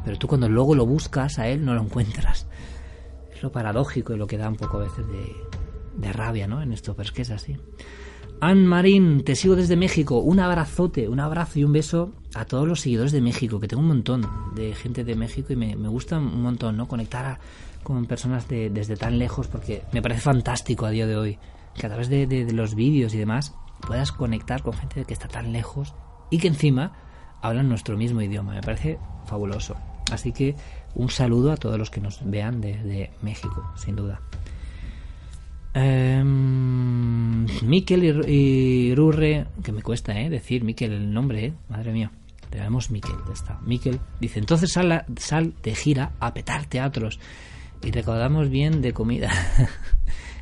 pero 0.04 0.18
tú 0.18 0.26
cuando 0.26 0.48
luego 0.48 0.74
lo 0.74 0.84
buscas 0.84 1.38
a 1.38 1.48
él 1.48 1.64
no 1.64 1.74
lo 1.74 1.82
encuentras. 1.82 2.46
Es 3.36 3.42
lo 3.42 3.52
paradójico 3.52 4.14
y 4.14 4.16
lo 4.16 4.26
que 4.26 4.38
da 4.38 4.48
un 4.48 4.56
poco 4.56 4.78
a 4.78 4.84
veces 4.84 5.04
de, 5.06 6.12
rabia, 6.12 6.46
¿no? 6.46 6.62
En 6.62 6.72
esto, 6.72 6.94
pero 6.94 7.04
es 7.04 7.12
que 7.12 7.22
es 7.22 7.30
así. 7.30 7.56
Ann 8.40 8.66
Marín, 8.66 9.24
te 9.24 9.34
sigo 9.34 9.56
desde 9.56 9.76
México. 9.76 10.20
Un 10.20 10.40
abrazote, 10.40 11.06
un 11.08 11.20
abrazo 11.20 11.58
y 11.58 11.64
un 11.64 11.72
beso 11.72 12.12
a 12.34 12.46
todos 12.46 12.66
los 12.66 12.80
seguidores 12.80 13.12
de 13.12 13.20
México, 13.20 13.60
que 13.60 13.68
tengo 13.68 13.82
un 13.82 13.88
montón 13.88 14.26
de 14.54 14.74
gente 14.74 15.04
de 15.04 15.14
México 15.16 15.52
y 15.52 15.56
me, 15.56 15.74
gusta 15.88 16.16
un 16.16 16.42
montón, 16.42 16.78
¿no? 16.78 16.88
Conectar 16.88 17.38
con 17.82 18.06
personas 18.06 18.48
de, 18.48 18.70
desde 18.70 18.96
tan 18.96 19.18
lejos 19.18 19.48
porque 19.48 19.82
me 19.92 20.00
parece 20.00 20.22
fantástico 20.22 20.86
a 20.86 20.90
día 20.90 21.06
de 21.06 21.16
hoy 21.16 21.38
que 21.74 21.86
a 21.86 21.90
través 21.90 22.08
de, 22.08 22.26
de 22.26 22.50
los 22.52 22.74
vídeos 22.74 23.12
y 23.14 23.18
demás 23.18 23.54
puedas 23.86 24.12
conectar 24.12 24.62
con 24.62 24.72
gente 24.72 25.04
que 25.04 25.12
está 25.12 25.28
tan 25.28 25.52
lejos 25.52 25.94
y 26.30 26.38
que 26.38 26.48
encima 26.48 26.92
hablan 27.42 27.68
nuestro 27.68 27.96
mismo 27.98 28.22
idioma. 28.22 28.54
Me 28.54 28.62
parece 28.62 28.98
fabuloso. 29.26 29.76
Así 30.10 30.32
que 30.32 30.56
un 30.96 31.10
saludo 31.10 31.52
a 31.52 31.56
todos 31.56 31.78
los 31.78 31.90
que 31.90 32.00
nos 32.00 32.20
vean 32.24 32.60
desde 32.60 33.10
México, 33.22 33.70
sin 33.76 33.96
duda. 33.96 34.20
Eh, 35.74 36.22
Miquel 36.24 38.24
y, 38.26 38.94
Rurre, 38.94 39.46
que 39.62 39.72
me 39.72 39.82
cuesta 39.82 40.18
¿eh? 40.18 40.30
decir 40.30 40.64
Miquel 40.64 40.92
el 40.92 41.12
nombre, 41.12 41.46
¿eh? 41.46 41.52
madre 41.68 41.92
mía. 41.92 42.10
Le 42.50 42.58
llamamos 42.58 42.90
Miquel, 42.90 43.16
está. 43.30 43.60
Miquel 43.62 44.00
dice, 44.18 44.38
entonces 44.38 44.72
sal, 44.72 45.04
sal 45.18 45.52
de 45.62 45.74
gira 45.74 46.12
a 46.18 46.32
petar 46.32 46.64
teatros 46.64 47.20
y 47.82 47.90
recaudamos 47.90 48.48
bien 48.48 48.80
de 48.80 48.94
comida. 48.94 49.30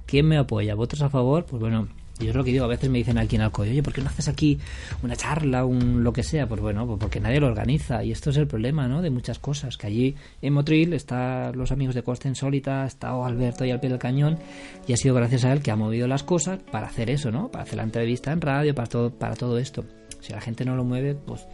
¿Quién 0.07 0.29
me 0.29 0.39
apoya? 0.39 0.77
¿Votos 0.77 1.03
a 1.03 1.09
favor? 1.09 1.47
Pues 1.47 1.61
bueno, 1.61 1.89
yo 2.21 2.31
es 2.31 2.37
lo 2.37 2.45
que 2.45 2.53
digo, 2.53 2.65
a 2.65 2.69
veces 2.69 2.89
me 2.91 2.99
dicen 2.99 3.19
aquí 3.19 3.37
en 3.37 3.43
Alcoy, 3.43 3.71
oye, 3.71 3.83
¿por 3.83 3.93
qué 3.93 4.01
no 4.01 4.09
haces 4.09 4.29
aquí 4.29 4.59
una 5.03 5.17
charla, 5.17 5.65
un 5.65 6.05
lo 6.05 6.13
que 6.13 6.23
sea? 6.23 6.47
Pues 6.47 6.61
bueno, 6.61 6.87
pues 6.87 6.99
porque 7.01 7.19
nadie 7.19 7.41
lo 7.41 7.49
organiza 7.49 8.05
y 8.05 8.13
esto 8.13 8.31
es 8.31 8.37
el 8.37 8.47
problema, 8.47 8.87
¿no? 8.87 9.03
De 9.03 9.11
muchas 9.11 9.41
cosas, 9.41 9.77
que 9.77 9.89
allí 9.89 10.15
en 10.41 10.53
Motril 10.53 10.93
están 10.93 11.57
los 11.57 11.73
amigos 11.73 11.95
de 11.95 12.03
Costa 12.03 12.29
Insólita, 12.29 12.87
está 12.87 13.11
Alberto 13.25 13.65
ahí 13.65 13.73
al 13.73 13.81
pie 13.81 13.91
del 13.91 13.99
cañón 13.99 14.39
y 14.87 14.93
ha 14.93 14.97
sido 14.97 15.15
gracias 15.15 15.45
a 15.45 15.53
él 15.53 15.61
que 15.61 15.73
ha 15.73 15.77
movido 15.77 16.07
las 16.07 16.23
cosas 16.23 16.61
para 16.71 16.87
hacer 16.87 17.11
eso, 17.11 17.33
¿no? 17.33 17.51
Para 17.51 17.65
hacer 17.65 17.77
la 17.77 17.83
entrevista 17.83 18.31
en 18.31 18.41
radio, 18.41 18.75
para 18.75 18.89
todo, 18.89 19.11
para 19.11 19.35
todo 19.35 19.59
esto. 19.59 19.85
Si 20.21 20.33
la 20.33 20.41
gente 20.41 20.65
no 20.65 20.77
lo 20.77 20.85
mueve, 20.85 21.15
pues, 21.17 21.47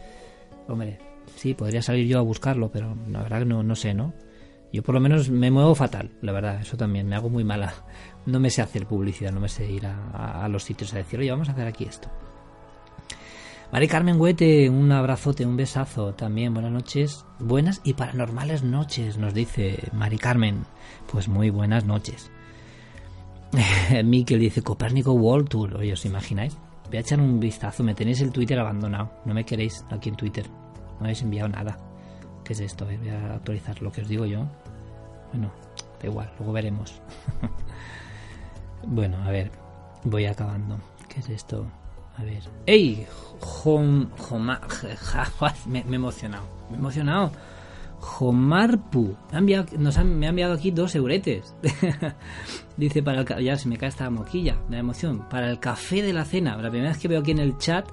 hombre, 0.67 0.99
sí, 1.35 1.55
podría 1.55 1.81
salir 1.81 2.07
yo 2.07 2.19
a 2.19 2.21
buscarlo, 2.21 2.71
pero 2.71 2.95
la 3.09 3.23
verdad 3.23 3.45
no, 3.45 3.63
no 3.63 3.75
sé, 3.75 3.93
¿no? 3.95 4.13
Yo 4.71 4.83
por 4.83 4.95
lo 4.95 5.01
menos 5.01 5.29
me 5.29 5.51
muevo 5.51 5.75
fatal, 5.75 6.11
la 6.21 6.31
verdad, 6.31 6.61
eso 6.61 6.77
también, 6.77 7.07
me 7.07 7.15
hago 7.15 7.29
muy 7.29 7.43
mala. 7.43 7.73
No 8.25 8.39
me 8.39 8.49
sé 8.49 8.61
hacer 8.61 8.85
publicidad, 8.85 9.31
no 9.31 9.39
me 9.39 9.49
sé 9.49 9.69
ir 9.69 9.85
a, 9.85 10.47
los 10.47 10.63
sitios 10.63 10.93
a 10.93 10.97
decir, 10.97 11.19
oye, 11.19 11.31
vamos 11.31 11.49
a 11.49 11.53
hacer 11.53 11.67
aquí 11.67 11.85
esto. 11.85 12.09
Mari 13.71 13.87
Carmen 13.87 14.19
Huete, 14.19 14.69
un 14.69 14.91
abrazote, 14.91 15.45
un 15.45 15.55
besazo 15.55 16.13
también, 16.13 16.53
buenas 16.53 16.71
noches, 16.71 17.25
buenas 17.39 17.81
y 17.83 17.93
paranormales 17.93 18.63
noches, 18.63 19.17
nos 19.17 19.33
dice 19.33 19.89
Mari 19.93 20.17
Carmen. 20.17 20.65
Pues 21.09 21.29
muy 21.29 21.49
buenas 21.49 21.85
noches. 21.85 22.29
Miquel 24.03 24.39
dice 24.39 24.61
Copérnico 24.61 25.13
World 25.13 25.47
Tour, 25.49 25.75
oye, 25.77 25.93
¿os 25.93 26.05
imagináis? 26.05 26.57
Voy 26.87 26.97
a 26.97 27.01
echar 27.01 27.19
un 27.19 27.39
vistazo, 27.39 27.83
me 27.83 27.95
tenéis 27.95 28.21
el 28.21 28.31
Twitter 28.31 28.59
abandonado, 28.59 29.11
no 29.25 29.33
me 29.33 29.45
queréis 29.45 29.85
aquí 29.89 30.09
en 30.09 30.15
Twitter, 30.15 30.45
no 30.99 31.05
habéis 31.05 31.21
enviado 31.21 31.47
nada. 31.47 31.77
¿Qué 32.43 32.53
es 32.53 32.59
esto? 32.59 32.85
voy 32.85 33.09
a 33.09 33.35
actualizar 33.35 33.81
lo 33.81 33.91
que 33.91 34.01
os 34.01 34.07
digo 34.07 34.25
yo. 34.25 34.45
Bueno, 35.31 35.51
da 36.01 36.07
igual, 36.07 36.31
luego 36.37 36.51
veremos. 36.53 37.01
bueno, 38.85 39.17
a 39.23 39.31
ver, 39.31 39.51
voy 40.03 40.25
acabando. 40.25 40.79
¿Qué 41.07 41.19
es 41.19 41.29
esto? 41.29 41.65
A 42.17 42.23
ver. 42.23 42.43
¡Ey! 42.65 43.05
Jom, 43.39 44.09
me, 45.67 45.83
me 45.83 45.91
he 45.91 45.95
emocionado. 45.95 46.43
Me 46.69 46.75
he 46.75 46.79
emocionado. 46.79 47.31
Jomarpu. 47.99 49.15
Me 49.31 49.65
nos 49.77 50.03
me 50.03 50.25
ha 50.25 50.29
enviado 50.29 50.53
aquí 50.53 50.71
dos 50.71 50.95
euretes. 50.95 51.55
Dice 52.77 53.03
para 53.03 53.21
el 53.21 53.43
ya 53.43 53.57
se 53.57 53.69
me 53.69 53.77
cae 53.77 53.89
esta 53.89 54.09
moquilla 54.09 54.57
de 54.69 54.77
emoción. 54.77 55.27
Para 55.29 55.49
el 55.49 55.59
café 55.59 56.01
de 56.01 56.13
la 56.13 56.25
cena. 56.25 56.57
La 56.57 56.69
primera 56.69 56.91
vez 56.91 56.97
que 56.99 57.07
veo 57.07 57.21
aquí 57.21 57.31
en 57.31 57.39
el 57.39 57.57
chat 57.57 57.87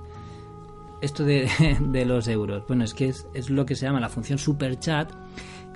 esto 1.01 1.25
de, 1.25 1.49
de 1.81 2.05
los 2.05 2.27
euros. 2.29 2.65
Bueno, 2.67 2.85
es 2.85 2.95
que 2.95 3.09
es, 3.09 3.27
es, 3.35 3.51
lo 3.51 3.67
que 3.67 3.75
se 3.75 3.87
llama 3.87 4.01
la 4.01 4.09
función 4.09 4.39
super 4.39 4.79
chat 4.79 5.13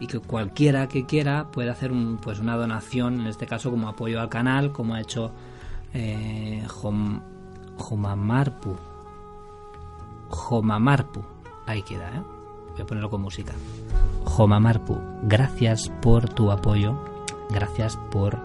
y 0.01 0.07
que 0.07 0.19
cualquiera 0.19 0.89
que 0.89 1.07
quiera 1.07 1.51
puede 1.51 1.71
hacer 1.71 1.93
un, 1.93 2.19
pues 2.19 2.41
una 2.41 2.57
donación, 2.57 3.21
en 3.21 3.27
este 3.27 3.47
caso 3.47 3.71
como 3.71 3.89
apoyo 3.89 4.21
al 4.21 4.29
canal, 4.29 4.73
como 4.73 4.95
ha 4.95 5.01
hecho 5.01 5.33
eh, 5.95 6.65
Jomamarpu. 7.77 8.77
Jomamarpu. 10.29 11.23
Ahí 11.67 11.83
queda, 11.83 12.09
¿eh? 12.09 12.23
Voy 12.73 12.81
a 12.81 12.87
ponerlo 12.87 13.11
con 13.11 13.23
música. 13.23 13.53
Jomamarpu, 14.25 14.99
gracias 15.25 15.91
por 16.01 16.29
tu 16.29 16.51
apoyo, 16.51 16.99
gracias 17.51 17.97
por 18.11 18.39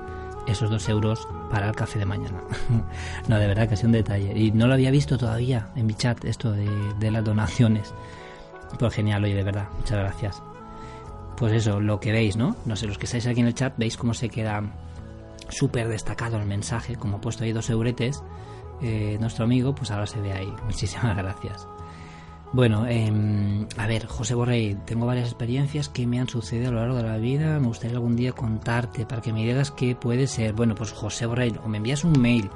esos 0.48 0.70
dos 0.70 0.88
euros 0.90 1.28
para 1.50 1.70
el 1.70 1.76
café 1.76 2.00
de 2.00 2.06
mañana. 2.06 2.42
no, 3.28 3.40
de 3.40 3.48
verdad 3.48 3.68
que 3.68 3.76
es 3.76 3.84
un 3.84 3.94
detalle. 3.94 4.38
Y 4.38 4.52
no 4.52 4.68
lo 4.68 4.74
había 4.74 4.92
visto 4.92 5.18
todavía 5.18 5.70
en 5.76 5.86
mi 5.88 5.94
chat, 5.94 6.24
esto 6.26 6.52
de, 6.52 6.70
de 7.00 7.12
las 7.12 7.24
donaciones. 7.24 7.94
Pues 8.78 8.94
genial, 8.94 9.24
oye, 9.24 9.36
de 9.36 9.44
verdad, 9.44 9.70
muchas 9.80 9.98
gracias 9.98 10.44
pues 11.38 11.54
eso, 11.54 11.80
lo 11.80 12.00
que 12.00 12.12
veis, 12.12 12.36
¿no? 12.36 12.56
No 12.66 12.76
sé, 12.76 12.88
los 12.88 12.98
que 12.98 13.06
estáis 13.06 13.28
aquí 13.28 13.42
en 13.42 13.48
el 13.48 13.54
chat, 13.54 13.74
veis 13.78 13.96
cómo 13.96 14.14
se 14.14 14.30
queda 14.30 14.64
súper 15.50 15.88
destacado 15.88 16.38
el 16.38 16.46
mensaje, 16.46 16.96
como 16.96 17.18
he 17.18 17.20
puesto 17.20 17.44
ahí 17.44 17.54
dos 17.54 17.70
euretes, 17.70 18.24
eh, 18.82 19.18
nuestro 19.20 19.46
amigo, 19.46 19.74
pues 19.74 19.92
ahora 19.92 20.08
se 20.08 20.20
ve 20.20 20.34
ahí. 20.34 20.52
Muchísimas 20.66 21.16
gracias. 21.16 21.68
Bueno, 22.54 22.88
em, 22.88 23.68
a 23.78 23.88
ver, 23.88 24.08
José 24.08 24.34
Borrell, 24.34 24.78
tengo 24.86 25.06
varias 25.06 25.28
experiencias 25.28 25.90
que 25.90 26.08
me 26.08 26.20
han 26.20 26.30
sucedido 26.30 26.70
a 26.70 26.72
lo 26.72 26.80
largo 26.80 26.96
de 26.96 27.04
la 27.04 27.18
vida. 27.18 27.60
Me 27.60 27.68
gustaría 27.68 27.98
algún 27.98 28.16
día 28.16 28.32
contarte 28.32 29.06
para 29.06 29.22
que 29.22 29.34
me 29.34 29.44
digas 29.44 29.72
qué 29.72 29.96
puede 29.96 30.28
ser. 30.28 30.54
Bueno, 30.54 30.74
pues 30.74 30.92
José 30.92 31.26
Borrell, 31.26 31.60
o 31.64 31.68
me 31.68 31.78
envías 31.78 32.04
un 32.04 32.20
mail 32.20 32.50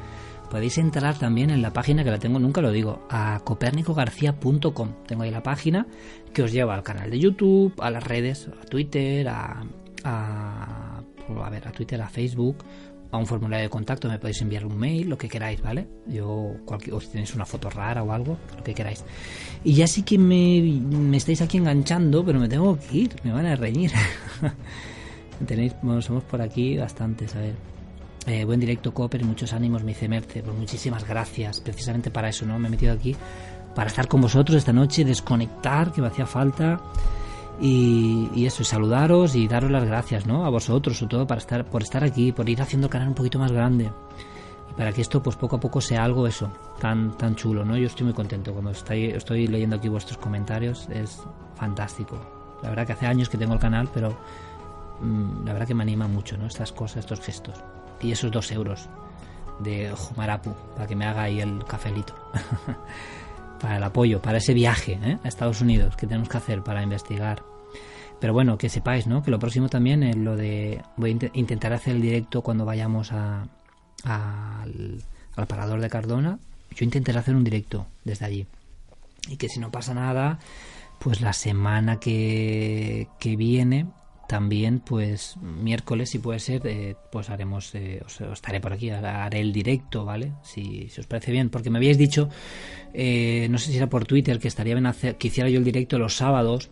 podéis 0.52 0.78
entrar 0.78 1.18
también 1.18 1.50
en 1.50 1.62
la 1.62 1.72
página 1.72 2.04
que 2.04 2.12
la 2.12 2.20
tengo, 2.20 2.38
nunca 2.38 2.62
lo 2.62 2.72
digo, 2.72 3.08
a 3.10 3.40
copernicogarcía.com. 3.44 4.90
Tengo 5.08 5.24
ahí 5.24 5.32
la 5.32 5.42
página 5.42 5.88
que 6.34 6.44
os 6.44 6.52
lleva 6.52 6.76
al 6.76 6.84
canal 6.84 7.10
de 7.10 7.20
YouTube, 7.20 7.74
a 7.80 7.90
las 7.90 8.04
redes, 8.04 8.50
a 8.62 8.66
Twitter, 8.66 9.30
a, 9.30 9.64
a, 10.04 10.98
a 11.00 11.50
ver, 11.50 11.68
a 11.68 11.72
Twitter, 11.72 12.02
a 12.02 12.10
Facebook, 12.10 12.58
a 13.12 13.18
un 13.18 13.26
formulario 13.26 13.64
de 13.64 13.70
contacto, 13.70 14.10
me 14.10 14.20
podéis 14.20 14.42
enviar 14.42 14.66
un 14.66 14.78
mail, 14.78 15.08
lo 15.08 15.18
que 15.18 15.30
queráis, 15.30 15.62
¿vale? 15.62 15.88
Yo, 16.06 16.56
cualquier, 16.66 16.96
os 16.96 17.10
tenéis 17.10 17.34
una 17.34 17.46
foto 17.46 17.70
rara 17.70 18.04
o 18.04 18.12
algo, 18.12 18.38
lo 18.58 18.64
que 18.64 18.74
queráis. 18.74 19.06
Y 19.64 19.74
ya 19.74 19.88
sí 19.88 20.04
que 20.04 20.18
me, 20.18 20.62
me 20.62 21.16
estáis 21.16 21.42
aquí 21.42 21.58
enganchando, 21.58 22.26
pero 22.26 22.40
me 22.40 22.50
tengo 22.50 22.78
que 22.78 22.98
ir, 22.98 23.16
me 23.24 23.32
van 23.32 23.46
a 23.46 23.56
reñir. 23.56 23.92
Tenéis, 25.48 25.74
bueno, 25.82 26.02
somos 26.02 26.24
por 26.26 26.42
aquí 26.42 26.78
bastantes, 26.78 27.36
a 27.38 27.40
ver. 27.40 27.81
Eh, 28.28 28.46
buen 28.46 28.60
directo, 28.60 28.94
Cooper, 28.94 29.26
muchos 29.26 29.52
ánimos, 29.52 29.84
me 29.84 29.94
dice 29.94 30.08
Merce. 30.08 30.44
Pues 30.44 30.56
muchísimas 30.56 31.08
gracias, 31.08 31.60
precisamente 31.60 32.12
para 32.12 32.30
eso, 32.30 32.46
¿no? 32.46 32.60
Me 32.60 32.68
he 32.68 32.72
metido 32.72 32.94
aquí 32.94 33.16
para 33.74 33.88
estar 33.88 34.08
con 34.08 34.22
vosotros 34.22 34.58
esta 34.58 34.74
noche, 34.74 35.04
desconectar, 35.04 35.92
que 35.92 36.02
me 36.02 36.08
hacía 36.08 36.26
falta. 36.26 36.80
Y, 37.60 38.46
eso, 38.46 38.64
y 38.64 38.66
saludaros 38.66 39.36
y 39.36 39.48
daros 39.48 39.70
las 39.72 39.86
gracias, 39.86 40.26
¿no? 40.26 40.46
A 40.46 40.50
vosotros, 40.50 40.98
sobre 40.98 41.10
todo, 41.12 41.28
para 41.28 41.40
estar, 41.40 41.66
por 41.66 41.84
estar 41.84 42.04
aquí, 42.04 42.32
por 42.32 42.48
ir 42.50 42.62
haciendo 42.62 42.88
el 42.88 42.92
canal 42.92 43.10
un 43.10 43.14
poquito 43.14 43.40
más 43.40 43.52
grande. 43.52 43.92
Y 44.70 44.74
para 44.74 44.92
que 44.92 45.02
esto, 45.02 45.22
pues 45.22 45.36
poco 45.36 45.58
a 45.58 45.60
poco 45.60 45.82
sea 45.82 46.04
algo 46.04 46.28
eso, 46.28 46.52
tan, 46.80 47.18
tan 47.18 47.36
chulo, 47.36 47.66
¿no? 47.66 47.78
Yo 47.78 47.88
estoy 47.88 48.06
muy 48.06 48.14
contento 48.14 48.54
cuando 48.54 48.72
estoy, 48.72 49.48
leyendo 49.48 49.76
aquí 49.76 49.90
vuestros 49.90 50.18
comentarios, 50.18 50.88
es 50.90 51.22
fantástico. 51.56 52.20
La 52.64 52.70
verdad 52.70 52.86
que 52.86 52.94
hace 52.94 53.08
años 53.08 53.30
que 53.30 53.38
tengo 53.38 53.54
el 53.54 53.60
canal, 53.60 53.90
pero 53.94 54.16
mm, 55.02 55.46
la 55.46 55.54
verdad 55.54 55.68
que 55.68 55.76
me 55.76 55.84
anima 55.84 56.08
mucho, 56.08 56.38
¿no? 56.38 56.48
Estas 56.48 56.72
cosas, 56.72 56.98
estos 56.98 57.20
gestos 57.22 57.56
y 58.04 58.12
esos 58.12 58.32
dos 58.32 58.52
euros 58.52 58.90
de 59.60 59.92
Jumarapu 59.92 60.54
para 60.76 60.88
que 60.88 60.96
me 60.96 61.06
haga 61.06 61.24
ahí 61.24 61.40
el 61.40 61.64
cafelito. 61.66 62.16
para 63.60 63.78
el 63.78 63.84
apoyo, 63.84 64.22
para 64.22 64.40
ese 64.40 64.54
viaje 64.54 65.00
¿eh? 65.04 65.20
a 65.24 65.28
Estados 65.28 65.62
Unidos 65.62 65.96
que 65.96 66.08
tenemos 66.08 66.30
que 66.30 66.38
hacer 66.38 66.64
para 66.64 66.82
investigar. 66.82 67.44
Pero 68.20 68.34
bueno, 68.34 68.58
que 68.58 68.70
sepáis. 68.70 69.06
Que 69.06 69.32
lo 69.32 69.40
próximo 69.40 69.68
también 69.68 70.04
es 70.04 70.16
lo 70.16 70.36
de... 70.36 70.82
Voy 70.96 71.12
a 71.12 71.38
intentar 71.38 71.74
hacer 71.74 71.96
el 71.96 72.02
directo 72.02 72.42
cuando 72.44 72.66
vayamos 72.66 73.12
a, 73.12 73.48
al, 74.04 75.04
al 75.36 75.48
parador 75.48 75.82
de 75.82 75.90
Cardona. 75.90 76.40
Yo 76.76 76.86
intentaré 76.86 77.18
hacer 77.18 77.36
un 77.36 77.44
directo 77.44 77.88
desde 78.04 78.26
allí. 78.26 78.48
Y 79.28 79.38
que 79.38 79.50
si 79.50 79.60
no 79.60 79.72
pasa 79.72 79.94
nada, 79.94 80.40
pues 81.00 81.22
la 81.22 81.34
semana 81.34 82.00
que, 82.00 83.08
que 83.20 83.36
viene 83.36 83.88
también 84.32 84.80
pues 84.80 85.36
miércoles 85.42 86.12
si 86.12 86.20
puede 86.20 86.40
ser 86.40 86.66
eh, 86.66 86.96
pues 87.12 87.30
haremos 87.30 87.76
eh, 87.76 88.02
os, 88.06 88.22
estaré 88.22 88.62
por 88.62 88.72
aquí 88.72 88.90
haré 88.90 89.42
el 89.42 89.52
directo 89.52 90.06
vale 90.06 90.32
si, 90.42 90.90
os 90.98 91.06
parece 91.06 91.34
bien 91.34 91.50
porque 91.50 91.70
me 91.70 91.80
habíais 91.80 91.98
dicho 91.98 92.30
eh, 92.94 93.48
no 93.50 93.58
sé 93.58 93.72
si 93.72 93.78
era 93.78 93.88
por 93.88 94.06
twitter 94.06 94.40
que 94.40 94.48
estaría 94.48 94.74
bien 94.74 94.86
hacer 94.86 95.18
que 95.18 95.28
hiciera 95.28 95.50
yo 95.50 95.58
el 95.58 95.66
directo 95.66 96.00
los 96.00 96.16
sábados 96.16 96.70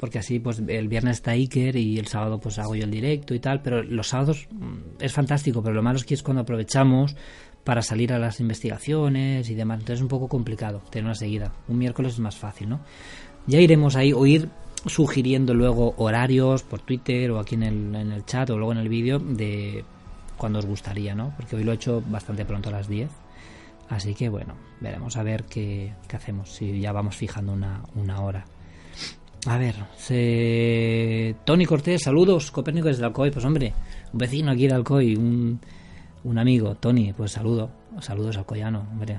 porque 0.00 0.18
así 0.18 0.38
pues 0.38 0.62
el 0.66 0.88
viernes 0.88 1.18
está 1.18 1.32
Iker 1.32 1.76
y 1.76 1.98
el 1.98 2.06
sábado 2.06 2.40
pues 2.40 2.58
hago 2.58 2.74
yo 2.74 2.84
el 2.84 2.90
directo 2.90 3.34
y 3.34 3.38
tal 3.38 3.60
pero 3.60 3.82
los 3.82 4.08
sábados 4.08 4.48
mm, 4.50 5.02
es 5.02 5.12
fantástico 5.12 5.62
pero 5.62 5.74
lo 5.74 5.82
malo 5.82 5.98
es 5.98 6.06
que 6.06 6.14
es 6.14 6.22
cuando 6.22 6.40
aprovechamos 6.40 7.16
para 7.64 7.82
salir 7.82 8.14
a 8.14 8.18
las 8.18 8.40
investigaciones 8.40 9.50
y 9.50 9.54
demás. 9.54 9.80
Entonces 9.80 9.98
es 9.98 10.02
un 10.02 10.08
poco 10.08 10.26
complicado 10.26 10.80
tener 10.90 11.04
una 11.04 11.14
seguida. 11.14 11.52
Un 11.66 11.76
miércoles 11.76 12.14
es 12.14 12.18
más 12.18 12.34
fácil 12.34 12.70
no 12.70 12.80
ya 13.48 13.60
iremos 13.60 13.96
ahí 13.96 14.12
oír 14.12 14.48
sugiriendo 14.86 15.54
luego 15.54 15.94
horarios 15.96 16.62
por 16.62 16.80
Twitter 16.80 17.30
o 17.30 17.38
aquí 17.38 17.54
en 17.54 17.62
el, 17.62 17.94
en 17.94 18.12
el 18.12 18.24
chat 18.24 18.50
o 18.50 18.56
luego 18.56 18.72
en 18.72 18.78
el 18.78 18.88
vídeo 18.88 19.18
de 19.18 19.84
cuando 20.36 20.60
os 20.60 20.66
gustaría, 20.66 21.14
¿no? 21.14 21.34
Porque 21.36 21.56
hoy 21.56 21.64
lo 21.64 21.72
he 21.72 21.74
hecho 21.74 22.02
bastante 22.06 22.44
pronto 22.44 22.68
a 22.68 22.72
las 22.72 22.88
10. 22.88 23.10
Así 23.88 24.14
que 24.14 24.28
bueno, 24.28 24.54
veremos 24.80 25.16
a 25.16 25.22
ver 25.22 25.44
qué, 25.44 25.94
qué 26.06 26.16
hacemos, 26.16 26.52
si 26.52 26.80
ya 26.80 26.92
vamos 26.92 27.16
fijando 27.16 27.52
una, 27.52 27.82
una 27.94 28.20
hora. 28.20 28.44
a 29.46 29.58
ver, 29.58 29.74
se... 29.96 31.34
Tony 31.44 31.64
Cortés, 31.64 32.02
saludos, 32.02 32.50
Copérnico 32.50 32.88
desde 32.88 33.04
Alcoy. 33.04 33.30
Pues 33.30 33.44
hombre, 33.44 33.72
un 34.12 34.18
vecino 34.18 34.52
aquí 34.52 34.66
de 34.68 34.74
Alcoy, 34.74 35.16
un, 35.16 35.60
un 36.24 36.38
amigo, 36.38 36.74
Tony, 36.74 37.12
pues 37.14 37.32
saludo, 37.32 37.70
saludos 38.00 38.36
alcoyano, 38.36 38.86
hombre. 38.92 39.18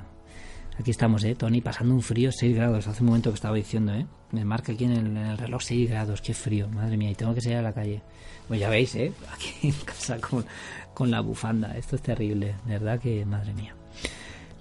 Aquí 0.80 0.92
estamos, 0.92 1.26
¿eh? 1.26 1.36
Tony, 1.36 1.60
pasando 1.60 1.94
un 1.94 2.02
frío, 2.02 2.32
6 2.32 2.56
grados. 2.56 2.88
Hace 2.88 3.02
un 3.02 3.08
momento 3.08 3.32
que 3.32 3.36
estaba 3.36 3.56
diciendo, 3.58 3.94
¿eh? 3.94 4.06
Me 4.32 4.46
marca 4.46 4.72
aquí 4.72 4.86
en 4.86 5.18
el, 5.18 5.38
reloj 5.38 5.62
6 5.62 5.90
grados, 5.90 6.22
qué 6.22 6.34
frío, 6.34 6.70
madre 6.70 6.96
mía, 6.96 7.12
y 7.12 7.16
tengo 7.16 7.34
que 7.34 7.42
salir 7.42 7.58
a 7.58 7.62
la 7.62 7.74
calle. 7.74 8.02
Pues 8.48 8.62
ya 8.62 8.70
veis, 8.70 8.96
¿eh? 8.96 9.12
Aquí 9.34 9.68
en 9.68 9.74
casa 9.86 10.18
con, 10.20 10.46
con 10.94 11.12
la 11.12 11.20
bufanda. 11.20 11.76
Esto 11.78 11.98
es 11.98 12.02
terrible, 12.02 12.56
verdad 12.66 12.98
que, 12.98 13.26
madre 13.26 13.54
mía. 13.54 13.76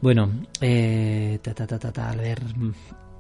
Bueno, 0.01 0.31
eh, 0.61 1.39
ta, 1.41 1.55
ta, 1.55 1.67
ta, 1.69 1.79
ta, 1.79 1.93
ta, 1.93 2.11
a 2.11 2.17
ver. 2.17 2.43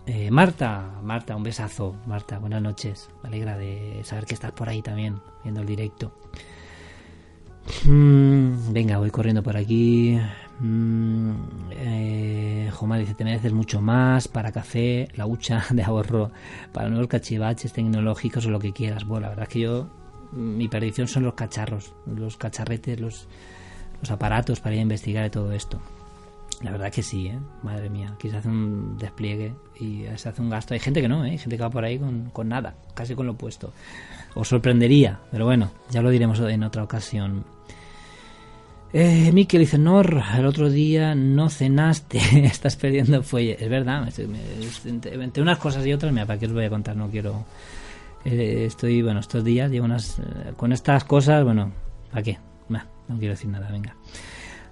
eh, 0.07 0.31
Marta, 0.33 0.99
Marta, 1.03 1.37
un 1.37 1.45
besazo. 1.45 1.95
Marta, 2.05 2.41
buenas 2.41 2.63
noches. 2.63 3.09
Me 3.23 3.29
alegra 3.29 3.57
de 3.57 4.01
saber 4.03 4.25
que 4.27 4.35
estás 4.35 4.51
por 4.51 4.69
ahí 4.69 4.83
también, 4.83 5.21
viendo 5.45 5.61
el 5.61 5.67
directo. 5.69 6.13
Mm, 7.85 8.73
venga, 8.73 8.99
voy 8.99 9.11
corriendo 9.11 9.43
por 9.43 9.57
aquí. 9.57 10.19
Mm, 10.61 11.33
eh, 11.71 12.71
Joma 12.73 12.99
dice, 12.99 13.15
te 13.15 13.25
mereces 13.25 13.53
mucho 13.53 13.81
más 13.81 14.27
para 14.29 14.51
café, 14.51 15.09
la 15.15 15.27
hucha 15.27 15.65
de 15.71 15.83
ahorro, 15.83 16.31
para 16.73 16.89
nuevos 16.89 17.09
cachivaches 17.09 17.73
tecnológicos 17.73 18.47
o 18.47 18.51
lo 18.51 18.59
que 18.59 18.73
quieras. 18.73 19.05
Bueno, 19.05 19.23
la 19.23 19.29
verdad 19.31 19.45
es 19.45 19.53
que 19.53 19.61
yo, 19.61 19.89
mi 20.33 20.69
perdición 20.69 21.07
son 21.07 21.25
los 21.25 21.35
cacharros, 21.35 21.95
los 22.07 22.37
cacharretes, 22.37 23.01
los, 23.01 23.29
los 24.01 24.11
aparatos 24.11 24.61
para 24.61 24.75
ir 24.75 24.81
a 24.81 24.83
investigar 24.83 25.27
y 25.27 25.31
todo 25.31 25.53
esto. 25.53 25.81
La 26.63 26.73
verdad 26.73 26.91
que 26.91 27.05
sí, 27.05 27.29
¿eh? 27.29 27.39
madre 27.63 27.89
mía. 27.89 28.11
Aquí 28.15 28.29
se 28.29 28.37
hace 28.37 28.49
un 28.49 28.99
despliegue 28.99 29.55
y 29.79 30.07
se 30.17 30.29
hace 30.29 30.43
un 30.43 30.51
gasto. 30.51 30.75
Hay 30.75 30.81
gente 30.81 31.01
que 31.01 31.09
no, 31.09 31.25
¿eh? 31.25 31.31
hay 31.31 31.39
gente 31.39 31.57
que 31.57 31.63
va 31.63 31.71
por 31.71 31.85
ahí 31.85 32.01
con, 32.01 32.31
con 32.31 32.49
nada, 32.49 32.75
casi 32.95 33.15
con 33.15 33.27
lo 33.27 33.33
opuesto. 33.33 33.73
Os 34.35 34.49
sorprendería, 34.49 35.21
pero 35.31 35.45
bueno, 35.45 35.71
ya 35.91 36.03
lo 36.03 36.11
diremos 36.11 36.41
en 36.41 36.65
otra 36.65 36.83
ocasión. 36.83 37.45
Eh, 38.93 39.31
Miquel 39.33 39.61
dice, 39.61 39.77
Nor, 39.77 40.23
el 40.37 40.47
otro 40.47 40.71
día 40.71 41.15
no 41.15 41.51
cenaste, 41.51 42.19
estás 42.47 42.77
perdiendo 42.77 43.23
fuelle. 43.23 43.57
Es 43.61 43.69
verdad, 43.69 44.09
me- 44.19 44.27
me- 44.27 45.25
entre 45.25 45.43
unas 45.43 45.59
cosas 45.59 45.85
y 45.87 45.93
otras, 45.93 46.13
mira, 46.13 46.25
para 46.27 46.39
qué 46.39 46.47
os 46.47 46.53
voy 46.53 46.65
a 46.65 46.71
contar, 46.71 46.97
no 46.97 47.09
quiero... 47.11 47.45
eh, 48.25 48.65
estoy, 48.67 49.03
bueno, 49.03 49.21
estos 49.21 49.45
días 49.45 49.71
llevo 49.71 49.85
unas... 49.85 50.19
eh, 50.19 50.23
con 50.57 50.73
estas 50.73 51.05
cosas, 51.05 51.45
bueno, 51.45 51.71
¿para 52.11 52.23
qué? 52.23 52.39
No 52.71 53.19
quiero 53.19 53.33
decir 53.33 53.49
nada, 53.49 53.71
venga. 53.71 53.95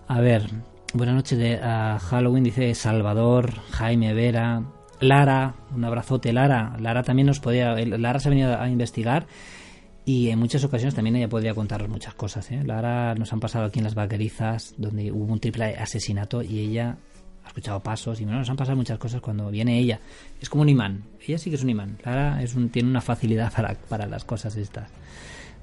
A 0.08 0.20
ver, 0.20 0.46
buenas 0.92 1.14
noches 1.14 1.38
de 1.38 1.54
a 1.62 1.98
Halloween, 1.98 2.44
dice 2.44 2.74
Salvador, 2.74 3.54
Jaime 3.70 4.12
Vera, 4.12 4.62
Lara, 5.00 5.54
un 5.74 5.82
abrazote, 5.86 6.34
Lara. 6.34 6.76
Lara 6.78 7.02
también 7.02 7.26
nos 7.26 7.40
podía... 7.40 7.74
Lara 7.74 8.20
se 8.20 8.28
ha 8.28 8.30
venido 8.30 8.60
a 8.60 8.68
investigar 8.68 9.26
y 10.08 10.30
en 10.30 10.38
muchas 10.38 10.62
ocasiones 10.62 10.94
también 10.94 11.16
ella 11.16 11.28
podría 11.28 11.52
contaros 11.52 11.88
muchas 11.88 12.14
cosas. 12.14 12.48
¿eh? 12.52 12.62
Lara 12.64 13.16
nos 13.16 13.32
han 13.32 13.40
pasado 13.40 13.64
aquí 13.64 13.80
en 13.80 13.84
las 13.84 13.96
vaquerizas, 13.96 14.72
donde 14.78 15.10
hubo 15.10 15.32
un 15.32 15.40
triple 15.40 15.76
asesinato 15.76 16.42
y 16.42 16.60
ella 16.60 16.96
ha 17.42 17.48
escuchado 17.48 17.82
pasos 17.82 18.20
y 18.20 18.24
bueno, 18.24 18.38
nos 18.38 18.48
han 18.48 18.56
pasado 18.56 18.76
muchas 18.76 19.00
cosas 19.00 19.20
cuando 19.20 19.50
viene 19.50 19.80
ella. 19.80 19.98
Es 20.40 20.48
como 20.48 20.62
un 20.62 20.68
imán. 20.68 21.02
Ella 21.26 21.38
sí 21.38 21.50
que 21.50 21.56
es 21.56 21.64
un 21.64 21.70
imán. 21.70 21.98
Lara 22.04 22.40
es 22.40 22.54
un, 22.54 22.68
tiene 22.68 22.88
una 22.88 23.00
facilidad 23.00 23.52
para, 23.56 23.74
para 23.74 24.06
las 24.06 24.24
cosas 24.24 24.54
estas. 24.54 24.88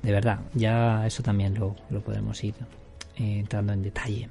De 0.02 0.11
verdad, 0.11 0.41
ya 0.53 1.07
eso 1.07 1.24
también 1.24 1.57
lo, 1.57 1.78
lo 1.90 2.02
podemos 2.02 2.44
ir 2.44 2.56
eh, 3.15 3.40
entrando 3.40 3.72
en 3.72 3.82
detalle. 3.82 4.28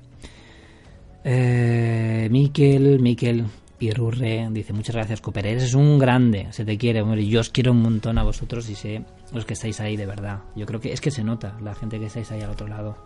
Eh, 1.25 2.29
Miquel, 2.31 3.01
Miquel 3.01 3.47
Irurre 3.83 4.49
dice 4.51 4.73
muchas 4.73 4.95
gracias 4.95 5.21
Cooper, 5.21 5.47
eres 5.47 5.75
un 5.75 5.99
grande, 5.99 6.49
se 6.51 6.65
te 6.65 6.79
quiere, 6.79 7.03
hombre, 7.03 7.27
yo 7.27 7.41
os 7.41 7.51
quiero 7.51 7.73
un 7.73 7.83
montón 7.83 8.19
a 8.19 8.23
vosotros 8.23 8.69
y 8.71 8.75
sé 8.75 9.05
los 9.33 9.45
que 9.45 9.55
estáis 9.55 9.81
ahí 9.81 9.97
de 9.97 10.07
verdad. 10.07 10.41
Yo 10.57 10.67
creo 10.67 10.81
que 10.81 10.93
es 10.93 11.01
que 11.01 11.11
se 11.11 11.25
nota 11.25 11.57
la 11.63 11.75
gente 11.75 11.99
que 11.99 12.07
estáis 12.07 12.31
ahí 12.33 12.41
al 12.43 12.51
otro 12.51 12.69
lado. 12.69 12.97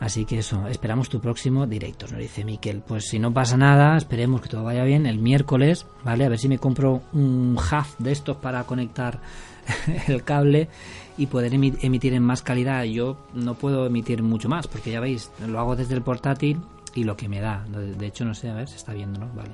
Así 0.00 0.24
que 0.24 0.38
eso, 0.38 0.68
esperamos 0.68 1.08
tu 1.08 1.20
próximo 1.20 1.66
directo, 1.66 2.06
nos 2.06 2.18
dice 2.20 2.44
Miquel. 2.44 2.82
Pues 2.86 3.08
si 3.08 3.18
no 3.18 3.34
pasa 3.34 3.56
nada, 3.56 3.96
esperemos 3.96 4.40
que 4.40 4.48
todo 4.48 4.62
vaya 4.62 4.84
bien 4.84 5.06
el 5.06 5.18
miércoles, 5.18 5.86
¿vale? 6.04 6.24
A 6.24 6.28
ver 6.28 6.38
si 6.38 6.48
me 6.48 6.58
compro 6.58 7.02
un 7.12 7.56
hub 7.58 7.86
de 7.98 8.12
estos 8.12 8.36
para 8.36 8.62
conectar 8.62 9.20
el 10.06 10.22
cable 10.22 10.68
y 11.16 11.26
poder 11.26 11.52
emi- 11.52 11.76
emitir 11.82 12.14
en 12.14 12.22
más 12.22 12.42
calidad. 12.42 12.84
Yo 12.84 13.18
no 13.34 13.54
puedo 13.54 13.86
emitir 13.86 14.22
mucho 14.22 14.48
más, 14.48 14.68
porque 14.68 14.92
ya 14.92 15.00
veis, 15.00 15.32
lo 15.44 15.58
hago 15.58 15.74
desde 15.74 15.94
el 15.96 16.02
portátil 16.02 16.60
y 16.94 17.04
lo 17.04 17.16
que 17.16 17.28
me 17.28 17.40
da. 17.40 17.64
De 17.68 18.06
hecho, 18.06 18.24
no 18.24 18.34
sé, 18.34 18.50
a 18.50 18.54
ver, 18.54 18.68
se 18.68 18.76
está 18.76 18.92
viendo, 18.92 19.18
¿no? 19.20 19.28
Vale. 19.34 19.52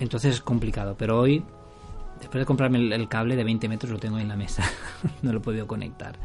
Entonces 0.00 0.34
es 0.36 0.40
complicado, 0.40 0.96
pero 0.98 1.18
hoy, 1.20 1.44
después 2.20 2.40
de 2.40 2.46
comprarme 2.46 2.78
el, 2.78 3.08
cable 3.08 3.36
de 3.36 3.44
20 3.44 3.68
metros, 3.68 3.92
lo 3.92 3.98
tengo 3.98 4.18
en 4.18 4.28
la 4.28 4.36
mesa. 4.36 4.64
no 5.22 5.32
lo 5.32 5.38
he 5.38 5.42
podido 5.42 5.66
conectar. 5.66 6.18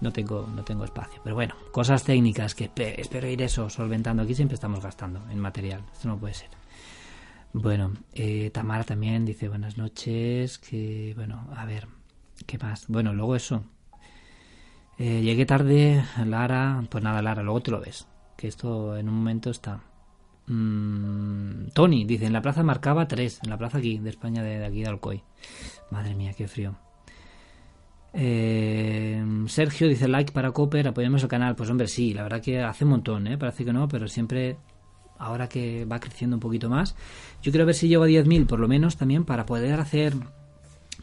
No 0.00 0.12
tengo, 0.12 0.46
no 0.54 0.62
tengo 0.62 0.84
espacio. 0.84 1.20
Pero 1.24 1.34
bueno, 1.34 1.54
cosas 1.72 2.04
técnicas 2.04 2.54
que 2.54 2.70
espe- 2.70 2.94
espero 2.98 3.26
ir 3.28 3.40
eso 3.40 3.70
solventando. 3.70 4.22
Aquí 4.22 4.34
siempre 4.34 4.54
estamos 4.54 4.80
gastando 4.82 5.22
en 5.30 5.38
material. 5.40 5.82
Esto 5.92 6.08
no 6.08 6.18
puede 6.18 6.34
ser. 6.34 6.50
Bueno, 7.54 7.92
eh, 8.12 8.50
Tamara 8.50 8.84
también 8.84 9.24
dice 9.24 9.48
buenas 9.48 9.78
noches. 9.78 10.58
Que 10.58 11.14
bueno, 11.16 11.48
a 11.56 11.64
ver, 11.64 11.88
¿qué 12.46 12.58
más? 12.58 12.86
Bueno, 12.88 13.14
luego 13.14 13.34
eso. 13.36 13.64
Eh, 14.98 15.22
llegué 15.22 15.46
tarde, 15.46 16.04
Lara. 16.26 16.82
Pues 16.90 17.02
nada, 17.02 17.22
Lara, 17.22 17.42
luego 17.42 17.60
te 17.62 17.70
lo 17.70 17.80
ves. 17.80 18.06
Que 18.36 18.48
esto 18.48 18.96
en 18.96 19.08
un 19.08 19.14
momento 19.14 19.50
está. 19.50 19.80
Mm, 20.46 21.68
Tony 21.72 22.04
dice: 22.04 22.26
en 22.26 22.32
la 22.32 22.42
plaza 22.42 22.62
marcaba 22.62 23.08
3. 23.08 23.40
En 23.44 23.50
la 23.50 23.58
plaza 23.58 23.78
aquí, 23.78 23.98
de 23.98 24.10
España, 24.10 24.42
de, 24.42 24.64
aquí 24.64 24.82
de 24.82 24.88
Alcoy. 24.88 25.22
Madre 25.90 26.14
mía, 26.14 26.32
qué 26.36 26.46
frío. 26.48 26.76
Eh, 28.18 29.22
Sergio 29.46 29.88
dice 29.88 30.08
like 30.08 30.32
para 30.32 30.52
Copper, 30.52 30.88
apoyamos 30.88 31.22
el 31.22 31.28
canal. 31.28 31.54
Pues 31.54 31.68
hombre, 31.68 31.86
sí, 31.86 32.14
la 32.14 32.22
verdad 32.22 32.40
que 32.40 32.60
hace 32.62 32.84
un 32.84 32.90
montón, 32.90 33.26
¿eh? 33.26 33.36
parece 33.36 33.64
que 33.64 33.72
no, 33.72 33.88
pero 33.88 34.08
siempre, 34.08 34.56
ahora 35.18 35.48
que 35.48 35.84
va 35.84 36.00
creciendo 36.00 36.36
un 36.36 36.40
poquito 36.40 36.70
más, 36.70 36.96
yo 37.42 37.52
quiero 37.52 37.66
ver 37.66 37.74
si 37.74 37.88
llego 37.88 38.04
a 38.04 38.08
10.000 38.08 38.46
por 38.46 38.58
lo 38.58 38.68
menos 38.68 38.96
también 38.96 39.24
para 39.24 39.44
poder 39.44 39.78
hacer 39.80 40.14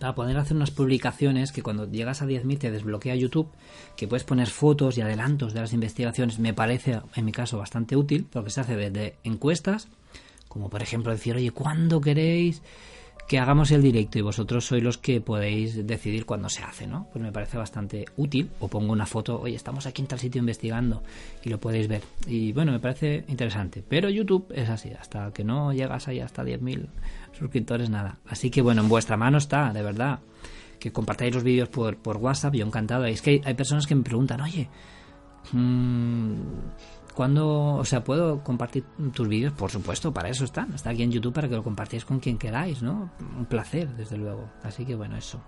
para 0.03 0.15
poder 0.15 0.37
hacer 0.37 0.57
unas 0.57 0.69
publicaciones 0.69 1.53
que 1.53 1.61
cuando 1.61 1.89
llegas 1.89 2.21
a 2.21 2.25
10.000 2.25 2.59
te 2.59 2.71
desbloquea 2.71 3.15
YouTube, 3.15 3.47
que 3.95 4.05
puedes 4.05 4.25
poner 4.25 4.49
fotos 4.49 4.97
y 4.97 5.01
adelantos 5.01 5.53
de 5.53 5.61
las 5.61 5.71
investigaciones, 5.71 6.39
me 6.39 6.53
parece 6.53 6.99
en 7.15 7.23
mi 7.23 7.31
caso 7.31 7.57
bastante 7.57 7.95
útil, 7.95 8.27
porque 8.29 8.49
se 8.49 8.59
hace 8.59 8.75
desde 8.75 9.15
encuestas, 9.23 9.87
como 10.49 10.69
por 10.69 10.83
ejemplo 10.83 11.13
decir, 11.13 11.37
oye, 11.37 11.51
¿cuándo 11.51 12.01
queréis 12.01 12.61
que 13.29 13.39
hagamos 13.39 13.71
el 13.71 13.81
directo? 13.81 14.19
Y 14.19 14.23
vosotros 14.23 14.65
sois 14.65 14.83
los 14.83 14.97
que 14.97 15.21
podéis 15.21 15.87
decidir 15.87 16.25
cuándo 16.25 16.49
se 16.49 16.63
hace, 16.63 16.85
¿no? 16.85 17.07
Pues 17.13 17.23
me 17.23 17.31
parece 17.31 17.57
bastante 17.57 18.03
útil. 18.17 18.49
O 18.59 18.67
pongo 18.67 18.91
una 18.91 19.05
foto, 19.05 19.39
oye, 19.39 19.55
estamos 19.55 19.85
aquí 19.85 20.01
en 20.01 20.09
tal 20.09 20.19
sitio 20.19 20.39
investigando 20.39 21.01
y 21.45 21.49
lo 21.49 21.61
podéis 21.61 21.87
ver. 21.87 22.01
Y 22.27 22.51
bueno, 22.51 22.73
me 22.73 22.81
parece 22.81 23.23
interesante. 23.29 23.81
Pero 23.87 24.09
YouTube 24.09 24.51
es 24.53 24.67
así, 24.67 24.91
hasta 24.91 25.31
que 25.31 25.45
no 25.45 25.71
llegas 25.71 26.09
ahí 26.09 26.19
hasta 26.19 26.43
10.000 26.43 26.87
suscriptores, 27.37 27.89
nada. 27.89 28.17
Así 28.27 28.49
que 28.49 28.61
bueno, 28.61 28.81
en 28.81 28.89
vuestra 28.89 29.17
mano 29.17 29.37
está, 29.37 29.71
de 29.73 29.81
verdad. 29.83 30.19
Que 30.79 30.91
compartáis 30.91 31.33
los 31.33 31.43
vídeos 31.43 31.69
por, 31.69 31.97
por 31.97 32.17
WhatsApp, 32.17 32.55
yo 32.55 32.65
encantado. 32.65 33.05
Es 33.05 33.21
que 33.21 33.41
hay, 33.45 33.53
personas 33.53 33.87
que 33.87 33.95
me 33.95 34.03
preguntan, 34.03 34.41
oye, 34.41 34.69
mm, 35.51 36.33
¿Cuándo, 37.13 37.75
o 37.75 37.85
sea, 37.85 38.03
puedo 38.03 38.43
compartir 38.43 38.83
tus 39.13 39.27
vídeos? 39.27 39.53
Por 39.53 39.69
supuesto, 39.69 40.11
para 40.11 40.29
eso 40.29 40.45
están. 40.45 40.73
Está 40.73 40.89
aquí 40.89 41.03
en 41.03 41.11
YouTube 41.11 41.31
para 41.33 41.47
que 41.47 41.55
lo 41.55 41.63
compartáis 41.63 42.05
con 42.05 42.19
quien 42.19 42.39
queráis, 42.39 42.81
¿no? 42.81 43.11
Un 43.37 43.45
placer, 43.45 43.87
desde 43.95 44.17
luego. 44.17 44.49
Así 44.63 44.83
que 44.83 44.95
bueno, 44.95 45.15
eso. 45.15 45.39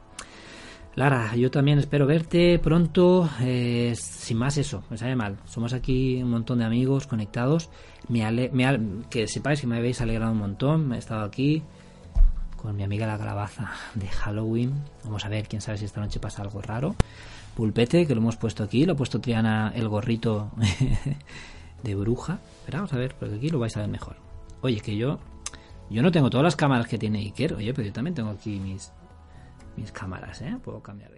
Lara, 0.94 1.36
yo 1.36 1.49
también 1.49 1.80
espero 1.80 2.06
verte 2.06 2.60
pronto. 2.60 3.28
Eh, 3.41 3.94
sin 3.98 4.38
más 4.38 4.57
eso, 4.60 4.84
me 4.91 4.98
sale 4.98 5.16
mal. 5.16 5.38
Somos 5.45 5.74
aquí 5.74 6.22
un 6.22 6.30
montón 6.30 6.60
de 6.60 6.66
amigos 6.66 7.07
conectados. 7.07 7.72
Me 8.10 8.24
ale- 8.24 8.52
me 8.53 8.68
al- 8.68 9.07
que 9.10 9.28
sepáis 9.28 9.60
que 9.60 9.66
me 9.68 9.78
habéis 9.78 9.99
alegrado 10.02 10.34
un 10.34 10.38
montón. 10.38 10.94
He 10.94 10.99
estado 10.99 11.24
aquí 11.26 11.64
con 12.66 12.76
mi 12.76 12.84
amiga 12.84 13.06
la 13.06 13.18
calabaza 13.18 13.70
de 13.94 14.08
Halloween. 14.08 14.74
Vamos 15.04 15.24
a 15.24 15.30
ver, 15.30 15.48
quién 15.48 15.62
sabe 15.62 15.78
si 15.78 15.86
esta 15.86 16.02
noche 16.02 16.20
pasa 16.20 16.42
algo 16.42 16.64
raro. 16.64 16.96
Pulpete, 17.56 18.08
que 18.08 18.16
lo 18.16 18.22
hemos 18.22 18.38
puesto 18.38 18.64
aquí. 18.64 18.86
Lo 18.86 18.94
ha 18.94 18.96
puesto 18.96 19.22
Triana 19.22 19.72
el 19.76 19.88
gorrito 19.88 20.50
de 21.84 21.96
bruja. 21.96 22.40
Pero 22.66 22.80
vamos 22.80 22.94
a 22.94 22.98
ver, 22.98 23.16
porque 23.16 23.36
aquí 23.36 23.50
lo 23.50 23.60
vais 23.60 23.78
a 23.78 23.82
ver 23.82 23.90
mejor. 23.90 24.16
Oye, 24.62 24.80
que 24.80 24.98
yo 24.98 25.20
yo 25.92 26.02
no 26.02 26.12
tengo 26.12 26.32
todas 26.32 26.44
las 26.44 26.56
cámaras 26.56 26.88
que 26.88 26.98
tiene 26.98 27.20
Iker. 27.20 27.54
Oye, 27.54 27.72
pero 27.72 27.88
yo 27.88 27.94
también 27.94 28.16
tengo 28.16 28.32
aquí 28.32 28.60
mis 28.60 28.92
mis 29.78 29.92
cámaras, 29.92 30.42
¿eh? 30.42 30.58
Puedo 30.64 30.82
cambiar 30.82 31.15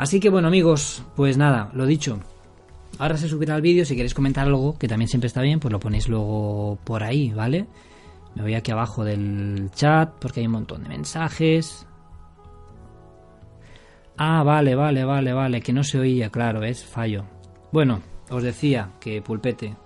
Así 0.00 0.18
que 0.18 0.30
bueno 0.30 0.48
amigos, 0.48 1.04
pues 1.14 1.36
nada, 1.36 1.70
lo 1.74 1.84
dicho. 1.84 2.20
Ahora 2.98 3.18
se 3.18 3.28
subirá 3.28 3.54
el 3.54 3.60
vídeo, 3.60 3.84
si 3.84 3.94
queréis 3.94 4.14
comentar 4.14 4.46
algo, 4.46 4.78
que 4.78 4.88
también 4.88 5.08
siempre 5.08 5.26
está 5.26 5.42
bien, 5.42 5.60
pues 5.60 5.70
lo 5.70 5.78
ponéis 5.78 6.08
luego 6.08 6.78
por 6.84 7.02
ahí, 7.04 7.34
¿vale? 7.34 7.66
Me 8.34 8.40
voy 8.40 8.54
aquí 8.54 8.70
abajo 8.70 9.04
del 9.04 9.70
chat 9.74 10.10
porque 10.18 10.40
hay 10.40 10.46
un 10.46 10.52
montón 10.52 10.84
de 10.84 10.88
mensajes. 10.88 11.86
Ah, 14.16 14.42
vale, 14.42 14.74
vale, 14.74 15.04
vale, 15.04 15.34
vale, 15.34 15.60
que 15.60 15.74
no 15.74 15.84
se 15.84 15.98
oía, 15.98 16.30
claro, 16.30 16.64
es 16.64 16.82
fallo. 16.82 17.26
Bueno, 17.70 18.00
os 18.30 18.42
decía 18.42 18.92
que 19.00 19.20
Pulpete, 19.20 19.76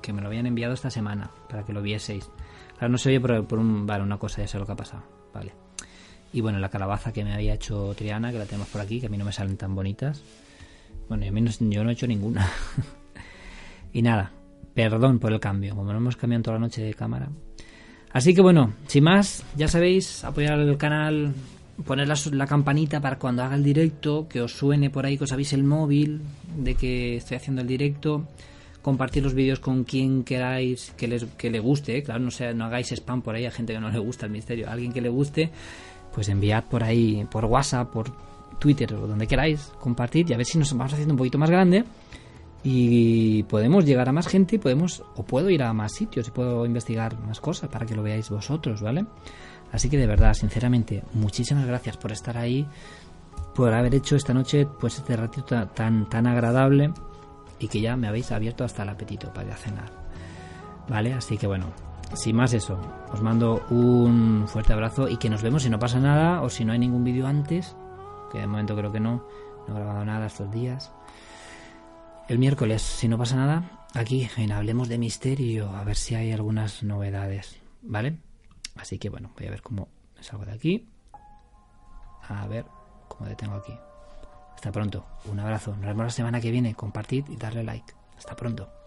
que 0.00 0.12
me 0.12 0.20
lo 0.20 0.28
habían 0.28 0.46
enviado 0.46 0.74
esta 0.74 0.90
semana 0.90 1.28
para 1.48 1.64
que 1.64 1.72
lo 1.72 1.82
vieseis. 1.82 2.30
Claro, 2.78 2.92
no 2.92 2.98
se 2.98 3.08
oye 3.08 3.20
por, 3.20 3.44
por 3.48 3.58
un, 3.58 3.84
vale, 3.84 4.04
una 4.04 4.18
cosa, 4.18 4.42
ya 4.42 4.46
sé 4.46 4.60
lo 4.60 4.64
que 4.64 4.72
ha 4.72 4.76
pasado, 4.76 5.02
vale. 5.34 5.67
Y 6.32 6.40
bueno, 6.40 6.58
la 6.58 6.68
calabaza 6.68 7.12
que 7.12 7.24
me 7.24 7.32
había 7.32 7.54
hecho 7.54 7.94
Triana, 7.96 8.32
que 8.32 8.38
la 8.38 8.46
tenemos 8.46 8.68
por 8.68 8.80
aquí, 8.80 9.00
que 9.00 9.06
a 9.06 9.08
mí 9.08 9.16
no 9.16 9.24
me 9.24 9.32
salen 9.32 9.56
tan 9.56 9.74
bonitas. 9.74 10.22
Bueno, 11.08 11.24
yo, 11.24 11.32
yo 11.70 11.84
no 11.84 11.90
he 11.90 11.92
hecho 11.92 12.06
ninguna. 12.06 12.50
y 13.92 14.02
nada, 14.02 14.30
perdón 14.74 15.18
por 15.18 15.32
el 15.32 15.40
cambio, 15.40 15.74
como 15.74 15.92
no 15.92 15.98
hemos 15.98 16.16
cambiado 16.16 16.42
toda 16.42 16.56
la 16.56 16.60
noche 16.60 16.82
de 16.82 16.94
cámara. 16.94 17.28
Así 18.12 18.34
que 18.34 18.40
bueno, 18.40 18.72
sin 18.86 19.04
más, 19.04 19.44
ya 19.56 19.68
sabéis, 19.68 20.24
apoyar 20.24 20.58
el 20.58 20.76
canal, 20.76 21.34
poner 21.84 22.08
la, 22.08 22.46
campanita 22.46 23.00
para 23.00 23.18
cuando 23.18 23.42
haga 23.42 23.54
el 23.54 23.62
directo, 23.62 24.26
que 24.28 24.40
os 24.40 24.52
suene 24.52 24.90
por 24.90 25.06
ahí, 25.06 25.18
que 25.18 25.24
os 25.24 25.32
avise 25.32 25.56
el 25.56 25.64
móvil 25.64 26.20
de 26.56 26.74
que 26.74 27.16
estoy 27.16 27.36
haciendo 27.36 27.62
el 27.62 27.68
directo. 27.68 28.26
Compartir 28.82 29.22
los 29.22 29.34
vídeos 29.34 29.60
con 29.60 29.84
quien 29.84 30.24
queráis 30.24 30.92
que, 30.96 31.08
les, 31.08 31.24
que 31.24 31.50
le 31.50 31.58
guste, 31.58 31.98
¿eh? 31.98 32.02
claro, 32.02 32.20
no, 32.20 32.30
sea, 32.30 32.54
no 32.54 32.64
hagáis 32.64 32.92
spam 32.92 33.22
por 33.22 33.34
ahí 33.34 33.44
a 33.44 33.50
gente 33.50 33.74
que 33.74 33.80
no 33.80 33.90
le 33.90 33.98
gusta 33.98 34.26
el 34.26 34.32
misterio. 34.32 34.68
A 34.68 34.72
alguien 34.72 34.92
que 34.92 35.00
le 35.00 35.08
guste, 35.08 35.50
pues 36.18 36.28
enviad 36.30 36.64
por 36.64 36.82
ahí, 36.82 37.24
por 37.30 37.44
WhatsApp, 37.44 37.92
por 37.92 38.10
Twitter 38.58 38.92
o 38.92 39.06
donde 39.06 39.28
queráis, 39.28 39.72
compartir 39.78 40.28
y 40.28 40.32
a 40.32 40.36
ver 40.36 40.46
si 40.46 40.58
nos 40.58 40.72
vamos 40.72 40.92
haciendo 40.92 41.14
un 41.14 41.18
poquito 41.18 41.38
más 41.38 41.48
grande 41.48 41.84
y 42.64 43.44
podemos 43.44 43.84
llegar 43.84 44.08
a 44.08 44.12
más 44.12 44.26
gente 44.26 44.56
y 44.56 44.58
podemos 44.58 45.04
o 45.14 45.22
puedo 45.22 45.48
ir 45.48 45.62
a 45.62 45.72
más 45.72 45.92
sitios 45.92 46.26
y 46.26 46.32
puedo 46.32 46.66
investigar 46.66 47.16
más 47.20 47.40
cosas 47.40 47.70
para 47.70 47.86
que 47.86 47.94
lo 47.94 48.02
veáis 48.02 48.30
vosotros, 48.30 48.82
¿vale? 48.82 49.06
Así 49.70 49.88
que 49.88 49.96
de 49.96 50.08
verdad, 50.08 50.34
sinceramente, 50.34 51.04
muchísimas 51.12 51.64
gracias 51.64 51.96
por 51.96 52.10
estar 52.10 52.36
ahí, 52.36 52.66
por 53.54 53.72
haber 53.72 53.94
hecho 53.94 54.16
esta 54.16 54.34
noche 54.34 54.66
pues 54.66 54.98
este 54.98 55.16
ratito 55.16 55.68
tan 55.68 56.08
tan 56.08 56.26
agradable 56.26 56.90
y 57.60 57.68
que 57.68 57.80
ya 57.80 57.96
me 57.96 58.08
habéis 58.08 58.32
abierto 58.32 58.64
hasta 58.64 58.82
el 58.82 58.88
apetito 58.88 59.32
para 59.32 59.50
ir 59.50 59.54
cenar. 59.54 59.92
¿Vale? 60.88 61.12
Así 61.12 61.38
que 61.38 61.46
bueno, 61.46 61.66
sin 62.14 62.36
más 62.36 62.52
eso, 62.52 62.78
os 63.12 63.22
mando 63.22 63.64
un 63.70 64.46
fuerte 64.48 64.72
abrazo 64.72 65.08
y 65.08 65.16
que 65.18 65.30
nos 65.30 65.42
vemos 65.42 65.62
si 65.62 65.70
no 65.70 65.78
pasa 65.78 66.00
nada 66.00 66.42
o 66.42 66.50
si 66.50 66.64
no 66.64 66.72
hay 66.72 66.78
ningún 66.78 67.04
vídeo 67.04 67.26
antes, 67.26 67.76
que 68.32 68.38
de 68.38 68.46
momento 68.46 68.76
creo 68.76 68.92
que 68.92 69.00
no, 69.00 69.26
no 69.66 69.76
he 69.76 69.80
grabado 69.80 70.04
nada 70.04 70.26
estos 70.26 70.50
días. 70.50 70.92
El 72.28 72.38
miércoles, 72.38 72.82
si 72.82 73.08
no 73.08 73.18
pasa 73.18 73.36
nada, 73.36 73.86
aquí 73.94 74.28
en 74.36 74.52
Hablemos 74.52 74.88
de 74.88 74.98
Misterio, 74.98 75.70
a 75.70 75.84
ver 75.84 75.96
si 75.96 76.14
hay 76.14 76.32
algunas 76.32 76.82
novedades, 76.82 77.58
¿vale? 77.82 78.18
Así 78.76 78.98
que 78.98 79.10
bueno, 79.10 79.30
voy 79.36 79.46
a 79.46 79.50
ver 79.50 79.62
cómo 79.62 79.88
me 80.16 80.22
salgo 80.22 80.44
de 80.44 80.52
aquí. 80.52 80.88
A 82.28 82.46
ver 82.46 82.66
cómo 83.08 83.28
detengo 83.28 83.54
aquí. 83.54 83.72
Hasta 84.54 84.72
pronto, 84.72 85.06
un 85.26 85.40
abrazo, 85.40 85.70
nos 85.76 85.86
vemos 85.86 86.04
la 86.04 86.10
semana 86.10 86.40
que 86.40 86.50
viene, 86.50 86.74
compartid 86.74 87.24
y 87.28 87.36
darle 87.36 87.64
like. 87.64 87.94
Hasta 88.16 88.34
pronto. 88.34 88.77